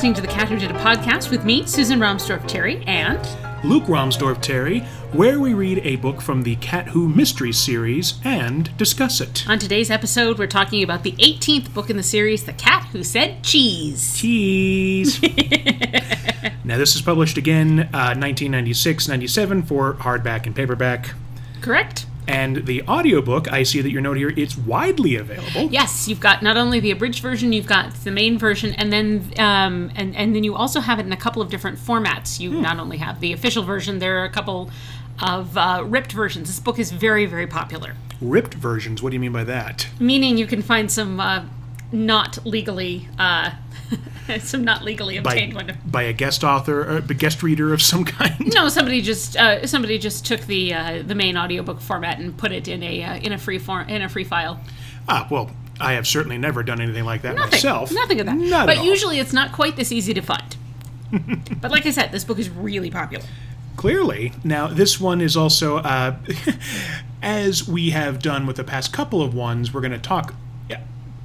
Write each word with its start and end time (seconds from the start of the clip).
Listening 0.00 0.14
to 0.14 0.22
the 0.22 0.28
Cat 0.28 0.48
Who 0.48 0.58
Did 0.58 0.70
a 0.70 0.78
podcast 0.78 1.30
with 1.30 1.44
me, 1.44 1.66
Susan 1.66 2.00
Romsdorf 2.00 2.48
Terry, 2.48 2.82
and 2.86 3.18
Luke 3.62 3.84
Romsdorf 3.84 4.40
Terry, 4.40 4.80
where 5.12 5.38
we 5.38 5.52
read 5.52 5.82
a 5.84 5.96
book 5.96 6.22
from 6.22 6.42
the 6.42 6.56
Cat 6.56 6.88
Who 6.88 7.06
Mystery 7.06 7.52
series 7.52 8.14
and 8.24 8.74
discuss 8.78 9.20
it. 9.20 9.46
on 9.46 9.58
today's 9.58 9.90
episode, 9.90 10.38
we're 10.38 10.46
talking 10.46 10.82
about 10.82 11.02
the 11.02 11.12
18th 11.12 11.74
book 11.74 11.90
in 11.90 11.98
the 11.98 12.02
series, 12.02 12.44
The 12.44 12.54
Cat 12.54 12.84
Who 12.92 13.04
Said 13.04 13.44
Cheese. 13.44 14.18
Cheese. 14.18 15.20
now, 16.64 16.78
this 16.78 16.96
is 16.96 17.02
published 17.02 17.36
again, 17.36 17.80
uh, 17.92 18.16
1996 18.16 19.06
97 19.06 19.64
for 19.64 19.96
hardback 19.96 20.46
and 20.46 20.56
paperback. 20.56 21.12
Correct? 21.60 22.06
And 22.30 22.64
the 22.66 22.82
audiobook, 22.82 23.52
I 23.52 23.64
see 23.64 23.80
that 23.80 23.90
your 23.90 24.00
note 24.00 24.16
here, 24.16 24.32
it's 24.36 24.56
widely 24.56 25.16
available. 25.16 25.68
Yes, 25.72 26.06
you've 26.06 26.20
got 26.20 26.42
not 26.42 26.56
only 26.56 26.78
the 26.78 26.92
abridged 26.92 27.22
version, 27.22 27.52
you've 27.52 27.66
got 27.66 27.92
the 28.04 28.12
main 28.12 28.38
version, 28.38 28.72
and 28.74 28.92
then 28.92 29.32
um, 29.38 29.90
and 29.96 30.14
and 30.14 30.34
then 30.34 30.44
you 30.44 30.54
also 30.54 30.78
have 30.78 31.00
it 31.00 31.06
in 31.06 31.12
a 31.12 31.16
couple 31.16 31.42
of 31.42 31.50
different 31.50 31.78
formats. 31.78 32.38
You 32.38 32.52
not 32.52 32.78
only 32.78 32.98
have 32.98 33.18
the 33.18 33.32
official 33.32 33.64
version, 33.64 33.98
there 33.98 34.20
are 34.20 34.24
a 34.24 34.30
couple 34.30 34.70
of 35.20 35.56
uh, 35.56 35.82
ripped 35.84 36.12
versions. 36.12 36.46
This 36.46 36.60
book 36.60 36.78
is 36.78 36.92
very 36.92 37.26
very 37.26 37.48
popular. 37.48 37.96
Ripped 38.20 38.54
versions, 38.54 39.02
what 39.02 39.10
do 39.10 39.14
you 39.14 39.20
mean 39.20 39.32
by 39.32 39.44
that? 39.44 39.88
Meaning 39.98 40.38
you 40.38 40.46
can 40.46 40.62
find 40.62 40.90
some 40.90 41.18
uh, 41.18 41.44
not 41.90 42.46
legally 42.46 43.08
uh, 43.18 43.50
some 44.40 44.64
not 44.64 44.84
legally 44.84 45.18
By, 45.18 45.32
obtained 45.32 45.54
one. 45.54 45.78
by 45.86 46.02
a 46.02 46.12
guest 46.12 46.44
author, 46.44 46.82
or 46.82 46.96
a 46.98 47.14
guest 47.14 47.42
reader 47.42 47.72
of 47.72 47.82
some 47.82 48.04
kind? 48.04 48.52
No, 48.54 48.68
somebody 48.68 49.00
just 49.00 49.36
uh, 49.36 49.66
somebody 49.66 49.98
just 49.98 50.26
took 50.26 50.42
the 50.42 50.74
uh, 50.74 51.02
the 51.02 51.14
main 51.14 51.36
audiobook 51.36 51.80
format 51.80 52.18
and 52.18 52.36
put 52.36 52.52
it 52.52 52.68
in 52.68 52.82
a 52.82 53.02
uh, 53.02 53.16
in 53.16 53.32
a 53.32 53.38
free 53.38 53.58
form 53.58 53.88
in 53.88 54.02
a 54.02 54.08
free 54.08 54.24
file. 54.24 54.60
Ah, 55.08 55.26
well, 55.30 55.50
I 55.80 55.94
have 55.94 56.06
certainly 56.06 56.38
never 56.38 56.62
done 56.62 56.80
anything 56.80 57.04
like 57.04 57.22
that 57.22 57.34
Nothing, 57.34 57.50
myself. 57.52 57.92
nothing 57.92 58.20
of 58.20 58.26
that. 58.26 58.36
Not 58.36 58.66
but 58.66 58.84
usually 58.84 59.18
it's 59.18 59.32
not 59.32 59.52
quite 59.52 59.76
this 59.76 59.90
easy 59.92 60.14
to 60.14 60.20
find. 60.20 60.56
but 61.60 61.70
like 61.70 61.86
I 61.86 61.90
said, 61.90 62.12
this 62.12 62.24
book 62.24 62.38
is 62.38 62.48
really 62.50 62.90
popular. 62.90 63.24
Clearly. 63.76 64.32
Now, 64.44 64.66
this 64.66 65.00
one 65.00 65.20
is 65.20 65.36
also, 65.36 65.78
uh, 65.78 66.16
as 67.22 67.66
we 67.66 67.90
have 67.90 68.20
done 68.20 68.46
with 68.46 68.56
the 68.56 68.64
past 68.64 68.92
couple 68.92 69.22
of 69.22 69.34
ones, 69.34 69.72
we're 69.72 69.80
going 69.80 69.92
to 69.92 69.98
talk 69.98 70.34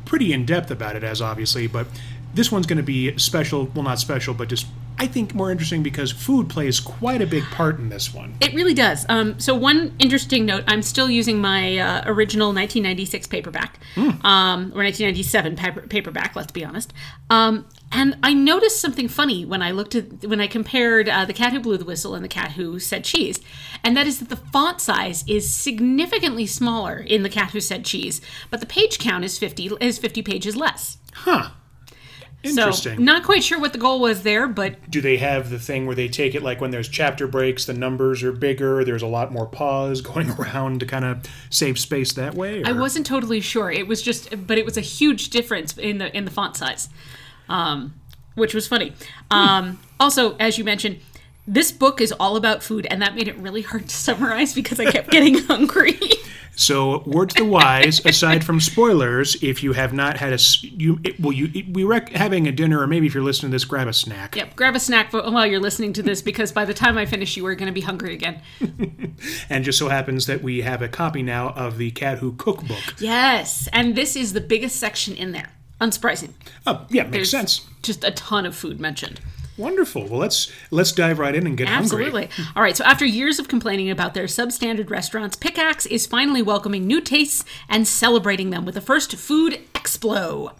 pretty 0.06 0.32
in 0.32 0.46
depth 0.46 0.72
about 0.72 0.96
it, 0.96 1.04
as 1.04 1.22
obviously, 1.22 1.68
but 1.68 1.88
this 2.36 2.52
one's 2.52 2.68
going 2.68 2.78
to 2.78 2.84
be 2.84 3.18
special. 3.18 3.66
Well, 3.74 3.84
not 3.84 3.98
special, 3.98 4.34
but 4.34 4.50
just, 4.50 4.68
I 5.00 5.08
think, 5.08 5.34
more 5.34 5.52
interesting 5.52 5.82
because 5.84 6.12
food 6.12 6.50
plays 6.50 6.80
quite 6.80 7.22
a 7.22 7.26
big 7.26 7.44
part 7.46 7.80
in 7.80 7.90
this 7.90 8.14
one. 8.14 8.36
It 8.42 8.54
really 8.54 8.74
does. 8.74 9.06
Um, 9.08 9.40
so 9.40 9.56
one 9.56 9.96
interesting 10.00 10.46
note: 10.46 10.66
I'm 10.68 10.82
still 10.82 11.10
using 11.10 11.40
my 11.40 11.78
uh, 11.78 12.04
original 12.06 12.48
1996 12.48 13.28
paperback, 13.28 13.80
um, 13.98 14.72
or 14.74 14.84
1997 14.84 15.56
paper, 15.56 15.82
paperback. 15.82 16.36
Let's 16.36 16.52
be 16.52 16.66
honest. 16.66 16.94
Um, 17.30 17.66
and 17.92 18.18
I 18.22 18.34
noticed 18.34 18.82
something 18.82 19.08
funny 19.08 19.46
when 19.46 19.62
I 19.62 19.72
looked 19.72 19.96
at 19.96 20.26
when 20.26 20.42
I 20.42 20.48
compared 20.48 21.08
uh, 21.08 21.24
the 21.24 21.34
cat 21.34 21.54
who 21.54 21.62
blew 21.62 21.78
the 21.78 21.86
whistle 21.86 22.16
and 22.16 22.24
the 22.24 22.30
cat 22.30 22.52
who 22.52 22.80
said 22.80 23.06
cheese, 23.06 23.40
and 23.82 23.96
that 23.96 24.08
is 24.08 24.20
that 24.20 24.28
the 24.28 24.36
font 24.36 24.82
size 24.82 25.24
is 25.26 25.50
significantly 25.50 26.46
smaller 26.46 26.98
in 26.98 27.24
the 27.24 27.30
cat 27.30 27.52
who 27.52 27.62
said 27.62 27.86
cheese, 27.86 28.20
but 28.52 28.60
the 28.60 28.66
page 28.66 29.00
count 29.00 29.24
is 29.24 29.40
50 29.40 29.78
is 29.80 29.98
50 29.98 30.22
pages 30.22 30.58
less. 30.58 30.98
Huh. 31.14 31.52
Interesting. 32.46 32.98
So 32.98 33.04
not 33.04 33.24
quite 33.24 33.44
sure 33.44 33.60
what 33.60 33.74
the 33.74 33.80
goal 33.80 34.00
was 34.00 34.24
there, 34.24 34.48
but 34.48 34.90
Do 34.90 35.02
they 35.02 35.18
have 35.18 35.50
the 35.50 35.60
thing 35.60 35.86
where 35.86 35.96
they 35.96 36.08
take 36.08 36.36
it 36.36 36.44
like 36.44 36.62
when 36.62 36.72
there's 36.72 36.88
chapter 36.88 37.28
breaks, 37.28 37.66
the 37.66 37.74
numbers 37.74 38.24
are 38.24 38.32
bigger, 38.32 38.84
there's 38.84 39.02
a 39.02 39.08
lot 39.08 39.32
more 39.32 39.46
pause 39.46 40.02
going 40.14 40.30
around 40.32 40.80
to 40.82 40.86
kind 40.86 41.06
of 41.06 41.24
save 41.50 41.80
space 41.80 42.14
that 42.14 42.36
way? 42.36 42.64
I 42.64 42.72
wasn't 42.72 43.06
totally 43.06 43.42
sure. 43.42 43.72
It 43.72 43.88
was 43.88 44.02
just, 44.02 44.48
but 44.48 44.58
it 44.58 44.66
was 44.66 44.78
a 44.78 44.82
huge 44.82 45.30
difference 45.30 45.78
in 45.78 45.98
the 45.98 46.16
in 46.16 46.26
the 46.26 46.32
font 46.32 46.56
size, 46.56 46.90
um, 47.50 47.94
which 48.36 48.54
was 48.54 48.68
funny. 48.68 48.94
Um, 49.32 49.80
also, 50.00 50.36
as 50.38 50.58
you 50.58 50.64
mentioned, 50.64 51.00
this 51.48 51.72
book 51.72 52.02
is 52.02 52.12
all 52.12 52.36
about 52.36 52.64
food, 52.64 52.88
and 52.90 53.02
that 53.02 53.16
made 53.16 53.28
it 53.28 53.38
really 53.38 53.62
hard 53.62 53.88
to 53.88 53.96
summarize 53.96 54.54
because 54.54 54.80
I 54.80 54.92
kept 54.92 55.10
getting 55.10 55.40
hungry. 55.40 56.00
So, 56.56 57.04
word 57.06 57.32
to 57.32 57.44
the 57.44 57.46
wise. 57.46 58.06
aside 58.06 58.44
from 58.44 58.60
spoilers, 58.60 59.42
if 59.44 59.64
you 59.64 59.74
have 59.74 59.94
not 59.94 60.18
had 60.18 60.34
a 60.34 60.40
you 60.62 61.00
it, 61.04 61.20
well, 61.20 61.34
you 61.34 61.50
it, 61.54 61.74
we 61.74 61.84
rec 61.84 62.10
having 62.10 62.48
a 62.48 62.52
dinner, 62.52 62.80
or 62.80 62.88
maybe 62.88 63.08
if 63.08 63.14
you're 63.14 63.24
listening 63.24 63.52
to 63.52 63.56
this, 63.56 63.66
grab 63.66 63.88
a 63.88 63.94
snack. 63.94 64.36
yep, 64.36 64.56
grab 64.56 64.76
a 64.76 64.80
snack 64.80 65.12
while 65.12 65.46
you're 65.46 65.60
listening 65.60 65.94
to 65.94 66.04
this 66.04 66.22
because 66.22 66.52
by 66.52 66.66
the 66.66 66.74
time 66.74 66.98
I 66.98 67.06
finish, 67.06 67.36
you 67.38 67.46
are 67.46 67.56
going 67.56 67.68
to 67.68 67.74
be 67.74 67.82
hungry 67.82 68.14
again. 68.14 68.42
And 69.50 69.64
just 69.64 69.80
so 69.80 69.88
happens 69.88 70.26
that 70.26 70.44
we 70.44 70.62
have 70.62 70.82
a 70.82 70.90
copy 70.90 71.24
now 71.24 71.50
of 71.52 71.78
the 71.78 71.92
Cat 71.92 72.20
Who 72.20 72.34
Cookbook. 72.34 72.96
Yes, 73.00 73.70
and 73.72 73.96
this 73.96 74.16
is 74.16 74.34
the 74.34 74.42
biggest 74.42 74.76
section 74.76 75.16
in 75.16 75.32
there. 75.32 75.52
Unsurprising. 75.80 76.32
Oh, 76.66 76.86
yeah, 76.90 77.04
makes 77.04 77.14
There's 77.14 77.32
sense. 77.32 77.66
Just 77.82 78.04
a 78.04 78.12
ton 78.12 78.46
of 78.46 78.56
food 78.56 78.80
mentioned. 78.80 79.20
Wonderful. 79.58 80.08
Well, 80.08 80.20
let's 80.20 80.52
let's 80.70 80.92
dive 80.92 81.20
right 81.20 81.34
in 81.34 81.48
and 81.48 81.58
get 81.58 81.68
hungry. 81.68 82.06
Absolutely. 82.06 82.30
All 82.56 82.62
right. 82.62 82.76
So 82.76 82.84
after 82.84 83.06
years 83.06 83.40
of 83.40 83.48
complaining 83.48 83.90
about 83.90 84.14
their 84.14 84.26
substandard 84.26 84.90
restaurants, 84.90 85.36
Pickaxe 85.36 85.86
is 85.86 86.06
finally 86.06 86.42
welcoming 86.42 86.86
new 86.86 87.00
tastes 87.00 87.46
and 87.70 87.88
celebrating 87.88 88.50
them 88.50 88.66
with 88.66 88.76
the 88.76 88.82
first 88.82 89.16
food 89.16 89.62
explo. 89.74 90.54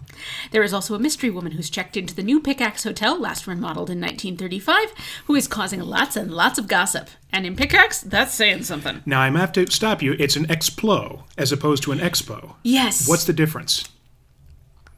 There 0.52 0.64
is 0.64 0.74
also 0.74 0.96
a 0.96 1.00
mystery 1.00 1.30
woman 1.30 1.54
who's 1.54 1.70
checked 1.70 1.98
into 1.98 2.16
the 2.16 2.24
new 2.24 2.40
Pickaxe 2.40 2.84
Hotel, 2.84 3.20
last 3.20 3.48
remodeled 3.48 3.90
in 3.90 4.00
1935, 4.00 4.94
who 5.26 5.36
is 5.36 5.48
causing 5.48 5.82
lots 5.82 6.16
and 6.16 6.32
lots 6.32 6.58
of 6.58 6.68
gossip. 6.68 7.10
And 7.32 7.46
in 7.46 7.56
Pickaxe, 7.56 8.02
that's 8.02 8.34
saying 8.34 8.64
something. 8.64 9.04
Now 9.06 9.22
I'm 9.22 9.36
have 9.36 9.52
to 9.54 9.70
stop 9.70 10.02
you. 10.02 10.16
It's 10.18 10.38
an 10.38 10.46
explo 10.46 11.24
as 11.38 11.52
opposed 11.52 11.84
to 11.84 11.92
an 11.92 12.00
expo. 12.00 12.56
Yes. 12.64 13.10
What's 13.10 13.26
the 13.26 13.34
difference? 13.34 13.90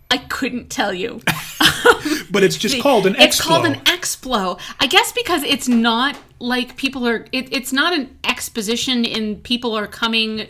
I 0.10 0.18
couldn't 0.18 0.70
tell 0.70 0.94
you. 0.94 1.22
But 2.30 2.44
it's 2.44 2.58
just 2.58 2.82
called 2.82 3.06
an 3.08 3.16
It's 3.18 3.40
called 3.42 3.66
an 3.66 3.76
explo. 3.86 4.60
I 4.80 4.88
guess 4.88 5.12
because 5.14 5.44
it's 5.44 5.68
not 5.68 6.18
like 6.40 6.76
people 6.76 7.08
are. 7.08 7.26
It, 7.32 7.52
it's 7.54 7.72
not 7.72 7.94
an 7.94 8.18
exposition 8.24 9.06
in 9.06 9.38
people 9.38 9.78
are 9.78 9.88
coming 9.88 10.48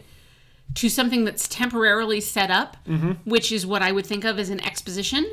to 0.76 0.90
something 0.90 1.24
that's 1.24 1.48
temporarily 1.48 2.20
set 2.22 2.50
up, 2.52 2.78
Mm-hmm. 2.88 3.12
which 3.30 3.52
is 3.52 3.66
what 3.66 3.82
I 3.84 3.92
would 3.92 4.06
think 4.06 4.24
of 4.26 4.40
as 4.40 4.50
an 4.50 4.60
exposition, 4.66 5.26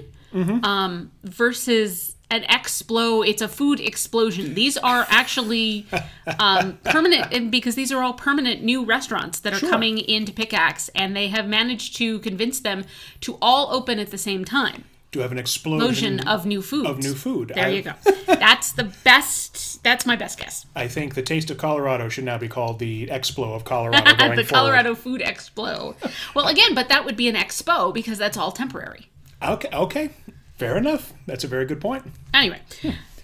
um, 0.62 1.10
versus 1.24 2.13
an 2.30 2.42
explo. 2.44 3.26
It's 3.26 3.42
a 3.42 3.48
food 3.48 3.80
explosion. 3.80 4.54
These 4.54 4.76
are 4.78 5.06
actually 5.08 5.86
um, 6.38 6.78
permanent 6.84 7.32
and 7.32 7.50
because 7.50 7.74
these 7.74 7.92
are 7.92 8.02
all 8.02 8.14
permanent 8.14 8.62
new 8.62 8.84
restaurants 8.84 9.40
that 9.40 9.52
are 9.52 9.58
Sure. 9.58 9.70
coming 9.70 9.98
into 9.98 10.32
Pickaxe, 10.32 10.88
and 10.94 11.14
they 11.16 11.28
have 11.28 11.46
managed 11.46 11.96
to 11.96 12.18
convince 12.20 12.60
them 12.60 12.84
to 13.20 13.38
all 13.40 13.72
open 13.72 13.98
at 13.98 14.10
the 14.10 14.18
same 14.18 14.44
time 14.44 14.84
to 15.12 15.20
have 15.20 15.30
an 15.30 15.38
explosion. 15.38 15.84
explosion 16.18 16.28
of 16.28 16.44
new 16.44 16.60
foods. 16.60 16.88
of 16.88 16.98
new 16.98 17.14
food. 17.14 17.52
There 17.54 17.66
I- 17.66 17.68
you 17.68 17.82
go. 17.82 17.92
That's 18.26 18.72
the 18.72 18.84
best. 19.04 19.82
That's 19.84 20.06
my 20.06 20.16
best 20.16 20.38
guess. 20.38 20.64
I 20.74 20.88
think 20.88 21.14
the 21.14 21.22
Taste 21.22 21.50
of 21.50 21.58
Colorado 21.58 22.08
should 22.08 22.24
now 22.24 22.38
be 22.38 22.48
called 22.48 22.78
the 22.78 23.06
Explo 23.08 23.54
of 23.54 23.64
Colorado 23.64 24.02
the 24.16 24.16
forward. 24.16 24.48
Colorado 24.48 24.94
Food 24.94 25.20
Expo. 25.20 25.94
Well, 26.34 26.48
again, 26.48 26.74
but 26.74 26.88
that 26.88 27.04
would 27.04 27.16
be 27.16 27.28
an 27.28 27.36
expo 27.36 27.92
because 27.94 28.16
that's 28.18 28.36
all 28.38 28.50
temporary. 28.50 29.10
Okay, 29.42 29.68
okay, 29.74 30.10
fair 30.64 30.78
enough. 30.78 31.12
That's 31.26 31.44
a 31.44 31.48
very 31.48 31.66
good 31.66 31.80
point. 31.80 32.04
Anyway, 32.32 32.60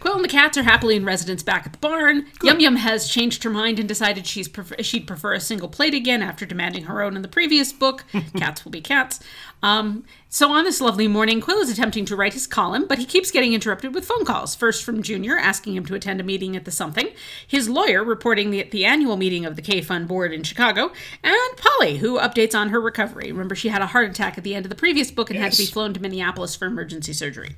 Qwill 0.01 0.17
and 0.17 0.25
the 0.25 0.29
cats 0.29 0.57
are 0.57 0.63
happily 0.63 0.97
in 0.97 1.05
residence 1.05 1.43
back 1.43 1.67
at 1.67 1.73
the 1.73 1.79
barn. 1.79 2.27
Yum 2.43 2.59
Yum 2.59 2.77
has 2.77 3.09
changed 3.09 3.45
her 3.45 3.51
mind 3.51 3.79
and 3.79 3.87
decided 3.87 4.27
she's 4.27 4.49
prefer- 4.49 4.83
she'd 4.83 5.07
prefer 5.07 5.35
a 5.35 5.41
single 5.41 5.69
plate 5.69 5.95
again 5.95 6.23
after 6.23 6.47
demanding 6.47 6.85
her 6.85 7.03
own 7.03 7.17
in 7.17 7.23
the 7.23 7.29
previous 7.29 7.73
book. 7.73 8.05
cats 8.37 8.65
will 8.65 8.73
be 8.73 8.81
cats. 8.81 9.21
Um, 9.63 10.05
so 10.31 10.53
on 10.53 10.65
this 10.65 10.81
lovely 10.81 11.07
morning, 11.07 11.43
Qwill 11.43 11.61
is 11.61 11.71
attempting 11.71 12.07
to 12.07 12.17
write 12.17 12.33
his 12.33 12.47
column, 12.47 12.87
but 12.87 12.99
he 12.99 13.05
keeps 13.05 13.31
getting 13.31 13.53
interrupted 13.53 13.95
with 13.95 14.07
phone 14.07 14.25
calls. 14.25 14.55
First 14.55 14.85
from 14.85 15.03
Junior 15.03 15.37
asking 15.37 15.77
him 15.77 15.85
to 15.87 15.95
attend 15.95 16.19
a 16.21 16.25
meeting 16.25 16.57
at 16.57 16.65
the 16.65 16.71
something, 16.71 17.09
his 17.47 17.69
lawyer 17.69 18.03
reporting 18.03 18.51
the, 18.51 18.63
the 18.63 18.87
annual 18.87 19.19
meeting 19.19 19.45
of 19.45 19.57
the 19.57 19.63
K 19.63 19.83
Fund 19.83 20.09
board 20.09 20.33
in 20.33 20.45
Chicago, 20.45 20.93
and 21.23 21.57
Polly, 21.57 21.99
who 21.99 22.19
updates 22.19 22.59
on 22.59 22.71
her 22.71 22.81
recovery. 22.81 23.31
Remember, 23.33 23.55
she 23.55 23.69
had 23.69 23.83
a 23.83 23.87
heart 23.87 24.09
attack 24.09 24.39
at 24.39 24.45
the 24.45 24.55
end 24.55 24.65
of 24.65 24.71
the 24.71 24.77
previous 24.77 25.11
book 25.11 25.29
and 25.29 25.39
had 25.39 25.53
to 25.53 25.59
be 25.59 25.67
flown 25.67 25.93
to 25.93 26.01
Minneapolis 26.01 26.57
for 26.57 26.65
emergency 26.67 27.13
surgery. 27.13 27.57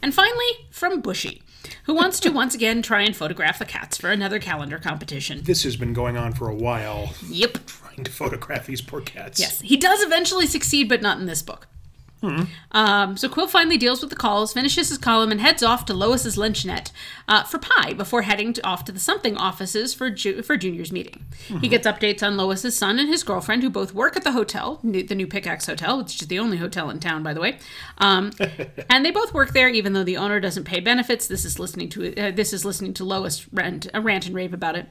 And 0.00 0.14
finally, 0.14 0.68
from 0.70 1.00
Bushy, 1.00 1.42
who 1.84 1.94
wants 1.94 2.20
to 2.20 2.30
once 2.30 2.54
again 2.54 2.82
try 2.82 3.02
and 3.02 3.16
photograph 3.16 3.58
the 3.58 3.64
cats 3.64 3.96
for 3.96 4.10
another 4.10 4.38
calendar 4.38 4.78
competition. 4.78 5.42
This 5.44 5.62
has 5.64 5.76
been 5.76 5.92
going 5.92 6.16
on 6.16 6.32
for 6.32 6.48
a 6.48 6.54
while, 6.54 7.14
Yep. 7.28 7.66
trying 7.66 8.04
to 8.04 8.10
photograph 8.10 8.66
these 8.66 8.80
poor 8.80 9.00
cats. 9.00 9.38
Yes, 9.40 9.60
he 9.60 9.76
does 9.76 10.02
eventually 10.02 10.46
succeed, 10.46 10.88
but 10.88 11.02
not 11.02 11.18
in 11.18 11.26
this 11.26 11.42
book. 11.42 11.66
Um, 12.72 13.16
so 13.16 13.28
Qwill 13.28 13.48
finally 13.48 13.76
deals 13.76 14.00
with 14.00 14.10
the 14.10 14.16
calls, 14.16 14.52
finishes 14.52 14.88
his 14.88 14.98
column, 14.98 15.30
and 15.30 15.40
heads 15.40 15.62
off 15.62 15.84
to 15.86 15.94
Lois's 15.94 16.36
luncheonette 16.36 16.90
uh, 17.28 17.44
for 17.44 17.58
pie 17.58 17.92
before 17.92 18.22
heading 18.22 18.52
to, 18.54 18.66
off 18.66 18.84
to 18.84 18.92
the 18.92 18.98
something 19.00 19.36
offices 19.36 19.94
for 19.94 20.10
Ju- 20.10 20.42
for 20.42 20.56
Junior's 20.56 20.90
meeting. 20.92 21.24
He 21.60 21.68
gets 21.68 21.86
updates 21.86 22.22
on 22.22 22.36
Lois's 22.36 22.76
son 22.76 22.98
and 22.98 23.08
his 23.08 23.22
girlfriend, 23.22 23.62
who 23.62 23.70
both 23.70 23.94
work 23.94 24.16
at 24.16 24.24
the 24.24 24.32
hotel, 24.32 24.80
new- 24.82 25.02
the 25.02 25.14
new 25.14 25.26
Pickaxe 25.26 25.66
Hotel, 25.66 25.98
which 25.98 26.20
is 26.20 26.28
the 26.28 26.38
only 26.38 26.56
hotel 26.58 26.90
in 26.90 27.00
town, 27.00 27.22
by 27.22 27.32
the 27.34 27.40
way. 27.40 27.58
Um, 27.98 28.32
and 28.90 29.04
they 29.04 29.10
both 29.10 29.32
work 29.32 29.52
there, 29.52 29.68
even 29.68 29.92
though 29.92 30.04
the 30.04 30.16
owner 30.16 30.40
doesn't 30.40 30.64
pay 30.64 30.80
benefits. 30.80 31.26
This 31.28 31.44
is 31.44 31.58
listening 31.58 31.88
to 31.90 32.14
uh, 32.16 32.30
this 32.32 32.52
is 32.52 32.64
listening 32.64 32.94
to 32.94 33.04
Lois 33.04 33.46
rant, 33.52 33.86
uh, 33.94 34.00
rant 34.00 34.26
and 34.26 34.34
rave 34.34 34.52
about 34.52 34.76
it. 34.76 34.86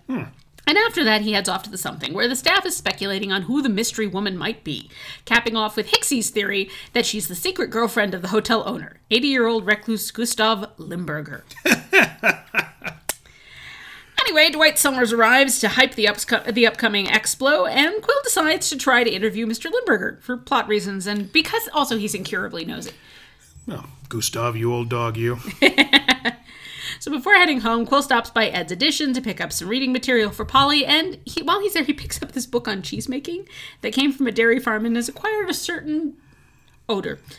And 0.68 0.78
after 0.78 1.04
that, 1.06 1.22
he 1.22 1.32
heads 1.32 1.48
off 1.48 1.64
to 1.64 1.70
the 1.70 1.78
something, 1.78 2.14
where 2.14 2.28
the 2.28 2.36
staff 2.36 2.66
is 2.66 2.76
speculating 2.76 3.32
on 3.32 3.44
who 3.44 3.62
the 3.62 3.70
mystery 3.70 4.06
woman 4.06 4.38
might 4.38 4.66
be, 4.66 4.90
capping 5.24 5.56
off 5.56 5.78
with 5.78 5.92
Hixie's 5.92 6.30
theory 6.30 6.70
that 6.92 7.06
she's 7.06 7.30
the 7.30 7.36
secret 7.36 7.70
girlfriend 7.70 8.14
of 8.14 8.22
the 8.22 8.28
hotel 8.28 8.64
owner, 8.68 9.00
80 9.10 9.28
year 9.30 9.48
old 9.48 9.66
recluse 9.66 10.12
Gustav 10.12 10.70
Limburger. 10.78 11.46
anyway, 14.22 14.50
Dwight 14.52 14.78
Somers 14.78 15.14
arrives 15.14 15.60
to 15.60 15.70
hype 15.70 15.96
the, 15.96 16.04
upsco- 16.04 16.54
the 16.54 16.68
upcoming 16.68 17.06
Explo, 17.06 17.70
and 17.70 18.04
Qwill 18.04 18.24
decides 18.26 18.70
to 18.70 18.78
try 18.78 19.06
to 19.06 19.10
interview 19.10 19.48
Mr. 19.48 19.72
Limburger 19.72 20.20
for 20.22 20.36
plot 20.36 20.68
reasons 20.68 21.08
and 21.08 21.32
because 21.32 21.70
also 21.74 21.98
he's 21.98 22.14
incurably 22.14 22.66
nosy. 22.66 22.92
Oh, 23.70 23.86
Gustav, 24.10 24.58
you 24.58 24.74
old 24.74 24.90
dog, 24.90 25.16
you. 25.16 25.40
So 27.00 27.12
before 27.12 27.34
heading 27.34 27.62
home, 27.62 27.86
Qwill 27.86 28.04
stops 28.04 28.30
by 28.30 28.48
Ed's 28.48 28.72
Edition 28.72 29.14
to 29.14 29.22
pick 29.22 29.42
up 29.42 29.52
some 29.52 29.68
reading 29.68 29.92
material 29.92 30.32
for 30.32 30.46
Polly, 30.46 30.86
and 30.86 31.20
he, 31.26 31.42
while 31.44 31.62
he's 31.62 31.74
there, 31.74 31.84
he 31.84 31.94
picks 31.94 32.22
up 32.22 32.32
this 32.34 32.46
book 32.46 32.68
on 32.68 32.82
cheese 32.82 33.10
making 33.10 33.48
that 33.82 33.94
came 33.94 34.12
from 34.12 34.28
a 34.28 34.32
dairy 34.32 34.60
farm 34.60 34.86
and 34.86 34.96
has 34.96 35.10
acquired 35.10 35.50
a 35.50 35.54
certain 35.54 36.16
odor. 36.90 37.20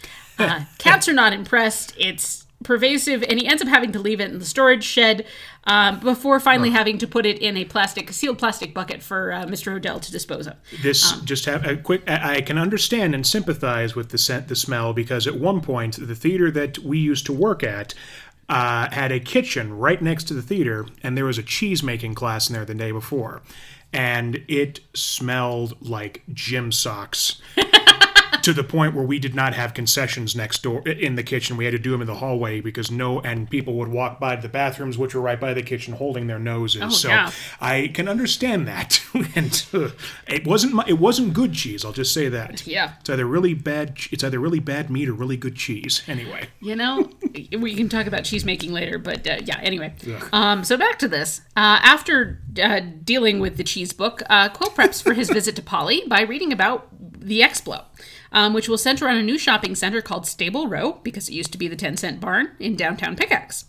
Uh, 0.40 0.62
cats 0.78 1.08
are 1.08 1.12
not 1.12 1.32
impressed. 1.32 1.92
It's 1.98 2.46
pervasive, 2.62 3.22
and 3.28 3.38
he 3.38 3.46
ends 3.46 3.62
up 3.62 3.68
having 3.68 3.92
to 3.92 3.98
leave 3.98 4.20
it 4.20 4.30
in 4.30 4.38
the 4.38 4.44
storage 4.44 4.84
shed 4.84 5.24
um, 5.64 6.00
before 6.00 6.40
finally 6.40 6.70
having 6.70 6.98
to 6.98 7.06
put 7.06 7.24
it 7.26 7.38
in 7.38 7.56
a 7.56 7.64
plastic, 7.64 8.10
sealed 8.12 8.38
plastic 8.38 8.74
bucket 8.74 9.02
for 9.02 9.32
uh, 9.32 9.44
Mr. 9.46 9.74
O'Dell 9.74 10.00
to 10.00 10.10
dispose 10.10 10.46
of. 10.46 10.56
This 10.82 11.20
just 11.20 11.44
have 11.44 11.66
a 11.66 11.76
quick. 11.76 12.08
I 12.08 12.40
can 12.40 12.58
understand 12.58 13.14
and 13.14 13.26
sympathize 13.26 13.94
with 13.94 14.08
the 14.10 14.18
scent, 14.18 14.48
the 14.48 14.56
smell, 14.56 14.92
because 14.92 15.26
at 15.26 15.38
one 15.38 15.60
point 15.60 15.98
the 16.00 16.14
theater 16.14 16.50
that 16.50 16.78
we 16.78 16.98
used 16.98 17.26
to 17.26 17.32
work 17.32 17.62
at 17.62 17.94
uh, 18.48 18.90
had 18.90 19.12
a 19.12 19.20
kitchen 19.20 19.76
right 19.76 20.00
next 20.00 20.24
to 20.24 20.34
the 20.34 20.42
theater, 20.42 20.86
and 21.02 21.16
there 21.16 21.24
was 21.24 21.38
a 21.38 21.42
cheese 21.42 21.82
making 21.82 22.14
class 22.14 22.48
in 22.48 22.54
there 22.54 22.64
the 22.64 22.74
day 22.74 22.92
before, 22.92 23.42
and 23.92 24.42
it 24.48 24.80
smelled 24.94 25.76
like 25.80 26.22
gym 26.32 26.72
socks. 26.72 27.40
To 28.48 28.54
the 28.54 28.64
point 28.64 28.94
where 28.94 29.04
we 29.04 29.18
did 29.18 29.34
not 29.34 29.52
have 29.52 29.74
concessions 29.74 30.34
next 30.34 30.62
door 30.62 30.80
in 30.88 31.16
the 31.16 31.22
kitchen. 31.22 31.58
We 31.58 31.66
had 31.66 31.72
to 31.72 31.78
do 31.78 31.90
them 31.90 32.00
in 32.00 32.06
the 32.06 32.14
hallway 32.14 32.62
because 32.62 32.90
no, 32.90 33.20
and 33.20 33.50
people 33.50 33.74
would 33.74 33.88
walk 33.88 34.18
by 34.18 34.36
the 34.36 34.48
bathrooms, 34.48 34.96
which 34.96 35.14
were 35.14 35.20
right 35.20 35.38
by 35.38 35.52
the 35.52 35.62
kitchen, 35.62 35.92
holding 35.92 36.28
their 36.28 36.38
noses. 36.38 36.98
so 36.98 37.08
yeah. 37.08 37.30
I 37.60 37.90
can 37.92 38.08
understand 38.08 38.66
that. 38.66 39.02
and 39.36 39.66
uh, 39.74 39.90
it 40.26 40.46
wasn't 40.46 40.72
my, 40.72 40.84
it 40.88 40.98
wasn't 40.98 41.34
good 41.34 41.52
cheese. 41.52 41.84
I'll 41.84 41.92
just 41.92 42.14
say 42.14 42.30
that. 42.30 42.66
Yeah. 42.66 42.94
It's 43.00 43.10
either 43.10 43.26
really 43.26 43.52
bad. 43.52 43.98
It's 44.10 44.24
either 44.24 44.38
really 44.38 44.60
bad 44.60 44.88
meat 44.88 45.10
or 45.10 45.12
really 45.12 45.36
good 45.36 45.56
cheese. 45.56 46.02
Anyway, 46.08 46.48
You 46.60 46.74
know, 46.74 47.10
we 47.58 47.74
can 47.74 47.90
talk 47.90 48.06
about 48.06 48.24
cheese 48.24 48.46
making 48.46 48.72
later, 48.72 48.96
but 48.98 49.26
uh, 49.26 49.40
yeah, 49.44 49.60
anyway. 49.60 49.92
Um, 50.32 50.64
so 50.64 50.78
back 50.78 50.98
to 51.00 51.08
this. 51.08 51.42
Uh, 51.54 51.80
after 51.82 52.40
uh, 52.62 52.80
dealing 53.04 53.40
with 53.40 53.58
the 53.58 53.64
cheese 53.64 53.92
book, 53.92 54.22
uh, 54.30 54.48
Qwill 54.48 54.74
preps 54.74 55.02
for 55.02 55.12
his 55.12 55.28
visit 55.38 55.54
to 55.56 55.62
Polly 55.62 56.04
by 56.06 56.22
reading 56.22 56.50
about 56.50 56.88
the 57.20 57.40
Explo, 57.40 57.84
um, 58.32 58.52
which 58.54 58.69
will 58.69 58.78
center 58.78 59.08
on 59.08 59.16
a 59.16 59.22
new 59.22 59.38
shopping 59.38 59.75
center 59.75 60.00
called 60.00 60.26
Stable 60.26 60.69
Row, 60.69 61.00
because 61.02 61.28
it 61.28 61.34
used 61.34 61.52
to 61.52 61.58
be 61.58 61.69
the 61.69 61.76
10 61.76 61.96
cent 61.96 62.20
barn 62.20 62.50
in 62.58 62.76
downtown 62.76 63.16
Pickaxe. 63.16 63.64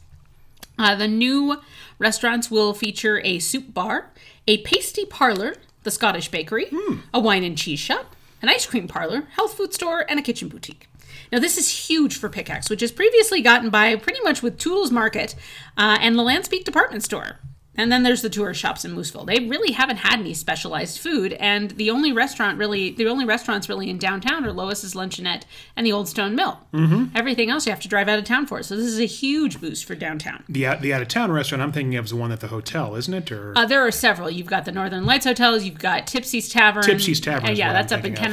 Uh, 0.77 0.95
the 0.95 1.07
new 1.07 1.59
restaurants 1.97 2.49
will 2.49 2.73
feature 2.73 3.21
a 3.23 3.39
soup 3.39 3.73
bar, 3.73 4.11
a 4.47 4.57
pasty 4.59 5.05
parlor, 5.05 5.55
the 5.83 5.91
Scottish 5.91 6.29
bakery, 6.29 6.67
a 7.13 7.19
wine 7.19 7.43
and 7.43 7.57
cheese 7.57 7.79
shop, 7.79 8.15
an 8.41 8.49
ice 8.49 8.65
cream 8.65 8.87
parlor, 8.87 9.23
health 9.35 9.53
food 9.53 9.73
store, 9.73 10.05
and 10.09 10.19
a 10.19 10.23
kitchen 10.23 10.47
boutique. 10.47 10.87
Now, 11.31 11.39
this 11.39 11.57
is 11.57 11.87
huge 11.89 12.17
for 12.17 12.29
Pickaxe, 12.29 12.69
which 12.69 12.81
has 12.81 12.91
previously 12.91 13.41
gotten 13.41 13.69
by 13.69 13.95
pretty 13.97 14.21
much 14.21 14.41
with 14.41 14.57
Toodles 14.57 14.91
Market 14.91 15.35
uh, 15.77 15.97
and 16.01 16.17
the 16.17 16.23
Lanspeak 16.23 16.63
department 16.63 17.03
store. 17.03 17.39
And 17.79 17.89
then 17.91 18.03
there's 18.03 18.21
the 18.21 18.29
tourist 18.29 18.59
shops 18.59 18.83
in 18.83 18.93
Mooseville. 18.93 19.25
They 19.25 19.47
really 19.47 19.71
haven't 19.71 19.97
had 19.97 20.19
any 20.19 20.33
specialized 20.33 20.99
food, 20.99 21.31
and 21.33 21.71
the 21.71 21.89
only 21.89 22.11
restaurant 22.11 22.57
really, 22.57 22.91
the 22.91 23.07
only 23.07 23.23
restaurants 23.23 23.69
really 23.69 23.89
in 23.89 23.97
downtown 23.97 24.45
are 24.45 24.51
Lois's 24.51 24.93
Luncheonette 24.95 25.43
and 25.77 25.85
the 25.85 25.91
Old 25.93 26.09
Stone 26.09 26.35
Mill. 26.35 26.59
Mm-hmm. 26.73 27.15
Everything 27.15 27.49
else 27.49 27.65
you 27.65 27.71
have 27.71 27.79
to 27.79 27.87
drive 27.87 28.09
out 28.09 28.19
of 28.19 28.25
town 28.25 28.45
for. 28.47 28.61
So 28.63 28.75
this 28.75 28.85
is 28.85 28.99
a 28.99 29.05
huge 29.05 29.61
boost 29.61 29.85
for 29.85 29.95
downtown. 29.95 30.43
the 30.49 30.67
out- 30.67 30.81
the 30.81 30.93
out 30.93 31.01
of 31.01 31.07
town 31.07 31.31
restaurant 31.31 31.61
I'm 31.61 31.71
thinking 31.71 31.95
of 31.95 32.03
is 32.05 32.11
the 32.11 32.17
one 32.17 32.33
at 32.33 32.41
the 32.41 32.47
hotel, 32.49 32.95
isn't 32.95 33.13
it? 33.13 33.31
Or 33.31 33.53
Uh, 33.57 33.65
there 33.65 33.85
are 33.87 33.91
several. 33.91 34.29
You've 34.29 34.47
got 34.47 34.65
the 34.65 34.71
Northern 34.73 35.05
Lights 35.05 35.25
hotels. 35.25 35.63
You've 35.63 35.79
got 35.79 36.05
Tipsy's 36.05 36.49
Tavern. 36.49 36.83
Tipsy's 36.83 37.21
Tavern 37.21 37.49
Uh, 37.49 37.53
yeah, 37.53 37.71
that's 37.71 37.93
I'm 37.93 37.99
up 37.99 38.05
in 38.05 38.11
thinking 38.13 38.25
of. 38.25 38.31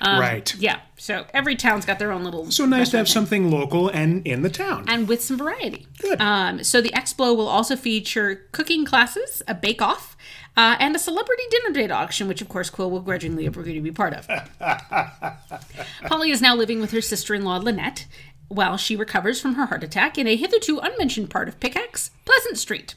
Um, 0.00 0.20
Right. 0.20 0.54
Yeah. 0.56 0.80
So 0.96 1.26
every 1.34 1.56
town's 1.56 1.84
got 1.84 1.98
their 1.98 2.12
own 2.12 2.24
little. 2.24 2.50
so 2.50 2.64
nice 2.64 2.90
to 2.90 2.96
have 2.98 3.04
restaurant 3.06 3.28
something 3.28 3.50
local 3.50 3.88
and 3.88 4.26
in 4.26 4.42
the 4.42 4.50
town. 4.50 4.84
and 4.88 5.08
with 5.08 5.22
some 5.22 5.38
variety. 5.38 5.86
Good. 6.00 6.20
Um, 6.20 6.62
so 6.64 6.80
the 6.80 6.90
expo 6.90 7.36
will 7.36 7.48
also 7.48 7.76
feature 7.76 8.46
cooking 8.52 8.84
classes, 8.84 9.42
a 9.48 9.54
bake-off, 9.54 10.16
uh, 10.56 10.76
and 10.80 10.96
a 10.96 10.98
celebrity 10.98 11.42
dinner 11.50 11.72
date 11.72 11.90
auction, 11.92 12.26
which 12.28 12.42
of 12.42 12.48
course 12.48 12.68
Qwill 12.70 12.90
will 12.90 13.00
grudgingly 13.00 13.46
agree 13.46 13.74
to 13.74 13.80
be 13.80 13.92
part 13.92 14.12
of. 14.14 14.28
Polly 16.06 16.30
is 16.30 16.40
now 16.42 16.54
living 16.56 16.80
with 16.80 16.90
her 16.92 17.00
sister-in-law 17.00 17.58
Lynette 17.58 18.06
while 18.48 18.76
she 18.76 18.96
recovers 18.96 19.40
from 19.40 19.54
her 19.54 19.66
heart 19.66 19.84
attack 19.84 20.16
in 20.16 20.26
a 20.26 20.34
hitherto 20.36 20.78
unmentioned 20.78 21.28
part 21.30 21.48
of 21.48 21.60
Pickaxe, 21.60 22.10
Pleasant 22.24 22.56
Street. 22.58 22.94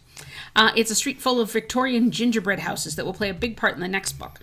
Uh, 0.56 0.72
it's 0.76 0.92
a 0.92 0.96
street 0.96 1.22
full 1.22 1.40
of 1.40 1.50
Victorian 1.52 2.12
gingerbread 2.12 2.60
houses 2.60 2.96
that 2.96 3.06
will 3.06 3.14
play 3.14 3.30
a 3.30 3.34
big 3.34 3.56
part 3.56 3.74
in 3.76 3.80
the 3.80 3.88
next 3.88 4.14
book. 4.14 4.40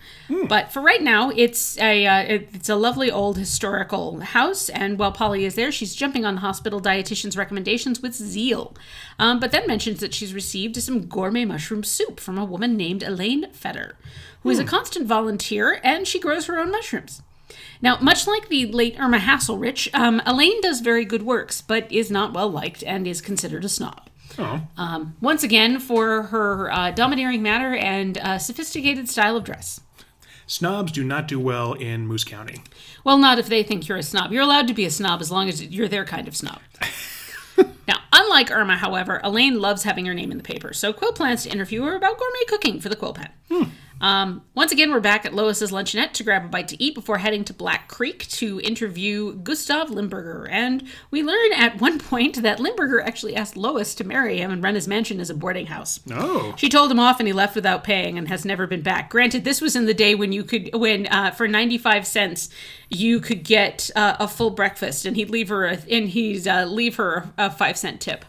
But 0.47 0.71
for 0.71 0.81
right 0.81 1.01
now, 1.03 1.29
it's 1.29 1.77
a 1.77 2.05
uh, 2.07 2.19
it- 2.21 2.49
it's 2.53 2.69
a 2.69 2.75
lovely 2.75 3.11
old 3.11 3.37
historical 3.37 4.19
house, 4.19 4.69
and 4.69 4.97
while 4.97 5.11
Polly 5.11 5.45
is 5.45 5.53
there, 5.55 5.71
she's 5.71 5.93
jumping 5.93 6.25
on 6.25 6.35
the 6.35 6.41
hospital 6.41 6.81
dietitian's 6.81 7.37
recommendations 7.37 8.01
with 8.01 8.15
zeal. 8.15 8.75
Um, 9.19 9.39
but 9.39 9.51
then 9.51 9.67
mentions 9.67 9.99
that 9.99 10.13
she's 10.15 10.33
received 10.33 10.75
some 10.81 11.05
gourmet 11.05 11.45
mushroom 11.45 11.83
soup 11.83 12.19
from 12.19 12.37
a 12.39 12.45
woman 12.45 12.75
named 12.75 13.03
Elaine 13.03 13.51
Fetter, 13.51 13.95
who 14.41 14.49
is 14.49 14.57
a 14.57 14.63
constant 14.65 15.05
volunteer, 15.05 15.79
and 15.83 16.07
she 16.07 16.19
grows 16.19 16.45
her 16.47 16.57
own 16.59 16.71
mushrooms. 16.71 17.21
Now, 17.81 17.97
much 18.01 18.25
like 18.27 18.49
the 18.49 18.65
late 18.65 18.99
Irma 18.99 19.19
Hasselrich, 19.19 19.89
um, 19.93 20.21
Elaine 20.25 20.59
does 20.61 20.81
very 20.81 21.05
good 21.05 21.21
works, 21.23 21.61
but 21.61 21.91
is 21.91 22.09
not 22.11 22.33
well 22.33 22.49
liked 22.49 22.83
and 22.83 23.05
is 23.07 23.21
considered 23.21 23.63
a 23.63 23.69
snob. 23.69 24.08
Oh, 24.37 24.61
Um, 24.77 25.15
once 25.21 25.43
again, 25.43 25.79
for 25.79 26.23
her 26.23 26.71
uh, 26.71 26.91
domineering 26.91 27.41
manner 27.41 27.75
and 27.75 28.17
uh, 28.17 28.37
sophisticated 28.37 29.09
style 29.09 29.35
of 29.35 29.43
dress. 29.43 29.81
snobs 30.47 30.91
do 30.91 31.03
not 31.03 31.27
do 31.27 31.39
well 31.39 31.73
in 31.73 32.07
Moose 32.07 32.23
County. 32.23 32.61
Well, 33.03 33.17
not 33.17 33.39
if 33.39 33.47
they 33.47 33.63
think 33.63 33.87
you're 33.87 33.97
a 33.97 34.03
snob. 34.03 34.31
You're 34.31 34.43
allowed 34.43 34.67
to 34.67 34.73
be 34.73 34.85
a 34.85 34.91
snob 34.91 35.21
as 35.21 35.31
long 35.31 35.49
as 35.49 35.63
you're 35.63 35.87
their 35.87 36.05
kind 36.05 36.27
of 36.27 36.35
snob. 36.35 36.59
now, 37.87 37.95
unlike 38.13 38.51
Irma, 38.51 38.77
however, 38.77 39.19
Elaine 39.23 39.59
loves 39.59 39.83
having 39.83 40.05
her 40.05 40.13
name 40.13 40.31
in 40.31 40.37
the 40.37 40.43
paper, 40.43 40.73
so 40.73 40.93
Qwill 40.93 41.15
plans 41.15 41.43
to 41.43 41.49
interview 41.49 41.83
her 41.83 41.95
about 41.95 42.17
gourmet 42.17 42.45
cooking 42.47 42.79
for 42.79 42.89
the 42.89 42.95
Qwill 42.95 43.15
Pen. 43.15 43.71
Um, 44.01 44.43
once 44.55 44.71
again, 44.71 44.91
we're 44.91 45.01
back 45.01 45.25
at 45.25 45.33
Lois's 45.33 45.71
luncheonette 45.71 46.13
to 46.13 46.23
grab 46.23 46.45
a 46.45 46.47
bite 46.47 46.69
to 46.69 46.81
eat 46.81 46.95
before 46.95 47.17
heading 47.17 47.43
to 47.45 47.53
Black 47.53 47.89
Creek 47.89 48.27
to 48.29 48.61
interview 48.61 49.35
Gustav 49.35 49.89
Limburger. 49.89 50.47
And 50.49 50.83
we 51.11 51.21
learn 51.21 51.51
at 51.53 51.81
one 51.81 51.99
point 51.99 52.41
that 52.41 52.59
Limburger 52.59 53.01
actually 53.01 53.35
asked 53.35 53.57
Lois 53.57 53.93
to 53.95 54.05
marry 54.05 54.37
him 54.37 54.51
and 54.51 54.63
run 54.63 54.75
his 54.75 54.87
mansion 54.87 55.19
as 55.19 55.29
a 55.29 55.33
boarding 55.35 55.65
house. 55.65 55.99
Oh, 56.11 56.53
She 56.57 56.69
told 56.69 56.91
him 56.91 56.99
off, 56.99 57.19
and 57.19 57.27
he 57.27 57.33
left 57.33 57.55
without 57.55 57.83
paying, 57.83 58.17
and 58.17 58.29
has 58.29 58.45
never 58.45 58.67
been 58.67 58.81
back. 58.81 59.09
Granted, 59.09 59.43
this 59.43 59.59
was 59.59 59.75
in 59.75 59.85
the 59.85 59.93
day 59.93 60.15
when 60.15 60.31
you 60.31 60.43
could, 60.43 60.69
when 60.73 61.07
uh, 61.07 61.31
for 61.31 61.47
ninety 61.47 61.77
five 61.77 62.07
cents, 62.07 62.49
you 62.89 63.19
could 63.19 63.43
get 63.43 63.89
uh, 63.95 64.15
a 64.19 64.27
full 64.27 64.51
breakfast, 64.51 65.05
and 65.05 65.17
he'd 65.17 65.29
leave 65.29 65.49
her, 65.49 65.65
a, 65.65 65.77
and 65.91 66.09
he'd 66.09 66.47
uh, 66.47 66.65
leave 66.65 66.95
her 66.95 67.29
a 67.37 67.51
five 67.51 67.77
cent 67.77 67.99
tip. 67.99 68.23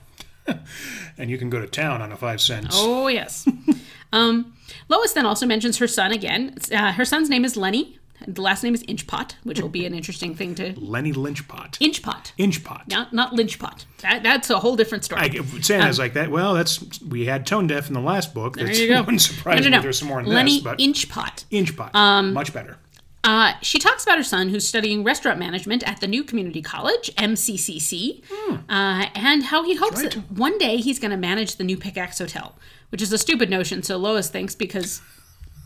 and 1.19 1.31
you 1.31 1.39
can 1.39 1.51
go 1.51 1.61
to 1.61 1.67
town 1.67 2.03
on 2.03 2.11
a 2.11 2.17
five 2.17 2.41
cents. 2.41 2.71
Oh 2.73 3.09
yes. 3.09 3.47
um, 4.13 4.55
Lois 4.91 5.13
then 5.13 5.25
also 5.25 5.47
mentions 5.47 5.79
her 5.79 5.87
son 5.87 6.13
again. 6.13 6.57
Uh, 6.73 6.93
her 6.93 7.05
son's 7.05 7.31
name 7.31 7.45
is 7.45 7.57
Lenny. 7.57 7.97
The 8.27 8.43
last 8.43 8.63
name 8.63 8.75
is 8.75 8.83
Inchpot, 8.83 9.33
which 9.45 9.63
will 9.63 9.71
be 9.71 9.87
an 9.87 9.95
interesting 9.95 10.35
thing 10.35 10.55
to 10.57 10.79
Lenny 10.79 11.13
Lynchpot. 11.13 11.79
Inchpot, 11.79 12.33
Inchpot. 12.39 12.87
not 12.87 13.15
not 13.15 13.33
Lynchpot. 13.33 13.87
That, 14.03 14.23
that's 14.23 14.51
a 14.51 14.59
whole 14.59 14.77
different 14.77 15.05
story. 15.05 15.23
I 15.23 15.61
saying 15.61 15.87
it's 15.87 15.99
like 15.99 16.13
that. 16.15 16.31
Well, 16.31 16.53
that's 16.53 17.01
we 17.01 17.25
had 17.25 17.47
tone 17.47 17.67
deaf 17.67 17.89
in 17.89 17.95
the 17.95 18.01
last 18.01 18.35
book. 18.35 18.57
That's 18.57 18.77
there 18.77 18.87
you 18.89 18.95
go. 18.95 19.01
wouldn't 19.05 19.23
surprise 19.23 19.61
no, 19.63 19.71
no, 19.71 19.77
no. 19.79 19.83
there's 19.83 19.99
some 19.99 20.09
more 20.09 20.21
in 20.21 20.27
Lenny 20.27 20.57
this, 20.57 20.65
but 20.65 20.79
Inchpot. 20.79 21.45
Inchpot, 21.51 22.33
much 22.35 22.53
better. 22.53 22.77
Uh, 23.23 23.53
she 23.61 23.79
talks 23.79 24.03
about 24.03 24.17
her 24.17 24.25
son 24.25 24.49
who's 24.49 24.67
studying 24.67 25.05
restaurant 25.05 25.39
management 25.39 25.87
at 25.87 26.01
the 26.01 26.07
new 26.07 26.25
community 26.25 26.63
college, 26.63 27.15
MCCC, 27.17 28.23
uh, 28.69 29.07
and 29.15 29.45
how 29.45 29.63
he 29.63 29.77
hopes 29.77 30.03
right. 30.03 30.13
that 30.13 30.33
one 30.33 30.57
day 30.57 30.79
he's 30.79 30.99
going 30.99 31.11
to 31.11 31.19
manage 31.19 31.57
the 31.57 31.65
new 31.65 31.77
Pickaxe 31.77 32.19
Hotel, 32.19 32.57
which 32.91 33.03
is 33.03 33.13
a 33.13 33.19
stupid 33.19 33.49
notion. 33.51 33.83
So 33.83 33.97
Lois 33.97 34.29
thinks 34.29 34.55
because, 34.55 35.01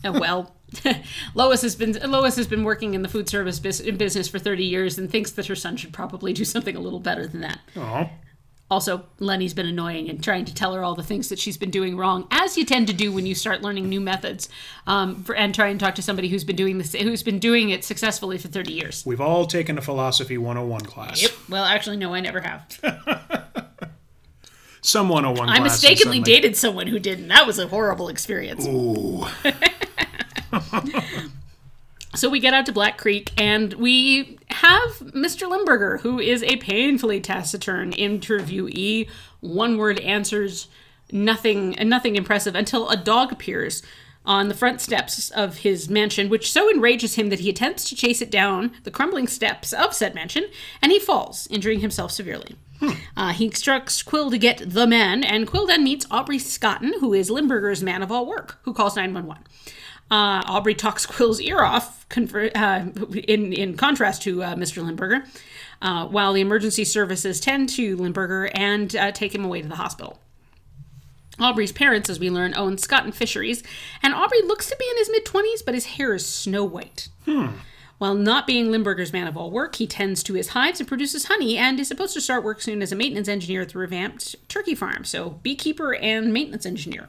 uh, 0.03 0.13
well, 0.13 0.55
Lois 1.35 1.61
has 1.61 1.75
been 1.75 1.93
Lois 2.09 2.35
has 2.37 2.47
been 2.47 2.63
working 2.63 2.93
in 2.93 3.01
the 3.01 3.07
food 3.09 3.29
service 3.29 3.59
bus- 3.59 3.79
in 3.79 3.97
business 3.97 4.27
for 4.27 4.39
thirty 4.39 4.63
years 4.65 4.97
and 4.97 5.09
thinks 5.09 5.31
that 5.31 5.45
her 5.47 5.55
son 5.55 5.77
should 5.77 5.93
probably 5.93 6.33
do 6.33 6.43
something 6.45 6.75
a 6.75 6.79
little 6.79 6.99
better 6.99 7.27
than 7.27 7.41
that. 7.41 7.59
Oh, 7.77 8.09
Also, 8.71 9.05
Lenny's 9.19 9.53
been 9.53 9.67
annoying 9.67 10.09
and 10.09 10.23
trying 10.23 10.43
to 10.45 10.53
tell 10.53 10.73
her 10.73 10.83
all 10.83 10.95
the 10.95 11.03
things 11.03 11.29
that 11.29 11.37
she's 11.37 11.55
been 11.55 11.69
doing 11.69 11.95
wrong, 11.97 12.27
as 12.31 12.57
you 12.57 12.65
tend 12.65 12.87
to 12.87 12.93
do 12.93 13.11
when 13.11 13.27
you 13.27 13.35
start 13.35 13.61
learning 13.61 13.87
new 13.87 14.01
methods, 14.01 14.49
um, 14.87 15.23
for, 15.23 15.35
and 15.35 15.53
try 15.53 15.67
and 15.67 15.79
talk 15.79 15.93
to 15.95 16.01
somebody 16.01 16.29
who's 16.29 16.43
been 16.43 16.55
doing 16.55 16.79
this, 16.79 16.93
who's 16.93 17.21
been 17.21 17.37
doing 17.37 17.69
it 17.69 17.83
successfully 17.85 18.39
for 18.39 18.47
thirty 18.47 18.73
years. 18.73 19.03
we've 19.05 19.21
all 19.21 19.45
taken 19.45 19.77
a 19.77 19.81
philosophy 19.81 20.37
101 20.39 20.81
class. 20.81 21.21
Yep. 21.21 21.31
Well, 21.47 21.63
actually, 21.63 21.97
no, 21.97 22.13
I 22.15 22.21
never 22.21 22.41
have. 22.41 22.79
Some 24.85 25.09
101 25.09 25.49
I 25.49 25.59
mistakenly 25.59 26.19
dated 26.19 26.55
someone 26.55 26.87
who 26.87 26.99
didn't. 26.99 27.27
That 27.29 27.47
was 27.47 27.57
a 27.57 27.67
horrible 27.67 28.07
experience. 28.07 28.67
Ooh. 28.67 29.25
So 32.15 32.29
we 32.29 32.39
get 32.39 32.53
out 32.53 32.65
to 32.67 32.71
Black 32.71 32.97
Creek 32.97 33.31
and 33.37 33.73
we 33.73 34.39
have 34.49 34.89
Mr. 34.99 35.49
Limburger, 35.49 35.97
who 35.97 36.17
is 36.17 36.43
a 36.43 36.55
painfully 36.55 37.19
taciturn 37.19 37.91
interviewee. 37.91 39.09
One 39.41 39.77
word 39.77 39.99
answers 39.99 40.69
nothing 41.11 41.75
nothing 41.81 42.15
impressive 42.15 42.55
until 42.55 42.89
a 42.89 42.95
dog 42.95 43.33
appears 43.33 43.83
on 44.25 44.47
the 44.47 44.55
front 44.55 44.79
steps 44.79 45.29
of 45.31 45.57
his 45.57 45.89
mansion, 45.89 46.29
which 46.29 46.51
so 46.51 46.69
enrages 46.69 47.15
him 47.15 47.29
that 47.29 47.41
he 47.41 47.49
attempts 47.49 47.83
to 47.89 47.95
chase 47.95 48.21
it 48.21 48.31
down 48.31 48.71
the 48.83 48.91
crumbling 48.91 49.27
steps 49.27 49.73
of 49.73 49.93
said 49.93 50.15
mansion, 50.15 50.45
and 50.81 50.93
he 50.93 50.99
falls, 50.99 51.47
injuring 51.51 51.81
himself 51.81 52.11
severely. 52.11 52.55
Uh, 53.17 53.31
he 53.31 53.45
instructs 53.45 54.03
Qwill 54.03 54.29
to 54.31 54.37
get 54.37 54.61
the 54.65 54.85
man, 54.85 55.23
and 55.23 55.47
Qwill 55.47 55.67
then 55.67 55.83
meets 55.83 56.05
Aubrey 56.11 56.37
Scotten, 56.39 56.93
who 56.99 57.13
is 57.13 57.29
Limburger's 57.29 57.81
man 57.81 58.03
of 58.03 58.11
all 58.11 58.25
work, 58.25 58.59
who 58.63 58.73
calls 58.73 58.95
911. 58.95 59.43
Uh, 60.11 60.43
Aubrey 60.47 60.75
talks 60.75 61.05
Qwill's 61.07 61.39
ear 61.41 61.61
off, 61.61 62.07
conver- 62.09 62.51
uh, 62.55 63.17
in, 63.27 63.53
in 63.53 63.77
contrast 63.77 64.21
to 64.23 64.43
uh, 64.43 64.55
Mr. 64.55 64.83
Limburger, 64.83 65.25
uh, 65.81 66.05
while 66.07 66.33
the 66.33 66.41
emergency 66.41 66.83
services 66.83 67.39
tend 67.39 67.69
to 67.69 67.95
Limburger 67.97 68.49
and 68.53 68.95
uh, 68.95 69.11
take 69.11 69.33
him 69.33 69.45
away 69.45 69.61
to 69.61 69.67
the 69.67 69.75
hospital. 69.75 70.19
Aubrey's 71.39 71.71
parents, 71.73 72.09
as 72.09 72.19
we 72.19 72.29
learn, 72.29 72.53
own 72.55 72.77
Scotten 72.77 73.11
Fisheries, 73.11 73.61
and 74.01 74.13
Aubrey 74.13 74.41
looks 74.43 74.69
to 74.69 74.75
be 74.77 74.85
in 74.89 74.97
his 74.97 75.09
mid 75.09 75.25
20s, 75.25 75.65
but 75.65 75.73
his 75.73 75.85
hair 75.85 76.13
is 76.13 76.25
snow 76.25 76.63
white. 76.63 77.09
While 77.97 78.15
not 78.15 78.45
being 78.45 78.71
Limburger's 78.71 79.13
man 79.13 79.27
of 79.27 79.37
all 79.37 79.51
work, 79.51 79.75
he 79.75 79.87
tends 79.87 80.21
to 80.23 80.33
his 80.33 80.49
hives 80.49 80.79
and 80.79 80.87
produces 80.87 81.25
honey 81.25 81.57
and 81.57 81.79
is 81.79 81.87
supposed 81.87 82.13
to 82.13 82.21
start 82.21 82.43
work 82.43 82.61
soon 82.61 82.81
as 82.81 82.91
a 82.91 82.95
maintenance 82.95 83.27
engineer 83.27 83.61
at 83.61 83.69
the 83.69 83.79
revamped 83.79 84.35
turkey 84.49 84.75
farm. 84.75 85.05
So, 85.05 85.39
beekeeper 85.43 85.95
and 85.95 86.33
maintenance 86.33 86.65
engineer. 86.65 87.07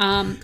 Um, 0.00 0.40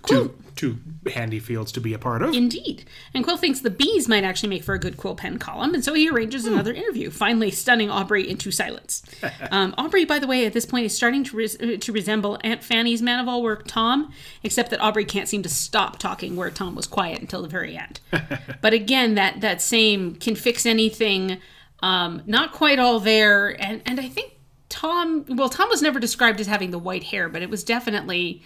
Two, 0.54 0.78
handy 1.12 1.38
fields 1.38 1.73
to 1.73 1.80
be 1.80 1.94
a 1.94 1.99
part 1.99 2.23
of. 2.23 2.35
Indeed. 2.35 2.85
And 3.14 3.25
Qwill 3.25 3.38
thinks 3.38 3.61
the 3.61 3.71
bees 3.71 4.09
might 4.09 4.25
actually 4.25 4.50
make 4.50 4.64
for 4.64 4.75
a 4.75 4.78
good 4.78 4.97
Qwill 4.97 5.16
pen 5.16 5.38
column, 5.38 5.75
and 5.75 5.85
so 5.85 5.94
he 5.94 6.09
arranges 6.09 6.47
another 6.47 6.73
interview, 6.73 7.11
finally 7.11 7.50
stunning 7.50 7.90
Aubrey 7.90 8.28
into 8.28 8.50
silence. 8.50 9.02
um, 9.50 9.75
Aubrey, 9.78 10.04
by 10.04 10.18
the 10.18 10.26
way, 10.26 10.44
at 10.44 10.52
this 10.52 10.66
point 10.66 10.87
is 10.87 10.94
starting 10.94 11.25
to, 11.25 11.37
res- 11.37 11.61
uh, 11.61 11.76
to 11.80 11.92
resemble 11.92 12.38
Aunt 12.44 12.62
Fanny's 12.62 13.02
man 13.02 13.18
of 13.18 13.28
all 13.28 13.42
work, 13.42 13.66
Tom, 13.66 14.12
except 14.42 14.71
that 14.71 14.80
Aubrey 14.80 15.04
can't 15.04 15.28
seem 15.28 15.42
to 15.42 15.49
stop 15.49 15.99
talking 15.99 16.37
where 16.37 16.50
Tom 16.50 16.75
was 16.75 16.87
quiet 16.87 17.21
until 17.21 17.42
the 17.42 17.49
very 17.49 17.76
end. 17.76 18.00
but 18.61 18.73
again, 18.73 19.14
that, 19.14 19.40
that 19.40 19.62
same 19.62 20.14
can 20.16 20.37
fix 20.37 20.66
anything, 20.66 21.38
um, 21.82 22.23
not 22.26 22.52
quite 22.52 22.78
all 22.78 23.00
there, 23.00 23.61
and, 23.61 23.82
and 23.87 23.99
I 23.99 24.09
think 24.09 24.32
Tom, 24.68 25.26
well, 25.28 25.50
Tom 25.50 25.68
was 25.68 25.82
never 25.82 26.00
described 26.00 26.40
as 26.40 26.47
having 26.47 26.71
the 26.71 26.78
white 26.78 27.04
hair, 27.04 27.28
but 27.28 27.42
it 27.42 27.50
was 27.50 27.62
definitely 27.62 28.42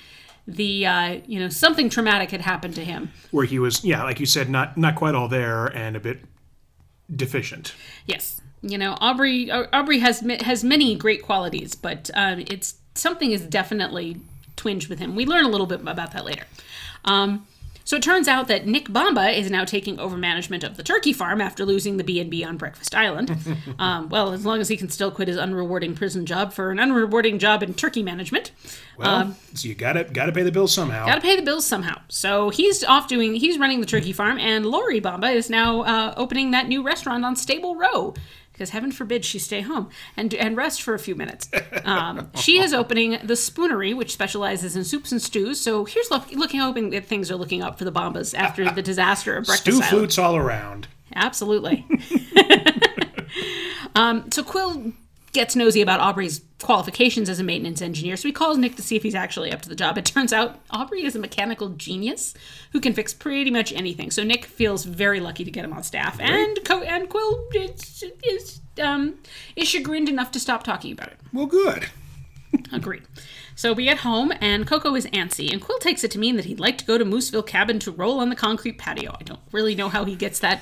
the 0.46 0.86
uh, 0.86 1.20
you 1.26 1.40
know 1.40 1.48
something 1.48 1.88
traumatic 1.88 2.30
had 2.30 2.40
happened 2.40 2.74
to 2.76 2.84
him. 2.84 3.12
where 3.30 3.46
he 3.46 3.58
was, 3.58 3.84
yeah, 3.84 4.02
like 4.02 4.20
you 4.20 4.26
said, 4.26 4.48
not 4.48 4.76
not 4.76 4.94
quite 4.94 5.14
all 5.14 5.28
there 5.28 5.66
and 5.66 5.96
a 5.96 6.00
bit 6.00 6.20
deficient. 7.14 7.74
Yes, 8.06 8.40
you 8.62 8.78
know 8.78 8.96
Aubrey 9.00 9.50
Aubrey 9.50 9.98
has 9.98 10.20
has 10.40 10.62
many 10.64 10.94
great 10.94 11.22
qualities, 11.22 11.74
but 11.74 12.10
um, 12.14 12.40
it's 12.48 12.76
something 12.94 13.32
is 13.32 13.42
definitely 13.42 14.20
twinged 14.56 14.88
with 14.88 14.98
him. 14.98 15.14
We 15.14 15.26
learn 15.26 15.44
a 15.44 15.48
little 15.48 15.66
bit 15.66 15.80
about 15.80 16.12
that 16.12 16.24
later. 16.24 16.44
Um, 17.04 17.46
so 17.86 17.96
it 17.96 18.02
turns 18.02 18.26
out 18.26 18.48
that 18.48 18.66
Nick 18.66 18.88
Bamba 18.88 19.32
is 19.32 19.48
now 19.48 19.64
taking 19.64 19.98
over 20.00 20.16
management 20.16 20.64
of 20.64 20.76
the 20.76 20.82
turkey 20.82 21.12
farm 21.12 21.40
after 21.40 21.64
losing 21.64 21.96
the 21.96 22.04
B&B 22.04 22.42
on 22.42 22.56
Breakfast 22.56 22.96
Island. 22.96 23.30
um, 23.78 24.08
well, 24.08 24.32
as 24.32 24.44
long 24.44 24.60
as 24.60 24.68
he 24.68 24.76
can 24.76 24.90
still 24.90 25.12
quit 25.12 25.28
his 25.28 25.36
unrewarding 25.36 25.94
prison 25.94 26.26
job 26.26 26.52
for 26.52 26.72
an 26.72 26.78
unrewarding 26.78 27.38
job 27.38 27.62
in 27.62 27.74
turkey 27.74 28.02
management. 28.02 28.50
Well, 28.98 29.36
so 29.54 29.68
you 29.68 29.76
gotta 29.76 30.02
gotta 30.04 30.32
pay 30.32 30.42
the 30.42 30.50
bills 30.50 30.74
somehow. 30.74 31.06
Got 31.06 31.14
to 31.16 31.20
pay 31.20 31.36
the 31.36 31.42
bills 31.42 31.64
somehow. 31.64 32.00
So 32.08 32.50
he's 32.50 32.82
off 32.82 33.06
doing, 33.06 33.34
he's 33.34 33.56
running 33.58 33.80
the 33.80 33.86
turkey 33.86 34.12
farm, 34.12 34.38
and 34.38 34.66
Lori 34.66 35.00
Bamba 35.00 35.32
is 35.32 35.48
now 35.48 35.82
uh, 35.82 36.14
opening 36.16 36.50
that 36.50 36.66
new 36.66 36.82
restaurant 36.82 37.24
on 37.24 37.36
Stable 37.36 37.76
Row. 37.76 38.14
Because 38.56 38.70
heaven 38.70 38.90
forbid 38.90 39.22
she 39.22 39.38
stay 39.38 39.60
home 39.60 39.90
and 40.16 40.32
and 40.32 40.56
rest 40.56 40.80
for 40.80 40.94
a 40.94 40.98
few 40.98 41.14
minutes. 41.14 41.50
Um, 41.84 42.30
she 42.34 42.58
is 42.58 42.72
opening 42.72 43.18
the 43.22 43.34
Spoonery, 43.34 43.94
which 43.94 44.12
specializes 44.12 44.74
in 44.76 44.84
soups 44.84 45.12
and 45.12 45.20
stews. 45.20 45.60
So 45.60 45.84
here's 45.84 46.10
look, 46.10 46.32
looking, 46.32 46.60
hoping 46.60 46.90
that 46.90 47.04
things 47.04 47.30
are 47.30 47.36
looking 47.36 47.62
up 47.62 47.78
for 47.78 47.84
the 47.84 47.92
Bambas 47.92 48.34
after 48.34 48.70
the 48.70 48.82
disaster 48.82 49.36
of 49.36 49.44
Breakfast 49.44 49.62
Stew 49.62 49.74
Island. 49.74 49.90
flutes 49.90 50.18
all 50.18 50.36
around. 50.36 50.88
Absolutely. 51.14 51.86
um, 53.94 54.30
so 54.30 54.42
Qwill 54.42 54.94
gets 55.36 55.54
nosy 55.54 55.80
about 55.80 56.00
Aubrey's 56.00 56.40
qualifications 56.60 57.28
as 57.28 57.38
a 57.38 57.44
maintenance 57.44 57.80
engineer, 57.80 58.16
so 58.16 58.26
he 58.26 58.32
calls 58.32 58.58
Nick 58.58 58.74
to 58.76 58.82
see 58.82 58.96
if 58.96 59.04
he's 59.04 59.14
actually 59.14 59.52
up 59.52 59.62
to 59.62 59.68
the 59.68 59.76
job. 59.76 59.96
It 59.96 60.04
turns 60.04 60.32
out 60.32 60.58
Aubrey 60.70 61.04
is 61.04 61.14
a 61.14 61.20
mechanical 61.20 61.68
genius 61.68 62.34
who 62.72 62.80
can 62.80 62.92
fix 62.92 63.14
pretty 63.14 63.50
much 63.50 63.72
anything. 63.72 64.10
So 64.10 64.24
Nick 64.24 64.46
feels 64.46 64.84
very 64.84 65.20
lucky 65.20 65.44
to 65.44 65.50
get 65.50 65.64
him 65.64 65.72
on 65.72 65.84
staff, 65.84 66.18
and 66.18 66.58
Co- 66.64 66.82
and 66.82 67.08
Qwill 67.08 67.44
is, 67.54 68.02
is 68.24 68.60
um, 68.82 69.14
is 69.54 69.68
chagrined 69.68 70.08
enough 70.08 70.32
to 70.32 70.40
stop 70.40 70.64
talking 70.64 70.92
about 70.92 71.08
it. 71.08 71.18
Well, 71.32 71.46
good. 71.46 71.86
Agreed. 72.72 73.02
So 73.54 73.72
we 73.72 73.84
get 73.84 73.98
home, 73.98 74.32
and 74.40 74.66
Koko 74.66 74.94
is 74.94 75.06
antsy, 75.06 75.52
and 75.52 75.62
Qwill 75.62 75.80
takes 75.80 76.04
it 76.04 76.10
to 76.10 76.18
mean 76.18 76.36
that 76.36 76.44
he'd 76.44 76.60
like 76.60 76.76
to 76.78 76.84
go 76.84 76.98
to 76.98 77.04
Mooseville 77.04 77.46
Cabin 77.46 77.78
to 77.80 77.90
roll 77.90 78.20
on 78.20 78.28
the 78.28 78.36
concrete 78.36 78.78
patio. 78.78 79.16
I 79.18 79.22
don't 79.22 79.40
really 79.52 79.74
know 79.74 79.88
how 79.88 80.04
he 80.04 80.14
gets 80.14 80.38
that 80.40 80.60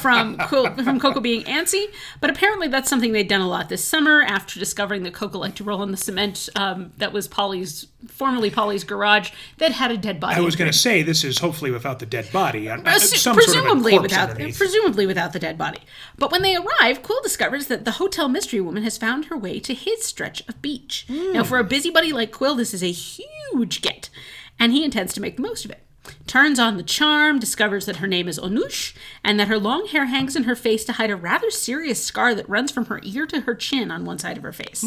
from 0.00 0.36
Qwill, 0.38 0.82
from 0.84 1.00
Koko 1.00 1.20
being 1.20 1.42
antsy, 1.44 1.86
but 2.20 2.30
apparently 2.30 2.68
that's 2.68 2.88
something 2.88 3.12
they'd 3.12 3.28
done 3.28 3.40
a 3.40 3.48
lot 3.48 3.68
this 3.68 3.84
summer 3.84 4.22
after 4.22 4.58
discovering 4.58 5.02
that 5.04 5.14
Koko 5.14 5.38
liked 5.38 5.56
to 5.58 5.64
roll 5.64 5.82
in 5.82 5.90
the 5.90 5.96
cement 5.96 6.48
um, 6.56 6.92
that 6.98 7.12
was 7.12 7.28
Polly's, 7.28 7.86
formerly 8.08 8.50
Polly's 8.50 8.84
garage, 8.84 9.30
that 9.58 9.72
had 9.72 9.90
a 9.90 9.96
dead 9.96 10.20
body. 10.20 10.36
I 10.36 10.40
was 10.40 10.56
going 10.56 10.70
to 10.70 10.76
say 10.76 11.02
this 11.02 11.24
is 11.24 11.38
hopefully 11.38 11.70
without 11.70 11.98
the 11.98 12.06
dead 12.06 12.30
body. 12.32 12.68
Uh, 12.68 12.76
Presumably 12.82 13.18
sort 13.18 13.36
of 13.36 13.36
a 13.36 13.44
presumably 13.44 13.92
corpse 13.92 14.02
without 14.02 14.30
underneath. 14.30 14.58
presumably 14.58 15.06
without 15.06 15.32
the 15.32 15.38
dead 15.38 15.56
body. 15.58 15.80
But 16.18 16.30
when 16.32 16.42
they 16.42 16.56
arrive, 16.56 17.02
Qwill 17.02 17.22
discovers 17.22 17.66
that 17.68 17.84
the 17.84 17.92
hotel 17.92 18.28
mystery 18.28 18.60
woman 18.60 18.82
has 18.82 18.98
found 18.98 19.26
her 19.26 19.36
way 19.36 19.60
to 19.60 19.74
his 19.74 20.04
stretch 20.04 20.46
of 20.48 20.60
beach. 20.62 21.06
Now, 21.08 21.44
for 21.44 21.58
a 21.58 21.64
busybody 21.64 22.12
like 22.12 22.32
Qwill, 22.32 22.56
this 22.56 22.74
is 22.74 22.82
a 22.82 22.92
huge 22.92 23.82
get, 23.82 24.10
and 24.58 24.72
he 24.72 24.84
intends 24.84 25.12
to 25.14 25.20
make 25.20 25.36
the 25.36 25.42
most 25.42 25.64
of 25.64 25.70
it. 25.70 25.83
Turns 26.26 26.58
on 26.58 26.76
the 26.76 26.82
charm, 26.82 27.38
discovers 27.38 27.86
that 27.86 27.96
her 27.96 28.06
name 28.06 28.28
is 28.28 28.38
Onoosh, 28.38 28.94
and 29.22 29.38
that 29.38 29.48
her 29.48 29.58
long 29.58 29.86
hair 29.86 30.06
hangs 30.06 30.34
in 30.36 30.44
her 30.44 30.56
face 30.56 30.84
to 30.86 30.92
hide 30.94 31.10
a 31.10 31.16
rather 31.16 31.50
serious 31.50 32.04
scar 32.04 32.34
that 32.34 32.48
runs 32.48 32.70
from 32.72 32.86
her 32.86 33.00
ear 33.02 33.26
to 33.26 33.42
her 33.42 33.54
chin 33.54 33.90
on 33.90 34.04
one 34.04 34.18
side 34.18 34.36
of 34.36 34.42
her 34.42 34.52
face. 34.52 34.84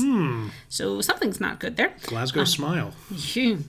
So 0.70 1.02
something's 1.02 1.40
not 1.40 1.60
good 1.60 1.78
there. 1.78 1.94
Glasgow 2.04 2.44
smile. 2.44 2.92
Phew. 3.16 3.64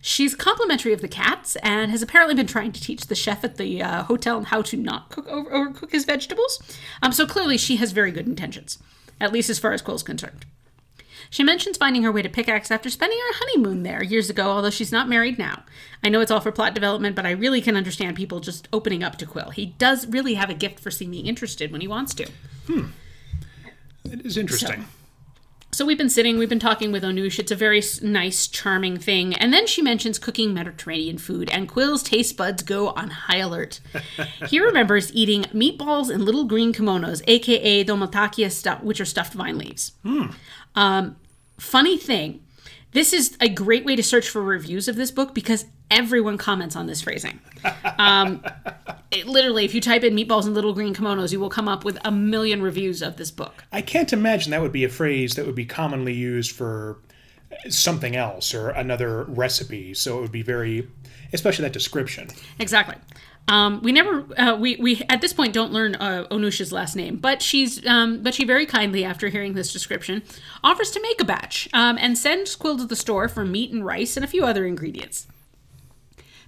She's 0.00 0.34
complimentary 0.34 0.92
of 0.92 1.00
the 1.00 1.08
cats 1.08 1.54
and 1.56 1.90
has 1.92 2.02
apparently 2.02 2.34
been 2.34 2.46
trying 2.48 2.72
to 2.72 2.80
teach 2.80 3.06
the 3.06 3.14
chef 3.14 3.44
at 3.44 3.56
the 3.56 3.80
uh, 3.82 4.02
hotel 4.04 4.42
how 4.42 4.62
to 4.62 4.76
not 4.76 5.10
cook 5.10 5.28
over, 5.28 5.50
overcook 5.50 5.92
his 5.92 6.04
vegetables. 6.04 6.60
Um, 7.02 7.12
so 7.12 7.24
clearly 7.24 7.56
she 7.56 7.76
has 7.76 7.92
very 7.92 8.10
good 8.10 8.26
intentions, 8.26 8.78
at 9.20 9.32
least 9.32 9.48
as 9.48 9.60
far 9.60 9.72
as 9.72 9.80
Qwill's 9.80 10.02
concerned. 10.02 10.44
She 11.32 11.42
mentions 11.42 11.78
finding 11.78 12.02
her 12.02 12.12
way 12.12 12.20
to 12.20 12.28
Pickaxe 12.28 12.70
after 12.70 12.90
spending 12.90 13.18
her 13.18 13.38
honeymoon 13.38 13.84
there 13.84 14.04
years 14.04 14.28
ago, 14.28 14.50
although 14.50 14.68
she's 14.68 14.92
not 14.92 15.08
married 15.08 15.38
now. 15.38 15.62
I 16.04 16.10
know 16.10 16.20
it's 16.20 16.30
all 16.30 16.42
for 16.42 16.52
plot 16.52 16.74
development, 16.74 17.16
but 17.16 17.24
I 17.24 17.30
really 17.30 17.62
can 17.62 17.74
understand 17.74 18.18
people 18.18 18.40
just 18.40 18.68
opening 18.70 19.02
up 19.02 19.16
to 19.16 19.24
Qwill. 19.24 19.50
He 19.50 19.64
does 19.64 20.06
really 20.06 20.34
have 20.34 20.50
a 20.50 20.54
gift 20.54 20.78
for 20.78 20.90
seeming 20.90 21.26
interested 21.26 21.72
when 21.72 21.80
he 21.80 21.88
wants 21.88 22.12
to. 22.14 22.30
Hmm. 22.66 22.88
It 24.04 24.26
is 24.26 24.36
interesting. 24.36 24.84
So 25.74 25.86
we've 25.86 25.96
been 25.96 26.10
sitting, 26.10 26.36
we've 26.36 26.50
been 26.50 26.58
talking 26.58 26.92
with 26.92 27.02
Onoosh. 27.02 27.38
It's 27.38 27.50
a 27.50 27.56
very 27.56 27.82
nice, 28.02 28.46
charming 28.46 28.98
thing. 28.98 29.32
And 29.34 29.54
then 29.54 29.66
she 29.66 29.80
mentions 29.80 30.18
cooking 30.18 30.52
Mediterranean 30.52 31.16
food, 31.16 31.48
and 31.50 31.66
Qwill's 31.66 32.02
taste 32.02 32.36
buds 32.36 32.62
go 32.62 32.90
on 32.90 33.08
high 33.08 33.38
alert. 33.38 33.80
he 34.48 34.60
remembers 34.60 35.10
eating 35.14 35.44
meatballs 35.44 36.10
in 36.12 36.26
little 36.26 36.44
green 36.44 36.74
kimonos, 36.74 37.22
aka 37.26 37.84
dolmathakia 37.84 38.50
stuff, 38.50 38.82
which 38.82 39.00
are 39.00 39.06
stuffed 39.06 39.32
vine 39.32 39.56
leaves. 39.56 39.92
Um, 40.74 41.16
funny 41.62 41.96
thing, 41.96 42.42
this 42.90 43.12
is 43.12 43.36
a 43.40 43.48
great 43.48 43.84
way 43.84 43.96
to 43.96 44.02
search 44.02 44.28
for 44.28 44.42
reviews 44.42 44.88
of 44.88 44.96
this 44.96 45.10
book 45.10 45.34
because 45.34 45.64
everyone 45.90 46.36
comments 46.36 46.76
on 46.76 46.86
this 46.86 47.00
phrasing. 47.00 47.40
Um, 47.98 48.44
it- 49.10 49.26
literally, 49.26 49.64
if 49.64 49.74
you 49.74 49.80
type 49.80 50.02
in 50.02 50.14
meatballs 50.14 50.44
and 50.44 50.54
little 50.54 50.74
green 50.74 50.94
kimonos, 50.94 51.32
you 51.32 51.40
will 51.40 51.48
come 51.48 51.68
up 51.68 51.84
with 51.84 51.98
a 52.04 52.10
million 52.10 52.60
reviews 52.60 53.00
of 53.00 53.16
this 53.16 53.30
book. 53.30 53.64
I 53.72 53.80
can't 53.80 54.12
imagine 54.12 54.50
that 54.50 54.60
would 54.60 54.72
be 54.72 54.84
a 54.84 54.88
phrase 54.88 55.34
that 55.36 55.46
would 55.46 55.54
be 55.54 55.64
commonly 55.64 56.12
used 56.12 56.52
for 56.52 56.98
something 57.68 58.16
else 58.16 58.54
or 58.54 58.70
another 58.70 59.24
recipe. 59.24 59.94
So 59.94 60.18
it 60.18 60.22
would 60.22 60.32
be 60.32 60.42
very, 60.42 60.88
especially 61.32 61.62
that 61.62 61.72
description. 61.72 62.28
Exactly. 62.58 62.96
Um, 63.48 63.80
we 63.82 63.92
never 63.92 64.24
uh, 64.38 64.56
we 64.56 64.76
we 64.76 65.02
at 65.08 65.20
this 65.20 65.32
point 65.32 65.52
don't 65.52 65.72
learn 65.72 65.94
uh, 65.96 66.26
Onusha's 66.30 66.72
last 66.72 66.96
name, 66.96 67.16
but 67.16 67.42
she's 67.42 67.84
um, 67.86 68.22
but 68.22 68.34
she 68.34 68.44
very 68.44 68.66
kindly, 68.66 69.04
after 69.04 69.28
hearing 69.28 69.54
this 69.54 69.72
description, 69.72 70.22
offers 70.62 70.90
to 70.92 71.02
make 71.02 71.20
a 71.20 71.24
batch 71.24 71.68
um, 71.72 71.98
and 72.00 72.16
sends 72.16 72.56
Qwill 72.56 72.78
to 72.78 72.86
the 72.86 72.96
store 72.96 73.28
for 73.28 73.44
meat 73.44 73.72
and 73.72 73.84
rice 73.84 74.16
and 74.16 74.24
a 74.24 74.28
few 74.28 74.44
other 74.44 74.64
ingredients. 74.64 75.26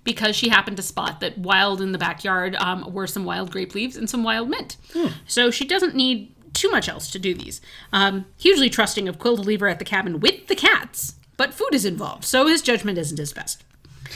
Because 0.05 0.37
she 0.37 0.51
happened 0.51 0.77
to 0.77 0.83
spot 0.83 1.21
that 1.21 1.39
wild 1.39 1.81
in 1.81 1.93
the 1.93 1.99
backyard 1.99 2.55
um, 2.57 2.93
were 2.93 3.07
some 3.07 3.25
wild 3.25 3.51
grape 3.51 3.75
leaves 3.75 3.97
and 3.97 4.09
some 4.09 4.23
wild 4.23 4.49
mint, 4.49 4.77
so 5.27 5.51
she 5.51 5.65
doesn't 5.65 5.95
need 5.95 6.35
too 6.53 6.71
much 6.71 6.89
else 6.89 7.11
to 7.11 7.19
do 7.19 7.35
these. 7.35 7.61
Um, 7.93 8.27
hugely 8.39 8.71
trusting 8.71 9.09
of 9.09 9.19
Qwill 9.19 9.37
to 9.37 9.43
leave 9.43 9.61
her 9.61 9.69
at 9.69 9.79
the 9.79 9.85
cabin 9.85 10.21
with 10.21 10.47
the 10.47 10.55
cats, 10.55 11.17
but 11.37 11.53
food 11.55 11.73
is 11.73 11.85
involved, 11.85 12.25
so 12.25 12.47
his 12.47 12.63
judgment 12.63 12.99
isn't 12.99 13.19
his 13.19 13.33
best. 13.33 13.65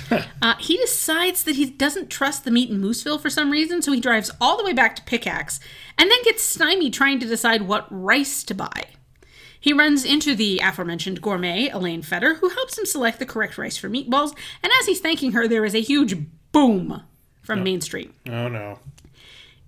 uh, 0.43 0.55
he 0.59 0.77
decides 0.77 1.45
that 1.45 1.57
he 1.57 1.67
doesn't 1.67 2.11
trust 2.11 2.45
the 2.45 2.51
meat 2.51 2.71
in 2.71 2.81
Mooseville 2.81 3.21
for 3.21 3.31
some 3.31 3.51
reason, 3.51 3.83
so 3.83 3.93
he 3.93 4.01
drives 4.01 4.31
all 4.41 4.57
the 4.57 4.65
way 4.65 4.73
back 4.73 4.97
to 4.97 5.03
Pickaxe 5.03 5.61
and 5.97 6.11
then 6.11 6.19
gets 6.25 6.43
stymied 6.43 6.95
trying 6.95 7.19
to 7.21 7.27
decide 7.27 7.63
what 7.63 7.87
rice 7.91 8.43
to 8.45 8.55
buy. 8.55 8.85
He 9.61 9.73
runs 9.73 10.05
into 10.05 10.35
the 10.35 10.61
aforementioned 10.63 11.21
gourmet, 11.21 11.69
Elaine 11.69 12.03
Fetter, 12.03 12.35
who 12.35 12.49
helps 12.49 12.79
him 12.79 12.87
select 12.87 13.19
the 13.19 13.27
correct 13.27 13.59
rice 13.59 13.77
for 13.77 13.89
meatballs, 13.89 14.37
and 14.63 14.73
as 14.81 14.87
he's 14.87 15.01
thanking 15.01 15.33
her, 15.33 15.49
there 15.49 15.65
is 15.65 15.75
a 15.75 15.81
huge 15.81 16.17
boom 16.53 17.03
from 17.43 17.65
Main 17.65 17.81
Street. 17.81 18.13
Oh 18.27 18.49
no. 18.49 18.79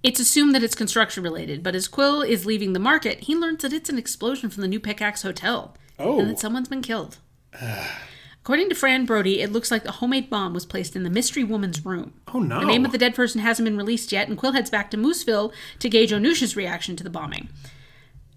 It's 0.03 0.21
assumed 0.21 0.55
that 0.55 0.63
it's 0.63 0.75
construction 0.75 1.23
related, 1.23 1.63
but 1.63 1.75
as 1.75 1.89
Qwill 1.89 2.27
is 2.27 2.47
leaving 2.47 2.73
the 2.73 2.79
market, 2.79 3.21
he 3.25 3.37
learns 3.37 3.63
that 3.63 3.73
it's 3.73 3.91
an 3.91 3.99
explosion 3.99 4.49
from 4.49 4.63
the 4.63 4.69
New 4.69 4.81
Pickaxe 4.81 5.23
Hotel. 5.23 5.77
Oh. 5.99 6.21
And 6.21 6.31
that 6.31 6.39
someone's 6.39 6.69
been 6.69 6.83
killed. 6.83 7.19
According 8.42 8.70
to 8.70 8.75
Fran 8.75 9.04
Brodie, 9.04 9.42
it 9.42 9.52
looks 9.52 9.70
like 9.70 9.85
the 9.85 9.92
homemade 9.92 10.30
bomb 10.30 10.54
was 10.54 10.64
placed 10.64 10.97
in 10.97 11.02
the 11.02 11.11
mystery 11.11 11.44
woman's 11.44 11.85
room. 11.85 12.14
Oh 12.32 12.38
no. 12.38 12.61
The 12.61 12.66
name 12.66 12.87
of 12.87 12.92
the 12.92 12.99
dead 12.99 13.14
person 13.14 13.40
hasn't 13.40 13.66
been 13.66 13.76
released 13.76 14.12
yet, 14.12 14.28
and 14.28 14.38
Qwill 14.38 14.54
heads 14.54 14.70
back 14.70 14.90
to 14.92 14.97
Mooseville 14.97 15.52
to 15.78 15.88
gauge 15.90 16.11
Onoosh's 16.11 16.56
reaction 16.56 16.97
to 16.97 17.04
the 17.04 17.11
bombing. 17.11 17.50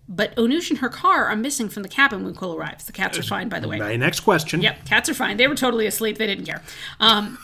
But 0.10 0.36
Onoosh 0.36 0.70
and 0.70 0.80
her 0.80 0.90
car 0.90 1.26
are 1.28 1.36
missing 1.36 1.70
from 1.70 1.84
the 1.84 1.90
cabin 1.90 2.26
when 2.26 2.36
Qwill 2.36 2.58
arrives. 2.58 2.84
The 2.86 2.92
cats 2.92 3.18
are 3.18 3.24
fine, 3.24 3.48
by 3.48 3.62
the 3.62 3.70
way. 3.70 3.80
My 3.80 3.96
next 3.96 4.20
question. 4.20 4.62
Yep, 4.62 4.86
cats 4.86 5.08
are 5.08 5.14
fine. 5.14 5.38
They 5.38 5.48
were 5.48 5.56
totally 5.56 5.88
asleep. 5.88 6.18
They 6.18 6.28
didn't 6.28 6.46
care. 6.46 6.62
Um, 7.00 7.38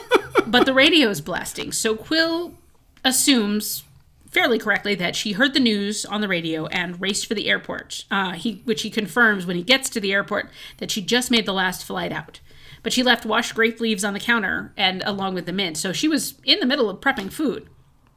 but 0.46 0.66
the 0.66 0.74
radio 0.74 1.08
is 1.08 1.22
blasting. 1.22 1.72
So 1.72 1.96
Qwill 1.96 2.54
assumes 3.02 3.84
fairly 4.32 4.58
correctly 4.58 4.94
that 4.94 5.14
she 5.14 5.32
heard 5.32 5.54
the 5.54 5.60
news 5.60 6.04
on 6.04 6.20
the 6.20 6.28
radio 6.28 6.66
and 6.66 7.00
raced 7.00 7.26
for 7.26 7.34
the 7.34 7.48
airport. 7.48 8.04
Uh, 8.10 8.32
he, 8.32 8.62
which 8.64 8.82
he 8.82 8.90
confirms 8.90 9.46
when 9.46 9.56
he 9.56 9.62
gets 9.62 9.88
to 9.90 10.00
the 10.00 10.12
airport 10.12 10.50
that 10.78 10.90
she 10.90 11.02
just 11.02 11.30
made 11.30 11.46
the 11.46 11.52
last 11.52 11.84
flight 11.84 12.12
out. 12.12 12.40
But 12.82 12.92
she 12.92 13.02
left 13.02 13.24
washed 13.26 13.54
grape 13.54 13.78
leaves 13.78 14.02
on 14.04 14.14
the 14.14 14.20
counter 14.20 14.72
and 14.76 15.02
along 15.04 15.34
with 15.34 15.46
the 15.46 15.52
mint. 15.52 15.76
So 15.76 15.92
she 15.92 16.08
was 16.08 16.34
in 16.44 16.58
the 16.60 16.66
middle 16.66 16.90
of 16.90 17.00
prepping 17.00 17.30
food. 17.32 17.68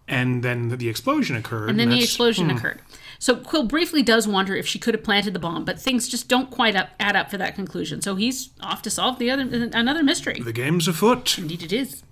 And 0.07 0.43
then 0.43 0.69
the 0.69 0.87
explosion 0.89 1.35
occurred. 1.35 1.69
And 1.69 1.79
then 1.79 1.89
the 1.89 1.95
that's- 1.95 2.09
explosion 2.09 2.49
occurred. 2.49 2.81
So 3.17 3.37
Qwill 3.37 3.67
briefly 3.67 4.03
does 4.03 4.27
wonder 4.27 4.55
if 4.55 4.67
she 4.67 4.77
could 4.77 4.93
have 4.93 5.03
planted 5.03 5.33
the 5.33 5.39
bomb, 5.39 5.63
but 5.65 5.79
things 5.79 6.07
just 6.07 6.27
don't 6.27 6.51
quite 6.51 6.75
up, 6.75 6.89
add 6.99 7.15
up 7.15 7.31
for 7.31 7.37
that 7.37 7.55
conclusion. 7.55 8.01
So 8.01 8.15
he's 8.15 8.49
off 8.61 8.81
to 8.83 8.89
solve 8.89 9.19
the 9.19 9.31
other 9.31 9.43
another 9.73 10.03
mystery. 10.03 10.39
The 10.39 10.51
game's 10.53 10.87
afoot. 10.87 11.37
Indeed, 11.37 11.63
it 11.63 11.73
is. 11.73 12.03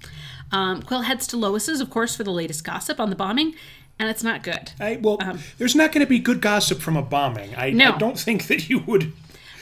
Um, 0.52 0.82
Qwill 0.82 1.04
heads 1.04 1.28
to 1.28 1.38
Lois's, 1.38 1.82
of 1.82 1.90
course, 1.90 2.16
for 2.16 2.24
the 2.24 2.32
latest 2.32 2.64
gossip 2.64 3.00
on 3.00 3.10
the 3.10 3.16
bombing, 3.16 3.54
and 4.00 4.10
it's 4.10 4.24
not 4.24 4.44
good. 4.44 4.72
I, 4.80 4.98
well, 5.02 5.20
there's 5.58 5.76
not 5.76 5.92
going 5.92 6.06
to 6.06 6.10
be 6.10 6.20
good 6.20 6.42
gossip 6.42 6.80
from 6.82 6.98
a 6.98 7.02
bombing. 7.02 7.56
I, 7.56 7.70
Um, 7.70 7.78
No. 7.78 7.94
I 7.94 7.98
don't 7.98 8.20
think 8.20 8.48
that 8.48 8.70
you 8.70 8.80
would. 8.80 9.14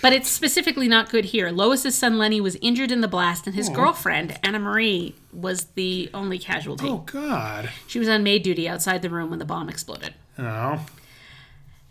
But 0.01 0.13
it's 0.13 0.29
specifically 0.29 0.88
not 0.88 1.09
good 1.11 1.25
here. 1.25 1.50
Lois's 1.51 1.95
son 1.95 2.17
Lenny 2.17 2.41
was 2.41 2.57
injured 2.59 2.91
in 2.91 3.01
the 3.01 3.07
blast, 3.07 3.45
and 3.45 3.55
his 3.55 3.69
girlfriend 3.69 4.39
Anna 4.43 4.57
Marie 4.57 5.13
was 5.31 5.65
the 5.75 6.09
only 6.11 6.39
casualty. 6.39 6.88
Oh 6.88 7.03
God. 7.05 7.69
She 7.85 8.00
was 8.00 8.09
on 8.09 8.23
maid 8.23 8.41
duty 8.41 8.67
outside 8.67 9.03
the 9.03 9.11
room 9.11 9.29
when 9.29 9.38
the 9.38 9.45
bomb 9.45 9.69
exploded. 9.69 10.15
Oh. 10.39 10.83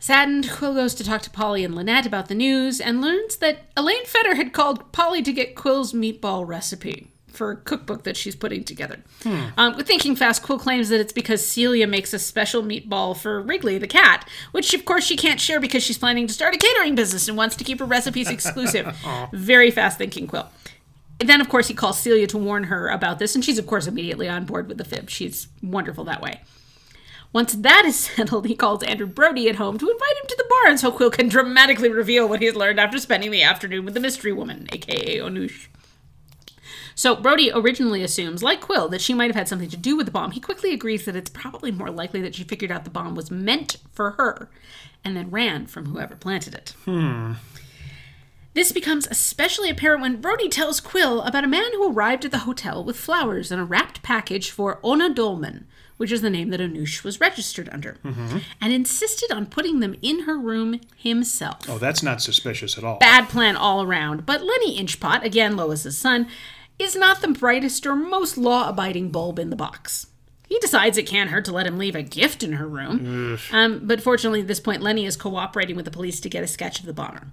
Saddened, 0.00 0.46
Qwill 0.46 0.74
goes 0.74 0.94
to 0.94 1.04
talk 1.04 1.20
to 1.22 1.30
Polly 1.30 1.62
and 1.62 1.74
Lynette 1.74 2.06
about 2.06 2.28
the 2.28 2.34
news 2.34 2.80
and 2.80 3.00
learns 3.02 3.36
that 3.36 3.66
Elaine 3.76 4.06
Fetter 4.06 4.34
had 4.34 4.52
called 4.52 4.90
Polly 4.92 5.22
to 5.22 5.32
get 5.32 5.54
Qwill's 5.54 5.92
meatball 5.92 6.44
recipe 6.48 7.09
for 7.32 7.50
a 7.50 7.56
cookbook 7.56 8.04
that 8.04 8.16
she's 8.16 8.36
putting 8.36 8.64
together. 8.64 9.00
Um, 9.56 9.76
with 9.76 9.86
thinking 9.86 10.16
fast, 10.16 10.42
Qwill 10.42 10.60
claims 10.60 10.88
that 10.88 11.00
it's 11.00 11.12
because 11.12 11.46
Celia 11.46 11.86
makes 11.86 12.12
a 12.12 12.18
special 12.18 12.62
meatball 12.62 13.16
for 13.16 13.40
Wrigley 13.40 13.78
the 13.78 13.86
cat, 13.86 14.28
which 14.52 14.74
of 14.74 14.84
course 14.84 15.04
she 15.04 15.16
can't 15.16 15.40
share 15.40 15.60
because 15.60 15.82
she's 15.82 15.98
planning 15.98 16.26
to 16.26 16.32
start 16.32 16.54
a 16.54 16.58
catering 16.58 16.94
business 16.94 17.28
and 17.28 17.36
wants 17.36 17.56
to 17.56 17.64
keep 17.64 17.78
her 17.78 17.84
recipes 17.84 18.28
exclusive. 18.30 18.96
Very 19.32 19.70
fast 19.70 19.98
thinking, 19.98 20.26
Qwill. 20.26 20.46
And 21.20 21.28
then, 21.28 21.42
of 21.42 21.50
course, 21.50 21.68
he 21.68 21.74
calls 21.74 22.00
Celia 22.00 22.26
to 22.28 22.38
warn 22.38 22.64
her 22.64 22.88
about 22.88 23.18
this, 23.18 23.34
and 23.34 23.44
she's, 23.44 23.58
of 23.58 23.66
course, 23.66 23.86
immediately 23.86 24.26
on 24.26 24.46
board 24.46 24.68
with 24.68 24.78
the 24.78 24.84
fib. 24.84 25.10
She's 25.10 25.48
wonderful 25.62 26.04
that 26.04 26.22
way. 26.22 26.40
Once 27.32 27.52
that 27.52 27.84
is 27.84 27.96
settled, 28.16 28.46
he 28.46 28.56
calls 28.56 28.82
Andrew 28.82 29.06
Brodie 29.06 29.48
at 29.48 29.56
home 29.56 29.78
to 29.78 29.90
invite 29.90 30.16
him 30.22 30.28
to 30.28 30.36
the 30.36 30.46
barn 30.48 30.78
so 30.78 30.90
Qwill 30.90 31.12
can 31.12 31.28
dramatically 31.28 31.90
reveal 31.90 32.28
what 32.28 32.40
he 32.40 32.46
has 32.46 32.56
learned 32.56 32.80
after 32.80 32.98
spending 32.98 33.30
the 33.30 33.42
afternoon 33.42 33.84
with 33.84 33.94
the 33.94 34.00
mystery 34.00 34.32
woman, 34.32 34.66
aka 34.72 35.18
Onoosh. 35.18 35.66
So 37.00 37.16
Brodie 37.16 37.50
originally 37.50 38.02
assumes, 38.02 38.42
like 38.42 38.60
Qwill, 38.60 38.90
that 38.90 39.00
she 39.00 39.14
might 39.14 39.30
have 39.30 39.34
had 39.34 39.48
something 39.48 39.70
to 39.70 39.76
do 39.78 39.96
with 39.96 40.04
the 40.04 40.12
bomb. 40.12 40.32
He 40.32 40.38
quickly 40.40 40.74
agrees 40.74 41.06
that 41.06 41.16
it's 41.16 41.30
probably 41.30 41.72
more 41.72 41.90
likely 41.90 42.20
that 42.20 42.34
she 42.34 42.44
figured 42.44 42.70
out 42.70 42.84
the 42.84 42.90
bomb 42.90 43.14
was 43.14 43.30
meant 43.30 43.78
for 43.90 44.10
her 44.18 44.50
and 45.02 45.16
then 45.16 45.30
ran 45.30 45.64
from 45.64 45.86
whoever 45.86 46.14
planted 46.14 46.52
it. 46.52 46.74
Hmm. 46.84 47.32
This 48.52 48.70
becomes 48.70 49.06
especially 49.10 49.70
apparent 49.70 50.02
when 50.02 50.20
Brodie 50.20 50.50
tells 50.50 50.78
Qwill 50.82 51.26
about 51.26 51.42
a 51.42 51.48
man 51.48 51.72
who 51.72 51.90
arrived 51.90 52.26
at 52.26 52.32
the 52.32 52.40
hotel 52.40 52.84
with 52.84 52.98
flowers 52.98 53.50
and 53.50 53.62
a 53.62 53.64
wrapped 53.64 54.02
package 54.02 54.50
for 54.50 54.78
Ona 54.82 55.14
Dolman, 55.14 55.66
which 55.96 56.12
is 56.12 56.20
the 56.20 56.28
name 56.28 56.50
that 56.50 56.60
Anush 56.60 57.02
was 57.02 57.18
registered 57.18 57.70
under, 57.72 57.96
and 58.60 58.72
insisted 58.74 59.32
on 59.32 59.46
putting 59.46 59.80
them 59.80 59.96
in 60.02 60.24
her 60.24 60.36
room 60.36 60.78
himself. 60.94 61.60
Oh, 61.66 61.78
that's 61.78 62.02
not 62.02 62.20
suspicious 62.20 62.76
at 62.76 62.84
all. 62.84 62.98
Bad 62.98 63.30
plan 63.30 63.56
all 63.56 63.82
around, 63.82 64.26
but 64.26 64.42
Lenny 64.42 64.78
Inchpot, 64.78 65.24
again 65.24 65.56
Lois's 65.56 65.96
son, 65.96 66.28
is 66.80 66.96
not 66.96 67.20
the 67.20 67.28
brightest 67.28 67.86
or 67.86 67.94
most 67.94 68.36
law 68.38 68.68
abiding 68.68 69.10
bulb 69.10 69.38
in 69.38 69.50
the 69.50 69.56
box. 69.56 70.06
He 70.48 70.58
decides 70.58 70.98
it 70.98 71.06
can't 71.06 71.30
hurt 71.30 71.44
to 71.44 71.52
let 71.52 71.66
him 71.66 71.78
leave 71.78 71.94
a 71.94 72.02
gift 72.02 72.42
in 72.42 72.54
her 72.54 72.66
room. 72.66 73.38
Um, 73.52 73.82
but 73.84 74.02
fortunately, 74.02 74.40
at 74.40 74.48
this 74.48 74.58
point, 74.58 74.82
Lenny 74.82 75.06
is 75.06 75.16
cooperating 75.16 75.76
with 75.76 75.84
the 75.84 75.92
police 75.92 76.18
to 76.20 76.28
get 76.28 76.42
a 76.42 76.48
sketch 76.48 76.80
of 76.80 76.86
the 76.86 76.92
bomber. 76.92 77.28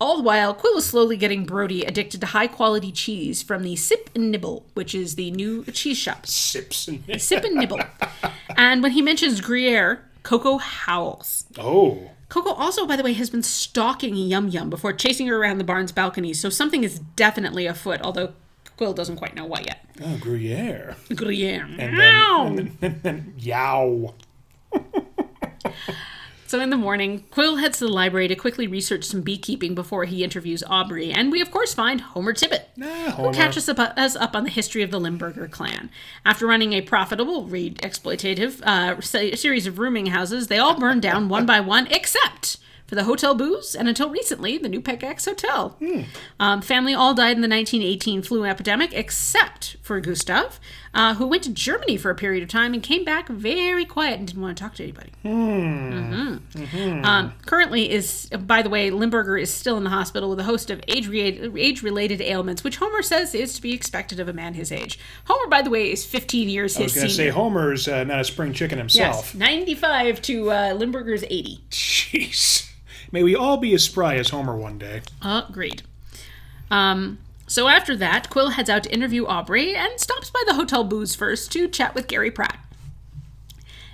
All 0.00 0.16
the 0.18 0.22
while, 0.22 0.54
Qwill 0.54 0.78
is 0.78 0.86
slowly 0.86 1.16
getting 1.16 1.44
Brodie 1.44 1.84
addicted 1.84 2.20
to 2.20 2.28
high 2.28 2.46
quality 2.46 2.92
cheese 2.92 3.42
from 3.42 3.62
the 3.62 3.74
Sip 3.76 4.10
and 4.14 4.30
Nibble, 4.30 4.66
which 4.74 4.94
is 4.94 5.14
the 5.16 5.30
new 5.32 5.64
cheese 5.66 5.98
shop. 5.98 6.26
Sips 6.26 6.88
and 6.88 7.20
Sip 7.20 7.44
and 7.44 7.56
Nibble. 7.56 7.80
and 8.56 8.82
when 8.82 8.92
he 8.92 9.02
mentions 9.02 9.40
Gruyere, 9.40 10.04
Koko 10.22 10.58
howls. 10.58 11.46
oh, 11.58 12.10
Koko 12.28 12.52
also, 12.52 12.86
by 12.86 12.96
the 12.96 13.02
way, 13.02 13.12
has 13.12 13.30
been 13.30 13.42
stalking 13.42 14.16
Yum 14.16 14.48
Yum 14.48 14.70
before 14.70 14.92
chasing 14.92 15.26
her 15.26 15.36
around 15.36 15.58
the 15.58 15.64
barn's 15.64 15.92
balcony, 15.92 16.32
so 16.32 16.48
something 16.48 16.82
is 16.82 16.98
definitely 16.98 17.66
afoot, 17.66 18.00
although 18.00 18.32
Qwill 18.78 18.94
doesn't 18.94 19.16
quite 19.16 19.34
know 19.34 19.44
what 19.46 19.66
yet. 19.66 19.84
oh, 20.04 20.16
Gruyere. 20.20 20.96
Gruyere. 21.14 21.66
And 21.78 21.96
Meow. 21.96 22.44
then, 22.44 22.58
and 22.58 22.68
then, 22.80 22.90
and 22.92 23.02
then 23.02 23.34
yow. 23.38 24.14
So 26.46 26.60
in 26.60 26.68
the 26.68 26.76
morning, 26.76 27.24
Quill 27.30 27.56
heads 27.56 27.78
to 27.78 27.86
the 27.86 27.90
library 27.90 28.28
to 28.28 28.34
quickly 28.36 28.66
research 28.66 29.04
some 29.04 29.22
beekeeping 29.22 29.74
before 29.74 30.04
he 30.04 30.22
interviews 30.22 30.62
Aubrey, 30.68 31.10
and 31.10 31.32
we 31.32 31.40
of 31.40 31.50
course 31.50 31.72
find 31.72 32.02
Homer 32.02 32.34
Tibbitt, 32.34 32.64
Ah, 32.78 33.14
who 33.16 33.32
catches 33.32 33.70
up, 33.70 33.78
us 33.78 34.16
up 34.16 34.36
on 34.36 34.44
the 34.44 34.50
history 34.50 34.82
of 34.82 34.90
the 34.90 35.00
Limburger 35.00 35.48
clan. 35.48 35.88
After 36.26 36.46
running 36.46 36.74
a 36.74 36.82
profitable, 36.82 37.44
read 37.46 37.78
exploitative, 37.78 38.60
uh, 38.66 39.00
series 39.00 39.66
of 39.66 39.78
rooming 39.78 40.06
houses, 40.08 40.48
they 40.48 40.58
all 40.58 40.78
burn 40.78 41.00
down 41.00 41.30
one 41.30 41.46
by 41.46 41.58
one, 41.60 41.86
except 41.86 42.58
for 42.92 42.96
the 42.96 43.04
Hotel 43.04 43.34
Booze, 43.34 43.74
and 43.74 43.88
until 43.88 44.10
recently, 44.10 44.58
the 44.58 44.68
New 44.68 44.82
Pickaxe 44.82 45.24
Hotel. 45.24 45.78
Um, 46.38 46.60
family 46.60 46.92
all 46.92 47.14
died 47.14 47.36
in 47.36 47.40
the 47.40 47.48
1918 47.48 48.20
flu 48.20 48.44
epidemic, 48.44 48.92
except 48.92 49.78
for 49.80 49.98
Gustav, 49.98 50.60
uh, 50.92 51.14
who 51.14 51.26
went 51.26 51.42
to 51.44 51.50
Germany 51.54 51.96
for 51.96 52.10
a 52.10 52.14
period 52.14 52.42
of 52.42 52.50
time 52.50 52.74
and 52.74 52.82
came 52.82 53.02
back 53.02 53.30
very 53.30 53.86
quiet 53.86 54.18
and 54.18 54.26
didn't 54.28 54.42
want 54.42 54.58
to 54.58 54.62
talk 54.62 54.74
to 54.74 54.82
anybody. 54.82 55.10
Um, 57.02 57.32
currently 57.46 57.90
is, 57.90 58.28
by 58.28 58.60
the 58.60 58.68
way, 58.68 58.90
Limburger 58.90 59.38
is 59.38 59.50
still 59.50 59.78
in 59.78 59.84
the 59.84 59.90
hospital 59.90 60.28
with 60.28 60.40
a 60.40 60.44
host 60.44 60.68
of 60.70 60.82
age-related, 60.86 61.56
age-related 61.56 62.20
ailments, 62.20 62.62
which 62.62 62.76
Homer 62.76 63.00
says 63.00 63.34
is 63.34 63.54
to 63.54 63.62
be 63.62 63.72
expected 63.72 64.20
of 64.20 64.28
a 64.28 64.34
man 64.34 64.52
his 64.52 64.70
age. 64.70 64.98
Homer, 65.24 65.48
by 65.48 65.62
the 65.62 65.70
way, 65.70 65.90
is 65.90 66.04
15 66.04 66.50
years 66.50 66.76
I 66.76 66.82
was 66.82 66.94
going 66.94 67.08
to 67.08 67.14
say. 67.14 67.30
Homer's 67.30 67.88
uh, 67.88 68.04
not 68.04 68.20
a 68.20 68.24
spring 68.24 68.52
chicken 68.52 68.76
himself. 68.76 69.32
yes, 69.32 69.34
95 69.34 70.20
to 70.20 70.50
uh, 70.50 70.74
Limburger's 70.74 71.24
80. 71.24 71.58
Jeez. 71.70 72.68
May 73.12 73.22
we 73.22 73.36
all 73.36 73.58
be 73.58 73.74
as 73.74 73.84
spry 73.84 74.16
as 74.16 74.30
Homer 74.30 74.56
one 74.56 74.78
day. 74.78 75.02
Agreed. 75.22 75.82
Um, 76.70 77.18
so 77.46 77.68
after 77.68 77.94
that, 77.96 78.30
Qwill 78.30 78.54
heads 78.54 78.70
out 78.70 78.84
to 78.84 78.92
interview 78.92 79.26
Aubrey 79.26 79.74
and 79.74 80.00
stops 80.00 80.30
by 80.30 80.42
the 80.46 80.54
Hotel 80.54 80.82
Booze 80.82 81.14
first 81.14 81.52
to 81.52 81.68
chat 81.68 81.94
with 81.94 82.08
Gary 82.08 82.30
Pratt. 82.30 82.58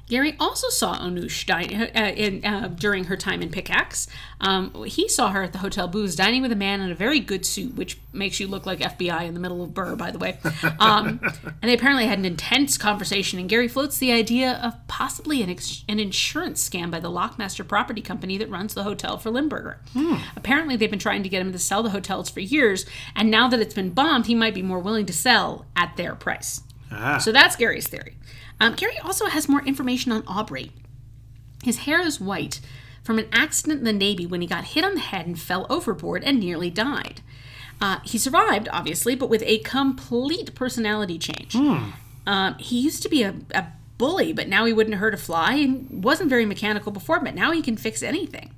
Gary 0.08 0.34
also 0.40 0.68
saw 0.70 0.96
Onoosh 0.98 1.44
dine, 1.44 1.90
uh, 1.94 2.12
in, 2.16 2.44
uh, 2.44 2.68
during 2.68 3.04
her 3.04 3.16
time 3.16 3.42
in 3.42 3.50
Pickaxe. 3.50 4.08
Um, 4.40 4.84
he 4.84 5.08
saw 5.08 5.30
her 5.30 5.42
at 5.42 5.52
the 5.52 5.58
Hotel 5.58 5.86
Booze 5.86 6.16
dining 6.16 6.40
with 6.42 6.52
a 6.52 6.56
man 6.56 6.80
in 6.80 6.90
a 6.90 6.94
very 6.94 7.20
good 7.20 7.44
suit, 7.44 7.74
which 7.76 7.98
makes 8.12 8.40
you 8.40 8.46
look 8.46 8.64
like 8.64 8.78
FBI 8.78 9.26
in 9.26 9.34
the 9.34 9.40
middle 9.40 9.62
of 9.62 9.70
Brrr, 9.70 9.96
by 9.96 10.10
the 10.10 10.18
way. 10.18 10.38
Um, 10.80 11.20
and 11.60 11.68
they 11.70 11.74
apparently 11.74 12.06
had 12.06 12.18
an 12.18 12.24
intense 12.24 12.78
conversation, 12.78 13.38
and 13.38 13.48
Gary 13.48 13.68
floats 13.68 13.98
the 13.98 14.12
idea 14.12 14.60
of 14.62 14.74
possibly 14.86 15.42
an, 15.42 15.50
ex- 15.50 15.84
an 15.88 15.98
insurance 15.98 16.66
scam 16.66 16.90
by 16.90 17.00
the 17.00 17.10
Lockmaster 17.10 17.66
Property 17.66 18.00
Company 18.00 18.38
that 18.38 18.48
runs 18.48 18.74
the 18.74 18.84
hotel 18.84 19.18
for 19.18 19.30
Limburger. 19.30 19.80
Apparently, 20.36 20.76
they've 20.76 20.90
been 20.90 20.98
trying 20.98 21.22
to 21.24 21.28
get 21.28 21.40
him 21.40 21.52
to 21.52 21.58
sell 21.58 21.82
the 21.82 21.90
hotels 21.90 22.30
for 22.30 22.40
years, 22.40 22.86
and 23.16 23.30
now 23.30 23.48
that 23.48 23.60
it's 23.60 23.74
been 23.74 23.90
bombed, 23.90 24.26
he 24.26 24.34
might 24.34 24.54
be 24.54 24.62
more 24.62 24.78
willing 24.78 25.06
to 25.06 25.12
sell 25.12 25.66
at 25.74 25.96
their 25.96 26.14
price. 26.14 26.62
Ah. 26.92 27.18
So 27.18 27.32
that's 27.32 27.56
Gary's 27.56 27.88
theory. 27.88 28.16
Um, 28.60 28.74
Gary 28.74 28.98
also 28.98 29.26
has 29.26 29.48
more 29.48 29.62
information 29.64 30.12
on 30.12 30.24
Aubrey. 30.26 30.72
His 31.62 31.78
hair 31.78 32.00
is 32.00 32.20
white 32.20 32.60
from 33.02 33.18
an 33.18 33.28
accident 33.32 33.80
in 33.80 33.84
the 33.84 33.92
Navy 33.92 34.26
when 34.26 34.40
he 34.40 34.46
got 34.46 34.64
hit 34.64 34.84
on 34.84 34.94
the 34.94 35.00
head 35.00 35.26
and 35.26 35.40
fell 35.40 35.66
overboard 35.70 36.22
and 36.24 36.40
nearly 36.40 36.70
died. 36.70 37.20
Uh, 37.80 38.00
he 38.04 38.18
survived, 38.18 38.68
obviously, 38.72 39.14
but 39.14 39.30
with 39.30 39.42
a 39.46 39.58
complete 39.58 40.54
personality 40.54 41.18
change. 41.18 41.54
Um, 42.26 42.54
he 42.58 42.80
used 42.80 43.02
to 43.04 43.08
be 43.08 43.22
a, 43.22 43.34
a 43.54 43.66
bully, 43.96 44.32
but 44.32 44.48
now 44.48 44.64
he 44.64 44.72
wouldn't 44.72 44.96
hurt 44.96 45.14
a 45.14 45.16
fly 45.16 45.54
and 45.54 46.02
wasn't 46.04 46.28
very 46.28 46.44
mechanical 46.44 46.90
before, 46.92 47.20
but 47.20 47.34
now 47.34 47.52
he 47.52 47.62
can 47.62 47.76
fix 47.76 48.02
anything. 48.02 48.52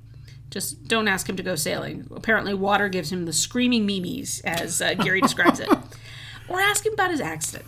Just 0.49 0.87
don't 0.87 1.07
ask 1.07 1.29
him 1.29 1.37
to 1.37 1.43
go 1.43 1.55
sailing. 1.55 2.07
Apparently, 2.13 2.53
water 2.53 2.89
gives 2.89 3.11
him 3.11 3.25
the 3.25 3.31
screaming 3.31 3.85
memes, 3.85 4.41
as 4.43 4.81
uh, 4.81 4.95
Gary 4.95 5.21
describes 5.21 5.59
it. 5.59 5.69
Or 6.49 6.59
ask 6.59 6.85
him 6.85 6.91
about 6.91 7.11
his 7.11 7.21
accident. 7.21 7.65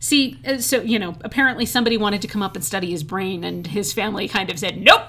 See, 0.00 0.40
uh, 0.46 0.58
so, 0.58 0.80
you 0.80 0.98
know, 0.98 1.14
apparently 1.20 1.66
somebody 1.66 1.96
wanted 1.98 2.22
to 2.22 2.28
come 2.28 2.42
up 2.42 2.56
and 2.56 2.64
study 2.64 2.90
his 2.90 3.04
brain, 3.04 3.44
and 3.44 3.66
his 3.66 3.92
family 3.92 4.26
kind 4.26 4.50
of 4.50 4.58
said, 4.58 4.78
nope, 4.78 5.02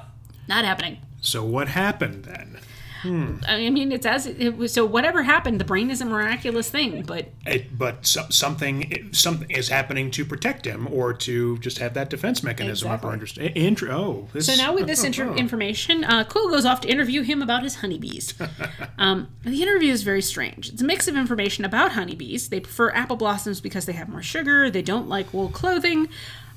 not 0.47 0.65
happening. 0.65 0.97
So 1.21 1.43
what 1.43 1.69
happened 1.69 2.25
then? 2.25 2.59
I 3.03 3.69
mean, 3.69 3.91
it's 3.91 4.05
as 4.05 4.25
it 4.25 4.57
was. 4.57 4.73
So 4.73 4.85
whatever 4.85 5.23
happened, 5.23 5.59
the 5.59 5.65
brain 5.65 5.89
is 5.89 6.01
a 6.01 6.05
miraculous 6.05 6.69
thing, 6.69 7.03
but 7.03 7.29
It, 7.45 7.77
but 7.77 8.05
so, 8.05 8.25
something 8.29 9.09
something 9.11 9.49
is 9.49 9.69
happening 9.69 10.11
to 10.11 10.25
protect 10.25 10.65
him, 10.65 10.87
or 10.91 11.13
to 11.13 11.57
just 11.59 11.77
have 11.79 11.93
that 11.95 12.09
defense 12.09 12.43
mechanism 12.43 12.89
up 12.89 13.03
or 13.03 13.13
Exactly. 13.13 13.13
understand. 13.13 13.57
Intro. 13.57 13.91
Oh, 13.91 14.27
this, 14.33 14.45
So 14.47 14.55
now 14.55 14.73
with 14.73 14.87
this 14.87 15.03
inter- 15.09 15.33
information, 15.35 16.03
uh, 16.03 16.23
Qwill 16.23 16.49
goes 16.51 16.65
off 16.65 16.81
to 16.81 16.87
interview 16.89 17.21
him 17.21 17.41
about 17.41 17.63
his 17.63 17.75
honeybees. 17.75 18.33
um, 18.97 19.29
the 19.43 19.61
interview 19.61 19.91
is 19.91 20.03
very 20.03 20.21
strange. 20.21 20.69
It's 20.69 20.81
a 20.81 20.85
mix 20.85 21.07
of 21.07 21.15
information 21.15 21.65
about 21.65 21.93
honeybees. 21.93 22.49
They 22.49 22.59
prefer 22.59 22.91
apple 22.91 23.15
blossoms 23.17 23.61
because 23.61 23.85
they 23.85 23.93
have 23.93 24.09
more 24.09 24.21
sugar. 24.21 24.69
They 24.69 24.81
don't 24.81 25.07
like 25.09 25.33
wool 25.33 25.49
clothing. 25.49 26.07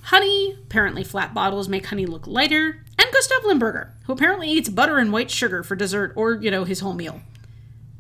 Honey, 0.09 0.53
apparently 0.65 1.03
flat 1.03 1.33
bottles 1.33 1.67
make 1.69 1.87
honey 1.87 2.05
look 2.05 2.27
lighter. 2.27 2.83
Gustav 3.15 3.45
Limburger, 3.45 3.93
who 4.07 4.13
apparently 4.13 4.49
eats 4.51 4.69
butter 4.69 4.99
and 4.99 5.13
white 5.13 5.31
sugar 5.31 5.63
for 5.63 5.77
dessert 5.77 6.13
or, 6.17 6.35
you 6.35 6.51
know, 6.51 6.65
his 6.65 6.81
whole 6.81 6.95
meal. 6.95 7.21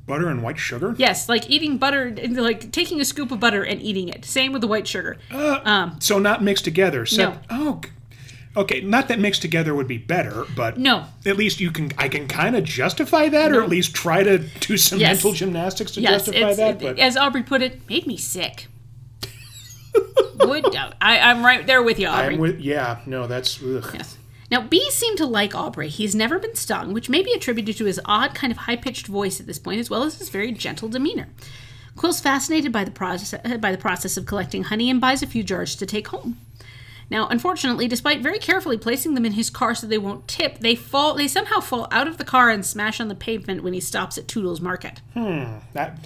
butter 0.06 0.28
and 0.28 0.42
white 0.42 0.58
sugar. 0.58 0.94
Yes, 0.98 1.28
like 1.30 1.48
eating 1.48 1.78
butter, 1.78 2.14
like 2.30 2.70
taking 2.72 3.00
a 3.00 3.04
scoop 3.06 3.30
of 3.30 3.40
butter 3.40 3.62
and 3.62 3.80
eating 3.80 4.08
it. 4.08 4.24
Same 4.24 4.52
with 4.52 4.60
the 4.60 4.66
white 4.68 4.86
sugar. 4.88 5.16
Um 5.32 5.96
so 6.00 6.18
not 6.18 6.42
mixed 6.42 6.64
together. 6.64 7.06
So, 7.06 7.22
No. 7.30 7.38
Oh, 7.48 7.80
okay. 8.56 8.80
Not 8.82 9.08
that 9.08 9.18
mixed 9.20 9.40
together 9.40 9.74
would 9.74 9.86
be 9.88 9.96
better, 9.96 10.44
but 10.56 10.76
No. 10.76 11.06
At 11.24 11.36
least 11.38 11.58
you 11.60 11.70
can. 11.70 11.92
I 11.96 12.08
can 12.08 12.26
kind 12.28 12.54
of 12.56 12.64
justify 12.64 13.28
that, 13.30 13.52
or 13.52 13.62
at 13.62 13.68
least 13.70 13.94
try 13.94 14.22
to 14.24 14.38
do 14.60 14.76
some 14.76 14.98
Yes. 14.98 15.10
mental 15.24 15.32
gymnastics 15.32 15.92
to 15.92 16.00
Yes, 16.02 16.26
justify 16.26 16.54
that. 16.54 16.70
it- 16.74 16.80
But 16.82 16.98
as 16.98 17.16
Aubrey 17.16 17.42
put 17.44 17.62
it, 17.62 17.88
made 17.88 18.06
me 18.06 18.16
sick. 18.18 18.66
Would 20.40 20.76
I, 21.00 21.18
I'm 21.18 21.44
right 21.46 21.66
there 21.66 21.82
with 21.82 21.98
you, 21.98 22.08
Aubrey. 22.08 22.34
I'm 22.34 22.40
with. 22.40 22.60
Yeah. 22.60 22.98
No, 23.06 23.26
that's. 23.26 23.62
Ugh. 23.62 23.88
Yes. 23.94 24.18
Now, 24.50 24.62
bees 24.62 24.94
seem 24.94 25.16
to 25.16 25.26
like 25.26 25.54
Aubrey. 25.54 25.88
He's 25.88 26.14
never 26.14 26.38
been 26.38 26.54
stung, 26.54 26.92
which 26.92 27.08
may 27.08 27.22
be 27.22 27.32
attributed 27.32 27.76
to 27.78 27.86
his 27.86 28.00
odd, 28.04 28.34
kind 28.34 28.50
of 28.50 28.58
high 28.58 28.76
pitched 28.76 29.06
voice 29.06 29.40
at 29.40 29.46
this 29.46 29.58
point, 29.58 29.80
as 29.80 29.90
well 29.90 30.02
as 30.02 30.18
his 30.18 30.28
very 30.28 30.52
gentle 30.52 30.88
demeanor. 30.88 31.28
Qwill's 31.96 32.20
fascinated 32.20 32.72
by 32.72 32.84
the, 32.84 32.90
process, 32.90 33.40
by 33.58 33.70
the 33.70 33.78
process 33.78 34.16
of 34.16 34.26
collecting 34.26 34.64
honey 34.64 34.90
and 34.90 35.00
buys 35.00 35.22
a 35.22 35.26
few 35.26 35.42
jars 35.42 35.76
to 35.76 35.86
take 35.86 36.08
home. 36.08 36.38
Now, 37.10 37.28
unfortunately, 37.28 37.86
despite 37.86 38.22
very 38.22 38.38
carefully 38.38 38.78
placing 38.78 39.14
them 39.14 39.26
in 39.26 39.32
his 39.32 39.50
car 39.50 39.74
so 39.74 39.86
they 39.86 39.98
won't 39.98 40.26
tip, 40.26 40.58
they 40.60 40.74
fall. 40.74 41.14
They 41.14 41.28
somehow 41.28 41.60
fall 41.60 41.86
out 41.90 42.08
of 42.08 42.18
the 42.18 42.24
car 42.24 42.50
and 42.50 42.64
smash 42.64 43.00
on 43.00 43.08
the 43.08 43.14
pavement 43.14 43.62
when 43.62 43.74
he 43.74 43.80
stops 43.80 44.18
at 44.18 44.26
Toodle's 44.26 44.60
Market. 44.60 45.00
Hmm. 45.12 45.58
That. 45.74 45.98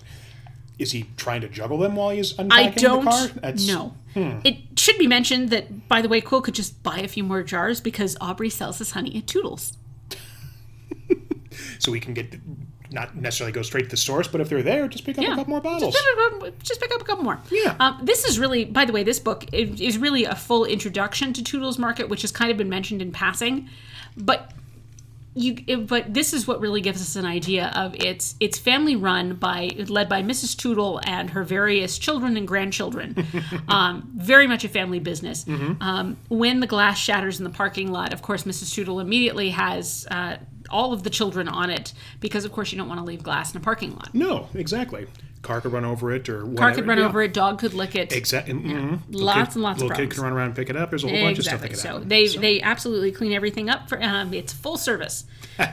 Is 0.78 0.92
he 0.92 1.06
trying 1.16 1.40
to 1.40 1.48
juggle 1.48 1.78
them 1.78 1.96
while 1.96 2.10
he's 2.10 2.38
I 2.38 2.42
unpacking 2.42 2.82
don't 2.82 3.04
the 3.04 3.10
car? 3.10 3.26
That's, 3.42 3.66
know. 3.66 3.94
It 4.14 4.78
should 4.78 4.98
be 4.98 5.06
mentioned 5.06 5.50
that, 5.50 5.88
by 5.88 6.02
the 6.02 6.08
way, 6.08 6.20
Qwill 6.20 6.42
could 6.42 6.54
just 6.54 6.82
buy 6.82 6.98
a 6.98 7.08
few 7.08 7.22
more 7.22 7.42
jars 7.42 7.80
because 7.80 8.16
Aubrey 8.20 8.50
sells 8.50 8.78
his 8.78 8.92
honey 8.92 9.16
at 9.18 9.26
Toodle's. 9.26 9.76
So 11.80 11.90
we 11.90 11.98
can 11.98 12.14
get. 12.14 12.36
Not 12.90 13.16
necessarily 13.16 13.52
go 13.52 13.62
straight 13.62 13.84
to 13.84 13.90
the 13.90 13.96
source, 13.96 14.28
but 14.28 14.40
if 14.40 14.48
they're 14.48 14.62
there, 14.62 14.88
just 14.88 15.04
pick 15.04 15.18
up 15.18 15.24
a 15.24 15.28
couple 15.28 15.50
more 15.50 15.60
bottles. 15.60 15.92
Just 15.92 16.06
pick, 16.06 16.42
up, 16.42 16.62
just 16.62 16.80
pick 16.80 16.94
up 16.94 17.02
a 17.02 17.04
couple 17.04 17.24
more. 17.24 17.38
Yeah. 17.50 17.76
Um, 17.80 18.00
this 18.02 18.24
is 18.24 18.38
really, 18.38 18.64
by 18.64 18.86
the 18.86 18.92
way, 18.94 19.02
this 19.02 19.18
book 19.18 19.44
is 19.52 19.98
really 19.98 20.24
a 20.24 20.34
full 20.34 20.64
introduction 20.64 21.34
to 21.34 21.42
Toodle's 21.42 21.78
Market, 21.78 22.08
which 22.08 22.22
has 22.22 22.32
kind 22.32 22.50
of 22.50 22.56
been 22.56 22.70
mentioned 22.70 23.02
in 23.02 23.12
passing, 23.12 23.68
but 24.16 24.52
you, 25.38 25.62
it, 25.66 25.86
but 25.86 26.12
this 26.12 26.32
is 26.32 26.46
what 26.46 26.60
really 26.60 26.80
gives 26.80 27.00
us 27.00 27.16
an 27.16 27.24
idea 27.24 27.72
of 27.74 27.94
it's 27.94 28.34
it's 28.40 28.58
family 28.58 28.96
run 28.96 29.34
by 29.34 29.70
led 29.88 30.08
by 30.08 30.22
Mrs. 30.22 30.56
Toodle 30.56 31.00
and 31.04 31.30
her 31.30 31.44
various 31.44 31.98
children 31.98 32.36
and 32.36 32.46
grandchildren. 32.46 33.26
um, 33.68 34.10
very 34.16 34.46
much 34.46 34.64
a 34.64 34.68
family 34.68 34.98
business. 34.98 35.46
Um, 35.80 36.16
when 36.28 36.60
the 36.60 36.66
glass 36.66 36.98
shatters 36.98 37.38
in 37.38 37.44
the 37.44 37.50
parking 37.50 37.92
lot, 37.92 38.12
of 38.12 38.22
course, 38.22 38.44
Mrs. 38.44 38.74
Toodle 38.74 39.00
immediately 39.00 39.50
has. 39.50 40.06
Uh, 40.10 40.36
all 40.70 40.92
of 40.92 41.02
the 41.02 41.08
children 41.08 41.48
on 41.48 41.70
it 41.70 41.94
because 42.20 42.44
of 42.44 42.52
course 42.52 42.72
you 42.72 42.76
don't 42.76 42.88
want 42.88 43.00
to 43.00 43.04
leave 43.04 43.22
glass 43.22 43.54
in 43.54 43.56
a 43.56 43.60
parking 43.60 43.94
lot 43.94 44.10
No, 44.12 44.48
exactly. 44.52 45.06
Car 45.48 45.62
could 45.62 45.72
run 45.72 45.86
over 45.86 46.12
it, 46.12 46.28
or 46.28 46.44
whatever. 46.44 46.58
car 46.58 46.74
could 46.74 46.86
run 46.86 46.98
yeah. 46.98 47.06
over 47.06 47.22
it, 47.22 47.32
dog 47.32 47.58
could 47.58 47.72
lick 47.72 47.96
it. 47.96 48.12
Exactly. 48.12 48.52
mm 48.52 49.00
Lots 49.08 49.54
and 49.54 49.62
lots 49.64 49.80
of 49.80 49.88
Little 49.88 49.96
kid 49.96 50.10
can 50.14 50.22
run 50.22 50.34
around 50.34 50.48
and 50.48 50.54
pick 50.54 50.68
it 50.68 50.76
up. 50.76 50.90
There's 50.90 51.04
a 51.04 51.08
whole 51.08 51.22
bunch 51.22 51.38
of 51.38 51.44
stuff 51.46 51.60
So 51.60 51.68
that 51.68 52.00
can 52.00 52.08
they 52.10 52.26
happen. 52.26 52.42
they 52.42 52.60
absolutely 52.60 53.12
clean 53.12 53.32
everything 53.32 53.70
up 53.70 53.88
for 53.88 53.98
um, 54.02 54.34
it's 54.34 54.52
full 54.52 54.76
service, 54.76 55.24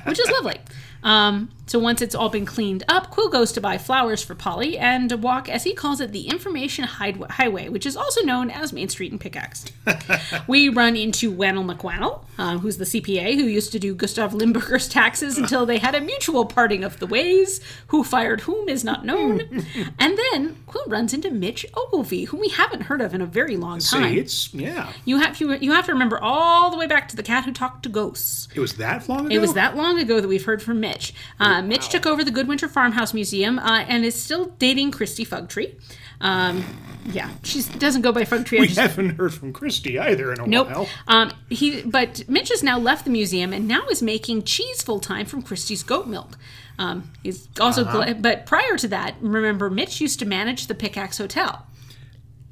which 0.05 0.17
is 0.17 0.29
lovely. 0.31 0.61
Um, 1.05 1.49
so 1.67 1.79
once 1.79 2.01
it's 2.01 2.13
all 2.13 2.29
been 2.29 2.45
cleaned 2.45 2.83
up, 2.87 3.11
Qwill 3.11 3.31
goes 3.31 3.51
to 3.53 3.61
buy 3.61 3.77
flowers 3.77 4.23
for 4.23 4.35
Polly 4.35 4.77
and 4.77 5.11
walk, 5.23 5.49
as 5.49 5.63
he 5.63 5.73
calls 5.73 5.99
it, 5.99 6.11
the 6.11 6.27
Information 6.27 6.85
Highway, 6.85 7.69
which 7.69 7.85
is 7.85 7.97
also 7.97 8.21
known 8.21 8.51
as 8.51 8.71
Main 8.71 8.89
Street 8.89 9.11
in 9.11 9.17
Pickaxe. 9.17 9.65
we 10.47 10.69
run 10.69 10.95
into 10.95 11.33
Whannell 11.33 11.65
MacWhannell, 11.65 12.23
uh, 12.37 12.59
who's 12.59 12.77
the 12.77 12.85
CPA 12.85 13.35
who 13.35 13.45
used 13.45 13.71
to 13.71 13.79
do 13.79 13.95
Gustav 13.95 14.33
Limburger's 14.33 14.87
taxes 14.87 15.37
until 15.39 15.65
they 15.65 15.77
had 15.77 15.95
a 15.95 16.01
mutual 16.01 16.45
parting 16.45 16.83
of 16.83 16.99
the 16.99 17.07
ways. 17.07 17.61
Who 17.87 18.03
fired 18.03 18.41
whom 18.41 18.69
is 18.69 18.83
not 18.83 19.05
known. 19.05 19.39
and 19.99 20.17
then 20.17 20.57
Qwill 20.67 20.87
runs 20.87 21.13
into 21.13 21.31
Mitch 21.31 21.65
Ogilvie, 21.75 22.25
whom 22.25 22.41
we 22.41 22.49
haven't 22.49 22.81
heard 22.81 23.01
of 23.01 23.13
in 23.13 23.21
a 23.21 23.25
very 23.25 23.57
long 23.57 23.79
time. 23.79 24.13
See, 24.13 24.19
it's 24.19 24.53
yeah. 24.53 24.91
You 25.03 25.17
have 25.17 25.39
you, 25.39 25.53
you 25.55 25.71
have 25.71 25.85
to 25.85 25.93
remember 25.93 26.19
all 26.21 26.69
the 26.69 26.77
way 26.77 26.87
back 26.87 27.07
to 27.09 27.15
the 27.15 27.23
cat 27.23 27.45
who 27.45 27.51
talked 27.51 27.83
to 27.83 27.89
ghosts. 27.89 28.47
It 28.53 28.59
was 28.59 28.73
that 28.73 29.09
long 29.09 29.25
ago. 29.25 29.35
It 29.35 29.39
was 29.39 29.53
that 29.53 29.75
long 29.75 29.99
ago 29.99 30.21
that 30.21 30.27
we've 30.27 30.45
heard 30.45 30.61
from 30.61 30.79
Mitch. 30.79 30.94
Uh, 31.39 31.61
Mitch 31.61 31.89
took 31.89 32.05
over 32.05 32.23
the 32.23 32.31
Goodwinter 32.31 32.69
Farmhouse 32.69 33.13
Museum 33.13 33.59
uh, 33.59 33.85
and 33.87 34.03
is 34.05 34.15
still 34.15 34.45
dating 34.59 34.91
Christy 34.91 35.25
Fugtree. 35.25 35.75
Um, 36.21 36.63
yeah, 37.11 37.29
she 37.43 37.61
doesn't 37.61 38.01
go 38.01 38.11
by 38.11 38.23
Fugtree. 38.23 38.57
I 38.57 38.61
We 38.61 38.67
just- 38.67 38.79
haven't 38.79 39.17
heard 39.17 39.33
from 39.33 39.51
Christy 39.53 39.99
either 39.99 40.31
in 40.33 40.39
a 40.39 40.47
Nope. 40.47 40.67
while. 40.69 40.87
Um, 41.07 41.31
he, 41.49 41.81
but 41.83 42.23
Mitch 42.29 42.49
has 42.49 42.63
now 42.63 42.79
left 42.79 43.03
the 43.03 43.11
museum 43.11 43.51
and 43.53 43.67
now 43.67 43.85
is 43.87 44.01
making 44.01 44.43
cheese 44.43 44.81
full 44.81 44.99
time 44.99 45.25
from 45.25 45.41
Christy's 45.41 45.83
goat 45.83 46.07
milk. 46.07 46.37
Um, 46.79 47.11
he's 47.23 47.47
also, 47.59 47.83
Uh-huh. 47.83 48.03
gl- 48.05 48.21
but 48.21 48.45
prior 48.45 48.75
to 48.77 48.87
that, 48.89 49.15
remember 49.21 49.69
Mitch 49.69 50.01
used 50.01 50.19
to 50.19 50.25
manage 50.25 50.67
the 50.67 50.75
Pickaxe 50.75 51.17
Hotel. 51.17 51.65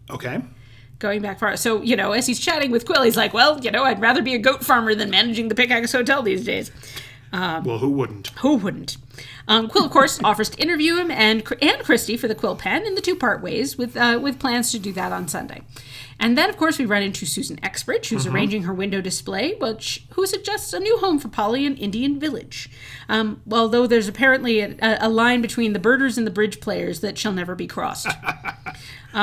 Okay. 0.10 0.42
going 1.00 1.22
back 1.22 1.38
far. 1.38 1.58
So, 1.58 1.82
you 1.82 1.98
know, 1.98 2.14
as 2.14 2.28
he's 2.28 2.40
chatting 2.40 2.72
with 2.72 2.86
Qwill, 2.86 3.04
he's 3.04 3.18
like, 3.18 3.34
well, 3.34 3.60
you 3.60 3.72
know, 3.72 3.84
I'd 3.84 4.00
rather 4.00 4.22
be 4.22 4.36
a 4.36 4.38
goat 4.38 4.64
farmer 4.64 4.96
than 4.96 5.10
managing 5.10 5.50
the 5.50 5.56
Pickaxe 5.56 5.92
Hotel 5.92 6.22
these 6.24 6.46
days. 6.46 6.72
Well, 7.34 7.80
who 7.80 7.90
wouldn't? 7.90 8.28
Who 8.40 8.56
wouldn't? 8.56 8.98
Um, 9.48 9.68
Qwill, 9.68 9.86
of 9.86 9.92
course, 9.92 10.20
offers 10.24 10.50
to 10.50 10.62
interview 10.62 10.98
him 10.98 11.10
and 11.10 11.44
and 11.62 11.84
Christy 11.84 12.16
for 12.16 12.28
the 12.28 12.36
Qwill 12.36 12.58
pen 12.58 12.86
in 12.86 12.96
the 12.96 13.02
two 13.02 13.16
part 13.16 13.42
ways, 13.42 13.78
with 13.78 13.98
uh, 13.98 14.20
with 14.22 14.40
plans 14.40 14.72
to 14.72 14.80
do 14.80 14.94
that 14.94 15.12
on 15.12 15.28
Sunday. 15.28 15.64
And 16.20 16.38
then, 16.38 16.50
of 16.50 16.58
course, 16.58 16.78
we 16.78 16.86
run 16.86 17.02
into 17.02 17.26
Susan 17.26 17.60
Exbridge, 17.64 18.10
who's 18.10 18.28
arranging 18.28 18.64
her 18.64 18.74
window 18.74 19.02
display, 19.02 19.56
which 19.56 20.06
who 20.12 20.26
suggests 20.26 20.72
a 20.72 20.80
new 20.80 20.98
home 21.00 21.20
for 21.20 21.28
Polly 21.28 21.66
in 21.66 21.76
Indian 21.76 22.20
Village. 22.20 22.70
Um, 23.10 23.42
although 23.52 23.88
there's 23.88 24.08
apparently 24.08 24.60
a, 24.62 24.78
a 24.80 25.10
line 25.10 25.42
between 25.42 25.74
the 25.74 25.80
birders 25.80 26.18
and 26.18 26.26
the 26.26 26.32
bridge 26.32 26.62
players 26.62 27.02
that 27.02 27.18
shall 27.18 27.34
never 27.34 27.56
be 27.56 27.68
crossed. 27.68 28.08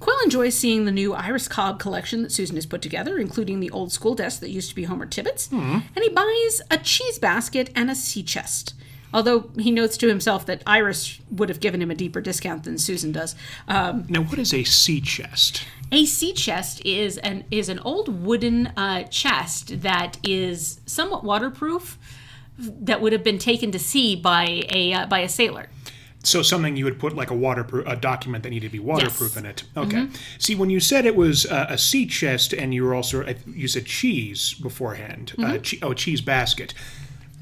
Qwill 0.00 0.22
enjoys 0.24 0.54
seeing 0.54 0.84
the 0.84 0.92
new 0.92 1.14
Iris 1.14 1.48
Cobb 1.48 1.78
collection 1.78 2.22
that 2.22 2.32
Susan 2.32 2.56
has 2.56 2.66
put 2.66 2.82
together, 2.82 3.16
including 3.18 3.60
the 3.60 3.70
old 3.70 3.92
school 3.92 4.14
desk 4.14 4.40
that 4.40 4.50
used 4.50 4.68
to 4.68 4.74
be 4.74 4.84
Homer 4.84 5.06
Tibbitts, 5.06 5.50
and 5.50 5.82
he 6.02 6.08
buys 6.10 6.60
a 6.70 6.78
cheese 6.78 7.18
basket 7.18 7.70
and 7.74 7.90
a 7.90 7.94
sea 7.94 8.22
chest. 8.22 8.74
Although 9.14 9.50
he 9.58 9.70
notes 9.70 9.96
to 9.98 10.08
himself 10.08 10.44
that 10.46 10.62
Iris 10.66 11.20
would 11.30 11.48
have 11.48 11.60
given 11.60 11.80
him 11.80 11.90
a 11.90 11.94
deeper 11.94 12.20
discount 12.20 12.64
than 12.64 12.76
Susan 12.76 13.12
does. 13.12 13.34
Um, 13.68 14.04
Now, 14.10 14.22
what 14.22 14.38
is 14.38 14.52
a 14.52 14.64
sea 14.64 15.00
chest? 15.00 15.64
a 15.92 16.04
sea 16.04 16.32
chest 16.32 16.84
is 16.84 17.16
an 17.18 17.44
is 17.50 17.68
an 17.68 17.78
old 17.78 18.08
wooden 18.24 18.66
uh, 18.76 19.04
chest 19.04 19.82
that 19.82 20.18
is 20.24 20.80
somewhat 20.84 21.22
waterproof, 21.24 21.96
that 22.58 23.00
would 23.00 23.12
have 23.12 23.22
been 23.22 23.38
taken 23.38 23.70
to 23.70 23.78
sea 23.78 24.16
by 24.16 24.64
a 24.70 24.92
uh, 24.92 25.06
by 25.06 25.20
a 25.20 25.28
sailor. 25.28 25.68
So 26.26 26.42
something 26.42 26.76
you 26.76 26.84
would 26.84 26.98
put 26.98 27.14
like 27.14 27.30
a 27.30 27.34
waterproof 27.34 27.86
a 27.86 27.94
document 27.96 28.42
that 28.42 28.50
needed 28.50 28.66
to 28.66 28.72
be 28.72 28.80
waterproof 28.80 29.32
Yes. 29.34 29.36
in 29.36 29.46
it. 29.46 29.62
Okay. 29.76 30.08
See, 30.38 30.54
when 30.56 30.70
you 30.70 30.80
said 30.80 31.06
it 31.06 31.14
was 31.14 31.46
uh, 31.46 31.66
a 31.68 31.78
sea 31.78 32.04
chest, 32.06 32.52
and 32.52 32.74
you 32.74 32.82
were 32.84 32.94
also 32.94 33.24
you 33.46 33.68
said 33.68 33.86
cheese 33.86 34.54
beforehand. 34.54 35.32
Uh, 35.38 35.58
che- 35.58 35.78
oh, 35.82 35.94
cheese 35.94 36.20
basket. 36.20 36.74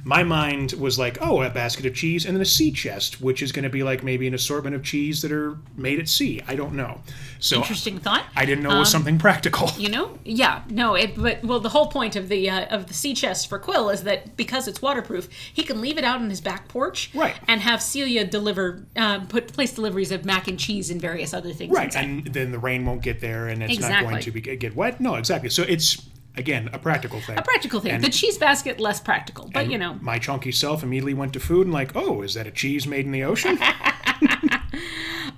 My 0.04 0.22
mind 0.22 0.72
was 0.72 0.98
like, 0.98 1.16
oh, 1.22 1.42
a 1.42 1.48
basket 1.48 1.86
of 1.86 1.94
cheese 1.94 2.26
and 2.26 2.36
then 2.36 2.42
a 2.42 2.46
sea 2.46 2.70
chest, 2.70 3.20
which 3.22 3.42
is 3.42 3.52
going 3.52 3.62
to 3.62 3.70
be 3.70 3.82
like 3.82 4.02
maybe 4.02 4.26
an 4.26 4.34
assortment 4.34 4.76
of 4.76 4.82
cheese 4.82 5.22
that 5.22 5.32
are 5.32 5.58
made 5.76 5.98
at 5.98 6.08
sea. 6.08 6.42
I 6.46 6.56
don't 6.56 6.74
know. 6.74 7.00
So 7.38 7.56
Interesting 7.56 7.98
thought. 7.98 8.24
I 8.36 8.44
didn't 8.44 8.64
know 8.64 8.76
it 8.76 8.78
was 8.80 8.90
something 8.90 9.18
practical. 9.18 9.70
You 9.78 9.88
know, 9.88 10.18
yeah, 10.24 10.62
no, 10.68 10.94
it, 10.94 11.16
but 11.16 11.42
well, 11.42 11.60
the 11.60 11.70
whole 11.70 11.86
point 11.86 12.16
of 12.16 12.28
the 12.28 12.48
uh, 12.48 12.66
of 12.66 12.86
the 12.86 12.94
sea 12.94 13.14
chest 13.14 13.48
for 13.48 13.58
Qwill 13.58 13.92
is 13.92 14.04
that 14.04 14.36
because 14.36 14.68
it's 14.68 14.80
waterproof, 14.80 15.28
he 15.52 15.62
can 15.62 15.80
leave 15.80 15.98
it 15.98 16.04
out 16.04 16.20
on 16.20 16.30
his 16.30 16.40
back 16.40 16.68
porch, 16.68 17.10
Right. 17.14 17.34
and 17.48 17.60
have 17.62 17.82
Celia 17.82 18.24
deliver, 18.26 18.84
um, 18.96 19.26
put 19.26 19.52
place 19.52 19.72
deliveries 19.72 20.10
of 20.12 20.24
mac 20.24 20.48
and 20.48 20.58
cheese 20.58 20.90
and 20.90 21.00
various 21.00 21.32
other 21.34 21.52
things. 21.52 21.72
Right, 21.72 21.86
inside. 21.86 22.04
and 22.04 22.26
then 22.26 22.52
the 22.52 22.58
rain 22.58 22.84
won't 22.86 23.02
get 23.02 23.20
there, 23.20 23.48
and 23.48 23.62
it's 23.62 23.80
not 23.80 24.02
going 24.02 24.20
to 24.20 24.30
be, 24.30 24.40
get 24.40 24.76
wet. 24.76 25.00
No, 25.00 25.14
exactly. 25.16 25.50
So 25.50 25.62
it's 25.62 26.02
again 26.36 26.68
a 26.72 26.78
practical 26.78 27.20
thing. 27.20 27.38
a 27.38 27.42
practical 27.42 27.80
thing. 27.80 27.92
And- 27.92 28.04
the 28.04 28.10
cheese 28.10 28.38
basket 28.38 28.80
less 28.80 29.00
practical, 29.00 29.50
but 29.52 29.70
you 29.70 29.78
know, 29.78 29.98
my 30.00 30.18
chunky 30.18 30.52
self 30.52 30.82
immediately 30.82 31.14
went 31.14 31.32
to 31.34 31.40
food 31.40 31.66
and 31.66 31.72
like, 31.74 31.94
oh, 31.94 32.22
is 32.22 32.34
that 32.34 32.46
a 32.46 32.50
cheese 32.50 32.86
made 32.86 33.04
in 33.06 33.12
the 33.12 33.24
ocean? 33.24 33.58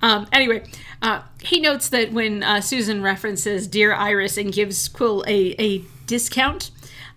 Um, 0.01 0.27
anyway, 0.31 0.63
uh, 1.01 1.21
he 1.41 1.59
notes 1.59 1.89
that 1.89 2.11
when 2.11 2.43
uh, 2.43 2.61
Susan 2.61 3.01
references 3.01 3.67
Dear 3.67 3.93
Iris 3.93 4.37
and 4.37 4.53
gives 4.53 4.87
Qwill 4.89 5.23
a, 5.27 5.59
a 5.61 5.83
discount 6.05 6.71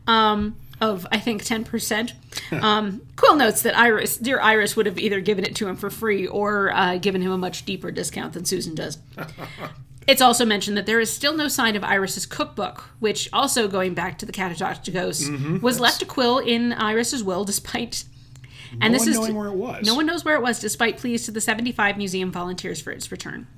um, 0.07 0.57
of, 0.81 1.07
I 1.13 1.19
think, 1.19 1.45
10%, 1.45 2.13
um, 2.63 3.03
Qwill 3.17 3.37
notes 3.37 3.63
that 3.63 3.77
Iris, 3.77 4.17
Dear 4.17 4.41
Iris 4.41 4.77
would 4.77 4.87
have 4.87 4.99
either 4.99 5.21
given 5.21 5.45
it 5.45 5.55
to 5.57 5.69
him 5.69 5.77
for 5.77 5.91
free 5.91 6.27
or 6.27 6.73
uh, 6.73 6.97
given 6.97 7.21
him 7.21 7.31
a 7.31 7.39
much 7.39 7.65
deeper 7.65 7.91
discount 7.91 8.33
than 8.33 8.45
Susan 8.45 8.75
does. 8.75 8.99
It's 10.07 10.23
also 10.23 10.45
mentioned 10.45 10.77
that 10.77 10.87
there 10.87 10.99
is 10.99 11.11
still 11.13 11.37
no 11.37 11.47
sign 11.49 11.77
of 11.77 11.85
Iris's 11.85 12.27
cookbook, 12.27 12.91
which 13.01 13.29
also 13.33 13.69
going 13.69 13.95
back 13.95 14.19
to 14.19 14.27
the 14.27 14.33
Cat 14.33 14.51
Who 14.51 14.57
Talks 14.57 14.79
to 14.81 14.91
Ghosts, 14.91 15.29
was 15.63 15.79
left 15.79 16.01
to 16.01 16.07
Qwill 16.07 16.45
in 16.45 16.73
Iris's 16.73 17.23
will, 17.23 17.45
despite. 17.45 18.05
And 18.81 18.93
no 18.93 18.99
this 18.99 19.01
one 19.03 19.09
is 19.11 19.17
knowing 19.19 19.35
where 19.35 19.49
it 19.49 19.57
was. 19.57 19.85
no 19.85 19.97
one 19.97 20.07
knows 20.07 20.25
where 20.25 20.37
it 20.37 20.43
was, 20.43 20.61
despite 20.61 20.97
pleas 20.99 21.25
to 21.25 21.33
the 21.33 21.41
75 21.41 21.97
museum 21.97 22.31
volunteers 22.31 22.81
for 22.81 22.93
its 22.93 23.11
return. 23.11 23.49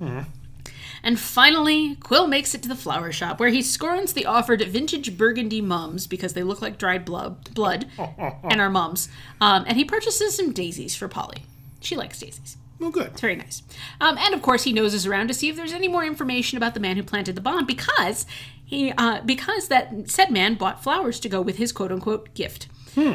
And 1.03 1.19
finally, 1.19 1.95
Qwill 1.97 2.27
makes 2.27 2.55
it 2.55 2.63
to 2.63 2.67
the 2.69 2.75
flower 2.75 3.11
shop, 3.11 3.39
where 3.39 3.49
he 3.49 3.61
scorns 3.61 4.13
the 4.13 4.25
offered 4.25 4.61
vintage 4.63 5.15
burgundy 5.15 5.61
mums 5.61 6.07
because 6.07 6.33
they 6.33 6.41
look 6.41 6.63
like 6.63 6.79
dried 6.79 7.05
blood, 7.05 7.53
blood 7.53 7.85
and 8.43 8.59
are 8.59 8.71
mums. 8.71 9.07
Um, 9.39 9.65
and 9.67 9.77
he 9.77 9.85
purchases 9.85 10.35
some 10.35 10.51
daisies 10.51 10.95
for 10.95 11.07
Polly. 11.07 11.43
She 11.79 11.95
likes 11.95 12.17
daisies. 12.19 12.57
Well, 12.83 12.91
good. 12.91 13.07
It's 13.07 13.21
very 13.21 13.37
nice. 13.37 13.63
Um, 14.01 14.17
and 14.17 14.33
of 14.33 14.41
course, 14.41 14.65
he 14.65 14.73
noses 14.73 15.05
around 15.07 15.29
to 15.29 15.33
see 15.33 15.47
if 15.47 15.55
there's 15.55 15.71
any 15.71 15.87
more 15.87 16.03
information 16.03 16.57
about 16.57 16.73
the 16.73 16.81
man 16.81 16.97
who 16.97 17.03
planted 17.03 17.33
the 17.33 17.39
bomb, 17.39 17.65
because 17.65 18.25
he 18.65 18.91
uh, 18.97 19.21
because 19.21 19.69
that 19.69 20.09
said 20.09 20.31
man 20.31 20.55
bought 20.55 20.83
flowers 20.83 21.17
to 21.21 21.29
go 21.29 21.39
with 21.39 21.55
his 21.55 21.71
quote 21.71 21.93
unquote 21.93 22.33
gift. 22.33 22.67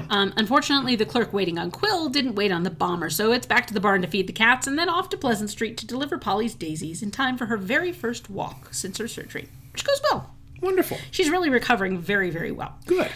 Um, 0.09 0.33
unfortunately, 0.39 0.97
the 0.97 1.05
clerk 1.05 1.35
waiting 1.35 1.59
on 1.59 1.71
Qwill 1.71 2.11
didn't 2.11 2.35
wait 2.35 2.51
on 2.51 2.63
the 2.63 2.71
bomber, 2.71 3.11
so 3.11 3.31
it's 3.31 3.47
back 3.47 3.67
to 3.67 3.75
the 3.75 3.79
barn 3.79 4.01
to 4.01 4.09
feed 4.09 4.27
the 4.27 4.33
cats, 4.33 4.67
and 4.67 4.79
then 4.79 4.89
off 4.89 5.11
to 5.11 5.19
Pleasant 5.19 5.51
Street 5.51 5.77
to 5.77 5.87
deliver 5.87 6.17
Polly's 6.17 6.55
daisies 6.55 7.03
in 7.03 7.11
time 7.11 7.37
for 7.37 7.45
her 7.47 7.59
very 7.59 7.93
first 7.93 8.31
walk 8.31 8.73
since 8.73 8.97
her 8.97 9.07
surgery, 9.07 9.49
which 9.75 9.85
goes 9.85 10.01
well. 10.11 10.35
Wonderful. 10.63 10.97
She's 11.11 11.29
really 11.29 11.51
recovering 11.51 11.99
very, 11.99 12.31
very 12.31 12.53
well. 12.53 12.75
Good. 12.87 13.11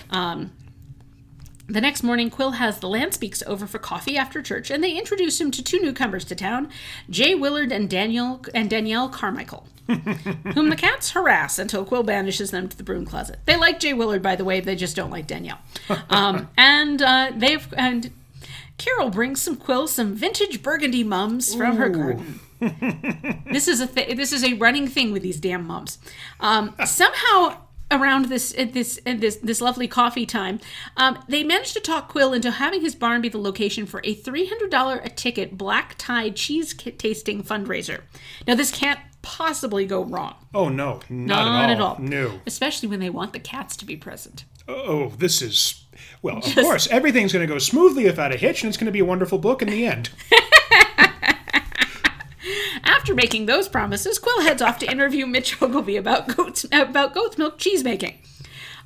The 1.73 1.81
next 1.81 2.03
morning, 2.03 2.31
Qwill 2.31 2.57
has 2.57 2.81
the 2.81 2.87
Lanspeaks 2.87 3.43
over 3.47 3.67
for 3.67 3.79
coffee 3.79 4.15
after 4.15 4.43
church, 4.43 4.71
and 4.71 4.85
they 4.85 4.93
introduce 4.93 5.41
him 5.41 5.51
to 5.53 5.65
two 5.65 5.81
newcomers 5.81 6.23
to 6.27 6.35
town, 6.35 6.69
Jay 7.09 7.35
Willard 7.35 7.73
and 7.73 7.89
Daniel 7.89 8.45
and 8.55 8.69
Danielle 8.69 9.09
Carmichael, 9.09 9.67
whom 9.87 10.69
the 10.69 10.77
cats 10.77 11.13
harass 11.13 11.59
until 11.59 11.87
Qwill 11.87 12.05
banishes 12.05 12.51
them 12.51 12.69
to 12.69 12.77
the 12.77 12.83
broom 12.83 13.07
closet. 13.07 13.39
They 13.47 13.57
like 13.57 13.81
Jay 13.81 13.95
Willard, 13.95 14.21
by 14.21 14.37
the 14.37 14.45
way; 14.45 14.61
they 14.61 14.77
just 14.77 14.95
don't 14.95 15.11
like 15.11 15.27
Danielle. 15.27 15.61
Um, 16.11 16.51
and 16.59 17.01
uh, 17.01 17.33
they've 17.35 17.67
and 17.75 18.11
Carol 18.77 19.09
brings 19.09 19.41
some 19.41 19.57
Qwill 19.57 19.89
some 19.89 20.15
vintage 20.15 20.63
burgundy 20.63 21.03
mums 21.03 21.55
from 21.55 21.77
her 21.77 21.89
garden. 21.89 22.41
this 23.51 23.67
is 23.67 23.81
a 23.81 23.87
th- 23.87 24.15
this 24.15 24.31
is 24.31 24.45
a 24.45 24.53
running 24.55 24.89
thing 24.89 25.11
with 25.11 25.23
these 25.23 25.41
damn 25.41 25.67
mums. 25.67 25.99
Um, 26.39 26.75
somehow 26.85 27.57
around 27.93 28.27
this 28.27 28.53
at 28.59 28.73
this 28.73 28.99
at 29.07 29.21
this 29.21 29.37
this 29.37 29.61
lovely 29.61 29.87
coffee 29.87 30.27
time, 30.27 30.59
um, 30.97 31.23
they 31.29 31.45
managed 31.45 31.75
to 31.75 31.81
talk 31.81 32.13
Qwill 32.13 32.35
into 32.35 32.51
having 32.51 32.81
his 32.81 32.95
barn 32.95 33.21
be 33.21 33.29
the 33.29 33.39
location 33.39 33.87
for 33.87 34.01
a 34.05 34.15
three 34.15 34.47
hundred 34.47 34.71
dollar 34.71 34.97
a 35.05 35.09
ticket 35.09 35.57
black 35.59 35.95
tie 35.99 36.31
cheese 36.31 36.75
tasting 36.75 37.43
fundraiser. 37.45 38.01
Now 38.47 38.55
this 38.55 38.71
can't 38.71 38.99
possibly 39.23 39.87
go 39.87 40.05
wrong. 40.05 40.35
Oh 40.53 40.69
no, 40.69 41.01
not, 41.09 41.45
Not 41.45 41.71
at 41.71 41.81
all. 41.81 41.93
at 41.93 41.99
all. 42.01 42.05
No. 42.05 42.41
Especially 42.47 42.89
when 42.89 43.01
they 43.01 43.11
want 43.11 43.33
the 43.33 43.39
cats 43.39 43.77
to 43.77 43.85
be 43.85 43.97
present. 43.97 44.45
Oh, 44.67 45.13
this 45.19 45.43
is 45.43 45.85
well. 46.23 46.39
Of 46.39 46.55
course, 46.55 46.87
everything's 46.89 47.33
going 47.33 47.47
to 47.47 47.53
go 47.53 47.59
smoothly 47.59 48.05
without 48.05 48.33
a 48.33 48.37
hitch, 48.37 48.63
and 48.63 48.69
it's 48.69 48.77
going 48.77 48.87
to 48.87 48.93
be 48.93 49.01
a 49.01 49.05
wonderful 49.05 49.39
book 49.39 49.61
in 49.63 49.69
the 49.69 49.87
end. 49.87 50.11
After 52.85 53.15
making 53.15 53.47
those 53.47 53.69
promises, 53.69 54.19
Qwill 54.19 54.43
heads 54.43 54.63
off 54.63 54.79
to 54.81 54.91
interview 54.91 55.27
Mitch 55.27 55.61
Ogilvie 55.63 55.97
about 55.97 56.29
goats 56.37 56.65
about 56.73 57.15
goat's 57.15 57.39
milk 57.39 57.59
cheese 57.59 57.85
making. 57.85 58.19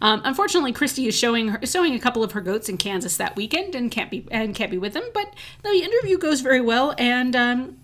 Um, 0.00 0.20
unfortunately, 0.24 0.72
Christy 0.72 1.06
is 1.06 1.16
showing 1.16 1.48
her, 1.48 1.66
showing 1.66 1.94
a 1.94 1.98
couple 1.98 2.22
of 2.22 2.32
her 2.32 2.40
goats 2.40 2.68
in 2.68 2.76
Kansas 2.76 3.16
that 3.16 3.34
weekend 3.36 3.74
and 3.74 3.90
can't 3.90 4.10
be 4.10 4.26
and 4.30 4.54
can't 4.54 4.70
be 4.70 4.78
with 4.78 4.92
them. 4.92 5.04
But 5.14 5.32
the 5.62 5.82
interview 5.82 6.18
goes 6.18 6.40
very 6.40 6.60
well, 6.60 6.94
and 6.98 7.34
um, 7.34 7.78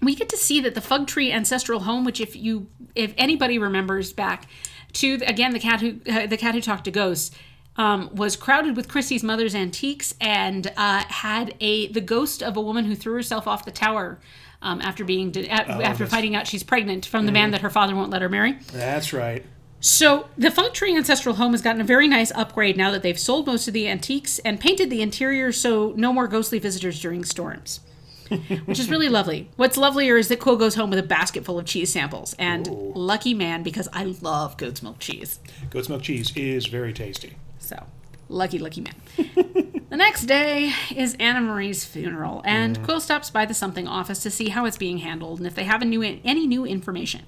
we 0.00 0.14
get 0.14 0.28
to 0.30 0.36
see 0.36 0.60
that 0.60 0.74
the 0.74 0.80
Fugtree 0.80 1.32
ancestral 1.32 1.80
home, 1.80 2.04
which 2.04 2.20
if 2.20 2.34
you 2.34 2.68
if 2.94 3.12
anybody 3.18 3.58
remembers 3.58 4.12
back 4.12 4.46
to 4.94 5.20
again 5.26 5.52
the 5.52 5.60
cat 5.60 5.80
who 5.80 6.00
uh, 6.10 6.26
the 6.26 6.36
cat 6.36 6.54
who 6.54 6.60
talked 6.60 6.84
to 6.84 6.90
ghosts. 6.90 7.36
Um, 7.78 8.10
was 8.12 8.34
crowded 8.34 8.76
with 8.76 8.88
Christie's 8.88 9.22
mother's 9.22 9.54
antiques 9.54 10.12
and 10.20 10.66
uh, 10.76 11.04
had 11.08 11.54
a 11.60 11.86
the 11.92 12.00
ghost 12.00 12.42
of 12.42 12.56
a 12.56 12.60
woman 12.60 12.84
who 12.86 12.96
threw 12.96 13.14
herself 13.14 13.46
off 13.46 13.64
the 13.64 13.70
tower 13.70 14.18
um, 14.62 14.80
after 14.80 15.04
being 15.04 15.30
de- 15.30 15.48
at, 15.48 15.68
after 15.68 16.04
finding 16.06 16.34
out 16.34 16.46
she's 16.48 16.64
pregnant 16.64 17.06
from 17.06 17.26
the 17.26 17.32
man 17.32 17.52
that 17.52 17.60
her 17.60 17.70
father 17.70 17.94
won't 17.94 18.10
let 18.10 18.20
her 18.20 18.28
marry. 18.28 18.58
That's 18.72 19.12
right. 19.12 19.44
So 19.80 20.28
the 20.36 20.48
Fugtree 20.48 20.96
Ancestral 20.96 21.36
Home 21.36 21.52
has 21.52 21.62
gotten 21.62 21.80
a 21.80 21.84
very 21.84 22.08
nice 22.08 22.32
upgrade 22.32 22.76
now 22.76 22.90
that 22.90 23.02
they've 23.02 23.18
sold 23.18 23.46
most 23.46 23.68
of 23.68 23.74
the 23.74 23.88
antiques 23.88 24.40
and 24.40 24.58
painted 24.58 24.90
the 24.90 25.00
interior 25.02 25.52
so 25.52 25.92
no 25.96 26.12
more 26.12 26.26
ghostly 26.26 26.58
visitors 26.58 27.00
during 27.00 27.24
storms. 27.24 27.80
Which 28.66 28.78
is 28.78 28.90
really 28.90 29.08
lovely. 29.08 29.48
What's 29.56 29.78
lovelier 29.78 30.18
is 30.18 30.28
that 30.28 30.40
Qwill 30.40 30.58
goes 30.58 30.74
home 30.74 30.90
with 30.90 30.98
a 30.98 31.04
basket 31.04 31.44
full 31.46 31.58
of 31.58 31.64
cheese 31.64 31.90
samples. 31.92 32.34
And 32.38 32.66
lucky 32.66 33.32
man, 33.32 33.62
because 33.62 33.88
I 33.92 34.04
love 34.20 34.56
goat's 34.58 34.82
milk 34.82 34.98
cheese. 34.98 35.38
Goat's 35.70 35.88
milk 35.88 36.02
cheese 36.02 36.36
is 36.36 36.66
very 36.66 36.92
tasty. 36.92 37.36
So, 37.68 37.84
lucky, 38.30 38.58
lucky 38.58 38.80
man. 38.80 38.94
the 39.16 39.96
next 39.96 40.22
day 40.22 40.72
is 40.96 41.14
Anna 41.20 41.42
Marie's 41.42 41.84
funeral, 41.84 42.40
and 42.46 42.78
Qwill 42.80 42.98
stops 42.98 43.28
by 43.28 43.44
the 43.44 43.52
something 43.52 43.86
office 43.86 44.20
to 44.22 44.30
see 44.30 44.48
how 44.48 44.64
it's 44.64 44.78
being 44.78 44.98
handled 44.98 45.38
and 45.38 45.46
if 45.46 45.54
they 45.54 45.64
have 45.64 45.82
a 45.82 45.84
new 45.84 46.02
any 46.02 46.46
new 46.46 46.64
information. 46.64 47.26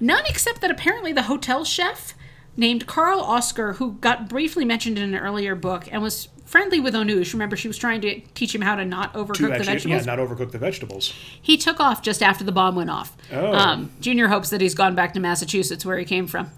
None 0.00 0.24
except 0.26 0.62
that 0.62 0.70
apparently 0.70 1.12
the 1.12 1.24
hotel 1.24 1.64
chef 1.66 2.14
named 2.56 2.86
Carl 2.86 3.20
Oscar, 3.20 3.74
who 3.74 3.92
got 4.00 4.26
briefly 4.26 4.64
mentioned 4.64 4.96
in 4.98 5.14
an 5.14 5.20
earlier 5.20 5.54
book 5.54 5.86
and 5.92 6.00
was 6.02 6.28
friendly 6.46 6.80
with 6.80 6.94
Onoosh. 6.94 7.34
Remember, 7.34 7.56
she 7.56 7.68
was 7.68 7.76
trying 7.76 8.00
to 8.00 8.20
teach 8.34 8.54
him 8.54 8.62
how 8.62 8.76
to 8.76 8.86
not 8.86 9.12
overcook 9.12 9.34
To 9.34 9.46
the 9.48 9.52
actually, 9.52 9.66
vegetables. 9.66 10.06
yeah, 10.06 10.14
not 10.14 10.18
overcook 10.18 10.50
the 10.52 10.58
vegetables. 10.58 11.12
He 11.42 11.58
took 11.58 11.78
off 11.78 12.00
just 12.00 12.22
after 12.22 12.42
the 12.42 12.52
bomb 12.52 12.74
went 12.74 12.88
off. 12.88 13.14
Oh. 13.30 13.52
Um, 13.52 13.90
Junior 14.00 14.28
hopes 14.28 14.48
that 14.48 14.62
he's 14.62 14.74
gone 14.74 14.94
back 14.94 15.12
to 15.12 15.20
Massachusetts, 15.20 15.84
where 15.84 15.98
he 15.98 16.06
came 16.06 16.26
from. 16.26 16.50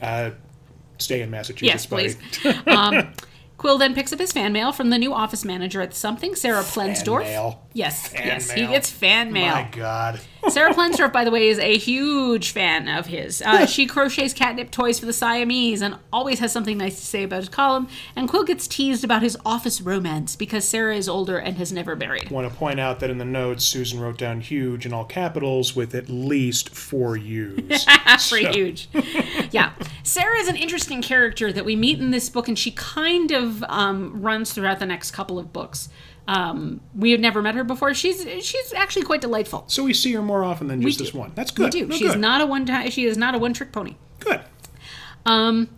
Uh, 0.00 0.30
stay 0.98 1.22
in 1.22 1.30
Massachusetts, 1.30 1.62
Yes, 1.62 1.86
please. 1.86 2.16
um, 2.66 3.12
Qwill 3.58 3.78
then 3.78 3.94
picks 3.94 4.12
up 4.12 4.18
his 4.18 4.32
fan 4.32 4.52
mail 4.52 4.72
from 4.72 4.90
the 4.90 4.98
new 4.98 5.14
office 5.14 5.44
manager 5.44 5.80
at 5.80 5.94
something, 5.94 6.34
Sarah 6.34 6.62
Plensdorf. 6.62 7.20
mail. 7.22 7.62
Yes, 7.72 8.08
Fan 8.08 8.26
yes, 8.26 8.50
he 8.50 8.66
gets 8.66 8.90
fan 8.90 9.32
mail. 9.32 9.54
My 9.54 9.68
God. 9.72 10.20
Sarah 10.48 10.72
Plensdorf, 10.72 11.12
by 11.12 11.24
the 11.24 11.30
way, 11.30 11.48
is 11.48 11.58
a 11.58 11.76
huge 11.76 12.50
fan 12.52 12.88
of 12.88 13.06
his. 13.06 13.42
Uh, 13.42 13.66
she 13.66 13.86
crochets 13.86 14.32
catnip 14.32 14.70
toys 14.70 14.98
for 15.00 15.06
the 15.06 15.12
Siamese 15.12 15.82
and 15.82 15.96
always 16.12 16.38
has 16.38 16.52
something 16.52 16.78
nice 16.78 17.00
to 17.00 17.04
say 17.04 17.24
about 17.24 17.40
his 17.40 17.48
column. 17.48 17.88
And 18.14 18.28
Qwill 18.28 18.46
gets 18.46 18.68
teased 18.68 19.02
about 19.02 19.22
his 19.22 19.36
office 19.44 19.80
romance 19.80 20.36
because 20.36 20.66
Sarah 20.66 20.94
is 20.96 21.08
older 21.08 21.38
and 21.38 21.56
has 21.56 21.72
never 21.72 21.96
married. 21.96 22.30
want 22.30 22.48
to 22.50 22.56
point 22.56 22.78
out 22.78 23.00
that 23.00 23.10
in 23.10 23.18
the 23.18 23.24
notes, 23.24 23.64
Susan 23.64 23.98
wrote 24.00 24.18
down 24.18 24.40
huge 24.40 24.86
in 24.86 24.92
all 24.92 25.04
capitals 25.04 25.74
with 25.74 25.94
at 25.94 26.08
least 26.08 26.70
four 26.70 27.16
U's. 27.16 27.86
Pretty 28.28 28.46
huge. 28.52 28.88
yeah. 29.50 29.72
Sarah 30.04 30.38
is 30.38 30.48
an 30.48 30.56
interesting 30.56 31.02
character 31.02 31.52
that 31.52 31.64
we 31.64 31.74
meet 31.74 31.98
in 31.98 32.12
this 32.12 32.30
book, 32.30 32.46
and 32.46 32.58
she 32.58 32.70
kind 32.70 33.32
of 33.32 33.64
um, 33.64 34.22
runs 34.22 34.52
throughout 34.52 34.78
the 34.78 34.86
next 34.86 35.10
couple 35.10 35.38
of 35.38 35.52
books. 35.52 35.88
Um, 36.28 36.80
we 36.94 37.12
had 37.12 37.20
never 37.20 37.40
met 37.40 37.54
her 37.54 37.62
before. 37.64 37.94
She's 37.94 38.22
she's 38.44 38.72
actually 38.74 39.04
quite 39.04 39.20
delightful. 39.20 39.64
So 39.68 39.84
we 39.84 39.94
see 39.94 40.12
her 40.14 40.22
more 40.22 40.42
often 40.42 40.66
than 40.66 40.82
just 40.82 40.98
this 40.98 41.14
one. 41.14 41.32
That's 41.34 41.52
We 41.52 41.64
good. 41.64 41.72
do. 41.72 41.86
No, 41.86 41.96
She's 41.96 42.12
good. 42.12 42.20
not 42.20 42.40
a 42.40 42.46
one 42.46 42.66
time. 42.66 42.90
She 42.90 43.04
is 43.04 43.16
not 43.16 43.34
a 43.34 43.38
one 43.38 43.52
trick 43.52 43.70
pony. 43.72 43.94
good. 44.20 44.40
Um, 45.24 45.68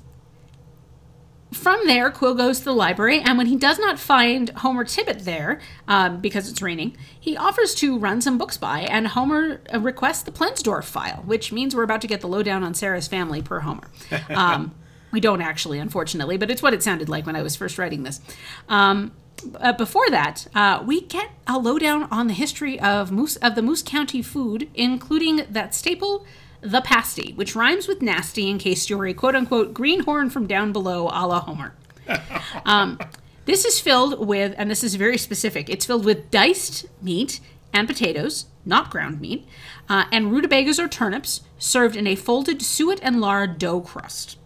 from 1.53 1.87
there, 1.87 2.11
Qwill 2.11 2.37
goes 2.37 2.59
to 2.59 2.65
the 2.67 2.75
library, 2.75 3.21
and 3.21 3.39
when 3.39 3.47
he 3.47 3.57
does 3.57 3.79
not 3.79 3.99
find 3.99 4.51
Homer 4.51 4.85
Tibbitt 4.85 5.25
there, 5.25 5.61
um, 5.89 6.21
because 6.21 6.49
it's 6.51 6.61
raining, 6.61 6.95
he 7.19 7.39
offers 7.39 7.75
to 7.77 7.99
run 7.99 8.21
some 8.21 8.37
books 8.37 8.59
by, 8.59 8.81
and 8.81 9.09
Homer 9.09 9.63
uh, 9.73 9.81
requests 9.81 10.23
the 10.23 10.31
Plensdorf 10.31 10.85
file, 10.85 11.23
which 11.25 11.51
means 11.51 11.75
we're 11.75 11.85
about 11.85 12.03
to 12.03 12.07
get 12.07 12.21
the 12.21 12.29
lowdown 12.29 12.63
on 12.63 12.75
Sarah's 12.75 13.09
family 13.09 13.41
per 13.41 13.61
Homer. 13.61 13.89
Um, 14.29 14.75
We 15.11 15.21
don't 15.21 15.41
actually, 15.41 15.79
unfortunately, 15.79 16.37
but 16.37 16.51
it's 16.51 16.61
what 16.63 16.75
it 16.75 16.83
sounded 16.83 17.09
like 17.09 17.25
when 17.25 17.35
I 17.35 17.41
was 17.41 17.57
first 17.57 17.79
writing 17.79 18.03
this. 18.03 18.21
Um, 18.69 19.13
uh, 19.61 19.73
before 19.73 20.09
that, 20.11 20.47
uh, 20.55 20.83
we 20.85 21.01
get 21.01 21.31
a 21.47 21.59
lowdown 21.59 22.05
on 22.05 22.27
the 22.27 22.35
history 22.35 22.79
of 22.81 23.11
Moose 23.13 23.37
of 23.37 23.55
the 23.55 23.63
Moose 23.63 23.83
County 23.83 24.23
food, 24.23 24.69
including 24.75 25.43
that 25.51 25.75
staple, 25.75 26.25
the 26.61 26.81
pasty, 26.81 27.33
which 27.35 27.55
rhymes 27.55 27.89
with 27.89 28.03
nasty. 28.03 28.49
In 28.49 28.59
case 28.59 28.89
you're 28.89 29.07
a 29.07 29.15
quote 29.15 29.35
unquote 29.35 29.75
greenhorn 29.75 30.31
from 30.31 30.47
down 30.47 30.73
below, 30.73 31.09
a 31.09 31.27
la 31.27 31.41
Homer. 31.41 31.75
Um, 32.65 32.99
this 33.45 33.65
is 33.65 33.81
filled 33.81 34.27
with, 34.27 34.55
and 34.59 34.71
this 34.71 34.85
is 34.85 34.95
very 34.97 35.17
specific. 35.17 35.71
It's 35.71 35.87
filled 35.87 36.05
with 36.05 36.31
diced 36.31 36.85
meat 37.01 37.41
and 37.73 37.89
potatoes, 37.89 38.47
not 38.67 38.91
ground 38.91 39.21
meat, 39.21 39.47
uh, 39.89 40.05
and 40.13 40.31
rutabagas 40.31 40.79
or 40.79 40.87
turnips, 40.87 41.43
served 41.59 41.97
in 41.97 42.07
a 42.07 42.15
folded 42.15 42.61
suet 42.61 43.01
and 43.03 43.21
lard 43.21 43.59
dough 43.59 43.81
crust. 43.81 44.37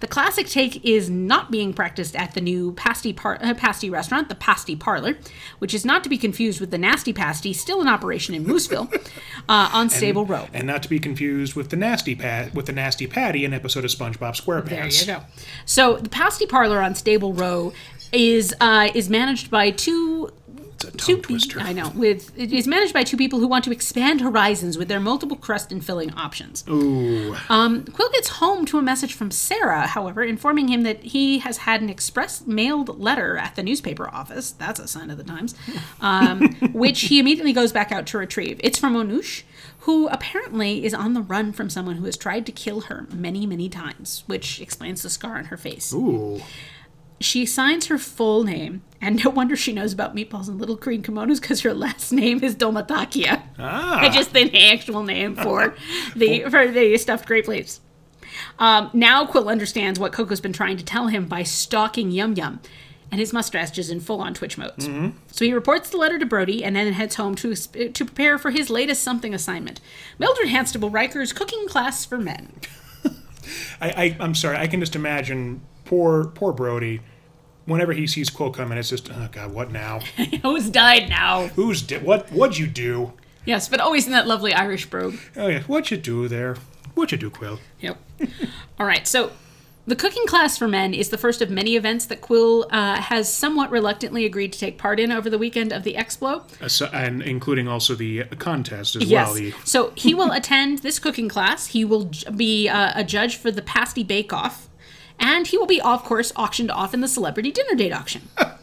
The 0.00 0.06
classic 0.06 0.46
take 0.46 0.84
is 0.84 1.08
not 1.08 1.50
being 1.50 1.72
practiced 1.72 2.14
at 2.16 2.34
the 2.34 2.40
new 2.40 2.72
pasty, 2.72 3.12
par- 3.12 3.38
uh, 3.40 3.54
pasty 3.54 3.90
restaurant, 3.90 4.28
the 4.28 4.34
Pasty 4.34 4.76
Parlor, 4.76 5.16
which 5.58 5.72
is 5.74 5.84
not 5.84 6.02
to 6.04 6.08
be 6.08 6.18
confused 6.18 6.60
with 6.60 6.70
the 6.70 6.78
Nasty 6.78 7.12
Pasty, 7.12 7.52
still 7.52 7.80
in 7.80 7.88
operation 7.88 8.34
in 8.34 8.44
Mooseville, 8.44 8.92
uh, 9.48 9.70
on 9.72 9.88
Stable 9.90 10.26
Row. 10.26 10.48
And 10.52 10.66
not 10.66 10.82
to 10.82 10.88
be 10.88 10.98
confused 10.98 11.54
with 11.54 11.70
the 11.70 11.76
nasty 11.76 12.14
pat 12.14 12.54
with 12.54 12.66
the 12.66 12.72
nasty 12.72 13.06
patty, 13.06 13.44
an 13.44 13.54
episode 13.54 13.84
of 13.84 13.90
SpongeBob 13.90 14.40
SquarePants. 14.40 14.68
There 14.68 14.86
you 14.86 15.06
go. 15.06 15.24
So 15.64 15.96
the 15.96 16.08
Pasty 16.08 16.46
Parlor 16.46 16.80
on 16.80 16.94
Stable 16.94 17.32
Row 17.32 17.72
is 18.12 18.54
uh, 18.60 18.88
is 18.94 19.10
managed 19.10 19.50
by 19.50 19.70
two 19.70 20.30
It's 20.76 20.84
a 20.84 20.90
tongue 20.90 20.98
two 20.98 21.22
twister. 21.22 21.58
I 21.58 21.72
know. 21.72 21.90
With 21.94 22.38
it 22.38 22.52
is 22.52 22.66
managed 22.66 22.92
by 22.92 23.02
two 23.02 23.16
people 23.16 23.38
who 23.40 23.48
want 23.48 23.64
to 23.64 23.72
expand 23.72 24.20
horizons 24.20 24.76
with 24.76 24.88
their 24.88 25.00
multiple 25.00 25.36
crust 25.36 25.72
and 25.72 25.82
filling 25.82 26.12
options. 26.12 26.64
Ooh. 26.68 27.34
Um, 27.48 27.84
Qwill 27.84 28.12
gets 28.12 28.28
home 28.28 28.66
to 28.66 28.78
a 28.78 28.82
message 28.82 29.14
from 29.14 29.30
Sarah, 29.30 29.86
however, 29.86 30.22
informing 30.22 30.68
him 30.68 30.82
that 30.82 31.02
he 31.02 31.38
has 31.38 31.58
had 31.58 31.80
an 31.80 31.88
express 31.88 32.46
mailed 32.46 33.00
letter 33.00 33.38
at 33.38 33.56
the 33.56 33.62
newspaper 33.62 34.08
office. 34.08 34.50
That's 34.50 34.78
a 34.78 34.86
sign 34.86 35.10
of 35.10 35.18
the 35.18 35.24
times. 35.24 35.54
Um, 36.00 36.54
which 36.72 37.02
he 37.02 37.18
immediately 37.18 37.52
goes 37.52 37.72
back 37.72 37.90
out 37.90 38.06
to 38.08 38.18
retrieve. 38.18 38.60
It's 38.62 38.78
from 38.78 38.94
Onoosh, 38.94 39.42
who 39.80 40.08
apparently 40.08 40.84
is 40.84 40.92
on 40.92 41.14
the 41.14 41.22
run 41.22 41.52
from 41.52 41.70
someone 41.70 41.96
who 41.96 42.04
has 42.04 42.16
tried 42.16 42.44
to 42.46 42.52
kill 42.52 42.82
her 42.82 43.06
many, 43.12 43.46
many 43.46 43.68
times, 43.68 44.24
which 44.26 44.60
explains 44.60 45.02
the 45.02 45.10
scar 45.10 45.36
on 45.38 45.46
her 45.46 45.56
face. 45.56 45.92
Ooh. 45.92 46.42
She 47.20 47.46
signs 47.46 47.86
her 47.86 47.96
full 47.98 48.44
name, 48.44 48.82
and 49.00 49.22
no 49.24 49.30
wonder 49.30 49.56
she 49.56 49.72
knows 49.72 49.92
about 49.92 50.14
meatballs 50.14 50.48
and 50.48 50.60
little 50.60 50.76
green 50.76 51.02
kimonos 51.02 51.40
because 51.40 51.62
her 51.62 51.72
last 51.72 52.12
name 52.12 52.42
is 52.44 52.54
Dolmathakia. 52.54 53.42
Ah. 53.58 54.10
Just 54.12 54.32
the 54.32 54.70
actual 54.70 55.02
name 55.02 55.34
for 55.34 55.74
the 56.16 56.44
for 56.50 56.68
the 56.68 56.96
stuffed 56.98 57.26
grape 57.26 57.48
leaves. 57.48 57.80
Um, 58.58 58.90
now 58.92 59.24
Qwill 59.24 59.50
understands 59.50 59.98
what 59.98 60.12
Koko's 60.12 60.40
been 60.40 60.52
trying 60.52 60.76
to 60.76 60.84
tell 60.84 61.06
him 61.08 61.26
by 61.26 61.42
stalking 61.42 62.10
Yum 62.10 62.34
Yum, 62.34 62.60
and 63.10 63.18
his 63.18 63.32
mustache 63.32 63.78
is 63.78 63.88
in 63.88 64.00
full 64.00 64.20
on 64.20 64.34
twitch 64.34 64.58
modes. 64.58 64.86
So 65.32 65.44
he 65.44 65.54
reports 65.54 65.88
the 65.90 65.96
letter 65.96 66.18
to 66.18 66.26
Brodie 66.26 66.64
and 66.64 66.76
then 66.76 66.92
heads 66.92 67.14
home 67.14 67.34
to 67.36 67.54
to 67.54 68.04
prepare 68.04 68.36
for 68.36 68.50
his 68.50 68.68
latest 68.68 69.02
something 69.02 69.32
assignment: 69.32 69.80
Mildred 70.18 70.48
Hanstable 70.48 70.92
Riker's 70.92 71.32
cooking 71.32 71.66
class 71.66 72.04
for 72.04 72.18
men. 72.18 72.52
I, 73.80 73.90
I 73.90 74.16
I'm 74.20 74.34
sorry. 74.34 74.58
I 74.58 74.66
can 74.66 74.80
just 74.80 74.94
imagine 74.96 75.62
poor 75.86 76.26
poor 76.26 76.52
Brodie. 76.52 77.00
Whenever 77.64 77.92
he 77.92 78.06
sees 78.06 78.30
Qwill 78.30 78.54
coming, 78.54 78.78
it's 78.78 78.90
just, 78.90 79.10
oh 79.10 79.28
god, 79.32 79.52
what 79.52 79.72
now? 79.72 79.98
Who's 80.42 80.70
died 80.70 81.08
now? 81.08 81.48
Who's 81.48 81.82
di- 81.82 81.98
what? 81.98 82.30
What'd 82.30 82.58
you 82.58 82.68
do? 82.68 83.12
Yes, 83.44 83.68
but 83.68 83.80
always 83.80 84.06
in 84.06 84.12
that 84.12 84.26
lovely 84.28 84.52
Irish 84.52 84.86
brogue. 84.86 85.16
Oh 85.36 85.48
yeah, 85.48 85.62
what'd 85.62 85.90
you 85.90 85.96
do 85.96 86.28
there? 86.28 86.56
What'd 86.94 87.10
you 87.12 87.18
do, 87.18 87.30
Qwill? 87.36 87.58
Yep. 87.80 87.98
All 88.78 88.86
right. 88.86 89.06
So, 89.06 89.32
the 89.86 89.94
cooking 89.96 90.26
class 90.26 90.56
for 90.56 90.66
men 90.66 90.94
is 90.94 91.10
the 91.10 91.18
first 91.18 91.42
of 91.42 91.50
many 91.50 91.76
events 91.76 92.06
that 92.06 92.20
Qwill 92.20 92.66
uh, 92.70 93.00
has 93.02 93.32
somewhat 93.32 93.70
reluctantly 93.70 94.24
agreed 94.24 94.52
to 94.52 94.58
take 94.58 94.78
part 94.78 94.98
in 95.00 95.10
over 95.12 95.28
the 95.28 95.38
weekend 95.38 95.72
of 95.72 95.82
the 95.84 95.94
Explo. 95.94 96.42
Uh, 96.62 96.68
so, 96.68 96.86
and 96.92 97.20
including 97.22 97.68
also 97.68 97.94
the 97.94 98.22
uh, 98.22 98.26
contest 98.38 98.96
as 98.96 99.04
Yes. 99.04 99.26
well. 99.26 99.34
The 99.34 99.54
So 99.64 99.92
he 99.96 100.14
will 100.14 100.30
attend 100.40 100.78
this 100.80 100.98
cooking 100.98 101.28
class. 101.28 101.66
He 101.66 101.84
will 101.84 102.04
j- 102.04 102.30
be 102.30 102.68
uh, 102.68 102.92
a 102.94 103.04
judge 103.04 103.36
for 103.36 103.50
the 103.50 103.62
pasty 103.62 104.02
bake 104.02 104.32
off, 104.32 104.68
and 105.18 105.46
he 105.46 105.58
will 105.58 105.66
be, 105.66 105.80
of 105.80 106.04
course, 106.04 106.32
auctioned 106.36 106.70
off 106.70 106.94
in 106.94 107.00
the 107.00 107.08
celebrity 107.08 107.50
dinner 107.50 107.74
date 107.74 107.92
auction. 107.92 108.28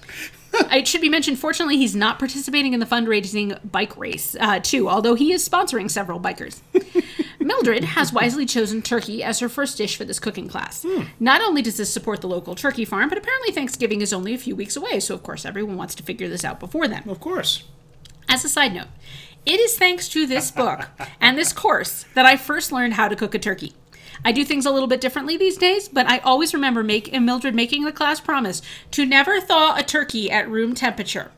It 0.71 0.87
should 0.87 1.01
be 1.01 1.09
mentioned, 1.09 1.39
fortunately, 1.39 1.77
he's 1.77 1.95
not 1.95 2.19
participating 2.19 2.73
in 2.73 2.79
the 2.79 2.85
fundraising 2.85 3.57
bike 3.71 3.97
race, 3.97 4.35
uh, 4.39 4.59
too, 4.59 4.87
although 4.87 5.15
he 5.15 5.33
is 5.33 5.47
sponsoring 5.47 5.89
several 5.89 6.19
bikers. 6.19 6.61
Mildred 7.39 7.83
has 7.83 8.13
wisely 8.13 8.45
chosen 8.45 8.81
turkey 8.81 9.23
as 9.23 9.39
her 9.39 9.49
first 9.49 9.77
dish 9.77 9.97
for 9.97 10.05
this 10.05 10.19
cooking 10.19 10.47
class. 10.47 10.85
Not 11.19 11.41
only 11.41 11.61
does 11.63 11.77
this 11.77 11.91
support 11.91 12.21
the 12.21 12.27
local 12.27 12.53
turkey 12.53 12.85
farm, 12.85 13.09
but 13.09 13.17
apparently 13.17 13.51
Thanksgiving 13.51 14.01
is 14.01 14.13
only 14.13 14.33
a 14.33 14.37
few 14.37 14.55
weeks 14.55 14.75
away, 14.75 14.99
so 14.99 15.15
of 15.15 15.23
course 15.23 15.43
everyone 15.43 15.75
wants 15.75 15.95
to 15.95 16.03
figure 16.03 16.29
this 16.29 16.45
out 16.45 16.59
before 16.59 16.87
then. 16.87 17.09
of 17.09 17.19
course. 17.19 17.63
As 18.29 18.45
a 18.45 18.49
side 18.49 18.73
note, 18.73 18.87
it 19.45 19.59
is 19.59 19.77
thanks 19.77 20.07
to 20.09 20.25
this 20.25 20.51
book 20.51 20.87
and 21.19 21.37
this 21.37 21.51
course 21.51 22.05
that 22.13 22.25
I 22.25 22.37
first 22.37 22.71
learned 22.71 22.93
how 22.93 23.07
to 23.07 23.15
cook 23.15 23.35
a 23.35 23.39
turkey. 23.39 23.73
I 24.25 24.31
do 24.31 24.45
things 24.45 24.65
a 24.65 24.71
little 24.71 24.87
bit 24.87 25.01
differently 25.01 25.37
these 25.37 25.57
days, 25.57 25.89
but 25.89 26.07
I 26.07 26.19
always 26.19 26.53
remember 26.53 26.83
make, 26.83 27.11
Mildred 27.11 27.55
making 27.55 27.83
the 27.83 27.91
class 27.91 28.19
promise 28.19 28.61
to 28.91 29.05
never 29.05 29.41
thaw 29.41 29.75
a 29.75 29.83
turkey 29.83 30.31
at 30.31 30.49
room 30.49 30.73
temperature. 30.75 31.31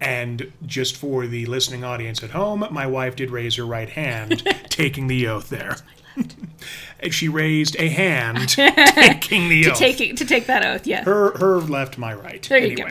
And 0.00 0.52
just 0.64 0.96
for 0.96 1.26
the 1.26 1.46
listening 1.46 1.84
audience 1.84 2.22
at 2.22 2.30
home, 2.30 2.66
my 2.70 2.86
wife 2.86 3.16
did 3.16 3.30
raise 3.30 3.56
her 3.56 3.66
right 3.66 3.90
hand, 3.90 4.42
taking 4.70 5.08
the 5.08 5.26
oath 5.26 5.50
there. 5.50 5.76
She 7.10 7.28
raised 7.28 7.76
a 7.78 7.88
hand, 7.88 8.48
taking 8.48 9.48
the 9.48 9.70
oath. 9.70 9.78
Taking 9.78 10.16
to 10.16 10.24
take 10.24 10.46
that 10.46 10.64
oath, 10.64 10.86
yeah. 10.86 11.04
her, 11.04 11.36
her 11.38 11.60
left, 11.60 11.98
my 11.98 12.14
right. 12.14 12.42
There 12.48 12.58
you 12.58 12.76
go. 12.76 12.88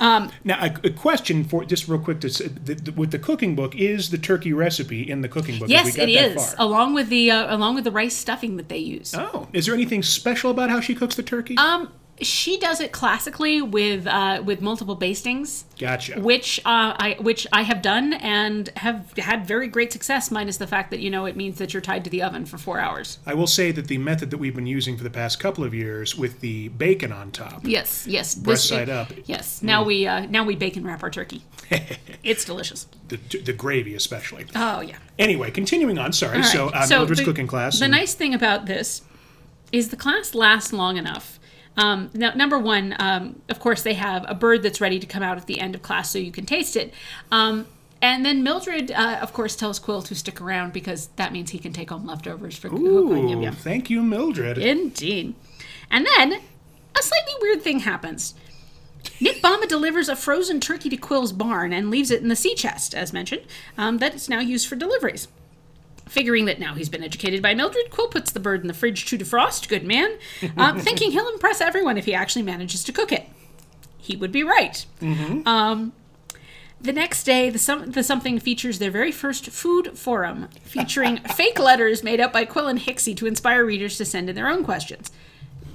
Um, 0.00 0.30
Now, 0.44 0.64
a, 0.64 0.86
a 0.86 0.90
question 0.90 1.44
for 1.44 1.64
just 1.64 1.88
real 1.88 1.98
quick: 1.98 2.20
to, 2.20 2.28
the, 2.28 2.74
the, 2.74 2.92
with 2.92 3.10
the 3.10 3.18
cooking 3.18 3.54
book, 3.56 3.74
is 3.74 4.10
the 4.10 4.18
turkey 4.18 4.52
recipe 4.52 5.08
in 5.08 5.22
the 5.22 5.28
cooking 5.28 5.58
book? 5.58 5.68
Yes, 5.68 5.96
it 5.96 6.08
is, 6.08 6.54
far? 6.54 6.66
along 6.66 6.94
with 6.94 7.08
the 7.08 7.30
uh, 7.30 7.54
along 7.54 7.74
with 7.74 7.84
the 7.84 7.90
rice 7.90 8.16
stuffing 8.16 8.56
that 8.56 8.68
they 8.68 8.78
use. 8.78 9.14
Oh, 9.14 9.48
is 9.52 9.66
there 9.66 9.74
anything 9.74 10.02
special 10.02 10.50
about 10.50 10.70
how 10.70 10.80
she 10.80 10.94
cooks 10.94 11.16
the 11.16 11.22
turkey? 11.22 11.56
Um, 11.56 11.92
she 12.20 12.58
does 12.58 12.80
it 12.80 12.92
classically 12.92 13.62
with 13.62 14.06
uh, 14.06 14.42
with 14.44 14.60
multiple 14.60 14.94
bastings. 14.94 15.64
gotcha. 15.78 16.20
which 16.20 16.58
uh, 16.60 16.94
I 16.98 17.16
which 17.20 17.46
I 17.52 17.62
have 17.62 17.82
done 17.82 18.14
and 18.14 18.68
have 18.76 19.16
had 19.16 19.46
very 19.46 19.68
great 19.68 19.92
success. 19.92 20.30
Minus 20.30 20.56
the 20.56 20.66
fact 20.66 20.90
that 20.90 21.00
you 21.00 21.10
know 21.10 21.26
it 21.26 21.36
means 21.36 21.58
that 21.58 21.72
you're 21.72 21.80
tied 21.80 22.04
to 22.04 22.10
the 22.10 22.22
oven 22.22 22.44
for 22.46 22.58
four 22.58 22.78
hours. 22.80 23.18
I 23.26 23.34
will 23.34 23.46
say 23.46 23.72
that 23.72 23.86
the 23.88 23.98
method 23.98 24.30
that 24.30 24.38
we've 24.38 24.54
been 24.54 24.66
using 24.66 24.96
for 24.96 25.04
the 25.04 25.10
past 25.10 25.38
couple 25.40 25.64
of 25.64 25.74
years, 25.74 26.16
with 26.16 26.40
the 26.40 26.68
bacon 26.68 27.12
on 27.12 27.30
top, 27.30 27.60
Yes, 27.64 28.06
yes. 28.06 28.34
breast 28.34 28.62
this- 28.62 28.68
side 28.68 28.88
up, 28.88 29.12
Yes. 29.26 29.62
Now 29.62 29.84
we 29.84 30.06
uh, 30.06 30.26
now 30.26 30.44
we 30.44 30.56
bacon 30.56 30.84
wrap 30.84 31.02
our 31.02 31.10
turkey. 31.10 31.42
it's 32.24 32.44
delicious. 32.44 32.86
the, 33.08 33.16
the 33.44 33.52
gravy 33.52 33.94
especially. 33.94 34.46
Oh 34.54 34.80
yeah. 34.80 34.96
Anyway, 35.18 35.50
continuing 35.50 35.98
on. 35.98 36.12
Sorry. 36.12 36.38
Right. 36.38 36.44
So, 36.44 36.68
uh, 36.68 36.86
Mildred's 36.88 37.20
the, 37.20 37.24
cooking 37.24 37.46
class. 37.46 37.78
The 37.78 37.84
and- 37.84 37.92
nice 37.92 38.14
thing 38.14 38.34
about 38.34 38.66
this 38.66 39.02
is 39.72 39.90
the 39.90 39.96
class 39.96 40.34
lasts 40.34 40.72
long 40.72 40.96
enough. 40.96 41.37
Um, 41.78 42.10
now, 42.12 42.34
number 42.34 42.58
one, 42.58 42.94
um, 42.98 43.40
of 43.48 43.60
course, 43.60 43.82
they 43.82 43.94
have 43.94 44.24
a 44.28 44.34
bird 44.34 44.62
that's 44.62 44.80
ready 44.80 44.98
to 44.98 45.06
come 45.06 45.22
out 45.22 45.38
at 45.38 45.46
the 45.46 45.60
end 45.60 45.74
of 45.74 45.82
class 45.82 46.10
so 46.10 46.18
you 46.18 46.32
can 46.32 46.44
taste 46.44 46.76
it. 46.76 46.92
Um, 47.30 47.66
and 48.02 48.24
then 48.24 48.42
Mildred, 48.42 48.90
uh, 48.90 49.18
of 49.22 49.32
course, 49.32 49.56
tells 49.56 49.80
Qwill 49.80 50.04
to 50.06 50.14
stick 50.14 50.40
around 50.40 50.72
because 50.72 51.08
that 51.16 51.32
means 51.32 51.50
he 51.50 51.58
can 51.58 51.72
take 51.72 51.90
home 51.90 52.06
leftovers 52.06 52.56
for 52.56 52.68
on 52.68 52.84
Yum 52.84 52.94
Ooh, 52.94 53.42
Yum. 53.42 53.54
thank 53.54 53.90
you, 53.90 54.02
Mildred. 54.02 54.58
Indeed. 54.58 55.34
And 55.90 56.06
then 56.16 56.32
a 56.32 57.02
slightly 57.02 57.32
weird 57.40 57.62
thing 57.62 57.80
happens. 57.80 58.34
Nick 59.20 59.40
Bamba 59.42 59.68
delivers 59.68 60.08
a 60.08 60.16
frozen 60.16 60.60
turkey 60.60 60.88
to 60.90 60.96
Qwill's 60.96 61.32
barn 61.32 61.72
and 61.72 61.90
leaves 61.90 62.10
it 62.10 62.22
in 62.22 62.28
the 62.28 62.36
sea 62.36 62.54
chest, 62.54 62.94
as 62.94 63.12
mentioned, 63.12 63.42
um, 63.76 63.98
that 63.98 64.14
is 64.14 64.28
now 64.28 64.40
used 64.40 64.68
for 64.68 64.76
deliveries. 64.76 65.28
Figuring 66.08 66.46
that 66.46 66.58
now 66.58 66.74
he's 66.74 66.88
been 66.88 67.02
educated 67.04 67.42
by 67.42 67.54
Mildred, 67.54 67.90
Qwill 67.90 68.10
puts 68.10 68.30
the 68.30 68.40
bird 68.40 68.62
in 68.62 68.68
the 68.68 68.74
fridge 68.74 69.04
to 69.06 69.18
defrost, 69.18 69.68
good 69.68 69.84
man, 69.84 70.16
um, 70.56 70.78
thinking 70.80 71.10
he'll 71.12 71.28
impress 71.28 71.60
everyone 71.60 71.98
if 71.98 72.04
he 72.06 72.14
actually 72.14 72.42
manages 72.42 72.82
to 72.84 72.92
cook 72.92 73.12
it. 73.12 73.26
He 73.98 74.16
would 74.16 74.32
be 74.32 74.42
right. 74.42 74.84
Um, 75.46 75.92
the 76.80 76.92
next 76.92 77.24
day, 77.24 77.50
the, 77.50 77.58
some, 77.58 77.90
the 77.90 78.02
something 78.02 78.38
features 78.38 78.78
their 78.78 78.90
very 78.90 79.10
first 79.12 79.46
food 79.46 79.98
forum, 79.98 80.48
featuring 80.62 81.16
fake 81.34 81.58
letters 81.58 82.02
made 82.04 82.20
up 82.20 82.32
by 82.32 82.44
Qwill 82.44 82.70
and 82.70 82.78
Hixie 82.78 83.16
to 83.16 83.26
inspire 83.26 83.64
readers 83.64 83.96
to 83.98 84.04
send 84.04 84.30
in 84.30 84.36
their 84.36 84.48
own 84.48 84.64
questions. 84.64 85.10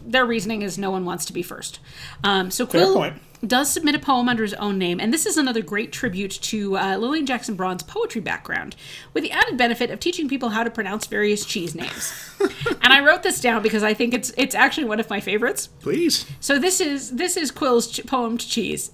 Their 0.05 0.25
reasoning 0.25 0.61
is 0.61 0.77
no 0.77 0.91
one 0.91 1.05
wants 1.05 1.25
to 1.25 1.33
be 1.33 1.43
first. 1.43 1.79
Um, 2.23 2.51
so 2.51 2.65
Qwill 2.65 3.13
does 3.45 3.69
submit 3.71 3.95
a 3.95 3.99
poem 3.99 4.29
under 4.29 4.43
his 4.43 4.53
own 4.55 4.77
name, 4.77 4.99
and 4.99 5.13
this 5.13 5.25
is 5.25 5.37
another 5.37 5.61
great 5.61 5.91
tribute 5.91 6.31
to 6.31 6.77
uh, 6.77 6.97
Lillian 6.97 7.25
Jackson 7.25 7.55
Braun's 7.55 7.83
poetry 7.83 8.21
background, 8.21 8.75
with 9.13 9.23
the 9.23 9.31
added 9.31 9.57
benefit 9.57 9.89
of 9.91 9.99
teaching 9.99 10.29
people 10.29 10.49
how 10.49 10.63
to 10.63 10.71
pronounce 10.71 11.07
various 11.07 11.45
cheese 11.45 11.75
names. 11.75 12.13
and 12.81 12.93
I 12.93 13.03
wrote 13.03 13.23
this 13.23 13.41
down 13.41 13.61
because 13.61 13.83
I 13.83 13.93
think 13.93 14.13
it's 14.13 14.31
it's 14.37 14.55
actually 14.55 14.85
one 14.85 14.99
of 14.99 15.09
my 15.09 15.19
favorites. 15.19 15.67
Please. 15.81 16.25
So 16.39 16.57
this 16.57 16.79
is 16.79 17.11
this 17.11 17.35
is 17.35 17.51
Qwill's 17.51 17.91
ch- 17.91 18.05
poem 18.05 18.37
to 18.37 18.47
cheese. 18.47 18.91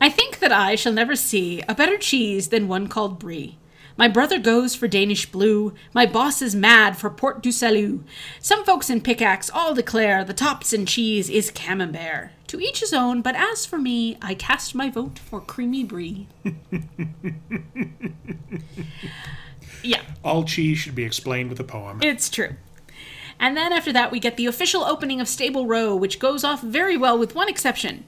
I 0.00 0.10
think 0.10 0.38
that 0.40 0.52
I 0.52 0.74
shall 0.74 0.92
never 0.92 1.16
see 1.16 1.62
a 1.68 1.74
better 1.74 1.96
cheese 1.96 2.48
than 2.48 2.68
one 2.68 2.86
called 2.88 3.18
brie. 3.18 3.58
My 3.98 4.08
brother 4.08 4.38
goes 4.38 4.74
for 4.74 4.86
Danish 4.88 5.30
Blue. 5.30 5.72
My 5.94 6.04
boss 6.04 6.42
is 6.42 6.54
mad 6.54 6.98
for 6.98 7.08
Port 7.08 7.42
du 7.42 7.50
Salut. 7.50 8.04
Some 8.40 8.62
folks 8.64 8.90
in 8.90 9.00
Pickaxe 9.00 9.48
all 9.48 9.74
declare 9.74 10.22
the 10.22 10.34
tops 10.34 10.72
and 10.74 10.86
cheese 10.86 11.30
is 11.30 11.50
camembert. 11.50 12.30
To 12.48 12.60
each 12.60 12.80
his 12.80 12.92
own, 12.92 13.22
but 13.22 13.34
as 13.34 13.64
for 13.64 13.78
me, 13.78 14.18
I 14.20 14.34
cast 14.34 14.74
my 14.74 14.90
vote 14.90 15.18
for 15.18 15.40
creamy 15.40 15.82
brie. 15.82 16.28
yeah, 19.82 20.02
All 20.22 20.44
cheese 20.44 20.78
should 20.78 20.94
be 20.94 21.04
explained 21.04 21.48
with 21.48 21.58
a 21.60 21.64
poem. 21.64 22.00
it's 22.02 22.28
true. 22.28 22.56
And 23.40 23.56
then 23.56 23.72
after 23.72 23.92
that, 23.92 24.10
we 24.12 24.20
get 24.20 24.36
the 24.36 24.46
official 24.46 24.84
opening 24.84 25.20
of 25.20 25.28
Stable 25.28 25.66
Row, 25.66 25.94
which 25.96 26.18
goes 26.18 26.44
off 26.44 26.62
very 26.62 26.96
well, 26.96 27.18
with 27.18 27.34
one 27.34 27.48
exception. 27.48 28.04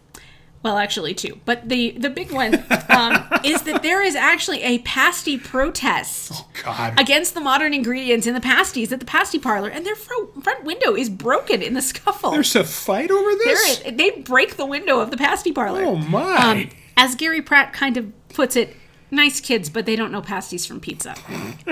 Well, 0.68 0.76
actually, 0.76 1.14
two. 1.14 1.40
But 1.46 1.70
the 1.70 1.92
the 1.92 2.10
big 2.10 2.30
one 2.30 2.62
um, 2.90 3.26
is 3.42 3.62
that 3.62 3.80
there 3.82 4.02
is 4.02 4.14
actually 4.14 4.62
a 4.62 4.80
pasty 4.80 5.38
protest 5.38 6.44
God. 6.62 7.00
against 7.00 7.32
the 7.32 7.40
modern 7.40 7.72
ingredients 7.72 8.26
in 8.26 8.34
the 8.34 8.40
pasties 8.42 8.92
at 8.92 9.00
the 9.00 9.06
pasty 9.06 9.38
parlor, 9.38 9.70
and 9.70 9.86
their 9.86 9.96
front, 9.96 10.44
front 10.44 10.64
window 10.64 10.94
is 10.94 11.08
broken 11.08 11.62
in 11.62 11.72
the 11.72 11.80
scuffle. 11.80 12.32
There's 12.32 12.54
a 12.54 12.64
fight 12.64 13.10
over 13.10 13.30
this? 13.36 13.80
is, 13.80 13.96
they 13.96 14.10
break 14.10 14.58
the 14.58 14.66
window 14.66 15.00
of 15.00 15.10
the 15.10 15.16
pasty 15.16 15.52
parlor. 15.52 15.84
Oh, 15.84 15.96
my. 15.96 16.36
Um, 16.36 16.70
as 16.98 17.14
Gary 17.14 17.40
Pratt 17.40 17.72
kind 17.72 17.96
of 17.96 18.12
puts 18.28 18.54
it, 18.54 18.76
nice 19.10 19.40
kids, 19.40 19.70
but 19.70 19.86
they 19.86 19.96
don't 19.96 20.12
know 20.12 20.20
pasties 20.20 20.66
from 20.66 20.80
pizza. 20.80 21.14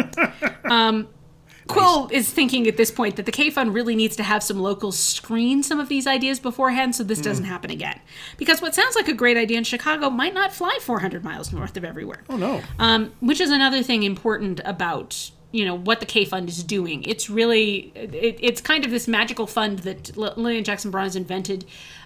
um, 0.65 1.09
Qwill 1.67 2.11
is 2.13 2.31
thinking 2.31 2.67
at 2.67 2.77
this 2.77 2.91
point 2.91 3.17
that 3.17 3.27
the 3.27 3.33
K 3.33 3.51
Fund 3.51 3.75
really 3.75 3.97
needs 3.97 4.17
to 4.17 4.23
have 4.23 4.43
some 4.43 4.61
locals 4.61 4.99
screen 4.99 5.63
some 5.63 5.81
of 5.81 5.89
these 5.89 6.07
ideas 6.07 6.39
beforehand 6.39 6.95
so 6.95 7.03
this 7.03 7.21
doesn't 7.21 7.45
happen 7.45 7.71
again. 7.71 8.01
Because 8.37 8.63
what 8.63 8.75
sounds 8.75 8.95
like 8.95 9.09
a 9.09 9.15
great 9.15 9.37
idea 9.37 9.59
in 9.59 9.65
Chicago 9.65 10.09
might 10.11 10.35
not 10.35 10.53
fly 10.53 10.79
400 10.81 11.25
miles 11.25 11.53
north 11.53 11.77
of 11.77 11.85
everywhere. 11.85 12.23
oh, 12.31 12.37
no. 12.37 12.63
Um, 12.79 13.13
which 13.21 13.41
is 13.41 13.51
another 13.51 13.83
thing 13.83 14.03
important 14.03 14.61
about 14.65 15.31
you 15.53 15.65
know 15.65 15.75
what 15.77 16.01
the 16.01 16.07
K 16.07 16.25
Fund 16.25 16.49
is 16.49 16.63
doing. 16.63 17.03
It's 17.05 17.31
really 17.31 17.93
it, 17.95 18.39
it's 18.41 18.61
kind 18.61 18.85
of 18.85 18.91
this 18.91 19.09
magical 19.09 19.47
fund 19.47 19.81
that 19.81 20.17
L- 20.17 20.35
Lillian 20.37 20.65
Jackson 20.65 20.91
Braun 20.91 21.05
has 21.05 21.17
invented 21.17 21.65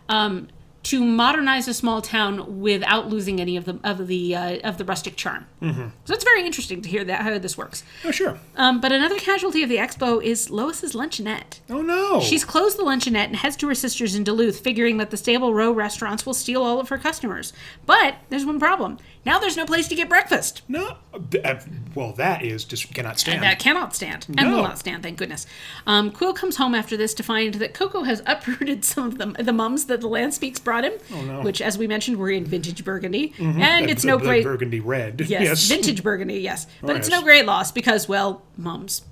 um, 0.08 0.48
to 0.82 1.04
modernize 1.04 1.68
a 1.68 1.74
small 1.74 2.00
town 2.00 2.60
without 2.60 3.08
losing 3.08 3.40
any 3.40 3.56
of 3.56 3.64
the 3.66 3.78
of 3.84 4.06
the 4.06 4.34
uh, 4.34 4.68
of 4.68 4.78
the 4.78 4.84
rustic 4.84 5.16
charm. 5.16 5.46
Mm-hmm. 5.60 5.88
So 6.04 6.14
it's 6.14 6.24
very 6.24 6.44
interesting 6.44 6.80
to 6.82 6.88
hear 6.88 7.04
that 7.04 7.20
how 7.20 7.38
this 7.38 7.58
works. 7.58 7.84
Oh, 8.04 8.10
sure. 8.10 8.38
Um, 8.56 8.80
but 8.80 8.90
another 8.90 9.18
casualty 9.18 9.62
of 9.62 9.68
the 9.68 9.76
expo 9.76 10.22
is 10.22 10.50
Lois's 10.50 10.94
luncheonette. 10.94 11.60
Oh, 11.68 11.82
no. 11.82 12.20
She's 12.20 12.44
closed 12.44 12.78
the 12.78 12.82
luncheonette 12.82 13.26
and 13.26 13.36
heads 13.36 13.56
to 13.56 13.68
her 13.68 13.74
sister's 13.74 14.14
in 14.14 14.24
Duluth, 14.24 14.60
figuring 14.60 14.96
that 14.96 15.10
the 15.10 15.16
Stable 15.16 15.52
Row 15.52 15.70
restaurants 15.70 16.24
will 16.24 16.34
steal 16.34 16.62
all 16.62 16.80
of 16.80 16.88
her 16.88 16.98
customers. 16.98 17.52
But 17.84 18.16
there's 18.30 18.46
one 18.46 18.58
problem. 18.58 18.98
Now 19.26 19.38
there's 19.38 19.56
no 19.56 19.66
place 19.66 19.86
to 19.88 19.94
get 19.94 20.08
breakfast. 20.08 20.62
No. 20.66 20.96
uh, 21.12 21.54
Well, 21.94 22.12
that 22.14 22.42
is 22.42 22.64
just 22.64 22.92
cannot 22.94 23.18
stand. 23.18 23.42
That 23.42 23.58
cannot 23.58 23.94
stand 23.94 24.26
and 24.28 24.36
No. 24.48 24.56
will 24.56 24.62
not 24.62 24.78
stand, 24.78 25.02
thank 25.02 25.18
goodness. 25.18 25.46
Um, 25.86 26.10
Qwill 26.10 26.34
comes 26.34 26.56
home 26.56 26.74
after 26.74 26.96
this 26.96 27.12
to 27.14 27.22
find 27.22 27.54
that 27.54 27.74
Koko 27.74 28.04
has 28.04 28.22
uprooted 28.26 28.84
some 28.84 29.06
of 29.08 29.18
the, 29.18 29.42
the 29.42 29.52
mums 29.52 29.86
that 29.86 30.00
the 30.00 30.08
Lanspeaks 30.08 30.62
brought 30.62 30.84
him, 30.84 30.94
which, 31.42 31.60
as 31.60 31.76
we 31.76 31.86
mentioned, 31.86 32.16
were 32.16 32.30
in 32.30 32.44
vintage 32.46 32.82
Burgundy. 32.84 33.34
And 33.38 33.90
it's 33.90 34.04
no 34.04 34.18
great. 34.18 34.42
burgundy 34.44 34.80
red. 34.80 35.20
Yes, 35.28 35.68
vintage 35.68 36.02
Burgundy, 36.02 36.40
yes. 36.40 36.66
But 36.80 36.96
it's 36.96 37.08
yes. 37.10 37.20
no 37.20 37.22
great 37.24 37.44
loss 37.44 37.70
because, 37.72 38.08
well, 38.08 38.42
mums. 38.56 39.02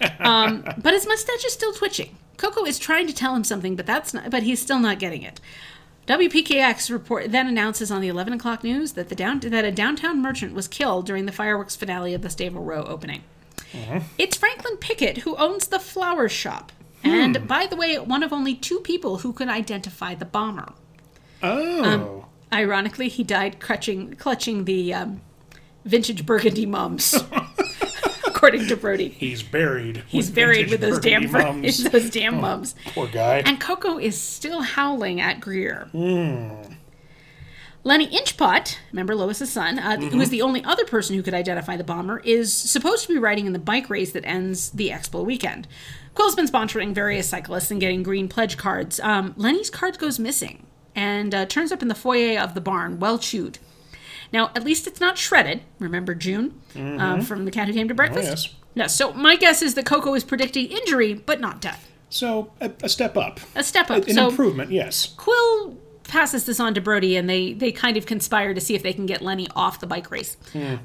Um, 0.18 0.64
but 0.78 0.94
his 0.94 1.06
mustache 1.06 1.44
is 1.44 1.52
still 1.52 1.72
twitching. 1.72 2.16
Koko 2.36 2.64
is 2.64 2.76
trying 2.80 3.06
to 3.06 3.12
tell 3.14 3.36
him 3.36 3.44
something, 3.44 3.76
but 3.76 3.86
that's 3.86 4.12
not. 4.12 4.30
But 4.30 4.42
he's 4.42 4.60
still 4.60 4.80
not 4.80 4.98
getting 4.98 5.22
it. 5.22 5.40
WPKX 6.06 6.90
report 6.90 7.30
then 7.30 7.46
announces 7.46 7.90
on 7.90 8.00
the 8.00 8.08
11 8.08 8.32
o'clock 8.32 8.64
news 8.64 8.92
that 8.92 9.08
the 9.08 9.14
down 9.14 9.40
that 9.40 9.64
a 9.64 9.70
downtown 9.70 10.20
merchant 10.20 10.52
was 10.52 10.66
killed 10.66 11.06
during 11.06 11.26
the 11.26 11.32
fireworks 11.32 11.76
finale 11.76 12.12
of 12.12 12.22
the 12.22 12.30
Stable 12.30 12.62
Row 12.62 12.84
opening. 12.84 13.22
It's 14.18 14.36
Franklin 14.36 14.76
Pickett 14.76 15.18
who 15.18 15.36
owns 15.36 15.68
the 15.68 15.78
flower 15.78 16.28
shop, 16.28 16.72
and 17.02 17.46
by 17.48 17.66
the 17.66 17.76
way, 17.76 17.98
one 17.98 18.22
of 18.22 18.32
only 18.32 18.54
two 18.54 18.80
people 18.80 19.18
who 19.18 19.32
could 19.32 19.48
identify 19.48 20.14
the 20.14 20.24
bomber. 20.24 20.72
Oh. 21.42 21.84
Um, 21.84 22.24
Ironically, 22.52 23.08
he 23.08 23.24
died 23.24 23.60
clutching 23.60 24.14
clutching 24.16 24.66
the 24.66 24.92
um, 24.92 25.22
vintage 25.86 26.26
Burgundy 26.26 26.66
mums, 26.66 27.12
according 28.42 28.66
to 28.66 28.76
Brodie. 28.76 29.08
he's 29.08 29.40
buried. 29.40 30.02
He's 30.08 30.28
buried 30.28 30.68
with 30.70 30.80
those 30.80 30.98
damn 31.00 31.30
mums. 31.30 31.84
those 31.84 32.10
damn 32.10 32.40
mums. 32.40 32.74
Poor 32.92 33.06
guy. 33.06 33.38
And 33.46 33.60
Koko 33.60 33.98
is 33.98 34.20
still 34.20 34.62
howling 34.62 35.20
at 35.20 35.40
Greer. 35.40 35.88
Lenny 37.84 38.08
Inchpot, 38.08 38.78
remember 38.90 39.14
Lois's 39.14 39.50
son, 39.52 39.78
uh, 39.78 39.96
who 39.96 40.20
is 40.20 40.30
the 40.30 40.42
only 40.42 40.64
other 40.64 40.84
person 40.84 41.14
who 41.14 41.22
could 41.22 41.34
identify 41.34 41.76
the 41.76 41.84
bomber, 41.84 42.18
is 42.24 42.52
supposed 42.52 43.06
to 43.06 43.12
be 43.12 43.18
riding 43.18 43.46
in 43.46 43.52
the 43.52 43.58
bike 43.60 43.88
race 43.88 44.10
that 44.12 44.24
ends 44.24 44.70
the 44.70 44.90
Expo 44.90 45.24
weekend. 45.24 45.68
Qwill's 46.16 46.34
been 46.34 46.48
sponsoring 46.48 46.92
various 46.94 47.28
cyclists 47.28 47.70
and 47.70 47.80
getting 47.80 48.02
green 48.02 48.28
pledge 48.28 48.56
cards. 48.56 48.98
Um, 49.00 49.34
Lenny's 49.36 49.70
card 49.70 49.98
goes 49.98 50.18
missing 50.18 50.66
and 50.96 51.32
uh, 51.34 51.46
turns 51.46 51.70
up 51.72 51.80
in 51.82 51.88
the 51.88 51.94
foyer 51.94 52.38
of 52.40 52.54
the 52.54 52.60
barn, 52.60 52.98
well 52.98 53.18
chewed. 53.18 53.58
Now, 54.32 54.50
at 54.56 54.64
least 54.64 54.86
it's 54.86 55.00
not 55.00 55.18
shredded. 55.18 55.62
Remember 55.78 56.14
June 56.14 56.60
uh, 56.76 57.20
from 57.22 57.44
the 57.44 57.50
cat 57.50 57.68
who 57.68 57.74
came 57.74 57.88
to 57.88 57.94
breakfast? 57.94 58.26
yes. 58.28 58.54
Yeah, 58.74 58.86
so 58.86 59.12
my 59.12 59.36
guess 59.36 59.60
is 59.60 59.74
that 59.74 59.84
Koko 59.84 60.14
is 60.14 60.24
predicting 60.24 60.66
injury, 60.66 61.12
but 61.12 61.40
not 61.40 61.60
death. 61.60 61.90
So 62.08 62.50
a, 62.60 62.70
a 62.82 62.88
step 62.88 63.16
up, 63.16 63.40
A 63.54 63.62
step 63.62 63.90
up. 63.90 64.06
an 64.06 64.14
so 64.14 64.28
improvement. 64.28 64.70
Yes. 64.70 65.14
Qwill 65.18 65.76
passes 66.04 66.44
this 66.46 66.58
on 66.60 66.72
to 66.74 66.80
Brodie, 66.80 67.16
and 67.16 67.28
they 67.28 67.52
they 67.52 67.70
kind 67.72 67.96
of 67.98 68.06
conspire 68.06 68.54
to 68.54 68.60
see 68.60 68.74
if 68.74 68.82
they 68.82 68.92
can 68.94 69.04
get 69.06 69.20
Lenny 69.22 69.46
off 69.54 69.80
the 69.80 69.86
bike 69.86 70.10
race, 70.10 70.36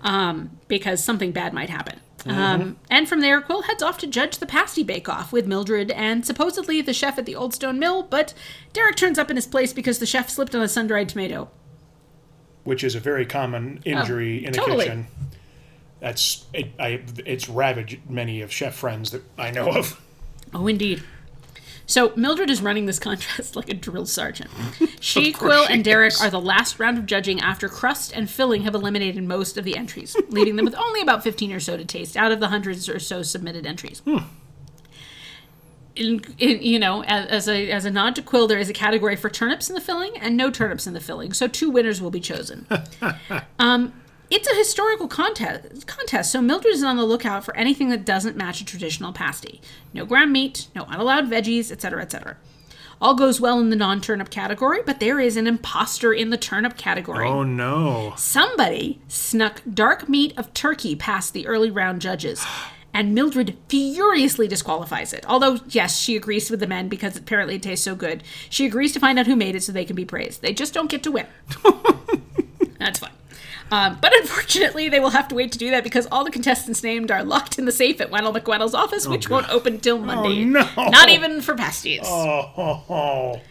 um, 0.02 0.52
because 0.68 1.04
something 1.04 1.32
bad 1.32 1.54
might 1.54 1.70
happen. 1.70 2.00
Um, 2.26 2.76
and 2.90 3.08
from 3.08 3.22
there, 3.22 3.42
Qwill 3.42 3.64
heads 3.66 3.82
off 3.82 3.98
to 4.00 4.08
judge 4.08 4.40
the 4.40 4.46
pasty 4.46 4.84
bake-off 4.84 5.32
with 5.32 5.48
Mildred 5.48 5.92
and 5.92 6.26
supposedly 6.26 6.82
the 6.82 6.92
chef 6.94 7.18
at 7.18 7.26
the 7.26 7.36
Old 7.36 7.54
Stone 7.54 7.80
Mill. 7.80 8.04
But 8.04 8.34
Derek 8.74 8.98
turns 8.98 9.18
up 9.18 9.30
in 9.30 9.38
his 9.38 9.46
place 9.48 9.72
because 9.72 10.00
the 10.00 10.06
chef 10.06 10.30
slipped 10.30 10.54
on 10.54 10.62
a 10.62 10.68
sun-dried 10.68 11.08
tomato. 11.08 11.50
Which 12.68 12.84
is 12.84 12.96
a 12.96 13.00
very 13.00 13.26
common 13.26 13.80
oh, 13.86 13.90
injury 13.90 14.44
in 14.46 14.54
a 14.54 14.62
Oh, 14.62 14.66
totally. 14.66 14.86
kitchen. 14.86 15.08
That's 16.02 16.44
it, 16.54 16.68
I. 16.78 17.02
It's 17.26 17.48
ravaged 17.48 18.10
many 18.10 18.42
of 18.42 18.52
chef 18.52 18.76
friends 18.76 19.12
that 19.12 19.24
I 19.38 19.52
know 19.52 19.70
of. 19.70 20.02
Oh, 20.54 20.68
indeed. 20.68 21.02
So 21.86 22.12
Mildred 22.18 22.50
is 22.50 22.62
running 22.62 22.86
this 22.86 23.00
contest 23.08 23.56
like 23.56 23.70
a 23.70 23.74
drill 23.74 24.06
sergeant. 24.06 24.52
She, 25.00 25.32
Qwill, 25.32 25.68
she 25.68 25.74
and 25.74 25.86
Derek 25.86 26.12
is. 26.14 26.22
are 26.22 26.30
the 26.30 26.42
last 26.42 26.80
round 26.80 26.98
of 26.98 27.06
judging 27.06 27.40
after 27.40 27.70
crust 27.70 28.12
and 28.14 28.30
filling 28.30 28.64
have 28.64 28.76
eliminated 28.76 29.24
most 29.24 29.56
of 29.58 29.64
the 29.64 29.78
entries, 29.78 30.18
leaving 30.30 30.58
them 30.58 30.66
with 30.66 30.76
only 30.76 31.00
about 31.02 31.24
15 31.24 31.54
or 31.54 31.60
so 31.62 31.78
to 31.78 31.86
taste 31.86 32.18
out 32.18 32.32
of 32.34 32.42
the 32.42 32.50
hundreds 32.50 32.90
or 32.90 33.00
so 33.00 33.22
submitted 33.22 33.66
entries. 33.66 34.00
Hmm. 34.00 34.18
In, 35.98 36.24
in, 36.38 36.62
you 36.62 36.80
know, 36.80 37.04
as, 37.04 37.28
as 37.28 37.50
a 37.50 37.72
as 37.72 37.86
a 37.86 37.92
nod 37.92 38.16
to 38.16 38.22
Qwill, 38.22 38.48
there 38.48 38.60
is 38.60 38.70
a 38.70 38.74
category 38.74 39.16
for 39.16 39.30
turnips 39.30 39.68
in 39.70 39.76
the 39.76 39.82
filling 39.82 40.18
and 40.18 40.38
no 40.38 40.52
turnips 40.52 40.86
in 40.86 40.94
the 40.94 41.00
filling. 41.00 41.34
So 41.34 41.48
two 41.48 41.70
winners 41.70 42.02
will 42.02 42.12
be 42.12 42.20
chosen. 42.20 42.68
um, 43.60 43.94
it's 44.30 44.50
a 44.50 44.56
historical 44.56 45.08
contest, 45.08 45.88
contest, 45.88 46.32
so 46.32 46.42
Mildred 46.42 46.74
is 46.74 46.84
on 46.84 46.98
the 46.98 47.06
lookout 47.06 47.46
for 47.46 47.56
anything 47.56 47.90
that 47.90 48.06
doesn't 48.06 48.36
match 48.36 48.60
a 48.60 48.66
traditional 48.66 49.14
pasty. 49.14 49.62
No 49.94 50.06
ground 50.06 50.34
meat, 50.34 50.68
no 50.76 50.84
unallowed 50.90 51.30
veggies, 51.30 51.72
etc., 51.72 52.02
etc. 52.02 52.38
All 53.00 53.14
goes 53.14 53.40
well 53.40 53.60
in 53.60 53.70
the 53.70 53.76
non-turnip 53.76 54.30
category, 54.30 54.82
but 54.86 55.00
there 55.00 55.20
is 55.20 55.38
an 55.38 55.48
imposter 55.48 56.14
in 56.14 56.30
the 56.30 56.38
turnip 56.38 56.78
category. 56.78 57.28
Oh 57.28 57.44
no! 57.44 58.14
Somebody 58.18 59.00
snuck 59.08 59.62
dark 59.72 60.10
meat 60.10 60.34
of 60.38 60.54
turkey 60.54 60.96
past 60.96 61.34
the 61.34 61.48
early 61.48 61.72
round 61.72 62.02
judges, 62.02 62.46
and 62.98 63.14
Mildred 63.14 63.56
furiously 63.70 64.48
disqualifies 64.48 65.14
it. 65.14 65.24
Although, 65.28 65.60
yes, 65.70 66.00
she 66.00 66.16
agrees 66.16 66.50
with 66.50 66.60
the 66.60 66.66
men 66.66 66.90
because 66.90 67.16
apparently 67.16 67.58
it 67.58 67.62
tastes 67.62 67.86
so 67.86 67.94
good. 67.94 68.24
She 68.50 68.66
agrees 68.66 68.92
to 68.94 69.00
find 69.00 69.20
out 69.20 69.28
who 69.28 69.36
made 69.36 69.56
it 69.56 69.62
so 69.62 69.72
they 69.72 69.86
can 69.86 69.96
be 69.96 70.04
praised. 70.04 70.42
They 70.42 70.52
just 70.52 70.74
don't 70.74 70.90
get 70.90 71.04
to 71.04 71.12
win. 71.12 71.28
That's 72.80 72.98
fine. 72.98 73.12
Um, 73.70 74.00
but 74.02 74.18
unfortunately, 74.18 74.90
they 74.90 75.00
will 75.00 75.12
have 75.12 75.28
to 75.28 75.36
wait 75.36 75.52
to 75.52 75.60
do 75.60 75.70
that 75.70 75.84
because 75.84 76.08
all 76.12 76.24
the 76.24 76.32
contestants 76.32 76.82
named 76.82 77.12
are 77.12 77.24
locked 77.24 77.60
in 77.60 77.66
the 77.66 77.72
safe 77.72 78.02
at 78.02 78.10
Whannell 78.10 78.36
MacWhannell's 78.36 78.74
office, 78.74 79.08
which 79.08 79.30
won't 79.30 79.48
open 79.50 79.80
till 79.80 80.00
Monday. 80.00 80.42
Oh, 80.42 80.46
no. 80.46 80.90
Not 80.90 81.10
even 81.10 81.42
for 81.42 81.54
pasties. 81.54 82.02
Oh, 82.04 82.52
oh, 82.58 82.84
oh. 82.90 83.42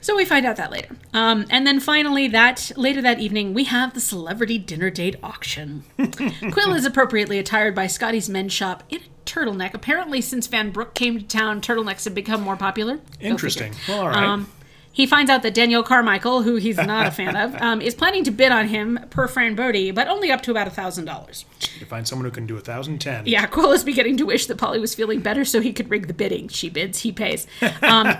So 0.00 0.16
we 0.16 0.24
find 0.24 0.46
out 0.46 0.56
that 0.56 0.70
later. 0.70 0.96
Um, 1.12 1.46
and 1.50 1.66
then 1.66 1.78
finally, 1.78 2.26
that 2.28 2.72
later 2.76 3.02
that 3.02 3.20
evening, 3.20 3.52
we 3.52 3.64
have 3.64 3.92
the 3.94 4.00
celebrity 4.00 4.58
dinner 4.58 4.90
date 4.90 5.16
auction. 5.22 5.84
Qwill 5.98 6.74
is 6.74 6.86
appropriately 6.86 7.38
attired 7.38 7.74
by 7.74 7.86
Scotty's 7.86 8.28
men's 8.28 8.52
shop 8.52 8.82
in 8.88 9.00
a 9.00 9.26
turtleneck. 9.26 9.74
Apparently, 9.74 10.20
since 10.20 10.46
Van 10.46 10.70
Brook 10.70 10.94
came 10.94 11.18
to 11.18 11.24
town, 11.24 11.60
turtlenecks 11.60 12.04
have 12.04 12.14
become 12.14 12.40
more 12.40 12.56
popular. 12.56 12.96
Go 12.96 13.02
figure. 13.12 13.30
Interesting. 13.30 13.74
All 13.90 14.08
right. 14.08 14.16
Um, 14.16 14.50
he 14.92 15.06
finds 15.06 15.30
out 15.30 15.42
that 15.42 15.54
Danielle 15.54 15.84
Carmichael, 15.84 16.42
who 16.42 16.56
he's 16.56 16.76
not 16.76 17.06
a 17.06 17.10
fan 17.10 17.36
of, 17.36 17.54
um, 17.62 17.80
is 17.80 17.94
planning 17.94 18.24
to 18.24 18.30
bid 18.30 18.50
on 18.50 18.68
him 18.68 18.98
per 19.10 19.28
Fran 19.28 19.54
Brodie, 19.54 19.92
but 19.92 20.08
only 20.08 20.32
up 20.32 20.42
to 20.42 20.50
about 20.50 20.66
a 20.66 20.70
thousand 20.70 21.04
dollars. 21.04 21.44
you 21.78 21.86
find 21.86 22.08
someone 22.08 22.24
who 22.24 22.30
can 22.32 22.46
do 22.46 22.56
a 22.56 22.60
thousand 22.60 23.00
ten. 23.00 23.24
Yeah, 23.26 23.46
Qwill 23.46 23.72
is 23.74 23.84
beginning 23.84 24.16
to 24.16 24.24
wish 24.26 24.46
that 24.46 24.58
Polly 24.58 24.80
was 24.80 24.94
feeling 24.94 25.20
better 25.20 25.44
so 25.44 25.60
he 25.60 25.72
could 25.72 25.90
rig 25.90 26.08
the 26.08 26.14
bidding. 26.14 26.48
She 26.48 26.68
bids, 26.68 27.00
he 27.00 27.12
pays. 27.12 27.46
Um, 27.82 28.14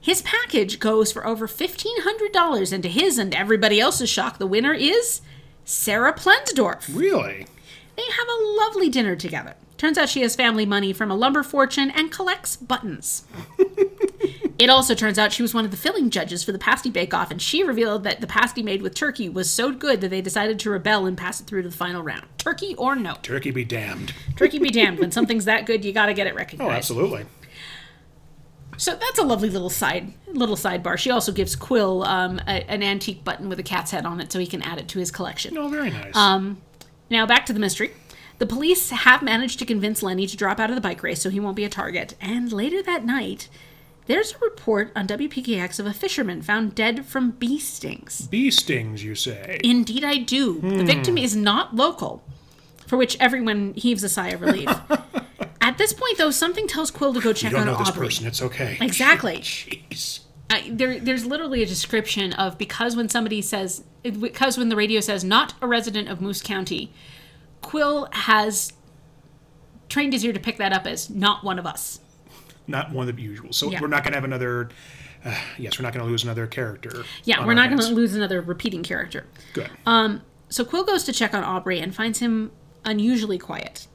his 0.00 0.22
package 0.22 0.78
goes 0.78 1.12
for 1.12 1.26
over 1.26 1.46
$1,500, 1.46 2.72
and 2.72 2.82
to 2.82 2.88
his 2.88 3.18
and 3.18 3.34
everybody 3.34 3.78
else's 3.78 4.08
shock, 4.08 4.38
the 4.38 4.46
winner 4.46 4.72
is 4.72 5.20
Sarah 5.64 6.14
Plensdorf. 6.14 6.94
Really? 6.94 7.46
They 7.96 8.02
have 8.02 8.28
a 8.28 8.44
lovely 8.58 8.88
dinner 8.88 9.14
together. 9.14 9.54
Turns 9.76 9.98
out 9.98 10.08
she 10.08 10.22
has 10.22 10.36
family 10.36 10.66
money 10.66 10.92
from 10.92 11.10
a 11.10 11.14
lumber 11.14 11.42
fortune 11.42 11.90
and 11.90 12.10
collects 12.10 12.56
buttons. 12.56 13.24
it 14.58 14.68
also 14.68 14.94
turns 14.94 15.18
out 15.18 15.32
she 15.32 15.42
was 15.42 15.54
one 15.54 15.64
of 15.64 15.70
the 15.70 15.76
filling 15.76 16.10
judges 16.10 16.42
for 16.42 16.52
the 16.52 16.58
pasty 16.58 16.90
bake 16.90 17.14
off, 17.14 17.30
and 17.30 17.40
she 17.40 17.62
revealed 17.62 18.04
that 18.04 18.20
the 18.20 18.26
pasty 18.26 18.62
made 18.62 18.82
with 18.82 18.94
turkey 18.94 19.28
was 19.28 19.50
so 19.50 19.72
good 19.72 20.00
that 20.00 20.08
they 20.08 20.20
decided 20.20 20.58
to 20.58 20.70
rebel 20.70 21.06
and 21.06 21.16
pass 21.16 21.40
it 21.40 21.46
through 21.46 21.62
to 21.62 21.68
the 21.68 21.76
final 21.76 22.02
round. 22.02 22.24
Turkey 22.36 22.74
or 22.76 22.94
no? 22.96 23.14
Turkey 23.22 23.50
be 23.50 23.64
damned. 23.64 24.12
Turkey 24.36 24.58
be 24.58 24.70
damned. 24.70 24.98
When 24.98 25.10
something's 25.12 25.46
that 25.46 25.66
good, 25.66 25.84
you 25.84 25.92
got 25.92 26.06
to 26.06 26.14
get 26.14 26.26
it 26.26 26.34
recognized. 26.34 26.70
Oh, 26.70 26.74
absolutely. 26.74 27.24
So 28.80 28.96
that's 28.96 29.18
a 29.18 29.24
lovely 29.24 29.50
little 29.50 29.68
side 29.68 30.14
little 30.26 30.56
sidebar. 30.56 30.96
She 30.96 31.10
also 31.10 31.32
gives 31.32 31.54
Qwill 31.54 32.06
um, 32.06 32.40
a, 32.46 32.64
an 32.70 32.82
antique 32.82 33.22
button 33.22 33.50
with 33.50 33.58
a 33.58 33.62
cat's 33.62 33.90
head 33.90 34.06
on 34.06 34.20
it, 34.20 34.32
so 34.32 34.38
he 34.38 34.46
can 34.46 34.62
add 34.62 34.78
it 34.78 34.88
to 34.88 34.98
his 34.98 35.10
collection. 35.10 35.58
Oh, 35.58 35.68
very 35.68 35.90
nice. 35.90 36.16
Um, 36.16 36.62
now 37.10 37.26
back 37.26 37.44
to 37.46 37.52
the 37.52 37.60
mystery. 37.60 37.92
The 38.38 38.46
police 38.46 38.88
have 38.88 39.20
managed 39.20 39.58
to 39.58 39.66
convince 39.66 40.02
Lenny 40.02 40.26
to 40.26 40.34
drop 40.34 40.58
out 40.58 40.70
of 40.70 40.76
the 40.76 40.80
bike 40.80 41.02
race 41.02 41.20
so 41.20 41.28
he 41.28 41.38
won't 41.38 41.56
be 41.56 41.64
a 41.64 41.68
target. 41.68 42.14
And 42.22 42.50
later 42.54 42.82
that 42.82 43.04
night, 43.04 43.50
there's 44.06 44.32
a 44.32 44.38
report 44.38 44.92
on 44.96 45.06
WPKX 45.06 45.78
of 45.78 45.84
a 45.84 45.92
fisherman 45.92 46.40
found 46.40 46.74
dead 46.74 47.04
from 47.04 47.32
bee 47.32 47.58
stings. 47.58 48.28
Bee 48.28 48.50
stings, 48.50 49.04
you 49.04 49.14
say? 49.14 49.60
Indeed, 49.62 50.04
I 50.04 50.16
do. 50.16 50.58
The 50.58 50.84
victim 50.84 51.18
is 51.18 51.36
not 51.36 51.76
local, 51.76 52.22
for 52.86 52.96
which 52.96 53.18
everyone 53.20 53.74
heaves 53.74 54.02
a 54.02 54.08
sigh 54.08 54.28
of 54.28 54.40
relief. 54.40 54.70
At 55.80 55.84
this 55.84 55.92
point, 55.94 56.18
though, 56.18 56.30
something 56.30 56.66
tells 56.66 56.90
Qwill 56.90 57.14
to 57.14 57.22
go 57.22 57.32
check 57.32 57.52
You 57.52 57.56
don't 57.56 57.66
on 57.66 57.72
know 57.78 57.78
this 57.82 57.90
person. 57.90 58.26
It's 58.26 58.42
okay. 58.42 58.76
Exactly. 58.82 59.38
Jeez. 59.38 60.20
I, 60.50 60.68
there, 60.70 61.00
there's 61.00 61.24
literally 61.24 61.62
a 61.62 61.66
description 61.66 62.34
of 62.34 62.58
because 62.58 62.96
when 62.96 63.08
somebody 63.08 63.40
says 63.40 63.82
because 64.02 64.58
when 64.58 64.68
the 64.68 64.76
radio 64.76 65.00
says 65.00 65.24
not 65.24 65.54
a 65.62 65.66
resident 65.66 66.08
of 66.08 66.20
Moose 66.20 66.42
County, 66.42 66.92
Qwill 67.62 68.12
has 68.12 68.74
trained 69.88 70.12
his 70.12 70.22
ear 70.22 70.34
to 70.34 70.40
pick 70.40 70.58
that 70.58 70.74
up 70.74 70.86
as 70.86 71.08
not 71.08 71.44
one 71.44 71.58
of 71.58 71.64
us. 71.64 72.00
Not 72.66 72.92
one 72.92 73.08
of 73.08 73.16
the 73.16 73.22
usual. 73.22 73.54
So 73.54 73.70
Yeah. 73.70 73.80
we're 73.80 73.88
not 73.88 74.04
going 74.04 74.12
to 74.12 74.18
have 74.18 74.24
another. 74.24 74.68
Uh, 75.24 75.34
yes, 75.56 75.78
we're 75.78 75.82
not 75.82 75.94
going 75.94 76.04
to 76.04 76.10
lose 76.10 76.24
another 76.24 76.46
character. 76.46 77.04
Yeah, 77.24 77.46
we're 77.46 77.54
not 77.54 77.70
going 77.70 77.80
to 77.80 77.94
lose 77.94 78.14
another 78.14 78.42
repeating 78.42 78.82
character. 78.82 79.24
Good. 79.54 79.70
Um, 79.86 80.20
so 80.50 80.62
Qwill 80.62 80.86
goes 80.86 81.04
to 81.04 81.12
check 81.14 81.32
on 81.32 81.42
Aubrey 81.42 81.80
and 81.80 81.94
finds 81.94 82.18
him 82.18 82.52
unusually 82.84 83.38
quiet. 83.38 83.86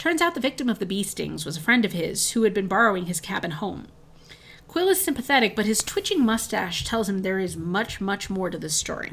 Turns 0.00 0.22
out 0.22 0.34
the 0.34 0.40
victim 0.40 0.70
of 0.70 0.78
the 0.78 0.86
bee 0.86 1.02
stings 1.02 1.44
was 1.44 1.58
a 1.58 1.60
friend 1.60 1.84
of 1.84 1.92
his 1.92 2.30
who 2.30 2.44
had 2.44 2.54
been 2.54 2.66
borrowing 2.68 3.04
his 3.04 3.20
cabin 3.20 3.50
home. 3.50 3.88
Qwill 4.66 4.88
is 4.88 4.98
sympathetic, 4.98 5.54
but 5.54 5.66
his 5.66 5.82
twitching 5.82 6.24
mustache 6.24 6.84
tells 6.84 7.06
him 7.06 7.18
there 7.18 7.38
is 7.38 7.54
much, 7.54 8.00
much 8.00 8.30
more 8.30 8.48
to 8.48 8.56
this 8.56 8.72
story. 8.72 9.10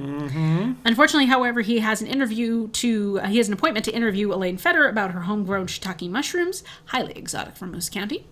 Unfortunately, 0.85 1.25
however, 1.25 1.59
he 1.59 1.79
has 1.79 1.99
an 1.99 2.07
interview 2.07 2.69
to 2.69 3.19
uh, 3.19 3.27
he 3.27 3.35
has 3.37 3.49
an 3.49 3.53
appointment 3.53 3.83
to 3.83 3.93
interview 3.93 4.31
Elaine 4.31 4.55
Fetter 4.57 4.87
about 4.87 5.11
her 5.11 5.23
homegrown 5.23 5.67
shiitake 5.67 6.09
mushrooms, 6.09 6.63
highly 6.85 7.11
exotic 7.17 7.57
from 7.57 7.71
Moose 7.73 7.89
County. 7.89 8.25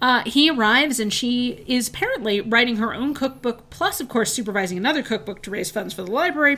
Uh, 0.00 0.22
he 0.24 0.48
arrives 0.48 0.98
and 0.98 1.12
she 1.12 1.64
is 1.66 1.88
apparently 1.88 2.40
writing 2.40 2.76
her 2.76 2.94
own 2.94 3.12
cookbook, 3.12 3.68
plus, 3.68 4.00
of 4.00 4.08
course, 4.08 4.32
supervising 4.32 4.78
another 4.78 5.02
cookbook 5.02 5.42
to 5.42 5.50
raise 5.50 5.70
funds 5.70 5.92
for 5.92 6.00
the 6.02 6.10
library. 6.10 6.56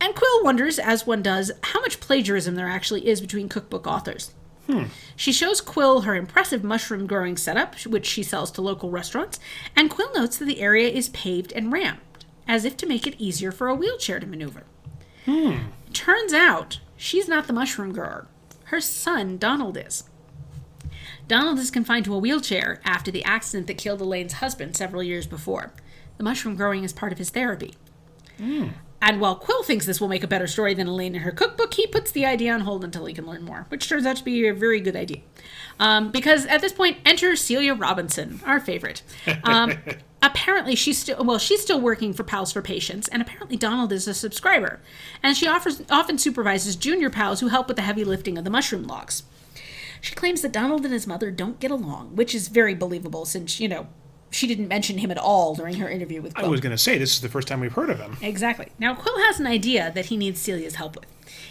And 0.00 0.16
Qwill 0.16 0.42
wonders, 0.42 0.80
as 0.80 1.06
one 1.06 1.22
does, 1.22 1.52
how 1.62 1.80
much 1.80 2.00
plagiarism 2.00 2.56
there 2.56 2.68
actually 2.68 3.06
is 3.06 3.20
between 3.20 3.48
cookbook 3.48 3.86
authors. 3.86 4.32
She 5.16 5.32
shows 5.32 5.60
Qwill 5.62 6.04
her 6.04 6.14
impressive 6.14 6.62
mushroom 6.62 7.06
growing 7.06 7.36
setup, 7.36 7.74
which 7.86 8.06
she 8.06 8.22
sells 8.22 8.50
to 8.52 8.62
local 8.62 8.90
restaurants, 8.90 9.40
and 9.74 9.90
Qwill 9.90 10.14
notes 10.14 10.36
that 10.38 10.44
the 10.44 10.60
area 10.60 10.88
is 10.88 11.08
paved 11.08 11.52
and 11.52 11.72
ramped, 11.72 12.26
as 12.46 12.64
if 12.64 12.76
to 12.78 12.86
make 12.86 13.06
it 13.06 13.14
easier 13.18 13.50
for 13.50 13.68
a 13.68 13.74
wheelchair 13.74 14.20
to 14.20 14.26
maneuver. 14.26 14.64
Turns 15.92 16.32
out 16.32 16.80
she's 16.96 17.28
not 17.28 17.46
the 17.46 17.52
mushroom 17.52 17.92
grower. 17.92 18.26
Her 18.64 18.80
son, 18.80 19.38
Donald, 19.38 19.76
is. 19.78 20.04
Donald 21.26 21.58
is 21.58 21.70
confined 21.70 22.04
to 22.06 22.14
a 22.14 22.18
wheelchair 22.18 22.80
after 22.84 23.10
the 23.10 23.24
accident 23.24 23.66
that 23.66 23.78
killed 23.78 24.00
Elaine's 24.00 24.34
husband 24.34 24.76
several 24.76 25.02
years 25.02 25.26
before. 25.26 25.72
The 26.16 26.24
mushroom 26.24 26.56
growing 26.56 26.84
is 26.84 26.92
part 26.92 27.12
of 27.12 27.18
his 27.18 27.30
therapy. 27.30 27.74
And 29.00 29.20
while 29.20 29.38
Qwill 29.38 29.64
thinks 29.64 29.86
this 29.86 30.00
will 30.00 30.08
make 30.08 30.24
a 30.24 30.28
better 30.28 30.48
story 30.48 30.74
than 30.74 30.88
Elaine 30.88 31.14
in 31.14 31.22
her 31.22 31.30
cookbook, 31.30 31.74
he 31.74 31.86
puts 31.86 32.10
the 32.10 32.26
idea 32.26 32.52
on 32.52 32.62
hold 32.62 32.82
until 32.82 33.06
he 33.06 33.14
can 33.14 33.26
learn 33.26 33.44
more, 33.44 33.66
which 33.68 33.88
turns 33.88 34.04
out 34.04 34.16
to 34.16 34.24
be 34.24 34.46
a 34.48 34.54
very 34.54 34.80
good 34.80 34.96
idea. 34.96 35.20
Um, 35.78 36.10
because 36.10 36.46
at 36.46 36.60
this 36.60 36.72
point, 36.72 36.98
enter 37.06 37.36
Celia 37.36 37.74
Robinson, 37.74 38.40
our 38.44 38.58
favorite. 38.58 39.02
Um, 39.44 39.74
apparently, 40.22 40.74
she's 40.74 40.98
still 40.98 41.24
well, 41.24 41.38
she's 41.38 41.62
still 41.62 41.80
working 41.80 42.12
for 42.12 42.24
Pals 42.24 42.52
for 42.52 42.60
Patients, 42.60 43.06
and 43.08 43.22
apparently 43.22 43.56
Donald 43.56 43.92
is 43.92 44.08
a 44.08 44.14
subscriber, 44.14 44.80
and 45.22 45.36
she 45.36 45.46
offers 45.46 45.82
often 45.90 46.18
supervises 46.18 46.74
junior 46.74 47.10
pals 47.10 47.38
who 47.38 47.48
help 47.48 47.68
with 47.68 47.76
the 47.76 47.82
heavy 47.82 48.04
lifting 48.04 48.36
of 48.36 48.42
the 48.42 48.50
mushroom 48.50 48.82
logs. 48.82 49.22
She 50.00 50.14
claims 50.14 50.42
that 50.42 50.52
Donald 50.52 50.84
and 50.84 50.92
his 50.92 51.06
mother 51.06 51.30
don't 51.30 51.60
get 51.60 51.70
along, 51.70 52.16
which 52.16 52.34
is 52.34 52.48
very 52.48 52.74
believable 52.74 53.24
since 53.24 53.60
you 53.60 53.68
know 53.68 53.86
she 54.30 54.46
didn't 54.46 54.68
mention 54.68 54.98
him 54.98 55.10
at 55.10 55.18
all 55.18 55.54
during 55.54 55.76
her 55.76 55.88
interview 55.88 56.20
with 56.20 56.36
I 56.36 56.46
was 56.46 56.60
going 56.60 56.72
to 56.72 56.78
say 56.78 56.98
this 56.98 57.14
is 57.14 57.20
the 57.20 57.28
first 57.28 57.48
time 57.48 57.60
we've 57.60 57.72
heard 57.72 57.90
of 57.90 57.98
him. 57.98 58.16
Exactly. 58.20 58.68
Now, 58.78 58.94
Qwill 58.94 59.24
has 59.26 59.40
an 59.40 59.46
idea 59.46 59.90
that 59.94 60.06
he 60.06 60.16
needs 60.16 60.40
Celia's 60.40 60.76
help 60.76 60.96
with. 60.96 61.06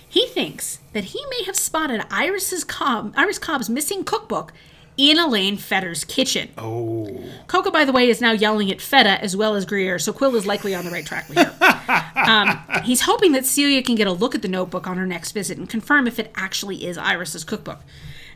He 0.07 0.27
thinks 0.27 0.79
that 0.93 1.05
he 1.05 1.23
may 1.29 1.43
have 1.43 1.55
spotted 1.55 2.05
Iris's 2.09 2.63
Cobb, 2.63 3.13
Iris 3.17 3.39
Cobb's 3.39 3.69
missing 3.69 4.03
cookbook 4.03 4.53
in 4.95 5.19
Elaine 5.19 5.57
Fetter's 5.57 6.03
kitchen. 6.03 6.49
Oh, 6.57 7.23
Koko, 7.47 7.69
by 7.69 7.85
the 7.85 7.91
way, 7.91 8.09
is 8.09 8.19
now 8.19 8.31
yelling 8.31 8.71
at 8.71 8.81
Feta 8.81 9.21
as 9.21 9.37
well 9.37 9.53
as 9.53 9.65
Greer, 9.65 9.99
so 9.99 10.11
Qwill 10.11 10.35
is 10.35 10.47
likely 10.47 10.73
on 10.73 10.85
the 10.85 10.91
right 10.91 11.05
track 11.05 11.29
with 11.29 11.37
her. 11.37 12.11
um, 12.15 12.59
he's 12.83 13.01
hoping 13.01 13.31
that 13.33 13.45
Celia 13.45 13.83
can 13.83 13.95
get 13.95 14.07
a 14.07 14.11
look 14.11 14.33
at 14.33 14.41
the 14.41 14.47
notebook 14.47 14.87
on 14.87 14.97
her 14.97 15.05
next 15.05 15.33
visit 15.33 15.57
and 15.57 15.69
confirm 15.69 16.07
if 16.07 16.17
it 16.17 16.31
actually 16.35 16.85
is 16.87 16.97
Iris's 16.97 17.43
cookbook. 17.43 17.81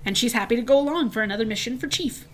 And 0.06 0.18
she's 0.18 0.34
happy 0.34 0.56
to 0.56 0.62
go 0.62 0.80
along 0.80 1.12
for 1.12 1.22
another 1.22 1.46
mission 1.46 1.78
for 1.78 1.88
Chief. 1.88 2.26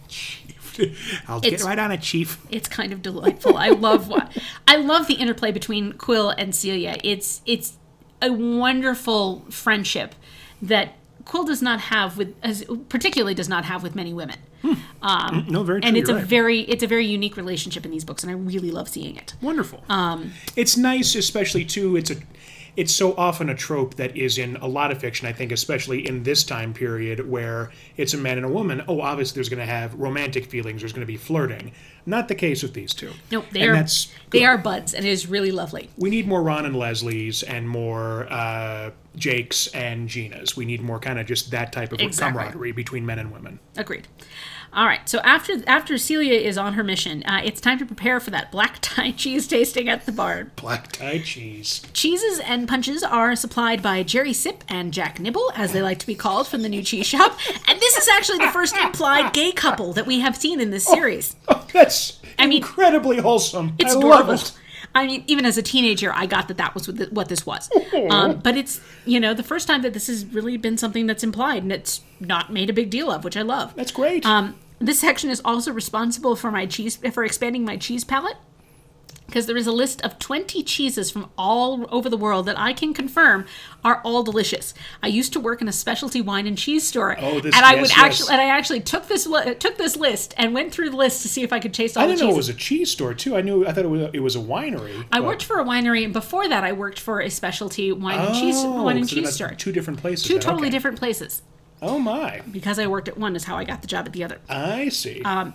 I'll 1.27 1.37
It's- 1.39 1.61
get 1.61 1.67
right 1.67 1.79
on 1.79 1.91
it, 1.91 2.01
Chief. 2.01 2.37
it's 2.49 2.67
kind 2.67 2.93
of 2.93 3.01
delightful. 3.01 3.57
I 3.57 3.69
love 3.69 4.07
what 4.07 4.35
I 4.67 4.77
love 4.77 5.07
the 5.07 5.15
interplay 5.15 5.51
between 5.51 5.93
Qwill 5.93 6.33
and 6.37 6.53
Celia. 6.55 6.97
It's 7.03 7.41
it's 7.45 7.73
a 8.21 8.31
wonderful 8.31 9.45
friendship 9.49 10.15
that 10.61 10.95
Qwill 11.25 11.45
does 11.45 11.61
not 11.61 11.79
have 11.81 12.17
with 12.17 12.35
as 12.43 12.65
particularly 12.89 13.33
does 13.33 13.49
not 13.49 13.65
have 13.65 13.83
with 13.83 13.95
many 13.95 14.13
women. 14.13 14.37
Hmm. 14.61 14.73
Um, 15.03 15.43
mm, 15.43 15.49
no, 15.49 15.63
very 15.63 15.81
true. 15.81 15.87
And 15.87 15.97
it's 15.97 16.09
a 16.09 16.15
right. 16.15 16.23
very 16.23 16.61
it's 16.61 16.81
a 16.83 16.87
very 16.87 17.05
unique 17.05 17.37
relationship 17.37 17.85
in 17.85 17.91
these 17.91 18.03
books 18.03 18.23
and 18.23 18.31
I 18.31 18.35
really 18.35 18.71
love 18.71 18.89
seeing 18.89 19.15
it. 19.15 19.35
Wonderful. 19.41 19.83
Um, 19.89 20.31
it's 20.55 20.75
nice, 20.77 21.13
especially 21.15 21.63
too. 21.65 21.95
It's 21.95 22.09
a, 22.09 22.15
it's 22.77 22.93
so 22.93 23.13
often 23.17 23.49
a 23.49 23.55
trope 23.55 23.95
that 23.95 24.15
is 24.15 24.37
in 24.37 24.55
a 24.57 24.67
lot 24.67 24.91
of 24.91 24.99
fiction. 24.99 25.27
I 25.27 25.33
think, 25.33 25.51
especially 25.51 26.07
in 26.07 26.23
this 26.23 26.43
time 26.45 26.73
period 26.73 27.29
where 27.29 27.71
it's 27.97 28.13
a 28.13 28.17
man 28.17 28.37
and 28.37 28.45
a 28.45 28.49
woman. 28.49 28.83
Oh, 28.87 29.01
obviously, 29.01 29.35
there's 29.35 29.49
going 29.49 29.65
to 29.65 29.71
have 29.71 29.93
romantic 29.95 30.45
feelings. 30.45 30.81
There's 30.81 30.93
going 30.93 31.01
to 31.01 31.07
be 31.11 31.17
flirting. 31.17 31.73
Not 32.05 32.29
the 32.29 32.35
case 32.35 32.63
with 32.63 32.73
these 32.73 32.93
two. 32.93 33.11
Nope, 33.31 33.45
they 33.51 33.63
and 33.63 33.71
are 33.71 33.75
that's 33.75 34.13
they 34.29 34.45
are 34.45 34.57
buds 34.57 34.93
and 34.93 35.05
it 35.05 35.09
is 35.09 35.27
really 35.27 35.51
lovely. 35.51 35.89
We 35.97 36.09
need 36.09 36.25
more 36.25 36.41
Ron 36.41 36.65
and 36.65 36.75
Leslie's 36.75 37.43
and 37.43 37.67
more 37.67 38.31
uh, 38.31 38.91
Jake's 39.17 39.67
and 39.73 40.07
Gina's. 40.07 40.55
We 40.55 40.63
need 40.63 40.81
more 40.81 40.99
kind 40.99 41.19
of 41.19 41.25
just 41.25 41.51
that 41.51 41.73
type 41.73 41.91
of 41.91 41.99
Exactly. 41.99 42.39
camaraderie 42.39 42.71
between 42.71 43.05
men 43.05 43.19
and 43.19 43.31
women. 43.31 43.59
Agreed. 43.75 44.07
All 44.73 44.85
right. 44.85 45.07
So 45.07 45.19
after 45.19 45.53
after 45.67 45.97
Celia 45.97 46.33
is 46.39 46.57
on 46.57 46.73
her 46.73 46.83
mission, 46.83 47.23
uh, 47.23 47.41
it's 47.43 47.59
time 47.61 47.79
to 47.79 47.85
prepare 47.85 48.19
for 48.19 48.31
that 48.31 48.51
black 48.51 48.77
tie 48.81 49.11
cheese 49.11 49.47
tasting 49.47 49.89
at 49.89 50.05
the 50.05 50.11
barn. 50.11 50.51
Black 50.55 50.91
tie 50.91 51.19
cheese. 51.19 51.81
Cheeses 51.93 52.39
and 52.39 52.67
punches 52.67 53.03
are 53.03 53.35
supplied 53.35 53.81
by 53.81 54.03
Jerry 54.03 54.33
Sip 54.33 54.63
and 54.67 54.93
Jack 54.93 55.19
Nibble, 55.19 55.51
as 55.55 55.71
they 55.71 55.81
like 55.81 55.99
to 55.99 56.07
be 56.07 56.15
called 56.15 56.47
from 56.47 56.61
the 56.61 56.69
new 56.69 56.83
cheese 56.83 57.07
shop. 57.07 57.37
And 57.67 57.79
this 57.79 57.97
is 57.97 58.07
actually 58.09 58.39
the 58.39 58.51
first 58.51 58.75
implied 58.77 59.33
gay 59.33 59.51
couple 59.51 59.93
that 59.93 60.05
we 60.05 60.19
have 60.19 60.35
seen 60.35 60.59
in 60.59 60.71
this 60.71 60.85
series. 60.85 61.35
Oh, 61.47 61.65
that's 61.73 62.19
mean, 62.39 62.57
incredibly 62.57 63.17
wholesome. 63.17 63.73
It's 63.79 63.95
I 63.95 63.97
adorable. 63.97 64.27
love 64.27 64.41
it. 64.41 64.51
I 64.97 65.05
mean, 65.05 65.23
even 65.27 65.45
as 65.45 65.57
a 65.57 65.61
teenager, 65.61 66.11
I 66.13 66.25
got 66.25 66.47
that 66.47 66.57
that 66.57 66.73
was 66.73 66.87
what, 66.87 66.97
th- 66.97 67.11
what 67.11 67.29
this 67.29 67.45
was. 67.45 67.69
Um, 68.09 68.39
but 68.39 68.55
it's, 68.55 68.79
you 69.05 69.19
know, 69.19 69.33
the 69.33 69.43
first 69.43 69.67
time 69.67 69.81
that 69.81 69.93
this 69.93 70.07
has 70.07 70.25
really 70.27 70.55
been 70.55 70.77
something 70.77 71.07
that's 71.07 71.23
implied 71.23 71.63
and 71.63 71.71
it's 71.71 72.01
not 72.19 72.53
made 72.53 72.69
a 72.69 72.73
big 72.73 72.89
deal 72.89 73.11
of, 73.11 73.23
which 73.23 73.35
I 73.35 73.41
love. 73.41 73.75
That's 73.75 73.91
great. 73.91 74.25
Um, 74.25 74.55
this 74.79 74.99
section 74.99 75.29
is 75.29 75.41
also 75.43 75.71
responsible 75.71 76.35
for 76.35 76.51
my 76.51 76.65
cheese 76.67 76.97
for 77.11 77.23
expanding 77.23 77.65
my 77.65 77.75
cheese 77.75 78.03
palette 78.03 78.37
because 79.27 79.45
there 79.45 79.57
is 79.57 79.67
a 79.67 79.71
list 79.71 80.01
of 80.03 80.17
20 80.17 80.63
cheeses 80.63 81.11
from 81.11 81.29
all 81.37 81.85
over 81.93 82.09
the 82.09 82.17
world 82.17 82.45
that 82.47 82.57
I 82.57 82.73
can 82.73 82.93
confirm 82.93 83.45
are 83.83 84.01
all 84.03 84.23
delicious. 84.23 84.73
I 85.03 85.07
used 85.07 85.33
to 85.33 85.39
work 85.39 85.61
in 85.61 85.67
a 85.67 85.71
specialty 85.71 86.21
wine 86.21 86.47
and 86.47 86.57
cheese 86.57 86.87
store, 86.87 87.15
Oh, 87.19 87.39
this- 87.39 87.55
and 87.55 87.63
I 87.65 87.73
yes, 87.73 87.81
would 87.81 87.89
yes. 87.89 87.97
actually 87.99 88.33
and 88.33 88.41
I 88.41 88.45
actually 88.45 88.79
took 88.79 89.07
this 89.07 89.25
took 89.59 89.77
this 89.77 89.95
list 89.97 90.33
and 90.37 90.53
went 90.53 90.71
through 90.73 90.89
the 90.89 90.95
list 90.97 91.21
to 91.21 91.27
see 91.27 91.43
if 91.43 91.53
I 91.53 91.59
could 91.59 91.73
taste 91.73 91.97
all 91.97 92.03
I 92.03 92.07
didn't 92.07 92.21
know 92.21 92.29
it 92.31 92.37
was 92.37 92.49
a 92.49 92.53
cheese 92.53 92.89
store 92.89 93.13
too. 93.13 93.35
I 93.35 93.41
knew 93.41 93.65
I 93.67 93.73
thought 93.73 93.85
it 93.85 93.89
was 93.89 94.09
it 94.13 94.19
was 94.21 94.35
a 94.35 94.39
winery. 94.39 95.05
I 95.11 95.19
but- 95.19 95.25
worked 95.27 95.43
for 95.43 95.59
a 95.59 95.63
winery, 95.65 96.03
and 96.03 96.13
before 96.13 96.47
that, 96.47 96.63
I 96.63 96.71
worked 96.71 96.99
for 96.99 97.19
a 97.21 97.29
specialty 97.29 97.91
wine 97.91 98.19
and 98.19 98.33
cheese 98.35 98.55
Oh, 98.57 98.83
wine 98.83 98.97
and 98.97 99.09
so 99.09 99.15
cheese 99.17 99.35
store. 99.35 99.49
Two 99.55 99.71
different 99.71 99.99
places. 99.99 100.25
Two 100.25 100.33
then. 100.35 100.41
totally 100.41 100.67
Okay. 100.67 100.71
different 100.71 100.97
places. 100.99 101.41
Oh 101.81 101.99
my! 101.99 102.41
Because 102.51 102.79
I 102.79 102.87
worked 102.87 103.07
at 103.07 103.19
one 103.19 103.35
is 103.35 103.43
how 103.43 103.55
I 103.55 103.63
got 103.63 103.81
the 103.81 103.87
job 103.87 104.07
at 104.07 104.13
the 104.13 104.23
other. 104.23 104.39
I 104.49 104.89
see. 104.89 105.21
Um, 105.23 105.53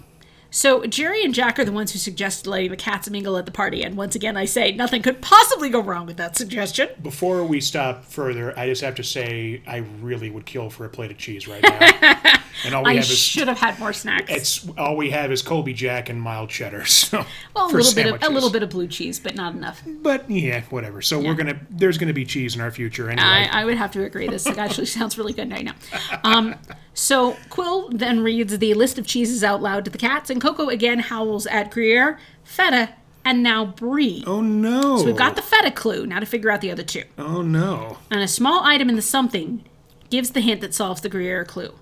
So 0.54 0.84
Jerry 0.84 1.24
and 1.24 1.32
Jack 1.32 1.58
are 1.58 1.64
the 1.64 1.72
ones 1.72 1.92
who 1.92 1.98
suggested 1.98 2.46
letting 2.46 2.70
the 2.70 2.76
cats 2.76 3.08
mingle 3.08 3.38
at 3.38 3.46
the 3.46 3.50
party, 3.52 3.82
and 3.82 3.96
once 3.96 4.14
again 4.14 4.36
I 4.36 4.44
say 4.44 4.70
nothing 4.72 5.00
could 5.00 5.22
possibly 5.22 5.70
go 5.70 5.80
wrong 5.80 6.04
with 6.04 6.18
that 6.18 6.36
suggestion. 6.36 6.90
Before 7.02 7.42
we 7.42 7.58
stop 7.58 8.04
further, 8.04 8.56
I 8.58 8.66
just 8.66 8.82
have 8.82 8.94
to 8.96 9.02
say 9.02 9.62
I 9.66 9.78
really 10.02 10.28
would 10.28 10.44
kill 10.44 10.68
for 10.68 10.84
a 10.84 10.90
plate 10.90 11.10
of 11.10 11.16
cheese 11.16 11.48
right 11.48 11.62
now. 11.62 12.38
and 12.66 12.74
all 12.74 12.84
we 12.84 12.90
I 12.90 12.94
have 12.96 13.04
is 13.04 13.18
should 13.18 13.48
have 13.48 13.58
had 13.58 13.78
more 13.78 13.94
snacks. 13.94 14.30
it's 14.30 14.68
all 14.76 14.94
we 14.94 15.08
have 15.08 15.32
is 15.32 15.40
Colby 15.40 15.72
Jack 15.72 16.10
and 16.10 16.20
mild 16.20 16.50
cheddar. 16.50 16.84
So 17.02 17.24
well, 17.54 17.66
a 17.66 17.72
little 17.74 17.94
bit 17.94 18.06
of 18.06 18.22
a 18.22 18.32
little 18.32 18.50
bit 18.50 18.62
of 18.62 18.70
blue 18.70 18.86
cheese, 18.86 19.18
but 19.18 19.34
not 19.34 19.54
enough. 19.54 19.82
But 19.86 20.30
yeah, 20.30 20.60
whatever. 20.70 21.00
So 21.02 21.18
we're 21.18 21.34
gonna 21.34 21.58
there's 21.70 21.98
gonna 21.98 22.12
be 22.12 22.24
cheese 22.24 22.54
in 22.54 22.60
our 22.60 22.70
future 22.70 23.08
anyway. 23.08 23.26
I, 23.26 23.62
I 23.62 23.64
would 23.64 23.76
have 23.76 23.90
to 23.92 24.04
agree. 24.04 24.28
This 24.28 24.46
actually 24.46 24.86
sounds 24.98 25.18
really 25.18 25.32
good 25.32 25.50
right 25.50 25.64
now. 25.64 25.74
Um, 26.22 26.54
so 26.94 27.32
Qwill 27.50 27.96
then 27.98 28.20
reads 28.22 28.58
the 28.58 28.74
list 28.74 28.98
of 28.98 29.06
cheeses 29.06 29.42
out 29.42 29.62
loud 29.62 29.84
to 29.84 29.90
the 29.90 29.98
cats, 29.98 30.30
and 30.30 30.40
Koko 30.40 30.68
again 30.68 30.98
howls 31.00 31.46
at 31.46 31.70
Gruyere, 31.70 32.18
Feta, 32.44 32.90
and 33.24 33.42
now 33.42 33.64
Brie. 33.64 34.24
oh 34.26 34.40
no! 34.40 34.98
So 34.98 35.04
we've 35.06 35.16
got 35.16 35.36
the 35.36 35.42
Feta 35.42 35.70
clue. 35.70 36.06
Now 36.06 36.20
to 36.20 36.26
figure 36.26 36.50
out 36.50 36.60
the 36.60 36.70
other 36.70 36.82
two. 36.82 37.04
oh 37.18 37.42
no! 37.42 37.98
And 38.10 38.20
a 38.20 38.28
small 38.28 38.62
item 38.64 38.88
in 38.88 38.96
the 38.96 39.02
something 39.02 39.64
gives 40.10 40.30
the 40.30 40.40
hint 40.40 40.60
that 40.60 40.74
solves 40.74 41.00
the 41.00 41.08
Gruyere 41.08 41.44
clue. 41.44 41.74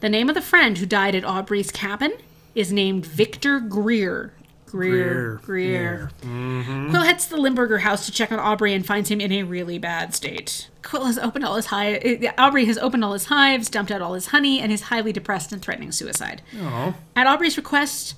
The 0.00 0.08
name 0.08 0.28
of 0.28 0.34
the 0.34 0.42
friend 0.42 0.76
who 0.78 0.86
died 0.86 1.14
at 1.14 1.24
Aubrey's 1.24 1.70
cabin 1.70 2.12
is 2.54 2.72
named 2.72 3.06
Victor 3.06 3.60
Greer. 3.60 4.32
Greer. 4.76 5.36
Greer. 5.36 5.40
Greer. 5.42 6.10
Mm-hmm. 6.22 6.90
Qwill 6.90 7.04
heads 7.04 7.24
to 7.24 7.30
the 7.30 7.40
Limburger 7.40 7.78
house 7.78 8.06
to 8.06 8.12
check 8.12 8.30
on 8.32 8.38
Aubrey 8.38 8.74
and 8.74 8.84
finds 8.84 9.10
him 9.10 9.20
in 9.20 9.32
a 9.32 9.42
really 9.42 9.78
bad 9.78 10.14
state. 10.14 10.68
Qwill 10.82 11.06
has 11.06 11.18
opened 11.18 11.44
all 11.44 11.56
his 11.56 11.66
hive. 11.66 12.02
Uh, 12.04 12.32
Aubrey 12.38 12.66
has 12.66 12.78
opened 12.78 13.04
all 13.04 13.12
his 13.12 13.26
hives, 13.26 13.68
dumped 13.68 13.90
out 13.90 14.02
all 14.02 14.14
his 14.14 14.28
honey, 14.28 14.60
and 14.60 14.70
is 14.72 14.82
highly 14.82 15.12
depressed 15.12 15.52
and 15.52 15.60
threatening 15.62 15.92
suicide. 15.92 16.42
Oh, 16.58 16.94
At 17.14 17.26
Aubrey's 17.26 17.56
request, 17.56 18.14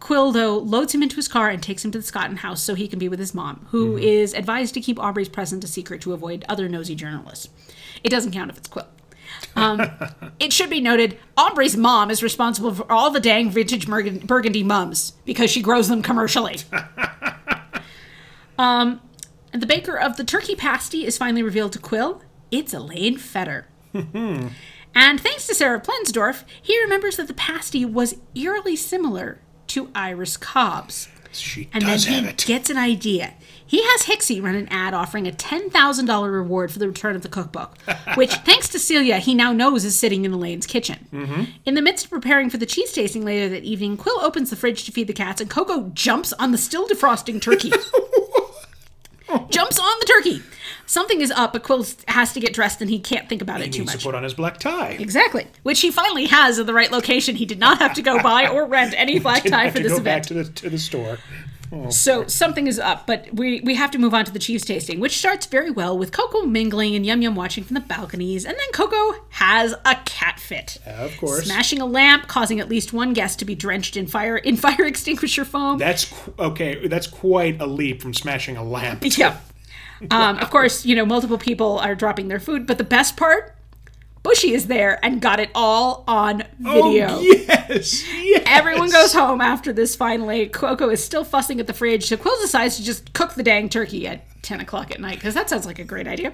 Qwill, 0.00 0.32
though, 0.32 0.56
loads 0.58 0.94
him 0.94 1.02
into 1.02 1.16
his 1.16 1.28
car 1.28 1.48
and 1.50 1.62
takes 1.62 1.84
him 1.84 1.90
to 1.92 1.98
the 1.98 2.04
Scotten 2.04 2.38
house 2.38 2.62
so 2.62 2.74
he 2.74 2.88
can 2.88 2.98
be 2.98 3.08
with 3.08 3.18
his 3.18 3.34
mom, 3.34 3.66
who 3.70 3.94
mm-hmm. 3.94 4.04
is 4.04 4.34
advised 4.34 4.74
to 4.74 4.80
keep 4.80 4.98
Aubrey's 4.98 5.28
presence 5.28 5.64
a 5.64 5.68
secret 5.68 6.00
to 6.02 6.12
avoid 6.12 6.44
other 6.48 6.68
nosy 6.68 6.94
journalists. 6.94 7.48
It 8.02 8.08
doesn't 8.08 8.32
count 8.32 8.50
if 8.50 8.56
it's 8.56 8.68
Qwill. 8.68 8.86
Um, 9.56 9.82
it 10.38 10.52
should 10.52 10.70
be 10.70 10.80
noted, 10.80 11.18
Aubrey's 11.36 11.76
mom 11.76 12.10
is 12.10 12.22
responsible 12.22 12.72
for 12.74 12.90
all 12.90 13.10
the 13.10 13.20
dang 13.20 13.50
vintage 13.50 13.86
Burgun- 13.86 14.26
burgundy 14.26 14.62
mums 14.62 15.12
because 15.24 15.50
she 15.50 15.60
grows 15.60 15.88
them 15.88 16.02
commercially. 16.02 16.56
um, 18.58 19.00
the 19.52 19.66
baker 19.66 19.96
of 19.98 20.16
the 20.16 20.24
turkey 20.24 20.54
pasty 20.54 21.04
is 21.04 21.18
finally 21.18 21.42
revealed 21.42 21.72
to 21.72 21.78
Qwill. 21.78 22.20
It's 22.50 22.72
Elaine 22.74 23.16
Fetter. 23.18 23.66
And 24.92 25.20
thanks 25.20 25.46
to 25.46 25.54
Sarah 25.54 25.80
Plensdorf, 25.80 26.42
he 26.60 26.76
remembers 26.82 27.16
that 27.16 27.28
the 27.28 27.34
pasty 27.34 27.84
was 27.84 28.16
eerily 28.34 28.74
similar 28.74 29.38
to 29.68 29.88
Iris 29.94 30.36
Cobb's. 30.36 31.06
she 31.30 31.68
And 31.72 31.84
does 31.84 32.06
then 32.06 32.14
have 32.14 32.24
he 32.24 32.30
it. 32.30 32.44
gets 32.44 32.70
an 32.70 32.76
idea. 32.76 33.34
He 33.70 33.84
has 33.84 34.02
Hixie 34.02 34.42
run 34.42 34.56
an 34.56 34.66
ad 34.68 34.94
offering 34.94 35.28
a 35.28 35.30
$10,000 35.30 36.32
reward 36.32 36.72
for 36.72 36.80
the 36.80 36.88
return 36.88 37.14
of 37.14 37.22
the 37.22 37.28
cookbook, 37.28 37.78
which, 38.16 38.34
thanks 38.38 38.68
to 38.70 38.80
Celia, 38.80 39.18
he 39.18 39.32
now 39.32 39.52
knows 39.52 39.84
is 39.84 39.96
sitting 39.96 40.24
in 40.24 40.32
Elaine's 40.32 40.66
kitchen. 40.66 41.06
Mm-hmm. 41.12 41.44
In 41.66 41.74
the 41.74 41.80
midst 41.80 42.06
of 42.06 42.10
preparing 42.10 42.50
for 42.50 42.56
the 42.56 42.66
cheese 42.66 42.92
tasting 42.92 43.24
later 43.24 43.48
that 43.48 43.62
evening, 43.62 43.96
Qwill 43.96 44.24
opens 44.24 44.50
the 44.50 44.56
fridge 44.56 44.82
to 44.86 44.90
feed 44.90 45.06
the 45.06 45.12
cats, 45.12 45.40
and 45.40 45.48
Koko 45.48 45.90
jumps 45.90 46.32
on 46.32 46.50
the 46.50 46.58
still 46.58 46.88
defrosting 46.88 47.40
turkey. 47.40 47.70
jumps 49.50 49.78
on 49.78 49.92
the 50.00 50.06
turkey. 50.06 50.42
Something 50.86 51.20
is 51.20 51.30
up, 51.30 51.52
but 51.52 51.62
Qwill 51.62 51.94
has 52.08 52.32
to 52.32 52.40
get 52.40 52.52
dressed, 52.52 52.80
and 52.80 52.90
he 52.90 52.98
can't 52.98 53.28
think 53.28 53.40
about 53.40 53.60
it 53.60 53.66
he 53.66 53.70
too 53.70 53.78
needs 53.82 53.92
much. 53.92 54.02
to 54.02 54.08
put 54.08 54.16
on 54.16 54.24
his 54.24 54.34
black 54.34 54.58
tie. 54.58 54.96
Exactly, 54.98 55.46
which 55.62 55.80
he 55.80 55.92
finally 55.92 56.26
has 56.26 56.58
in 56.58 56.66
the 56.66 56.74
right 56.74 56.90
location. 56.90 57.36
He 57.36 57.46
did 57.46 57.60
not 57.60 57.78
have 57.78 57.94
to 57.94 58.02
go 58.02 58.20
buy 58.20 58.48
or 58.48 58.66
rent 58.66 58.94
any 58.96 59.18
black 59.20 59.44
tie 59.44 59.70
for 59.70 59.78
this 59.78 59.92
event. 59.92 60.04
back 60.04 60.22
to 60.24 60.34
the 60.34 60.44
to 60.44 60.68
the 60.70 60.78
store. 60.78 61.18
So 61.90 62.26
something 62.26 62.66
is 62.66 62.78
up, 62.78 63.06
but 63.06 63.32
we 63.32 63.60
we 63.60 63.74
have 63.76 63.90
to 63.92 63.98
move 63.98 64.12
on 64.12 64.24
to 64.24 64.32
the 64.32 64.38
cheese 64.40 64.64
tasting, 64.64 64.98
which 64.98 65.16
starts 65.16 65.46
very 65.46 65.70
well 65.70 65.96
with 65.96 66.10
Koko 66.10 66.42
mingling 66.42 66.96
and 66.96 67.06
Yum 67.06 67.22
Yum 67.22 67.34
watching 67.36 67.62
from 67.62 67.74
the 67.74 67.80
balconies, 67.80 68.44
and 68.44 68.56
then 68.58 68.72
Koko 68.72 69.24
has 69.30 69.74
a 69.84 69.94
cat 70.04 70.40
fit, 70.40 70.78
Of 70.84 71.16
course. 71.18 71.44
smashing 71.46 71.80
a 71.80 71.86
lamp, 71.86 72.26
causing 72.26 72.58
at 72.58 72.68
least 72.68 72.92
one 72.92 73.12
guest 73.12 73.38
to 73.38 73.44
be 73.44 73.54
drenched 73.54 73.96
in 73.96 74.06
fire 74.08 74.36
in 74.36 74.56
fire 74.66 74.84
extinguisher 74.84 75.44
foam. 75.44 75.78
That's 75.78 76.06
qu- 76.06 76.34
okay. 76.38 76.88
That's 76.88 77.06
quite 77.06 77.60
a 77.60 77.66
leap 77.66 78.02
from 78.02 78.14
smashing 78.14 78.56
a 78.56 78.64
lamp. 78.64 79.02
yeah. 79.16 79.38
Um, 80.10 80.38
of 80.38 80.48
course, 80.50 80.84
you 80.86 80.96
know 80.96 81.04
multiple 81.06 81.38
people 81.38 81.78
are 81.78 81.94
dropping 81.94 82.28
their 82.28 82.40
food, 82.40 82.66
but 82.66 82.78
the 82.78 82.84
best 82.84 83.16
part, 83.16 83.54
Bushy 84.22 84.52
is 84.52 84.66
there 84.66 85.02
and 85.04 85.20
got 85.20 85.40
it 85.40 85.50
all 85.54 86.04
on 86.06 86.44
video. 86.58 87.08
Oh, 87.08 87.20
yes, 87.20 88.04
yes. 88.06 88.42
Everyone 88.46 88.90
goes 88.90 89.12
home 89.14 89.40
after 89.40 89.72
this 89.72 89.96
finally. 89.96 90.46
Koko 90.48 90.90
is 90.90 91.02
still 91.02 91.24
fussing 91.24 91.58
at 91.58 91.66
the 91.66 91.72
fridge, 91.72 92.06
so 92.06 92.16
Qwill 92.18 92.38
decides 92.42 92.76
to 92.76 92.82
just 92.84 93.12
cook 93.14 93.32
the 93.34 93.42
dang 93.42 93.68
turkey 93.70 94.06
at 94.06 94.24
10 94.42 94.60
o'clock 94.60 94.90
at 94.90 95.00
night, 95.00 95.14
because 95.16 95.32
that 95.34 95.48
sounds 95.48 95.64
like 95.64 95.78
a 95.78 95.84
great 95.84 96.06
idea. 96.06 96.32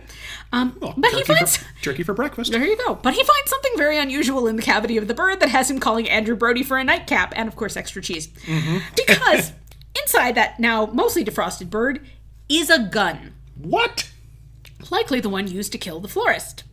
Um, 0.53 0.77
but 0.81 1.13
he 1.13 1.23
finds. 1.23 1.59
for, 1.59 1.83
turkey 1.83 2.03
for 2.03 2.13
breakfast. 2.15 2.51
There 2.51 2.65
you 2.65 2.77
go. 2.77 2.97
But 2.97 3.15
he 3.15 3.23
finds 3.23 3.51
something 3.51 3.73
very 3.77 3.99
unusual 3.99 4.47
in 4.49 4.57
the 4.57 4.63
cavity 4.63 4.97
of 4.97 5.07
the 5.07 5.15
bird 5.15 5.39
that 5.41 5.49
has 5.51 5.71
him 5.71 5.79
calling 5.79 6.09
Andrew 6.09 6.35
Brodie 6.35 6.63
for 6.65 6.79
a 6.79 6.85
nightcap 6.85 7.33
and, 7.37 7.49
of 7.49 7.55
course, 7.57 7.77
extra 7.77 8.03
cheese. 8.03 8.29
Because 8.97 9.53
inside 10.01 10.35
that 10.35 10.59
now 10.61 10.87
mostly 10.87 11.25
defrosted 11.25 11.71
bird 11.71 12.05
is 12.49 12.69
a 12.71 12.79
gun 12.79 13.35
What? 13.57 14.11
likely 14.91 15.21
the 15.21 15.29
one 15.29 15.49
used 15.49 15.73
to 15.73 15.79
kill 15.79 16.01
the 16.01 16.09
florist. 16.09 16.65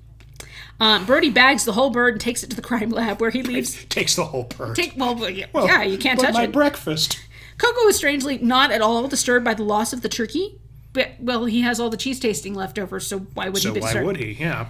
Um, 0.84 1.06
Brodie 1.06 1.30
bags 1.30 1.66
the 1.66 1.72
whole 1.74 1.90
bird 1.90 2.16
and 2.16 2.22
takes 2.22 2.44
it 2.44 2.50
to 2.50 2.56
the 2.56 2.62
crime 2.62 2.90
lab 2.90 3.22
where 3.22 3.30
he 3.30 3.42
leaves. 3.44 3.86
Takes 3.86 4.16
the 4.16 4.26
whole 4.26 4.44
bird. 4.44 4.76
Take, 4.76 4.94
well, 4.98 5.30
yeah, 5.30 5.46
Well, 5.54 5.66
yeah, 5.66 5.84
you 5.84 5.98
can't 5.98 6.20
touch 6.20 6.34
my 6.34 6.44
it. 6.44 6.48
My 6.48 6.52
breakfast. 6.52 7.20
Koko 7.58 7.88
is 7.88 7.96
strangely 7.96 8.38
not 8.40 8.72
at 8.72 8.82
all 8.82 9.08
disturbed 9.08 9.46
by 9.46 9.54
the 9.54 9.64
loss 9.64 9.94
of 9.94 10.02
the 10.02 10.10
turkey. 10.10 10.60
But, 10.92 11.12
well, 11.20 11.46
he 11.46 11.62
has 11.62 11.80
all 11.80 11.90
the 11.90 11.98
cheese 11.98 12.20
tasting 12.20 12.54
left 12.54 12.78
over, 12.78 13.00
so 13.00 13.20
why 13.34 13.50
would 13.50 13.62
So 13.62 13.70
he 13.70 13.76
be 13.76 13.80
why 13.82 13.88
disturbed? 13.88 14.06
would 14.08 14.18
he? 14.18 14.34
Yeah. 14.34 14.68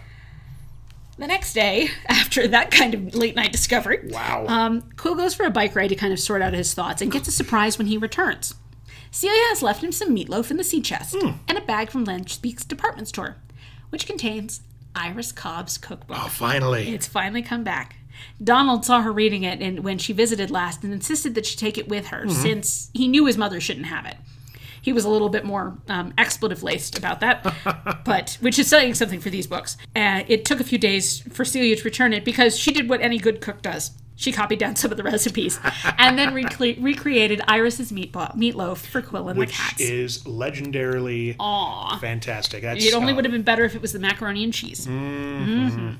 The 1.18 1.28
next 1.28 1.54
day, 1.54 1.90
after 2.08 2.48
that 2.48 2.72
kind 2.72 2.94
of 2.94 3.14
late 3.16 3.36
night 3.36 3.52
discovery, 3.52 4.00
Wow. 4.10 4.46
um, 4.48 4.84
Qwill 4.96 5.18
goes 5.18 5.34
for 5.34 5.46
a 5.46 5.50
bike 5.52 5.76
ride 5.76 5.90
to 5.90 5.96
kind 5.96 6.14
of 6.14 6.20
sort 6.20 6.42
out 6.42 6.54
his 6.54 6.74
thoughts 6.74 7.02
and 7.02 7.12
gets 7.12 7.28
a 7.28 7.32
surprise 7.32 7.78
when 7.78 7.88
he 7.88 7.98
returns. 7.98 8.56
Celia 9.12 9.42
has 9.50 9.62
left 9.62 9.84
him 9.84 9.92
some 9.92 10.16
meatloaf 10.16 10.50
in 10.50 10.58
the 10.58 10.64
sea 10.64 10.82
chest 10.82 11.16
Hmm. 11.20 11.32
and 11.48 11.58
a 11.58 11.62
bag 11.62 11.92
from 11.92 12.06
Lanspeak's 12.06 12.66
department 12.66 13.08
store, 13.10 13.38
which 13.90 14.06
contains 14.08 14.62
Iris 14.96 15.32
Cobb's 15.32 15.78
cookbook. 15.78 16.18
oh, 16.20 16.28
finally. 16.28 16.90
It's 16.90 17.08
finally 17.08 17.42
come 17.42 17.64
back. 17.64 17.98
Donald 18.44 18.86
saw 18.86 19.02
her 19.02 19.12
reading 19.12 19.44
it 19.44 19.62
and 19.62 19.84
when 19.84 19.98
she 19.98 20.14
visited 20.14 20.52
last 20.52 20.84
and 20.84 20.94
insisted 20.94 21.36
that 21.36 21.46
she 21.46 21.58
take 21.58 21.78
it 21.78 21.88
with 21.88 22.08
her 22.08 22.26
mm-hmm. 22.26 22.42
since 22.42 22.90
he 22.94 23.08
knew 23.08 23.26
his 23.26 23.38
mother 23.38 23.60
shouldn't 23.60 23.88
have 23.88 24.06
it. 24.06 24.18
He 24.84 24.94
was 24.94 25.04
a 25.06 25.10
little 25.10 25.30
bit 25.30 25.44
more 25.46 25.78
um, 25.88 26.14
expletive 26.20 26.62
laced 26.62 26.98
about 26.98 27.20
that, 27.22 27.42
but 28.06 28.38
which 28.42 28.60
is 28.60 28.68
saying 28.68 28.94
something 28.94 29.20
for 29.22 29.30
these 29.32 29.48
books. 29.48 29.78
Uh, 29.96 30.24
it 30.28 30.46
took 30.46 30.60
a 30.60 30.64
few 30.64 30.78
days 30.78 31.22
for 31.34 31.44
Celia 31.44 31.76
to 31.76 31.84
return 31.84 32.14
it 32.14 32.24
because 32.24 32.56
she 32.60 32.72
did 32.72 32.88
what 32.90 33.02
any 33.02 33.18
good 33.18 33.42
cook 33.42 33.62
does. 33.62 33.92
She 34.16 34.32
copied 34.32 34.60
down 34.60 34.76
some 34.76 34.92
of 34.92 34.98
the 34.98 35.04
recipes 35.04 35.60
and 35.98 36.20
then 36.20 36.34
recre- 36.36 36.78
recreated 36.84 37.42
Iris's 37.48 37.92
meatball, 37.92 38.36
meatloaf 38.36 38.78
for 38.86 39.02
Qwill 39.02 39.30
and 39.32 39.40
Which 39.40 39.50
the 39.50 39.56
cats. 39.56 39.82
is 39.82 40.24
legendarily 40.26 41.36
Aw. 41.40 41.98
fantastic. 42.00 42.62
That's, 42.62 42.86
It 42.86 42.94
only 42.94 43.14
uh, 43.14 43.16
would 43.16 43.26
have 43.26 43.32
been 43.32 43.42
better 43.42 43.64
if 43.66 43.74
it 43.76 43.82
was 43.82 43.92
the 43.92 44.00
macaroni 44.00 44.44
and 44.44 44.54
cheese. 44.54 44.86
Mhm. 44.86 45.98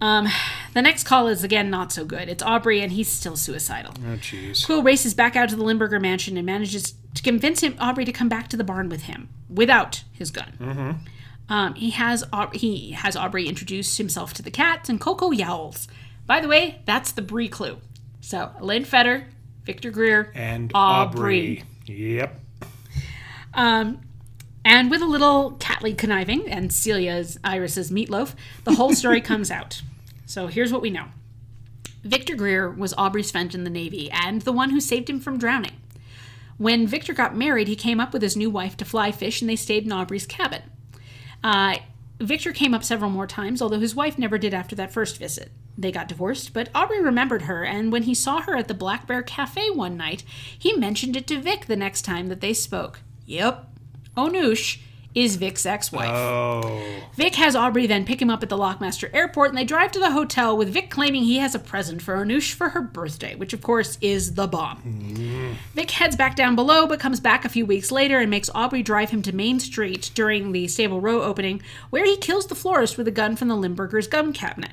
Um, 0.00 0.28
the 0.76 0.82
next 0.82 1.04
call 1.04 1.26
is 1.26 1.42
again 1.42 1.70
not 1.70 1.90
so 1.90 2.04
good. 2.04 2.28
It's 2.28 2.42
Aubrey, 2.42 2.82
and 2.82 2.92
he's 2.92 3.08
still 3.08 3.34
suicidal. 3.34 3.94
Oh, 4.06 4.16
jeez. 4.18 4.66
Qwill 4.66 4.84
races 4.84 5.14
back 5.14 5.34
out 5.34 5.48
to 5.48 5.56
the 5.56 5.64
Limburger 5.64 5.98
mansion 5.98 6.36
and 6.36 6.44
manages 6.44 6.92
to 7.14 7.22
convince 7.22 7.62
him 7.62 7.74
Aubrey 7.80 8.04
to 8.04 8.12
come 8.12 8.28
back 8.28 8.48
to 8.48 8.58
the 8.58 8.62
barn 8.64 8.90
with 8.90 9.04
him 9.04 9.30
without 9.48 10.04
his 10.12 10.30
gun. 10.30 11.00
Um, 11.48 11.74
he 11.76 11.90
has 11.90 12.24
he 12.52 12.90
has 12.90 13.16
Aubrey 13.16 13.48
introduce 13.48 13.96
himself 13.96 14.34
to 14.34 14.42
the 14.42 14.50
cats, 14.50 14.90
and 14.90 15.00
Koko 15.00 15.30
yowls. 15.30 15.88
By 16.26 16.40
the 16.40 16.48
way, 16.48 16.82
that's 16.84 17.10
the 17.12 17.22
Brie 17.22 17.48
clue. 17.48 17.78
So 18.20 18.50
Lynn 18.60 18.84
Fetter, 18.84 19.28
Victor 19.64 19.90
Greer, 19.90 20.30
And 20.34 20.70
Aubrey. 20.74 21.62
Aubrey. 21.86 21.94
Yep. 21.94 22.40
Um, 23.54 24.00
and 24.62 24.90
with 24.90 25.00
a 25.00 25.06
little 25.06 25.52
catly 25.52 25.94
conniving 25.94 26.50
and 26.50 26.70
Celia's 26.70 27.38
Iris's 27.42 27.90
meatloaf, 27.90 28.34
the 28.64 28.74
whole 28.74 28.92
story 28.92 29.20
comes 29.32 29.50
out. 29.50 29.80
So 30.26 30.48
here's 30.48 30.72
what 30.72 30.82
we 30.82 30.90
know. 30.90 31.06
Victor 32.02 32.36
Greer 32.36 32.70
was 32.70 32.94
Aubrey's 32.98 33.30
friend 33.30 33.54
in 33.54 33.64
the 33.64 33.70
Navy 33.70 34.10
and 34.10 34.42
the 34.42 34.52
one 34.52 34.70
who 34.70 34.80
saved 34.80 35.08
him 35.08 35.20
from 35.20 35.38
drowning. 35.38 35.72
When 36.58 36.86
Victor 36.86 37.12
got 37.12 37.36
married, 37.36 37.68
he 37.68 37.76
came 37.76 38.00
up 38.00 38.12
with 38.12 38.22
his 38.22 38.36
new 38.36 38.50
wife 38.50 38.76
to 38.78 38.84
fly 38.84 39.12
fish 39.12 39.40
and 39.40 39.50
they 39.50 39.56
stayed 39.56 39.84
in 39.84 39.92
Aubrey's 39.92 40.26
cabin. 40.26 40.62
Uh, 41.42 41.76
Victor 42.18 42.52
came 42.52 42.74
up 42.74 42.82
several 42.82 43.10
more 43.10 43.26
times, 43.26 43.60
although 43.60 43.80
his 43.80 43.94
wife 43.94 44.18
never 44.18 44.38
did 44.38 44.54
after 44.54 44.74
that 44.76 44.92
first 44.92 45.18
visit. 45.18 45.50
They 45.76 45.92
got 45.92 46.08
divorced, 46.08 46.54
but 46.54 46.70
Aubrey 46.74 47.02
remembered 47.02 47.42
her, 47.42 47.62
and 47.62 47.92
when 47.92 48.04
he 48.04 48.14
saw 48.14 48.40
her 48.40 48.56
at 48.56 48.68
the 48.68 48.74
Black 48.74 49.06
Bear 49.06 49.22
Cafe 49.22 49.68
one 49.70 49.98
night, 49.98 50.24
he 50.58 50.72
mentioned 50.72 51.16
it 51.16 51.26
to 51.26 51.38
Vic 51.38 51.66
the 51.66 51.76
next 51.76 52.02
time 52.02 52.28
that 52.28 52.40
they 52.40 52.54
spoke. 52.54 53.00
Yep. 53.26 53.68
Oh, 54.16 54.30
noosh. 54.30 54.78
Is 55.16 55.36
Vic's 55.36 55.64
ex-wife. 55.64 56.10
Oh. 56.10 56.86
Vic 57.14 57.36
has 57.36 57.56
Aubrey 57.56 57.86
then 57.86 58.04
pick 58.04 58.20
him 58.20 58.28
up 58.28 58.42
at 58.42 58.50
the 58.50 58.58
Lockmaster 58.58 59.08
Airport, 59.14 59.48
and 59.48 59.56
they 59.56 59.64
drive 59.64 59.90
to 59.92 59.98
the 59.98 60.10
hotel 60.10 60.54
with 60.54 60.68
Vic 60.68 60.90
claiming 60.90 61.24
he 61.24 61.38
has 61.38 61.54
a 61.54 61.58
present 61.58 62.02
for 62.02 62.16
Onoosh 62.16 62.52
for 62.52 62.68
her 62.68 62.82
birthday, 62.82 63.34
which 63.34 63.54
of 63.54 63.62
course 63.62 63.96
is 64.02 64.34
the 64.34 64.46
bomb. 64.46 64.82
Mm. 64.82 65.54
Vic 65.72 65.90
heads 65.92 66.16
back 66.16 66.36
down 66.36 66.54
below, 66.54 66.86
but 66.86 67.00
comes 67.00 67.18
back 67.18 67.46
a 67.46 67.48
few 67.48 67.64
weeks 67.64 67.90
later 67.90 68.18
and 68.18 68.28
makes 68.28 68.50
Aubrey 68.54 68.82
drive 68.82 69.08
him 69.08 69.22
to 69.22 69.34
Main 69.34 69.58
Street 69.58 70.10
during 70.12 70.52
the 70.52 70.68
Stable 70.68 71.00
Row 71.00 71.22
opening, 71.22 71.62
where 71.88 72.04
he 72.04 72.18
kills 72.18 72.48
the 72.48 72.54
florist 72.54 72.98
with 72.98 73.08
a 73.08 73.10
gun 73.10 73.36
from 73.36 73.48
the 73.48 73.56
Limburger's 73.56 74.08
gun 74.08 74.34
cabinet. 74.34 74.72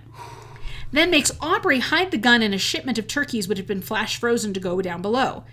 Then 0.92 1.10
makes 1.10 1.32
Aubrey 1.40 1.80
hide 1.80 2.12
the 2.12 2.18
gun 2.18 2.42
in 2.42 2.54
a 2.54 2.58
shipment 2.58 2.98
of 2.98 3.08
turkeys 3.08 3.48
which 3.48 3.60
had 3.60 3.68
been 3.68 3.82
flash 3.82 4.18
frozen 4.18 4.54
to 4.54 4.60
go 4.60 4.82
down 4.82 5.02
below. 5.02 5.46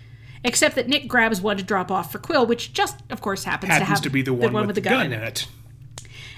Except 0.43 0.75
that 0.77 0.89
Nick 0.89 1.07
grabs 1.07 1.41
one 1.41 1.59
to 1.59 1.63
drop 1.63 1.91
off 1.91 2.11
for 2.11 2.19
Qwill, 2.19 2.49
which 2.49 2.73
just, 2.73 2.97
of 3.11 3.21
course, 3.21 3.45
happens, 3.45 3.77
to 3.77 3.85
have 3.85 4.01
to 4.03 4.11
be 4.11 4.23
the 4.23 4.33
one, 4.33 4.67
with, 4.67 4.75
the 4.75 4.81
gun, 4.81 5.13
in 5.13 5.23
it. 5.23 5.47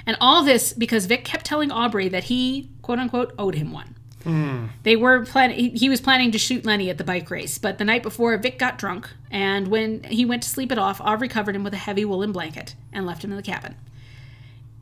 and 0.07 0.17
all 0.21 0.43
this 0.45 0.73
because 0.73 1.07
Vic 1.07 1.25
kept 1.25 1.45
telling 1.45 1.71
Aubrey 1.71 2.09
that 2.09 2.25
he, 2.25 2.69
quote 2.83 2.99
unquote, 2.99 3.33
owed 3.39 3.55
him 3.55 3.73
one. 3.73 3.95
Hmm. 4.25 4.67
They 4.83 4.97
were 4.97 5.25
planning. 5.25 5.77
He, 5.77 5.89
was 5.89 6.01
planning 6.01 6.31
to 6.33 6.39
shoot 6.39 6.65
Lenny 6.65 6.91
at 6.91 6.99
the 6.99 7.05
bike 7.05 7.31
race, 7.31 7.59
but 7.59 7.79
the 7.79 7.85
night 7.85 8.03
before, 8.03 8.37
Vic 8.39 8.59
got 8.59 8.79
drunk, 8.79 9.09
and 9.31 9.69
when 9.69 10.05
he 10.05 10.25
went 10.25 10.43
to 10.45 10.49
sleep 10.49 10.71
it 10.71 10.79
off, 10.79 11.01
Aubrey 11.01 11.29
covered 11.29 11.57
him 11.57 11.65
with 11.65 11.75
a 11.75 11.79
heavy 11.79 12.05
woolen 12.05 12.31
blanket 12.33 12.75
and 12.93 13.05
left 13.05 13.25
him 13.25 13.31
in 13.31 13.37
the 13.37 13.43
cabin. 13.43 13.75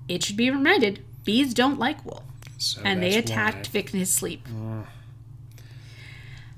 It 0.08 0.22
should 0.24 0.36
be 0.36 0.50
reminded, 0.50 1.02
bees 1.24 1.54
don't 1.54 1.78
like 1.78 2.04
wool, 2.04 2.24
So 2.58 2.82
and 2.84 3.02
they 3.02 3.16
attacked 3.16 3.68
why. 3.68 3.72
Vic 3.72 3.94
in 3.94 4.00
his 4.00 4.10
sleep. 4.12 4.46
Hmm. 4.48 4.82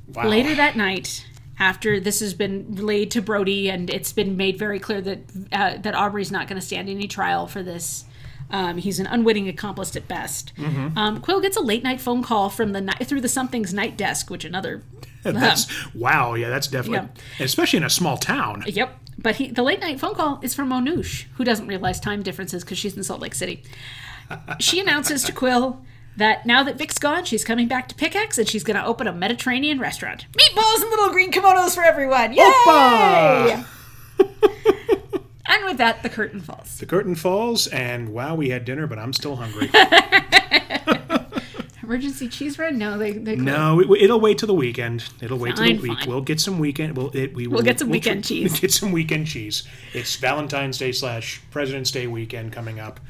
Wow. 0.09 0.29
Later 0.29 0.55
that 0.57 0.77
night, 0.77 1.27
after 1.63 2.01
this 2.01 2.19
has 2.19 2.35
been 2.35 2.75
relayed 2.75 3.13
to 3.13 3.23
Brodie, 3.23 3.71
and 3.71 3.89
it's 3.89 4.13
been 4.13 4.37
made 4.37 4.59
very 4.59 4.81
clear 4.81 5.01
that 5.01 5.19
uh, 5.53 5.77
that 5.79 5.95
Aubrey's 5.95 6.33
not 6.33 6.49
going 6.49 6.61
to 6.61 6.67
stand 6.67 6.89
any 6.89 7.07
trial 7.07 7.47
for 7.47 7.63
this. 7.63 8.05
Um, 8.51 8.79
he's 8.79 8.99
an 8.99 9.07
unwitting 9.07 9.49
accomplice 9.49 9.95
at 9.97 10.09
best. 10.09 10.53
Mm-hmm. 10.57 10.99
Um, 10.99 11.23
Qwill 11.23 11.41
gets 11.41 11.57
a 11.57 11.61
late 11.61 11.85
night 11.85 12.01
phone 12.01 12.23
call 12.23 12.51
from 12.51 12.73
the 12.73 12.81
ni- 12.81 13.05
through 13.05 13.21
the 13.21 13.29
something's 13.29 13.73
night 13.73 13.97
desk, 13.97 14.29
which 14.29 14.45
another. 14.45 14.83
That's 15.23 15.73
wow. 15.95 16.35
Yeah, 16.35 16.51
that's 16.51 16.67
definitely, 16.67 17.09
especially 17.39 17.77
in 17.77 17.85
a 17.85 17.91
small 17.91 18.19
town. 18.19 18.65
Yep. 18.67 18.99
But 19.19 19.37
he, 19.37 19.53
the 19.53 19.63
late 19.63 19.79
night 19.79 20.01
phone 20.01 20.17
call 20.17 20.41
is 20.43 20.53
from 20.53 20.73
Onoosh, 20.73 21.27
who 21.35 21.45
doesn't 21.45 21.69
realize 21.69 22.01
time 22.01 22.25
differences 22.25 22.65
because 22.65 22.77
she's 22.77 22.97
in 22.97 23.05
Salt 23.05 23.21
Lake 23.21 23.37
City. 23.37 23.63
She 24.59 24.81
announces 24.81 25.23
to 25.25 25.33
Qwill 25.33 25.79
that 26.17 26.47
now 26.47 26.63
that 26.63 26.77
Vic's 26.77 26.99
gone, 26.99 27.25
she's 27.25 27.45
coming 27.45 27.69
back 27.69 27.89
to 27.89 27.95
Pickaxe 27.95 28.39
and 28.39 28.49
she's 28.49 28.65
going 28.65 28.77
to 28.77 28.85
open 28.85 29.07
a 29.07 29.13
Mediterranean 29.13 29.79
restaurant. 29.79 30.27
Meatballs 30.33 30.83
and 30.83 30.91
little 30.91 31.11
green 31.11 31.31
kimonos 31.31 31.75
for 31.75 31.83
everyone! 31.83 32.33
Yay! 32.33 33.63
And 35.53 35.67
with 35.67 35.79
that, 35.79 36.03
the 36.03 36.09
curtain 36.09 36.41
falls. 36.41 36.79
The 36.79 36.87
curtain 36.87 37.15
falls, 37.15 37.67
and 37.67 38.09
wow, 38.09 38.35
we 38.35 38.49
had 38.49 38.65
dinner, 38.65 38.87
but 38.87 38.99
I'm 38.99 39.13
still 39.13 39.37
hungry. 39.37 39.69
Emergency 41.83 42.29
cheese 42.29 42.59
run? 42.59 42.79
No, 42.79 42.97
they 42.97 43.13
they 43.13 43.37
no, 43.37 43.81
it, 43.81 44.03
it'll 44.03 44.21
wait 44.21 44.39
till 44.39 44.47
the 44.47 44.55
weekend. 44.55 45.05
It'll 45.21 45.37
wait 45.37 45.57
till 45.57 45.67
the 45.67 45.77
week. 45.77 45.99
fine. 45.99 46.09
We'll 46.09 46.23
get 46.23 46.41
some 46.41 46.59
weekend. 46.59 46.97
We'll 46.97 47.15
it, 47.15 47.35
we 47.35 47.49
will 47.49 47.61
get 47.61 47.81
some 47.81 47.91
weekend 47.91 48.25
tr- 48.25 48.29
cheese. 48.29 48.61
Get 48.61 48.73
some 48.73 48.93
weekend 48.93 49.27
cheese. 49.27 49.65
It's 49.93 50.17
Valentine's 50.17 50.79
Day 50.79 50.93
slash 50.93 51.43
President's 51.51 51.91
Day 51.91 52.07
weekend 52.07 52.53
coming 52.53 52.81
up. 52.81 53.01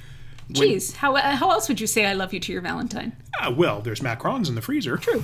Cheese. 0.52 0.96
How 0.96 1.16
uh, 1.16 1.36
how 1.36 1.50
else 1.50 1.68
would 1.68 1.80
you 1.80 1.86
say 1.86 2.06
I 2.06 2.12
love 2.12 2.32
you 2.32 2.40
to 2.40 2.52
your 2.52 2.62
Valentine? 2.62 3.12
Ah, 3.40 3.50
well, 3.50 3.80
there's 3.80 4.00
macarons 4.00 4.48
in 4.48 4.54
the 4.54 4.62
freezer. 4.62 4.96
True. 4.96 5.22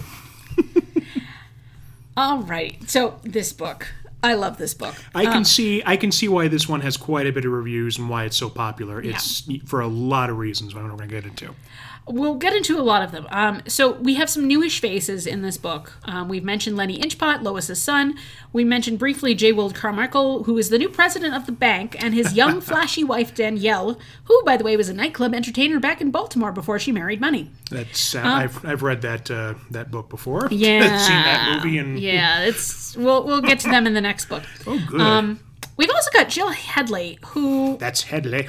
All 2.17 2.43
right. 2.43 2.77
So 2.89 3.21
this 3.23 3.53
book, 3.53 3.89
I 4.23 4.35
love 4.35 4.59
this 4.59 4.75
book. 4.75 4.97
I 5.15 5.25
can 5.25 5.45
see 5.45 5.83
I 5.87 5.97
can 5.97 6.11
see 6.11 6.29
why 6.29 6.49
this 6.49 6.69
one 6.69 6.81
has 6.81 6.97
quite 6.97 7.27
a 7.27 7.33
bit 7.33 7.45
of 7.45 7.53
reviews 7.53 7.99
and 7.99 8.11
why 8.11 8.25
it's 8.25 8.37
so 8.37 8.51
popular. 8.51 9.01
It's 9.01 9.49
for 9.67 9.81
a 9.81 9.87
lot 9.87 10.31
of 10.31 10.39
reasons. 10.39 10.75
I 10.75 10.79
don't 10.79 10.89
know 10.89 10.95
what 10.95 11.03
we're 11.03 11.09
gonna 11.09 11.23
get 11.23 11.31
into. 11.31 11.55
We'll 12.11 12.37
get 12.37 12.55
into 12.55 12.79
a 12.79 12.83
lot 12.83 13.03
of 13.03 13.13
them. 13.13 13.27
Um, 13.31 13.63
so 13.67 13.93
we 13.93 14.15
have 14.15 14.31
some 14.31 14.47
newish 14.47 14.81
faces 14.81 15.27
in 15.27 15.43
this 15.43 15.57
book. 15.57 15.93
Um, 16.05 16.29
we've 16.29 16.45
mentioned 16.45 16.77
Lenny 16.77 16.99
Inchpot, 16.99 17.43
Lois's 17.43 17.81
son. 17.81 18.15
We 18.53 18.65
mentioned 18.65 18.99
briefly 18.99 19.35
J. 19.35 19.53
Will 19.53 19.71
Carmichael, 19.71 20.45
who 20.45 20.57
is 20.59 20.71
the 20.71 20.79
new 20.79 20.89
president 20.89 21.35
of 21.35 21.47
the 21.47 21.53
bank, 21.53 21.97
and 22.03 22.15
his 22.15 22.33
young, 22.33 22.61
flashy 22.69 23.05
wife 23.05 23.35
Danielle, 23.35 23.99
who, 24.25 24.43
by 24.45 24.57
the 24.57 24.65
way, 24.65 24.77
was 24.77 24.89
a 24.89 24.95
nightclub 24.95 25.35
entertainer 25.35 25.79
back 25.79 26.01
in 26.01 26.11
Baltimore 26.11 26.53
before 26.53 26.79
she 26.79 26.93
married 26.93 27.21
Money. 27.21 27.51
That's 27.71 28.15
uh, 28.15 28.23
I've 28.25 28.65
I've 28.65 28.83
read 28.83 29.03
that 29.03 29.31
uh, 29.31 29.55
that 29.71 29.91
book 29.91 30.09
before. 30.09 30.49
Yeah, 30.59 30.99
seen 30.99 31.23
that 31.23 31.63
movie 31.63 31.79
and 31.79 31.99
yeah, 32.01 32.41
it's 32.41 32.97
we'll 32.97 33.25
we'll 33.25 33.41
get 33.41 33.61
to 33.61 33.69
them 33.69 33.87
in 33.87 33.95
the 33.95 34.01
next 34.01 34.25
book. 34.29 34.43
oh 34.67 34.83
good. 34.89 35.01
Um, 35.01 35.39
we've 35.77 35.91
also 35.91 36.11
got 36.13 36.29
Jill 36.29 36.49
Headley, 36.49 37.19
who 37.27 37.77
That's 37.79 38.03
Headley. 38.03 38.49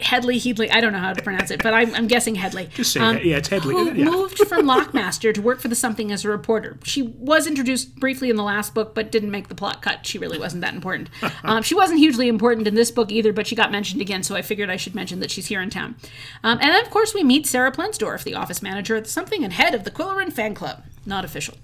Headley 0.00 0.38
Headley. 0.38 0.70
I 0.70 0.80
don't 0.80 0.92
know 0.92 0.98
how 0.98 1.12
to 1.12 1.22
pronounce 1.22 1.50
it, 1.50 1.62
but 1.62 1.74
I'm, 1.74 1.94
I'm 1.94 2.06
guessing 2.08 2.34
Headley. 2.34 2.68
Just 2.74 2.92
say 2.92 3.00
that. 3.00 3.24
Yeah, 3.24 3.36
it's 3.36 3.48
Headley. 3.48 3.74
Who 3.74 3.92
Yeah. 3.92 4.04
moved 4.06 4.38
from 4.38 4.66
Lockmaster 4.66 5.32
to 5.34 5.42
work 5.42 5.60
for 5.60 5.68
the 5.68 5.74
Something 5.74 6.10
as 6.10 6.24
a 6.24 6.28
reporter. 6.30 6.78
She 6.84 7.02
was 7.02 7.46
introduced 7.46 7.96
briefly 7.96 8.30
in 8.30 8.36
the 8.36 8.42
last 8.42 8.74
book, 8.74 8.94
but 8.94 9.12
didn't 9.12 9.30
make 9.30 9.48
the 9.48 9.54
plot 9.54 9.82
cut. 9.82 10.06
She 10.06 10.18
really 10.18 10.38
wasn't 10.38 10.62
that 10.62 10.74
important. 10.74 11.10
um, 11.44 11.62
she 11.62 11.74
wasn't 11.74 11.98
hugely 11.98 12.28
important 12.28 12.66
in 12.66 12.74
this 12.74 12.90
book 12.90 13.12
either, 13.12 13.32
but 13.32 13.46
she 13.46 13.54
got 13.54 13.70
mentioned 13.70 14.00
again, 14.00 14.22
so 14.22 14.34
I 14.34 14.42
figured 14.42 14.70
I 14.70 14.76
should 14.76 14.94
mention 14.94 15.20
that 15.20 15.30
she's 15.30 15.46
here 15.46 15.60
in 15.60 15.70
town. 15.70 15.96
Um, 16.42 16.58
and 16.62 16.70
then, 16.72 16.82
of 16.84 16.90
course, 16.90 17.12
we 17.14 17.22
meet 17.22 17.46
Sarah 17.46 17.70
Plensdorf, 17.72 18.24
the 18.24 18.34
office 18.34 18.62
manager 18.62 18.96
at 18.96 19.04
the 19.04 19.10
Something 19.10 19.44
and 19.44 19.52
head 19.52 19.74
of 19.74 19.84
the 19.84 19.90
Qwilleran 19.90 20.32
fan 20.32 20.54
club. 20.54 20.82
Not 21.06 21.24
official. 21.24 21.54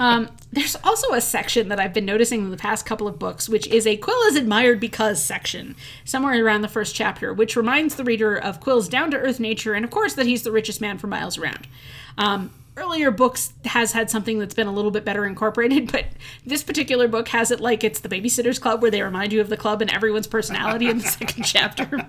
Um, 0.00 0.28
there's 0.52 0.76
also 0.84 1.12
a 1.12 1.20
section 1.20 1.68
that 1.68 1.80
I've 1.80 1.94
been 1.94 2.04
noticing 2.04 2.40
in 2.40 2.50
the 2.50 2.56
past 2.56 2.86
couple 2.86 3.08
of 3.08 3.18
books, 3.18 3.48
which 3.48 3.66
is 3.68 3.86
a 3.86 3.96
Qwill 3.96 4.28
is 4.28 4.36
admired 4.36 4.80
because 4.80 5.22
section, 5.22 5.76
somewhere 6.04 6.44
around 6.44 6.62
the 6.62 6.68
first 6.68 6.94
chapter, 6.94 7.32
which 7.32 7.56
reminds 7.56 7.94
the 7.94 8.04
reader 8.04 8.36
of 8.36 8.60
Qwill's 8.60 8.88
down 8.88 9.10
to 9.10 9.16
earth 9.16 9.40
nature 9.40 9.74
and, 9.74 9.84
of 9.84 9.90
course, 9.90 10.14
that 10.14 10.26
he's 10.26 10.42
the 10.42 10.52
richest 10.52 10.80
man 10.80 10.98
for 10.98 11.06
miles 11.06 11.38
around. 11.38 11.66
Um, 12.18 12.52
earlier 12.76 13.10
books 13.10 13.52
has 13.64 13.92
had 13.92 14.10
something 14.10 14.38
that's 14.38 14.54
been 14.54 14.66
a 14.66 14.72
little 14.72 14.90
bit 14.90 15.04
better 15.04 15.24
incorporated, 15.24 15.90
but 15.92 16.06
this 16.44 16.62
particular 16.62 17.08
book 17.08 17.28
has 17.28 17.50
it 17.50 17.60
like 17.60 17.84
it's 17.84 18.00
the 18.00 18.08
Babysitters 18.08 18.60
Club, 18.60 18.82
where 18.82 18.90
they 18.90 19.02
remind 19.02 19.32
you 19.32 19.40
of 19.40 19.48
the 19.48 19.56
club 19.56 19.80
and 19.80 19.90
everyone's 19.90 20.26
personality 20.26 20.88
in 20.88 20.98
the 20.98 21.04
second 21.08 21.44
chapter. 21.44 22.06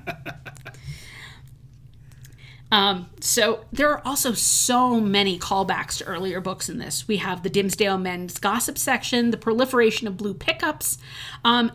Um, 2.71 3.09
so 3.19 3.65
there 3.71 3.89
are 3.89 4.01
also 4.05 4.33
so 4.33 4.99
many 4.99 5.37
callbacks 5.39 5.97
to 5.99 6.05
earlier 6.05 6.41
books 6.41 6.67
in 6.67 6.77
this. 6.79 7.07
We 7.07 7.17
have 7.17 7.43
the 7.43 7.49
Dimsdale 7.49 7.97
Men's 7.97 8.37
Gossip 8.39 8.77
section, 8.77 9.31
the 9.31 9.37
proliferation 9.37 10.07
of 10.07 10.17
blue 10.17 10.33
pickups. 10.33 10.97
Um, 11.43 11.71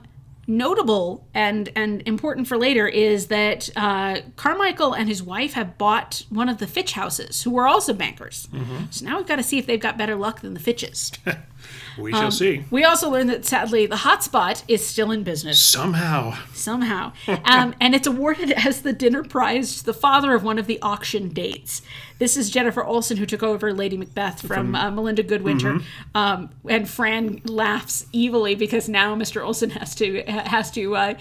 notable 0.46 1.24
and 1.32 1.70
and 1.76 2.02
important 2.06 2.48
for 2.48 2.56
later 2.58 2.88
is 2.88 3.28
that 3.28 3.70
uh, 3.76 4.20
Carmichael 4.34 4.92
and 4.94 5.08
his 5.08 5.22
wife 5.22 5.52
have 5.52 5.78
bought 5.78 6.24
one 6.28 6.48
of 6.48 6.58
the 6.58 6.66
Fitch 6.66 6.92
houses, 6.92 7.42
who 7.42 7.50
were 7.50 7.68
also 7.68 7.92
bankers. 7.92 8.48
So 8.90 9.04
now 9.04 9.18
we've 9.18 9.26
got 9.28 9.36
to 9.36 9.44
see 9.44 9.58
if 9.58 9.66
they've 9.66 9.80
got 9.80 9.96
better 9.96 10.16
luck 10.16 10.40
than 10.40 10.54
the 10.54 10.60
Fitches. 10.60 11.12
We 11.98 12.12
shall 12.12 12.30
see. 12.30 12.64
we 12.70 12.84
also 12.84 13.10
learned 13.10 13.30
that 13.30 13.44
sadly 13.44 13.86
the 13.86 13.96
hotspot 13.96 14.62
is 14.68 14.86
still 14.86 15.10
in 15.10 15.22
business 15.22 15.58
Somehow. 15.58 16.36
somehow. 16.52 17.12
Um, 17.44 17.74
and 17.80 17.94
it's 17.94 18.06
awarded 18.06 18.52
as 18.52 18.82
the 18.82 18.92
dinner 18.92 19.24
prize 19.24 19.78
to 19.78 19.84
the 19.84 19.94
father 19.94 20.34
of 20.34 20.44
one 20.44 20.58
of 20.58 20.66
the 20.66 20.80
auction 20.82 21.28
dates. 21.30 21.82
This 22.18 22.36
is 22.36 22.50
Jennifer 22.50 22.84
Olson, 22.84 23.16
who 23.16 23.26
took 23.26 23.42
over 23.42 23.72
Lady 23.72 23.96
Macbeth 23.96 24.46
from, 24.46 24.74
uh, 24.74 24.90
Melinda 24.90 25.24
Goodwinter. 25.24 25.82
Um, 26.14 26.50
and 26.68 26.88
Fran 26.88 27.40
laughs 27.44 28.06
evilly 28.14 28.54
because 28.54 28.88
now 28.88 29.14
Mr. 29.16 29.44
Olson 29.44 29.70
has 29.70 29.94
to 29.96 30.22
has 30.26 30.70
to 30.72 30.94
uh, 30.96 31.14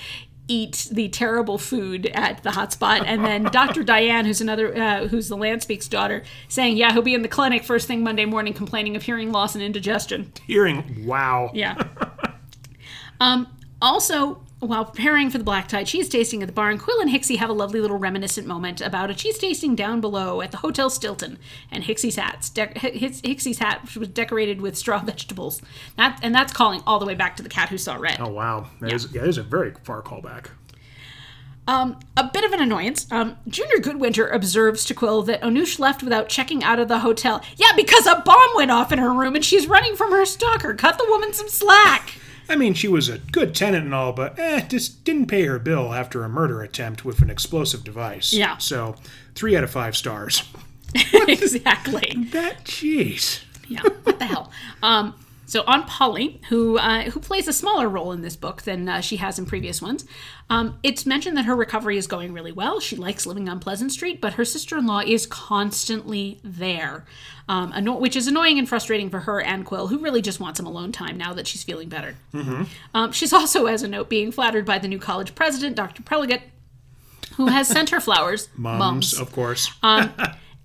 eat 0.50 0.90
the 0.92 1.08
terrible 1.08 1.58
food 1.58 2.08
at 2.08 2.44
the 2.44 2.50
hotspot. 2.50 3.04
And 3.06 3.24
then 3.24 3.44
Dr. 3.52 3.84
Diane, 3.84 4.26
who's 4.26 4.42
another 4.42 4.76
uh, 4.76 5.08
who's 5.08 5.30
the 5.30 5.38
Lanspeak's 5.38 5.88
daughter, 5.88 6.24
saying, 6.50 6.76
"Yeah, 6.76 6.92
he'll 6.92 7.02
be 7.02 7.14
in 7.14 7.22
the 7.22 7.30
clinic 7.30 7.64
first 7.64 7.88
thing 7.88 8.04
Monday 8.04 8.26
morning, 8.26 8.54
complaining 8.54 8.96
of 8.98 9.04
hearing 9.04 9.32
loss 9.32 9.56
and 9.56 9.64
indigestion." 9.64 10.34
Hearing 10.46 11.06
wow. 11.06 11.52
Yeah. 11.54 11.82
um, 13.22 13.48
also, 13.82 14.42
while 14.60 14.86
preparing 14.86 15.30
for 15.30 15.38
the 15.38 15.44
black 15.44 15.68
tie 15.68 15.84
cheese 15.84 16.10
tasting 16.10 16.42
at 16.42 16.48
the 16.48 16.54
barn, 16.54 16.78
Qwill 16.78 17.02
and 17.02 17.10
Hixie 17.10 17.38
have 17.38 17.50
a 17.50 17.54
lovely 17.54 17.80
little 17.80 17.98
reminiscent 17.98 18.46
moment 18.46 18.82
about 18.82 19.10
a 19.10 19.16
cheese 19.16 19.38
tasting 19.38 19.76
down 19.76 20.02
below 20.02 20.42
at 20.42 20.52
the 20.52 20.58
Hotel 20.58 20.90
Stilton 20.90 21.38
and 21.72 21.84
Hixie's 21.86 22.18
hats. 22.18 22.50
De- 22.50 22.78
Hix- 22.78 23.22
Hixie's 23.22 23.60
hat 23.60 23.96
was 23.96 24.10
decorated 24.10 24.60
with 24.62 24.78
straw 24.78 25.00
vegetables. 25.04 25.62
That 25.96 26.20
and 26.22 26.36
that's 26.36 26.52
calling 26.54 26.82
all 26.86 27.00
the 27.00 27.06
way 27.06 27.16
back 27.16 27.36
to 27.38 27.44
the 27.44 27.50
cat 27.50 27.70
who 27.70 27.78
saw 27.78 27.96
red. 27.96 28.18
Oh 28.20 28.30
wow. 28.30 28.68
That 28.82 28.92
is 28.94 29.08
yeah, 29.14 29.22
that 29.22 29.30
is 29.30 29.38
a 29.38 29.44
very 29.44 29.74
far 29.84 30.02
callback. 30.02 30.48
Um, 31.68 32.00
a 32.18 32.24
bit 32.24 32.44
of 32.44 32.52
an 32.52 32.62
annoyance. 32.62 33.06
Um, 33.12 33.38
Junior 33.48 33.78
Goodwinter 33.78 34.34
observes 34.34 34.84
to 34.86 34.96
Qwill 34.96 35.24
that 35.28 35.42
Onoosh 35.44 35.78
left 35.78 36.02
without 36.02 36.28
checking 36.28 36.64
out 36.64 36.80
of 36.80 36.88
the 36.88 37.00
hotel. 37.00 37.44
Yeah, 37.58 37.74
because 37.76 38.08
a 38.08 38.24
bomb 38.26 38.50
went 38.56 38.72
off 38.72 38.92
in 38.92 38.98
her 38.98 39.14
room 39.14 39.36
and 39.36 39.46
she's 39.46 39.68
running 39.68 39.96
from 39.96 40.10
her 40.12 40.26
stalker. 40.26 40.74
Cut 40.74 40.98
the 40.98 41.06
woman 41.08 41.32
some 41.32 41.48
slack. 41.48 42.16
I 42.50 42.56
mean, 42.56 42.74
she 42.74 42.88
was 42.88 43.08
a 43.08 43.20
good 43.20 43.54
tenant 43.54 43.86
and 43.86 43.94
all, 43.94 44.12
but 44.12 44.38
eh, 44.40 44.62
just 44.68 45.04
didn't 45.04 45.28
pay 45.28 45.46
her 45.46 45.60
bill 45.60 45.94
after 45.94 46.24
a 46.24 46.30
murder 46.30 46.62
attempt 46.62 47.06
with 47.06 47.22
an 47.22 47.30
explosive 47.30 47.84
device. 47.84 48.34
Yeah. 48.34 48.58
So, 48.58 48.96
three 49.36 49.56
out 49.56 49.64
of 49.64 49.70
five 49.70 49.96
stars. 49.96 50.44
exactly. 51.14 52.16
That, 52.32 52.64
jeez. 52.66 53.42
yeah 53.68 53.82
what 54.04 54.18
the 54.18 54.26
hell 54.26 54.52
um 54.82 55.14
So 55.50 55.64
on 55.66 55.86
Polly, 55.86 56.40
who 56.50 56.78
uh, 56.78 57.06
who 57.10 57.20
plays 57.20 57.48
a 57.48 57.54
smaller 57.54 57.90
role 57.90 58.12
in 58.12 58.22
this 58.22 58.36
book 58.36 58.62
than 58.62 58.88
uh, 58.88 59.02
she 59.02 59.16
has 59.16 59.40
in 59.40 59.48
previous 59.48 59.82
ones, 59.82 60.06
um, 60.48 60.78
it's 60.84 61.08
mentioned 61.08 61.36
that 61.38 61.46
her 61.46 61.56
recovery 61.56 61.98
is 61.98 62.06
going 62.06 62.34
really 62.34 62.52
well. 62.52 62.80
She 62.80 62.96
likes 62.96 63.26
living 63.26 63.50
on 63.50 63.60
Pleasant 63.60 63.92
Street, 63.92 64.22
but 64.22 64.34
her 64.34 64.46
sister-in-law 64.46 65.00
is 65.08 65.26
constantly 65.26 66.40
there, 66.44 67.04
um, 67.48 67.74
anno- 67.74 67.98
which 67.98 68.16
is 68.16 68.28
annoying 68.28 68.60
and 68.60 68.70
frustrating 68.70 69.10
for 69.10 69.22
her 69.22 69.42
and 69.42 69.66
Qwill, 69.66 69.90
who 69.90 69.98
really 69.98 70.22
just 70.22 70.40
wants 70.40 70.58
some 70.58 70.68
alone 70.68 70.92
time 70.92 71.18
now 71.18 71.34
that 71.34 71.48
she's 71.48 71.64
feeling 71.64 71.90
better. 71.90 72.16
Um, 72.94 73.12
she's 73.12 73.34
also, 73.34 73.66
as 73.66 73.82
a 73.82 73.88
note, 73.88 74.08
being 74.08 74.32
flattered 74.32 74.66
by 74.66 74.78
the 74.78 74.88
new 74.88 75.00
college 75.00 75.34
president, 75.34 75.76
Dr. 75.76 76.04
Prelligate, 76.04 76.44
who 77.38 77.48
has 77.48 77.68
sent 77.68 77.90
her 77.90 78.00
flowers, 78.00 78.50
Mums, 78.56 79.18
of 79.20 79.32
course. 79.32 79.72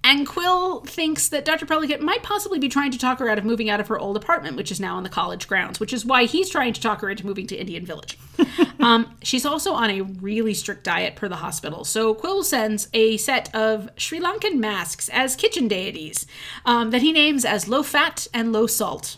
and 0.05 0.27
Qwill 0.27 0.87
thinks 0.87 1.31
that 1.31 1.47
Dr. 1.47 1.65
Prelligate 1.65 2.03
might 2.03 2.23
possibly 2.23 2.59
be 2.59 2.69
trying 2.69 2.91
to 2.91 2.99
talk 2.99 3.19
her 3.21 3.29
out 3.29 3.39
of 3.39 3.45
moving 3.45 3.71
out 3.71 3.81
of 3.81 3.89
her 3.89 3.99
old 3.99 4.19
apartment, 4.19 4.57
which 4.57 4.71
is 4.71 4.79
now 4.79 4.97
on 4.97 5.03
the 5.03 5.09
college 5.09 5.49
grounds, 5.49 5.81
which 5.81 5.95
is 5.95 6.05
why 6.05 6.25
he's 6.27 6.51
trying 6.51 6.75
to 6.75 6.81
talk 6.81 7.01
her 7.01 7.09
into 7.09 7.25
moving 7.25 7.47
to 7.47 7.57
Indian 7.57 7.87
Village. 7.87 8.19
um, 8.81 9.17
she's 9.23 9.47
also 9.47 9.73
on 9.73 9.91
a 9.91 10.03
really 10.03 10.53
strict 10.53 10.85
diet 10.85 11.17
per 11.17 11.27
the 11.27 11.37
hospital. 11.37 11.85
So 11.85 12.15
Qwill 12.15 12.45
sends 12.45 12.89
a 12.93 13.17
set 13.17 13.53
of 13.55 13.89
Sri 13.97 14.21
Lankan 14.21 14.59
masks 14.59 15.09
as 15.09 15.35
kitchen 15.35 15.69
deities 15.69 16.27
um, 16.67 16.91
that 16.91 17.01
he 17.01 17.11
names 17.11 17.47
as 17.47 17.67
low 17.67 17.83
fat 17.83 18.29
and 18.35 18.53
low 18.53 18.67
salt. 18.67 19.17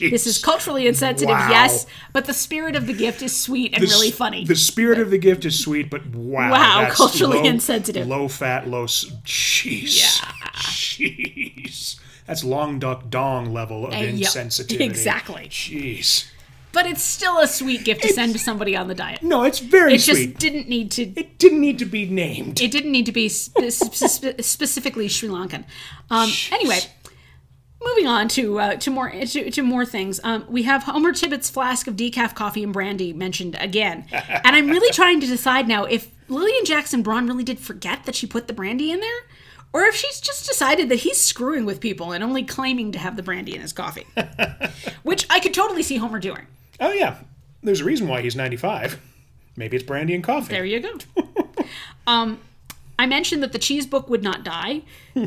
This 0.00 0.26
is 0.26 0.38
culturally 0.42 0.86
insensitive, 0.88 1.30
Wow. 1.34 1.48
yes, 1.50 1.86
but 2.12 2.24
the 2.26 2.34
spirit 2.34 2.74
of 2.74 2.86
the 2.86 2.92
gift 2.92 3.22
is 3.22 3.38
sweet 3.40 3.72
and 3.74 3.82
really 3.84 4.10
funny. 4.10 4.44
The 4.44 4.56
spirit 4.56 4.98
of 4.98 5.10
the 5.10 5.18
gift 5.18 5.44
is 5.44 5.58
sweet, 5.62 5.88
but 5.90 6.06
wow, 6.14 6.50
Wow, 6.50 6.90
culturally 6.90 7.38
low- 7.38 7.44
insensitive. 7.44 8.06
Low 8.06 8.26
fat, 8.28 8.68
low. 8.68 8.86
Jeez, 8.86 10.20
jeez, 10.54 12.00
that's 12.26 12.44
Long 12.44 12.78
Duk 12.78 13.10
Dong 13.10 13.52
level 13.52 13.86
of 13.86 13.92
yeah, 13.94 14.06
insensitivity. 14.10 14.80
exactly. 14.80 15.48
Jeez. 15.50 16.26
but 16.72 16.86
it's 16.86 17.02
still 17.02 17.38
a 17.40 17.48
sweet 17.48 17.84
gift 17.84 18.00
to 18.02 18.12
send 18.12 18.32
to 18.32 18.38
somebody 18.38 18.76
on 18.76 18.86
the 18.86 18.94
diet. 18.94 19.22
No, 19.22 19.42
it's 19.42 19.58
very 19.58 19.98
sweet. 19.98 20.12
It 20.18 20.26
just 20.28 20.38
didn't 20.38 20.68
need 20.68 20.90
to 20.92 21.02
it 21.18 21.38
didn't 21.38 21.60
need 21.60 21.78
to 21.80 21.84
be 21.84 22.06
named. 22.06 22.60
it 22.60 22.70
didn't 22.70 22.92
need 22.92 23.06
to 23.06 23.12
be 23.12 23.28
spe- 23.28 23.70
spe- 23.70 24.40
specifically 24.40 25.08
Sri 25.08 25.28
Lankan. 25.28 25.64
Um, 26.10 26.30
anyway, 26.52 26.78
moving 27.82 28.06
on 28.06 28.28
to 28.28 28.60
uh, 28.60 28.76
to 28.76 28.90
more 28.90 29.10
to, 29.10 29.50
to 29.50 29.62
more 29.62 29.84
things. 29.84 30.20
Um, 30.22 30.44
we 30.48 30.64
have 30.64 30.84
Homer 30.84 31.12
Tibbitt's 31.12 31.50
flask 31.50 31.86
of 31.86 31.96
decaf 31.96 32.34
coffee 32.34 32.62
and 32.62 32.72
brandy 32.72 33.12
mentioned 33.12 33.56
again, 33.60 34.06
and 34.12 34.56
I'm 34.56 34.68
really 34.68 34.92
trying 34.92 35.20
to 35.20 35.26
decide 35.26 35.68
now 35.68 35.84
if 35.84 36.10
Lillian 36.28 36.64
Jackson 36.64 37.02
Braun 37.02 37.26
really 37.26 37.44
did 37.44 37.58
forget 37.58 38.04
that 38.04 38.14
she 38.14 38.26
put 38.26 38.46
the 38.46 38.52
brandy 38.52 38.90
in 38.90 39.00
there. 39.00 39.20
Or 39.72 39.84
if 39.84 39.94
she's 39.94 40.20
just 40.20 40.48
decided 40.48 40.88
that 40.88 40.96
he's 40.96 41.20
screwing 41.20 41.64
with 41.64 41.78
people 41.78 42.10
and 42.10 42.24
only 42.24 42.42
claiming 42.42 42.90
to 42.90 42.98
have 42.98 43.14
the 43.14 43.22
brandy 43.22 43.54
in 43.54 43.60
his 43.60 43.72
coffee. 43.72 44.04
Which 45.04 45.28
I 45.30 45.38
could 45.38 45.54
totally 45.54 45.84
see 45.84 45.96
Homer 45.96 46.18
doing. 46.18 46.48
oh 46.80 46.90
yeah, 46.92 47.18
there's 47.62 47.80
a 47.80 47.84
reason 47.84 48.08
why 48.08 48.20
he's 48.20 48.34
95. 48.34 49.00
Maybe 49.56 49.76
it's 49.76 49.86
brandy 49.86 50.14
and 50.14 50.24
coffee. 50.24 50.48
There 50.48 50.64
you 50.64 50.80
go. 50.80 50.98
um, 52.06 52.40
I 53.00 53.06
mentioned 53.06 53.42
that 53.42 53.52
the 53.52 53.58
cheese 53.58 53.86
book 53.86 54.10
would 54.10 54.22
not 54.22 54.44
die 54.44 54.82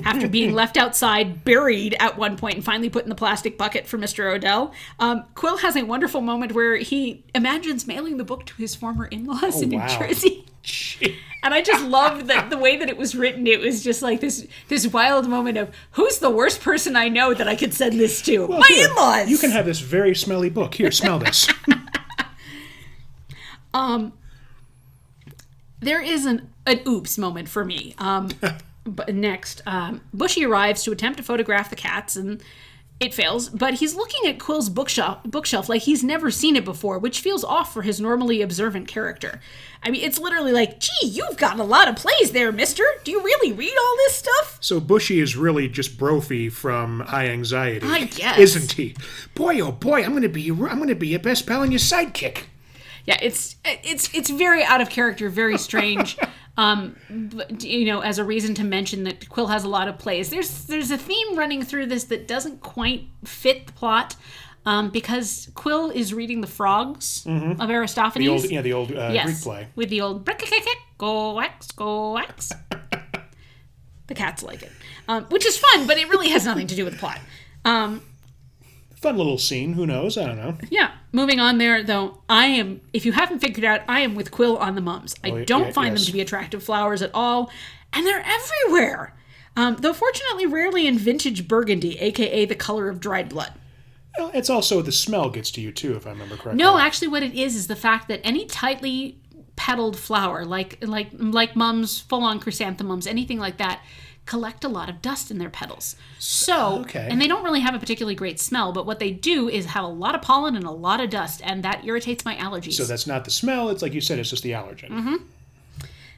after 0.05 0.30
being 0.30 0.53
left 0.61 0.78
outside, 0.78 1.43
buried 1.43 1.95
at 1.99 2.19
one 2.19 2.38
point, 2.38 2.53
and 2.53 2.63
finally 2.63 2.88
put 2.88 3.01
in 3.01 3.09
the 3.09 3.15
plastic 3.15 3.57
bucket 3.57 3.88
for 3.88 3.97
Mr. 3.97 4.32
O'Dell. 4.32 4.71
Um, 4.99 5.24
Qwill 5.34 5.59
has 5.61 5.76
a 5.76 5.82
wonderful 5.82 6.21
moment 6.21 6.51
where 6.51 6.76
he 6.76 7.24
imagines 7.34 7.88
mailing 7.88 8.17
the 8.17 8.24
book 8.24 8.45
to 8.45 8.53
his 8.57 8.76
former 8.76 9.07
in 9.07 9.26
laws 9.26 9.59
in 9.59 9.69
New 9.69 9.80
wow. 9.80 9.88
Jersey. 9.88 10.45
And 11.45 11.53
I 11.53 11.61
just 11.61 11.84
loved 11.84 12.28
that 12.28 12.49
the 12.49 12.57
way 12.57 12.78
that 12.78 12.88
it 12.88 12.95
was 12.95 13.15
written. 13.15 13.47
It 13.47 13.59
was 13.59 13.84
just 13.84 14.01
like 14.01 14.21
this 14.21 14.47
this 14.69 14.88
wild 14.88 15.28
moment 15.28 15.57
of 15.57 15.76
who's 15.91 16.19
the 16.19 16.30
worst 16.30 16.61
person 16.61 16.95
I 16.95 17.09
know 17.09 17.34
that 17.34 17.49
I 17.49 17.57
could 17.57 17.74
send 17.74 17.99
this 17.99 18.21
to? 18.21 18.47
My 18.47 18.69
in-laws. 18.74 19.30
You 19.30 19.38
can 19.38 19.51
have 19.51 19.65
this 19.65 19.82
very 19.82 20.15
smelly 20.15 20.49
book. 20.49 20.74
Here, 20.74 20.89
smell 20.89 21.19
this. 21.19 21.49
um, 23.74 24.13
there 25.82 26.01
is 26.01 26.26
an 26.26 26.53
an 26.66 26.82
oops 26.88 27.18
moment 27.18 27.49
for 27.49 27.66
me. 27.66 27.95
Um, 27.97 28.30
but 28.86 29.14
next, 29.14 29.61
um, 29.66 30.01
Bushy 30.14 30.45
arrives 30.45 30.84
to 30.84 30.91
attempt 30.91 31.18
to 31.18 31.24
photograph 31.24 31.70
the 31.70 31.76
cats, 31.76 32.16
and 32.16 32.41
it 32.99 33.14
fails. 33.14 33.49
But 33.49 33.76
he's 33.76 33.95
looking 33.95 34.30
at 34.30 34.39
Qwill's 34.39 34.70
bookshelf, 34.70 35.24
bookshelf 35.24 35.70
like 35.70 35.84
he's 35.84 36.03
never 36.03 36.32
seen 36.32 36.55
it 36.55 36.66
before, 36.66 36.99
which 36.99 37.20
feels 37.22 37.43
off 37.43 37.74
for 37.74 37.82
his 37.82 37.99
normally 37.99 38.41
observant 38.41 38.88
character. 38.88 39.39
I 39.86 39.91
mean, 39.91 40.01
it's 40.01 40.20
literally 40.20 40.53
like, 40.53 40.80
"Gee, 40.80 41.07
you've 41.07 41.38
got 41.38 41.59
a 41.59 41.64
lot 41.64 41.88
of 41.89 41.95
plays 41.97 42.32
there, 42.32 42.51
Mister. 42.51 42.84
Do 43.03 43.11
you 43.11 43.22
really 43.22 43.51
read 43.51 43.74
all 43.78 43.95
this 43.97 44.16
stuff?" 44.16 44.57
So 44.61 44.80
Bushy 44.80 45.20
is 45.20 45.36
really 45.36 45.68
just 45.68 45.97
Brophy 45.97 46.49
from 46.49 47.01
High 47.01 47.28
Anxiety, 47.28 47.86
I 47.86 48.05
guess. 48.05 48.39
isn't 48.39 48.72
he? 48.74 48.95
Boy, 49.36 49.59
oh 49.59 49.72
boy, 49.72 50.03
I'm 50.03 50.14
gonna 50.14 50.30
be 50.30 50.49
I'm 50.49 50.57
gonna 50.57 50.95
be 50.95 51.09
your 51.09 51.20
best 51.20 51.45
pal 51.45 51.64
and 51.64 51.72
your 51.72 51.80
sidekick. 51.80 52.43
Yeah, 53.05 53.18
it's 53.22 53.57
it's 53.66 54.09
it's 54.14 54.30
very 54.30 54.64
out 54.64 54.80
of 54.80 54.89
character, 54.89 55.30
very 55.30 55.57
strange. 55.57 56.18
um, 56.58 56.95
you 57.60 57.86
know, 57.86 58.01
as 58.01 58.20
a 58.20 58.24
reason 58.24 58.54
to 58.56 58.64
mention 58.64 59.04
that 59.06 59.22
Qwill 59.22 59.49
has 59.49 59.64
a 59.64 59.70
lot 59.70 59.88
of 59.88 59.97
plays. 59.97 60.30
There's 60.30 60.66
there's 60.66 60.91
a 60.91 60.97
theme 60.97 61.36
running 61.36 61.64
through 61.64 61.88
this 61.88 62.06
that 62.06 62.28
doesn't 62.28 62.62
quite 62.62 63.08
fit 63.26 63.68
the 63.68 63.74
plot. 63.74 64.16
Um, 64.66 64.91
because 64.91 65.49
Qwill 65.56 65.93
is 65.93 66.14
reading 66.14 66.39
the 66.39 66.47
Frogs 66.47 67.26
of 67.60 67.70
Aristophanes. 67.70 68.24
Mm-hmm. 68.24 68.24
The 68.24 68.30
old, 68.30 68.49
yeah, 68.49 68.62
the 68.62 68.74
old 68.74 68.91
uh, 68.93 69.10
yes, 69.12 69.26
Greek 69.26 69.41
play. 69.41 69.68
with 69.76 69.89
the 69.89 69.99
old 69.99 70.26
go 70.97 71.34
wax 71.34 71.72
go 71.72 72.14
wax. 72.14 72.49
the 74.08 74.16
cats 74.16 74.41
like 74.41 74.64
it, 74.64 74.72
um, 75.10 75.26
which 75.26 75.45
is 75.45 75.58
fun, 75.58 75.86
but 75.86 75.97
it 75.97 76.08
really 76.08 76.30
has 76.30 76.45
nothing 76.45 76.68
to 76.68 76.76
do 76.76 76.86
with 76.86 76.93
the 76.93 76.99
plot. 76.99 77.20
Um, 77.66 78.01
Fun 79.04 79.18
little 79.18 79.38
scene. 79.38 79.74
Who 79.74 79.86
knows? 79.86 80.18
I 80.18 80.26
don't 80.26 80.38
know. 80.38 80.58
yeah. 80.72 80.91
Moving 81.12 81.39
on 81.39 81.58
there, 81.60 81.84
though, 81.84 82.22
I 82.28 82.45
am, 82.47 82.82
if 82.93 83.06
you 83.06 83.12
haven't 83.12 83.39
figured 83.39 83.64
out, 83.66 83.82
I 83.88 83.99
am 83.99 84.16
with 84.16 84.32
Qwill 84.32 84.60
on 84.60 84.74
the 84.76 84.82
mums. 84.82 85.14
I 85.24 85.30
Oh, 85.30 85.43
don't 85.45 85.66
yeah, 85.68 85.72
find 85.72 85.91
yes. 85.93 85.99
them 86.01 86.06
to 86.08 86.14
be 86.14 86.22
attractive 86.22 86.64
flowers 86.64 87.01
at 87.04 87.12
all, 87.14 87.51
and 87.91 88.06
they're 88.08 88.26
everywhere. 88.26 89.16
Um, 89.56 89.76
though 89.82 89.93
fortunately, 89.93 90.47
rarely 90.47 90.88
in 90.88 90.97
vintage 90.97 91.47
burgundy, 91.47 91.99
aka 91.99 92.45
the 92.45 92.56
color 92.56 92.89
of 92.89 92.99
dried 92.99 93.30
blood. 93.30 93.51
Well, 94.18 94.32
it's 94.34 94.49
also 94.49 94.82
the 94.82 94.91
smell 94.91 95.30
gets 95.30 95.51
to 95.51 95.62
you 95.62 95.72
too, 95.72 95.95
if 95.95 96.08
I 96.08 96.12
remember 96.12 96.36
correctly. 96.36 96.56
No, 96.64 96.78
actually, 96.80 97.10
what 97.10 97.22
it 97.24 97.34
is 97.36 97.56
is 97.56 97.68
the 97.68 97.76
fact 97.76 98.08
that 98.08 98.22
any 98.24 98.45
tightly 98.45 99.20
petaled 99.56 99.97
flower, 99.97 100.45
like 100.45 100.78
like 100.82 101.10
like 101.20 101.56
mums, 101.56 101.99
full 101.99 102.24
on 102.24 102.39
chrysanthemums, 102.39 103.06
anything 103.06 103.38
like 103.38 103.58
that, 103.58 103.82
collect 104.26 104.63
a 104.63 104.69
lot 104.69 104.89
of 104.89 105.01
dust 105.01 105.30
in 105.32 105.38
their 105.38 105.49
petals. 105.49 105.95
So, 106.17 106.80
Okay. 106.82 107.07
and 107.11 107.21
they 107.21 107.28
don't 107.28 107.43
really 107.43 107.59
have 107.59 107.76
a 107.76 107.80
particularly 107.80 108.15
great 108.15 108.39
smell, 108.39 108.71
but 108.71 108.86
what 108.86 108.99
they 108.99 109.11
do 109.11 109.49
is 109.49 109.65
have 109.67 109.84
a 109.84 109.88
lot 109.88 110.15
of 110.15 110.21
pollen 110.21 110.55
and 110.55 110.63
a 110.65 110.71
lot 110.71 111.01
of 111.01 111.09
dust, 111.09 111.41
and 111.43 111.61
that 111.63 111.84
irritates 111.86 112.24
my 112.24 112.36
allergies. 112.36 112.74
So 112.74 112.86
that's 112.86 113.05
not 113.05 113.26
the 113.26 113.32
smell. 113.32 113.69
It's 113.69 113.82
like 113.82 113.93
you 113.93 113.99
said. 114.01 114.19
It's 114.19 114.30
just 114.30 114.43
the 114.43 114.51
allergen. 114.51 114.89
Mm-hmm. 114.89 115.15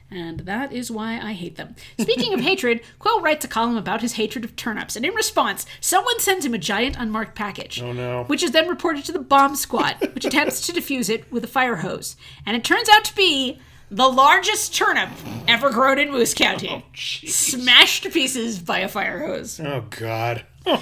and 0.08 0.40
that 0.40 0.72
is 0.72 0.88
why 0.88 1.18
I 1.20 1.32
hate 1.32 1.56
them. 1.56 1.74
Speaking 1.98 2.32
of 2.32 2.38
hatred, 2.48 2.80
Qwill 3.00 3.22
writes 3.22 3.44
a 3.44 3.48
column 3.48 3.76
about 3.76 4.02
his 4.02 4.12
hatred 4.12 4.44
of 4.44 4.54
turnips, 4.54 4.94
and 4.94 5.04
in 5.04 5.12
response, 5.14 5.66
someone 5.80 6.20
sends 6.20 6.46
him 6.46 6.54
a 6.54 6.58
giant 6.58 6.94
unmarked 6.96 7.34
package. 7.34 7.82
Oh 7.82 7.92
no. 7.92 8.22
Which 8.28 8.44
is 8.44 8.52
then 8.52 8.68
reported 8.68 9.04
to 9.06 9.12
the 9.12 9.18
bomb 9.18 9.56
squad, 9.56 9.96
which 10.14 10.24
attempts 10.24 10.64
to 10.66 10.72
defuse 10.80 11.10
it 11.10 11.30
with 11.32 11.42
a 11.42 11.48
fire 11.48 11.76
hose. 11.76 12.16
And 12.46 12.56
it 12.56 12.62
turns 12.62 12.88
out 12.88 13.04
to 13.06 13.16
be 13.16 13.58
the 13.90 14.08
largest 14.08 14.74
turnip 14.74 15.10
ever 15.46 15.70
grown 15.70 15.98
in 15.98 16.10
Moose 16.10 16.34
County. 16.34 16.84
smashed 16.94 18.02
to 18.04 18.10
pieces 18.10 18.58
by 18.58 18.80
a 18.80 18.88
fire 18.88 19.26
hose. 19.26 19.60
Oh 19.60 19.84
God. 19.90 20.44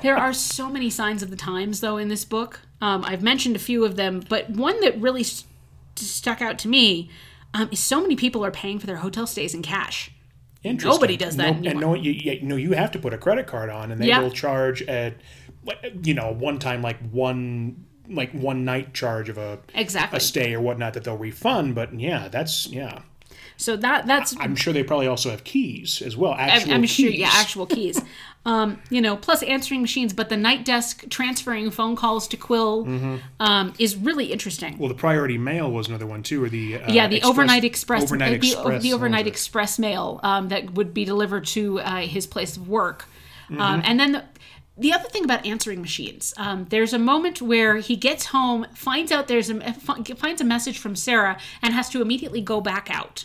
There 0.00 0.16
are 0.16 0.32
so 0.32 0.70
many 0.70 0.90
signs 0.90 1.24
of 1.24 1.30
the 1.30 1.36
times, 1.36 1.80
though, 1.80 1.96
in 1.96 2.06
this 2.08 2.24
book. 2.24 2.60
Um, 2.80 3.04
I've 3.04 3.20
mentioned 3.22 3.56
a 3.56 3.58
few 3.58 3.84
of 3.84 3.96
them, 3.96 4.22
but 4.28 4.48
one 4.50 4.80
that 4.82 4.96
really 5.00 5.24
st- 5.24 5.48
stuck 5.96 6.40
out 6.40 6.56
to 6.60 6.68
me 6.68 7.10
um, 7.52 7.68
is 7.72 7.80
so 7.80 8.00
many 8.00 8.14
people 8.14 8.44
are 8.44 8.52
paying 8.52 8.78
for 8.78 8.86
their 8.86 8.98
hotel 8.98 9.26
stays 9.26 9.54
in 9.54 9.62
cash. 9.62 10.12
Interesting. 10.62 10.90
Nobody 10.90 11.16
does 11.16 11.36
that 11.36 11.50
No, 11.60 11.68
anymore. 11.70 11.70
and 11.72 11.80
no, 11.80 11.94
you, 11.94 12.12
you 12.12 12.42
know, 12.42 12.54
you 12.54 12.72
have 12.74 12.92
to 12.92 13.00
put 13.00 13.12
a 13.12 13.18
credit 13.18 13.48
card 13.48 13.70
on, 13.70 13.90
and 13.90 14.00
they 14.00 14.06
Yeah. 14.06 14.20
will 14.20 14.30
charge 14.30 14.82
at, 14.82 15.14
you 16.04 16.14
know, 16.14 16.32
one 16.32 16.60
time 16.60 16.80
like 16.80 17.00
one 17.10 17.86
like 18.08 18.32
one 18.32 18.64
night 18.64 18.94
charge 18.94 19.28
of 19.28 19.38
a 19.38 19.58
Exactly. 19.74 20.16
a 20.16 20.20
stay 20.20 20.54
or 20.54 20.60
whatnot 20.60 20.94
that 20.94 21.04
they'll 21.04 21.16
refund. 21.16 21.74
But 21.74 21.98
yeah, 21.98 22.28
that's 22.28 22.66
yeah. 22.68 23.02
So 23.56 23.76
that 23.76 24.06
that's 24.06 24.36
I'm 24.38 24.54
sure 24.54 24.72
they 24.72 24.84
probably 24.84 25.08
also 25.08 25.30
have 25.30 25.42
keys 25.44 26.00
as 26.04 26.16
well. 26.16 26.32
Actual 26.34 26.74
I'm 26.74 26.84
sure, 26.86 27.10
keys. 27.10 27.18
yeah, 27.20 27.30
actual 27.32 27.66
keys. 27.66 28.00
um, 28.46 28.80
you 28.88 29.00
know, 29.00 29.16
plus 29.16 29.42
answering 29.42 29.80
machines, 29.82 30.12
but 30.12 30.28
the 30.28 30.36
night 30.36 30.64
desk 30.64 31.04
transferring 31.10 31.70
phone 31.72 31.96
calls 31.96 32.28
to 32.28 32.36
Qwill 32.36 32.86
Mm-hmm. 32.86 33.16
um, 33.40 33.74
is 33.80 33.96
really 33.96 34.26
interesting. 34.32 34.78
Well, 34.78 34.88
the 34.88 34.94
priority 34.94 35.38
mail 35.38 35.70
was 35.72 35.88
another 35.88 36.06
one 36.06 36.22
too, 36.22 36.42
or 36.44 36.48
the 36.48 36.76
uh, 36.76 36.92
yeah, 36.92 37.08
the 37.08 37.16
express- 37.16 37.30
overnight 37.30 37.64
express, 37.64 38.02
overnight 38.04 38.28
uh, 38.28 38.40
the, 38.40 38.52
express, 38.52 38.82
the 38.82 38.92
overnight 38.92 39.26
express 39.26 39.78
mail 39.78 40.20
um, 40.22 40.48
that 40.48 40.74
would 40.74 40.94
be 40.94 41.04
delivered 41.04 41.44
to 41.46 41.80
uh, 41.80 41.96
his 42.02 42.26
place 42.28 42.56
of 42.56 42.68
work, 42.68 43.06
Mm-hmm. 43.50 43.60
um, 43.62 43.80
and 43.84 43.98
then 43.98 44.12
the, 44.12 44.24
the 44.78 44.92
other 44.92 45.08
thing 45.08 45.24
about 45.24 45.44
answering 45.44 45.80
machines, 45.80 46.32
um, 46.36 46.66
there's 46.70 46.92
a 46.92 46.98
moment 46.98 47.42
where 47.42 47.78
he 47.78 47.96
gets 47.96 48.26
home, 48.26 48.66
finds 48.74 49.10
out 49.10 49.26
there's 49.26 49.50
a 49.50 49.72
finds 49.72 50.40
a 50.40 50.44
message 50.44 50.78
from 50.78 50.94
Sarah, 50.94 51.38
and 51.62 51.74
has 51.74 51.88
to 51.90 52.00
immediately 52.00 52.40
go 52.40 52.60
back 52.60 52.88
out. 52.90 53.24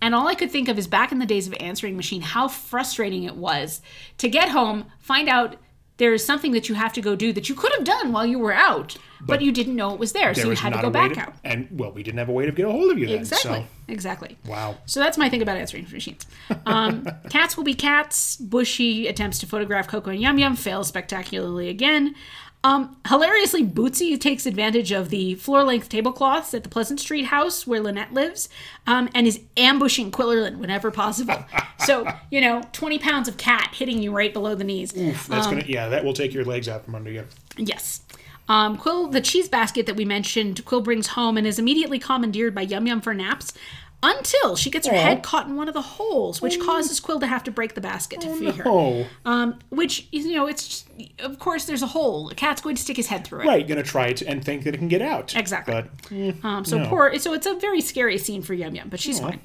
And 0.00 0.14
all 0.14 0.26
I 0.26 0.34
could 0.34 0.50
think 0.50 0.68
of 0.68 0.78
is 0.78 0.86
back 0.86 1.12
in 1.12 1.18
the 1.18 1.26
days 1.26 1.46
of 1.46 1.54
answering 1.60 1.96
machine, 1.96 2.22
how 2.22 2.48
frustrating 2.48 3.24
it 3.24 3.36
was 3.36 3.82
to 4.18 4.28
get 4.28 4.48
home, 4.48 4.86
find 4.98 5.28
out 5.28 5.56
there 6.02 6.12
is 6.12 6.24
something 6.24 6.50
that 6.50 6.68
you 6.68 6.74
have 6.74 6.92
to 6.92 7.00
go 7.00 7.14
do 7.14 7.32
that 7.32 7.48
you 7.48 7.54
could 7.54 7.70
have 7.76 7.84
done 7.84 8.12
while 8.12 8.26
you 8.26 8.36
were 8.36 8.52
out, 8.52 8.96
but, 9.20 9.40
you 9.40 9.52
didn't 9.52 9.76
know 9.76 9.94
it 9.94 10.00
was 10.00 10.12
there, 10.12 10.34
so 10.34 10.50
you 10.50 10.56
had 10.56 10.72
to 10.72 10.82
go 10.82 10.90
back 10.90 11.12
to, 11.12 11.20
out. 11.20 11.34
and 11.44 11.68
well, 11.70 11.92
we 11.92 12.02
didn't 12.02 12.18
have 12.18 12.28
a 12.28 12.32
way 12.32 12.44
to 12.44 12.50
get 12.50 12.66
a 12.66 12.72
hold 12.72 12.90
of 12.90 12.98
you 12.98 13.06
then. 13.06 13.18
Exactly. 13.18 13.60
So 13.60 13.66
Exactly. 13.86 14.36
wow. 14.46 14.76
So 14.84 14.98
that's 14.98 15.16
my 15.16 15.28
thing 15.28 15.42
about 15.42 15.58
answering 15.58 15.86
machines. 15.92 16.26
Um, 16.66 17.06
cats 17.30 17.56
will 17.56 17.62
be 17.62 17.74
cats. 17.74 18.36
Bushy 18.36 19.06
attempts 19.06 19.38
to 19.38 19.46
photograph 19.46 19.86
Koko 19.86 20.10
and 20.10 20.20
Yum 20.20 20.40
Yum, 20.40 20.56
fails 20.56 20.88
spectacularly 20.88 21.68
again. 21.68 22.16
Um, 22.64 22.96
hilariously, 23.08 23.66
Bootsy 23.66 24.20
takes 24.20 24.46
advantage 24.46 24.92
of 24.92 25.08
the 25.08 25.34
floor 25.34 25.64
length 25.64 25.88
tablecloths 25.88 26.54
at 26.54 26.62
the 26.62 26.68
Pleasant 26.68 27.00
Street 27.00 27.24
house 27.26 27.66
where 27.66 27.80
Lynette 27.80 28.12
lives 28.14 28.48
um, 28.86 29.08
and 29.14 29.26
is 29.26 29.40
ambushing 29.56 30.12
Qwilleran 30.12 30.58
whenever 30.58 30.90
possible. 30.92 31.44
so, 31.84 32.06
you 32.30 32.40
know, 32.40 32.62
20 32.72 33.00
pounds 33.00 33.26
of 33.28 33.36
cat 33.36 33.74
hitting 33.74 34.00
you 34.00 34.12
right 34.16 34.32
below 34.32 34.54
the 34.54 34.64
knees. 34.64 34.92
That's 34.92 35.28
Um, 35.30 35.54
gonna 35.54 35.64
yeah, 35.66 35.88
that 35.88 36.04
will 36.04 36.12
take 36.12 36.32
your 36.32 36.44
legs 36.44 36.68
out 36.68 36.84
from 36.84 36.94
under 36.94 37.10
you. 37.10 37.24
Yes. 37.56 38.02
Um, 38.48 38.76
Qwill, 38.76 39.10
the 39.10 39.20
cheese 39.20 39.48
basket 39.48 39.86
that 39.86 39.96
we 39.96 40.04
mentioned, 40.04 40.64
Qwill 40.64 40.84
brings 40.84 41.08
home 41.08 41.36
and 41.36 41.46
is 41.46 41.58
immediately 41.58 41.98
commandeered 41.98 42.54
by 42.54 42.62
Yum 42.62 42.86
Yum 42.86 43.00
for 43.00 43.14
naps 43.14 43.52
until 44.02 44.56
she 44.56 44.68
gets 44.70 44.86
her 44.88 44.94
head 44.94 45.22
caught 45.22 45.46
in 45.46 45.54
one 45.56 45.68
of 45.68 45.74
the 45.74 45.82
holes, 45.82 46.42
which 46.42 46.58
causes 46.60 47.00
Qwill 47.00 47.20
to 47.20 47.26
have 47.26 47.44
to 47.44 47.50
break 47.52 47.74
the 47.74 47.80
basket 47.80 48.20
to 48.22 48.34
feed 48.36 48.56
her. 48.56 48.64
Oh, 48.66 49.06
Um, 49.24 49.60
which, 49.70 50.08
you 50.10 50.32
know, 50.34 50.46
it's 50.46 50.66
just, 50.66 50.88
of 51.20 51.38
course, 51.38 51.66
there's 51.66 51.82
a 51.82 51.86
hole. 51.86 52.28
A 52.30 52.34
cat's 52.34 52.60
going 52.60 52.74
to 52.76 52.82
stick 52.82 52.96
his 52.96 53.06
head 53.06 53.24
through 53.24 53.42
it. 53.42 53.46
right. 53.46 53.66
Gonna 53.66 53.82
try 53.84 54.06
it 54.06 54.22
and 54.22 54.44
think 54.44 54.64
that 54.64 54.74
it 54.74 54.78
can 54.78 54.88
get 54.88 55.02
out. 55.02 55.36
Exactly. 55.36 55.74
But 55.74 56.44
Um, 56.44 56.64
so 56.64 56.78
No. 56.78 56.88
poor. 56.88 57.16
So 57.18 57.32
it's 57.32 57.46
a 57.46 57.54
very 57.54 57.80
scary 57.80 58.18
scene 58.18 58.42
for 58.42 58.54
Yum 58.54 58.74
Yum, 58.74 58.88
but 58.88 58.98
she's 59.00 59.20
fine. 59.20 59.40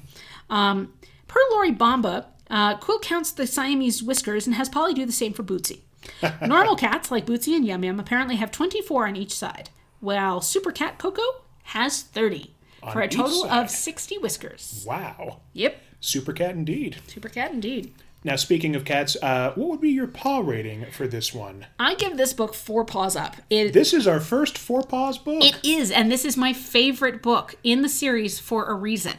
Um, 0.50 0.92
per 1.28 1.40
Lori 1.52 1.72
Bamba, 1.72 2.24
uh, 2.50 2.76
Qwill 2.78 3.00
counts 3.02 3.30
the 3.30 3.46
Siamese 3.46 4.02
whiskers 4.02 4.46
and 4.46 4.56
has 4.56 4.68
Polly 4.68 4.92
do 4.94 5.06
the 5.06 5.12
same 5.12 5.32
for 5.32 5.42
Bootsy. 5.44 5.80
Normal 6.46 6.74
cats 6.74 7.10
like 7.10 7.26
Bootsy 7.26 7.54
and 7.54 7.64
Yum 7.64 7.84
Yum 7.84 8.00
apparently 8.00 8.36
have 8.36 8.50
24 8.50 9.06
on 9.06 9.14
each 9.16 9.34
side, 9.34 9.70
while 10.00 10.40
Super 10.40 10.72
Cat 10.72 10.98
Koko 10.98 11.22
has 11.64 12.02
30 12.02 12.54
for 12.92 13.00
a 13.00 13.08
total 13.08 13.42
side. 13.44 13.64
of 13.64 13.70
60 13.70 14.18
whiskers. 14.18 14.84
wow, 14.86 15.40
Yep, 15.52 15.80
super 16.00 16.32
cat 16.32 16.50
indeed. 16.50 16.96
Super 17.06 17.28
Cat 17.28 17.52
indeed. 17.52 17.92
Now, 18.24 18.34
speaking 18.34 18.74
of 18.74 18.84
cats, 18.84 19.16
uh, 19.22 19.52
what 19.54 19.68
would 19.68 19.80
be 19.80 19.90
your 19.90 20.08
paw 20.08 20.40
rating 20.40 20.86
for 20.90 21.06
this 21.06 21.32
one? 21.32 21.66
I 21.78 21.94
give 21.94 22.16
this 22.16 22.32
book 22.32 22.52
four 22.52 22.84
paws 22.84 23.14
up. 23.14 23.36
It 23.48 23.72
This 23.72 23.94
is 23.94 24.08
our 24.08 24.18
first 24.18 24.58
Four 24.58 24.82
Paws 24.82 25.18
book. 25.18 25.42
It 25.42 25.56
is, 25.64 25.92
and 25.92 26.10
this 26.10 26.24
is 26.24 26.36
my 26.36 26.52
favorite 26.52 27.22
book 27.22 27.54
in 27.62 27.82
the 27.82 27.88
series 27.88 28.40
for 28.40 28.66
a 28.66 28.74
reason. 28.74 29.14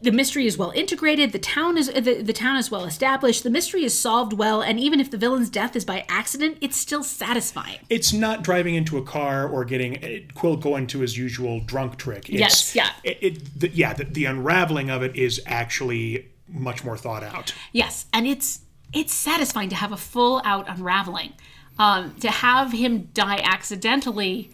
The 0.00 0.12
mystery 0.12 0.46
is 0.46 0.56
well 0.58 0.70
integrated. 0.70 1.32
The 1.32 1.38
town 1.38 1.76
is 1.76 1.88
the, 1.88 2.22
the 2.22 2.32
town 2.32 2.56
is 2.56 2.70
well 2.70 2.84
established. 2.84 3.42
The 3.42 3.50
mystery 3.50 3.84
is 3.84 3.98
solved 3.98 4.32
well, 4.32 4.62
and 4.62 4.78
even 4.80 5.00
if 5.00 5.10
the 5.10 5.18
villain's 5.18 5.50
death 5.50 5.76
is 5.76 5.84
by 5.84 6.04
accident, 6.08 6.58
it's 6.60 6.76
still 6.76 7.02
satisfying. 7.02 7.78
it's 7.88 8.12
not 8.12 8.42
driving 8.42 8.74
into 8.74 8.98
a 8.98 9.02
car 9.02 9.48
or 9.48 9.64
getting 9.64 9.96
uh, 9.96 10.08
Qwill 10.38 10.60
going 10.60 10.86
to 10.88 11.00
his 11.00 11.16
usual 11.16 11.60
drunk 11.60 11.96
trick. 11.96 12.28
It's, 12.28 12.38
Yes, 12.38 12.74
yeah. 12.74 12.90
It, 13.04 13.18
it 13.20 13.60
the, 13.60 13.68
yeah, 13.70 13.92
the, 13.92 14.04
the 14.04 14.24
unraveling 14.24 14.90
of 14.90 15.02
it 15.02 15.16
is 15.16 15.40
actually 15.46 16.28
much 16.48 16.84
more 16.84 16.96
thought 16.96 17.22
out. 17.22 17.54
Yes, 17.72 18.06
and 18.12 18.26
it's 18.26 18.60
it's 18.92 19.12
satisfying 19.12 19.68
to 19.70 19.76
have 19.76 19.92
a 19.92 19.96
full 19.96 20.40
out 20.44 20.68
unraveling. 20.68 21.32
Um, 21.78 22.14
to 22.20 22.30
have 22.30 22.72
him 22.72 23.10
die 23.12 23.38
accidentally 23.44 24.50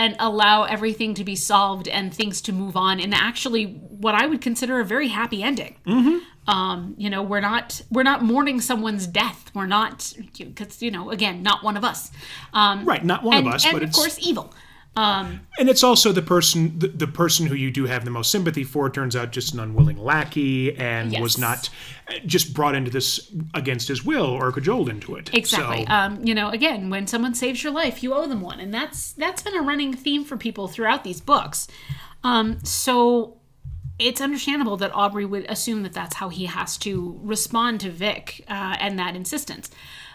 and 0.00 0.16
allow 0.18 0.62
everything 0.62 1.12
to 1.12 1.22
be 1.24 1.36
solved 1.36 1.86
and 1.86 2.14
things 2.14 2.40
to 2.40 2.54
move 2.54 2.74
on 2.74 2.98
in 2.98 3.12
actually 3.12 3.66
what 3.66 4.14
I 4.14 4.24
would 4.24 4.40
consider 4.40 4.80
a 4.80 4.84
very 4.84 5.08
happy 5.08 5.42
ending. 5.42 5.76
Mm-hmm. 5.86 6.50
Um, 6.50 6.94
you 6.96 7.10
know, 7.10 7.22
we're 7.22 7.42
not 7.42 7.82
we're 7.90 8.02
not 8.02 8.24
mourning 8.24 8.62
someone's 8.62 9.06
death. 9.06 9.50
We're 9.54 9.66
not 9.66 10.14
because 10.38 10.80
you 10.80 10.90
know 10.90 11.10
again 11.10 11.42
not 11.42 11.62
one 11.62 11.76
of 11.76 11.84
us. 11.84 12.10
Um, 12.54 12.86
Right, 12.86 13.04
not 13.04 13.22
one 13.22 13.36
and, 13.36 13.48
of 13.48 13.54
us, 13.54 13.66
and 13.66 13.74
but 13.74 13.82
of 13.82 13.92
course 13.92 14.18
evil. 14.26 14.54
Um, 14.96 15.40
and 15.58 15.68
it's 15.68 15.84
also 15.84 16.10
the 16.10 16.20
person 16.20 16.76
the, 16.78 16.88
the 16.88 17.06
person 17.06 17.46
who 17.46 17.54
you 17.54 17.70
do 17.70 17.86
have 17.86 18.04
the 18.04 18.10
most 18.10 18.30
sympathy 18.32 18.64
for 18.64 18.90
turns 18.90 19.14
out 19.14 19.30
just 19.30 19.54
an 19.54 19.60
unwilling 19.60 19.96
lackey 19.96 20.76
and 20.76 21.12
Yes. 21.12 21.22
was 21.22 21.38
not 21.38 21.70
uh, 22.08 22.14
just 22.26 22.52
brought 22.54 22.74
into 22.74 22.90
this 22.90 23.30
against 23.54 23.86
his 23.86 24.04
will 24.04 24.26
or 24.26 24.50
cajoled 24.50 24.88
into 24.88 25.14
it. 25.14 25.30
Exactly. 25.32 25.86
So, 25.86 25.92
Um, 25.92 26.24
you 26.24 26.34
know, 26.34 26.50
again, 26.50 26.90
when 26.90 27.06
someone 27.06 27.34
saves 27.34 27.62
your 27.62 27.72
life, 27.72 28.02
you 28.02 28.12
owe 28.12 28.26
them 28.26 28.40
one, 28.40 28.58
and 28.58 28.74
that's 28.74 29.12
that's 29.12 29.42
been 29.42 29.56
a 29.56 29.62
running 29.62 29.94
theme 29.94 30.24
for 30.24 30.36
people 30.36 30.66
throughout 30.66 31.04
these 31.04 31.20
books. 31.20 31.68
Um, 32.24 32.58
so 32.64 33.36
it's 34.00 34.20
understandable 34.20 34.76
that 34.78 34.94
Aubrey 34.94 35.24
would 35.24 35.44
assume 35.48 35.82
that 35.84 35.92
that's 35.92 36.16
how 36.16 36.30
he 36.30 36.46
has 36.46 36.76
to 36.78 37.18
respond 37.22 37.80
to 37.80 37.90
Vic 37.90 38.44
uh, 38.48 38.76
and 38.80 38.98
that 38.98 39.14
insistence. 39.14 39.70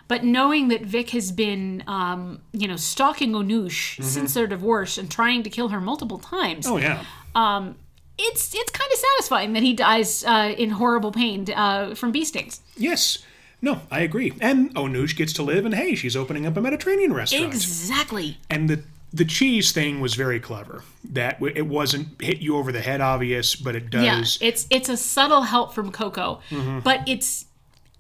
But 0.08 0.24
knowing 0.24 0.68
that 0.68 0.84
Vic 0.84 1.10
has 1.12 1.32
been, 1.32 1.84
um, 1.88 2.42
you 2.52 2.68
know, 2.68 2.76
stalking 2.76 3.32
Onoosh 3.32 4.04
since 4.04 4.36
their 4.36 4.46
divorce 4.46 4.98
and 4.98 5.10
trying 5.10 5.42
to 5.44 5.50
kill 5.50 5.70
her 5.70 5.82
multiple 5.82 6.20
times, 6.20 6.68
oh 6.68 6.78
yeah. 6.78 7.04
it's 8.18 8.54
it's 8.54 8.72
kind 8.72 8.92
of 8.92 9.00
satisfying 9.00 9.54
that 9.54 9.64
he 9.64 9.74
dies 9.74 10.24
uh, 10.24 10.54
in 10.58 10.72
horrible 10.72 11.12
pain 11.12 11.48
uh, 11.56 11.96
from 11.96 12.12
bee 12.12 12.26
stings. 12.26 12.62
Yes. 12.78 13.20
No, 13.62 13.82
I 13.90 14.02
agree. 14.02 14.34
And 14.42 14.76
Onoosh 14.76 15.16
gets 15.16 15.34
to 15.34 15.44
live, 15.44 15.66
and 15.66 15.74
hey, 15.74 15.96
she's 15.96 16.16
opening 16.16 16.46
up 16.46 16.56
a 16.56 16.62
Mediterranean 16.62 17.14
restaurant. 17.14 17.46
Exactly. 17.46 18.38
and 18.50 18.70
the 18.70 18.84
the 19.12 19.26
cheese 19.26 19.72
thing 19.72 20.02
was 20.02 20.14
very 20.14 20.40
clever. 20.40 20.84
That 21.04 21.42
it 21.42 21.66
wasn't 21.66 22.22
hit 22.22 22.40
you 22.40 22.58
over 22.58 22.72
the 22.72 22.82
head 22.82 23.00
obvious, 23.02 23.56
but 23.56 23.76
it 23.76 23.90
does. 23.90 24.40
Yeah, 24.42 24.48
it's 24.48 24.68
it's 24.70 24.90
a 24.90 24.98
subtle 24.98 25.44
help 25.44 25.74
from 25.74 25.92
Koko, 25.92 26.42
but 26.84 27.08
it's 27.08 27.46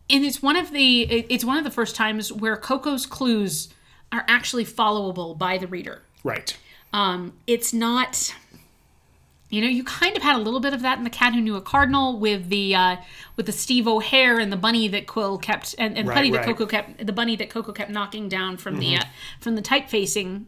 and 0.09 0.23
it's 0.25 0.41
one 0.41 0.55
of 0.55 0.71
the 0.71 1.01
it's 1.03 1.43
one 1.43 1.57
of 1.57 1.63
the 1.63 1.71
first 1.71 1.95
times 1.95 2.31
where 2.31 2.57
Koko's 2.57 3.05
clues 3.05 3.69
are 4.11 4.23
actually 4.27 4.65
followable 4.65 5.37
by 5.37 5.57
the 5.57 5.67
reader. 5.67 6.03
right. 6.23 6.55
Um, 6.93 7.33
it's 7.45 7.73
not. 7.73 8.33
You 9.49 9.61
know, 9.61 9.67
you 9.67 9.83
kind 9.83 10.17
of 10.17 10.23
had 10.23 10.35
a 10.35 10.39
little 10.39 10.59
bit 10.59 10.73
of 10.73 10.81
that 10.81 10.97
in 10.97 11.03
the 11.03 11.09
Cat 11.09 11.33
Who 11.33 11.39
Knew 11.39 11.55
a 11.55 11.61
Cardinal 11.61 12.17
with 12.17 12.49
the 12.49 12.73
uh, 12.73 12.95
with 13.35 13.45
the 13.45 13.51
Steve 13.51 13.87
O'Hare 13.87 14.39
and 14.39 14.51
the 14.51 14.57
bunny 14.57 14.87
that 14.87 15.05
Qwill 15.05 15.41
kept 15.41 15.75
and, 15.77 15.97
and 15.97 16.07
Right, 16.07 16.15
bunny 16.15 16.31
that 16.31 16.37
right. 16.39 16.47
Mm-hmm. 16.47 16.57
Koko 16.57 16.65
kept 16.65 17.05
the 17.05 17.13
bunny 17.13 17.35
that 17.35 17.49
Koko 17.49 17.71
kept 17.71 17.91
knocking 17.91 18.27
down 18.27 18.57
from 18.57 18.79
the 18.79 18.97
uh, 18.97 19.03
from 19.39 19.55
the 19.55 19.61
type 19.61 19.89
facing 19.89 20.47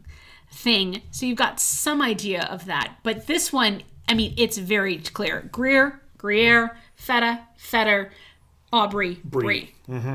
thing. 0.50 1.02
So 1.10 1.26
you've 1.26 1.38
got 1.38 1.60
some 1.60 2.02
idea 2.02 2.42
of 2.50 2.64
that, 2.66 2.96
but 3.02 3.26
this 3.26 3.52
one, 3.52 3.82
I 4.08 4.14
mean, 4.14 4.34
it's 4.36 4.58
very 4.58 4.98
clear: 4.98 5.48
Greer, 5.52 6.00
Greer, 6.16 6.76
Feta, 6.96 7.40
Fetter, 7.56 8.10
Aubrey, 8.72 9.18
Brie. 9.24 9.72
Mm-hmm. 9.88 10.14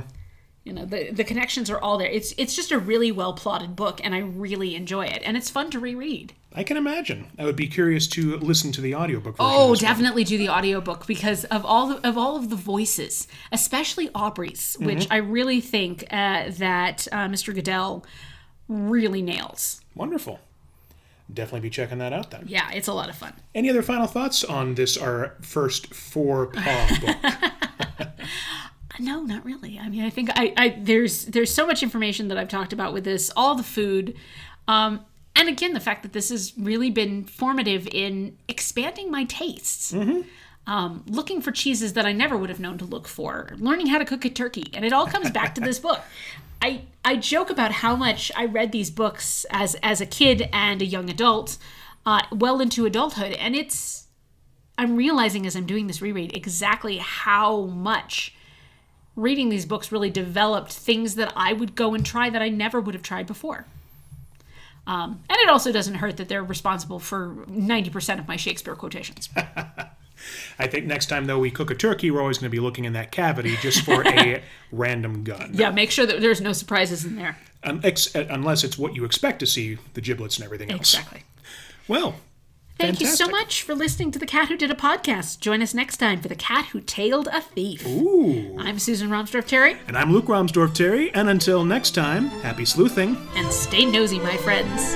You 0.63 0.71
know, 0.73 0.85
the 0.85 1.11
the 1.11 1.23
connections 1.25 1.69
are 1.69 1.79
all 1.79 1.97
there. 1.97 2.07
It's 2.09 2.33
it's 2.37 2.55
just 2.55 2.71
a 2.71 2.79
really 2.79 3.11
well 3.11 3.33
plotted 3.33 3.75
book, 3.75 3.99
and 4.03 4.15
I 4.15 4.19
really 4.19 4.75
enjoy 4.75 5.05
it, 5.05 5.21
and 5.25 5.35
it's 5.35 5.49
fun 5.49 5.69
to 5.71 5.79
reread. 5.79 6.33
I 6.55 6.63
can 6.63 6.77
imagine. 6.77 7.25
I 7.37 7.45
would 7.45 7.55
be 7.55 7.67
curious 7.67 8.07
to 8.09 8.37
listen 8.37 8.71
to 8.73 8.81
the 8.81 8.93
audiobook 8.95 9.37
version. 9.37 9.51
Oh, 9.53 9.71
this 9.71 9.81
one. 9.81 9.89
definitely 9.91 10.23
do 10.23 10.37
the 10.37 10.49
audiobook 10.49 11.05
because 11.07 11.43
of 11.45 11.65
all 11.65 11.87
the, 11.87 12.07
of 12.07 12.15
all 12.17 12.35
of 12.37 12.49
the 12.51 12.55
voices, 12.55 13.27
especially 13.51 14.09
Aubrey's, 14.15 14.75
Mm-hmm. 14.77 14.85
which 14.85 15.07
I 15.11 15.17
really 15.17 15.59
think 15.61 16.03
uh, 16.11 16.51
that 16.51 17.07
uh, 17.11 17.27
Mr. 17.27 17.53
Guidall 17.55 18.05
really 18.69 19.21
nails. 19.23 19.81
Wonderful. 19.95 20.39
Definitely 21.33 21.61
be 21.61 21.69
checking 21.71 21.97
that 21.97 22.13
out 22.13 22.29
then. 22.31 22.45
Yeah, 22.47 22.69
it's 22.71 22.87
a 22.87 22.93
lot 22.93 23.09
of 23.09 23.15
fun. 23.15 23.33
Any 23.55 23.69
other 23.69 23.81
final 23.81 24.05
thoughts 24.07 24.43
on 24.43 24.75
this, 24.75 24.95
our 24.95 25.35
first 25.41 25.93
four 25.93 26.47
paw 26.47 26.87
book? 27.01 27.51
No, 28.99 29.21
not 29.23 29.43
really. 29.43 29.79
I 29.79 29.89
mean, 29.89 30.03
I 30.03 30.11
think 30.11 30.29
I, 30.35 30.53
I 30.55 30.77
there's 30.79 31.25
there's 31.25 31.51
so 31.51 31.65
much 31.65 31.81
information 31.81 32.27
that 32.27 32.37
I've 32.37 32.47
talked 32.47 32.73
about 32.73 32.93
with 32.93 33.03
this, 33.03 33.31
all 33.35 33.55
the 33.55 33.63
food, 33.63 34.15
um, 34.67 35.03
and 35.35 35.49
again 35.49 35.73
the 35.73 35.79
fact 35.79 36.03
that 36.03 36.13
this 36.13 36.29
has 36.29 36.53
really 36.57 36.91
been 36.91 37.23
formative 37.23 37.87
in 37.91 38.37
expanding 38.47 39.09
my 39.09 39.23
tastes. 39.23 39.93
Um, 40.65 41.03
looking 41.07 41.41
for 41.41 41.51
cheeses 41.51 41.93
that 41.93 42.05
I 42.05 42.13
never 42.13 42.37
would 42.37 42.49
have 42.49 42.59
known 42.59 42.77
to 42.77 42.85
look 42.85 43.07
for, 43.07 43.49
learning 43.57 43.87
how 43.87 43.97
to 43.97 44.05
cook 44.05 44.23
a 44.23 44.29
turkey, 44.29 44.65
and 44.73 44.85
it 44.85 44.93
all 44.93 45.07
comes 45.07 45.29
back 45.29 45.55
to 45.55 45.61
this 45.61 45.79
book. 45.79 46.01
I 46.61 46.83
I 47.03 47.15
joke 47.17 47.49
about 47.49 47.71
how 47.71 47.95
much 47.95 48.31
I 48.37 48.45
read 48.45 48.71
these 48.71 48.91
books 48.91 49.45
as 49.49 49.75
as 49.81 50.01
a 50.01 50.05
kid 50.05 50.47
and 50.53 50.81
a 50.81 50.85
young 50.85 51.09
adult, 51.09 51.57
uh, 52.05 52.21
well 52.31 52.61
into 52.61 52.85
adulthood, 52.85 53.33
and 53.33 53.55
it's 53.55 54.02
I'm 54.77 54.95
realizing 54.95 55.45
as 55.45 55.55
I'm 55.55 55.65
doing 55.65 55.87
this 55.87 56.01
reread 56.01 56.35
exactly 56.35 56.97
how 56.97 57.61
much 57.61 58.33
reading 59.15 59.49
these 59.49 59.65
books 59.65 59.91
really 59.91 60.09
developed 60.09 60.73
things 60.73 61.15
that 61.15 61.31
I 61.35 61.53
would 61.53 61.75
go 61.75 61.93
and 61.93 62.05
try 62.05 62.29
that 62.29 62.41
I 62.41 62.49
never 62.49 62.81
would 62.81 62.95
have 62.95 63.03
tried 63.03 63.27
before. 63.27 63.65
Um, 64.85 65.23
and 65.29 65.37
it 65.39 65.49
also 65.49 65.71
doesn't 65.71 65.95
hurt 65.95 66.17
that 66.17 66.27
they're 66.27 66.43
responsible 66.43 66.99
for 66.99 67.35
90% 67.47 68.19
of 68.19 68.27
my 68.27 68.35
Shakespeare 68.35 68.75
quotations. 68.75 69.29
I 70.57 70.67
think 70.67 70.85
next 70.85 71.07
time 71.07 71.25
though 71.25 71.39
we 71.39 71.51
cook 71.51 71.69
a 71.69 71.75
turkey, 71.75 72.09
we're 72.11 72.21
always 72.21 72.37
going 72.37 72.49
to 72.49 72.55
be 72.55 72.59
looking 72.59 72.85
in 72.85 72.93
that 72.93 73.11
cavity 73.11 73.55
just 73.61 73.81
for 73.83 74.05
a 74.07 74.41
random 74.71 75.23
gun. 75.23 75.51
yeah, 75.53 75.69
make 75.69 75.91
sure 75.91 76.05
that 76.05 76.19
there's 76.21 76.41
no 76.41 76.53
surprises 76.53 77.05
in 77.05 77.15
there. 77.15 77.37
Un- 77.63 77.81
ex- 77.83 78.13
uh, 78.15 78.25
unless 78.29 78.63
it's 78.63 78.77
what 78.77 78.95
you 78.95 79.05
expect 79.05 79.39
to 79.39 79.45
see, 79.45 79.77
the 79.93 80.01
giblets 80.01 80.37
and 80.37 80.45
everything 80.45 80.71
else. 80.71 80.93
Exactly. 80.93 81.23
Well, 81.87 82.15
Thank 82.79 82.99
you 82.99 83.07
so 83.07 83.27
much 83.29 83.61
for 83.63 83.75
listening 83.75 84.11
to 84.11 84.19
The 84.19 84.25
Cat 84.25 84.49
Who 84.49 84.57
Did 84.57 84.71
a 84.71 84.75
Podcast. 84.75 85.39
Join 85.39 85.61
us 85.61 85.73
next 85.73 85.97
time 85.97 86.19
for 86.21 86.27
The 86.27 86.35
Cat 86.35 86.65
Who 86.67 86.81
Tailed 86.81 87.27
a 87.31 87.39
Thief. 87.39 87.85
Ooh. 87.87 88.55
I'm 88.59 88.77
Susan 88.79 89.09
Romsdorf 89.09 89.45
Terry, 89.45 89.77
And 89.87 89.97
I'm 89.97 90.11
Luke 90.11 90.25
Romsdorf 90.25 90.73
Terry, 90.73 91.13
and 91.13 91.29
until 91.29 91.63
next 91.63 91.91
time, 91.91 92.25
happy 92.41 92.65
sleuthing. 92.65 93.15
and 93.35 93.51
stay 93.53 93.85
nosy, 93.85 94.19
my 94.19 94.35
friends. 94.37 94.95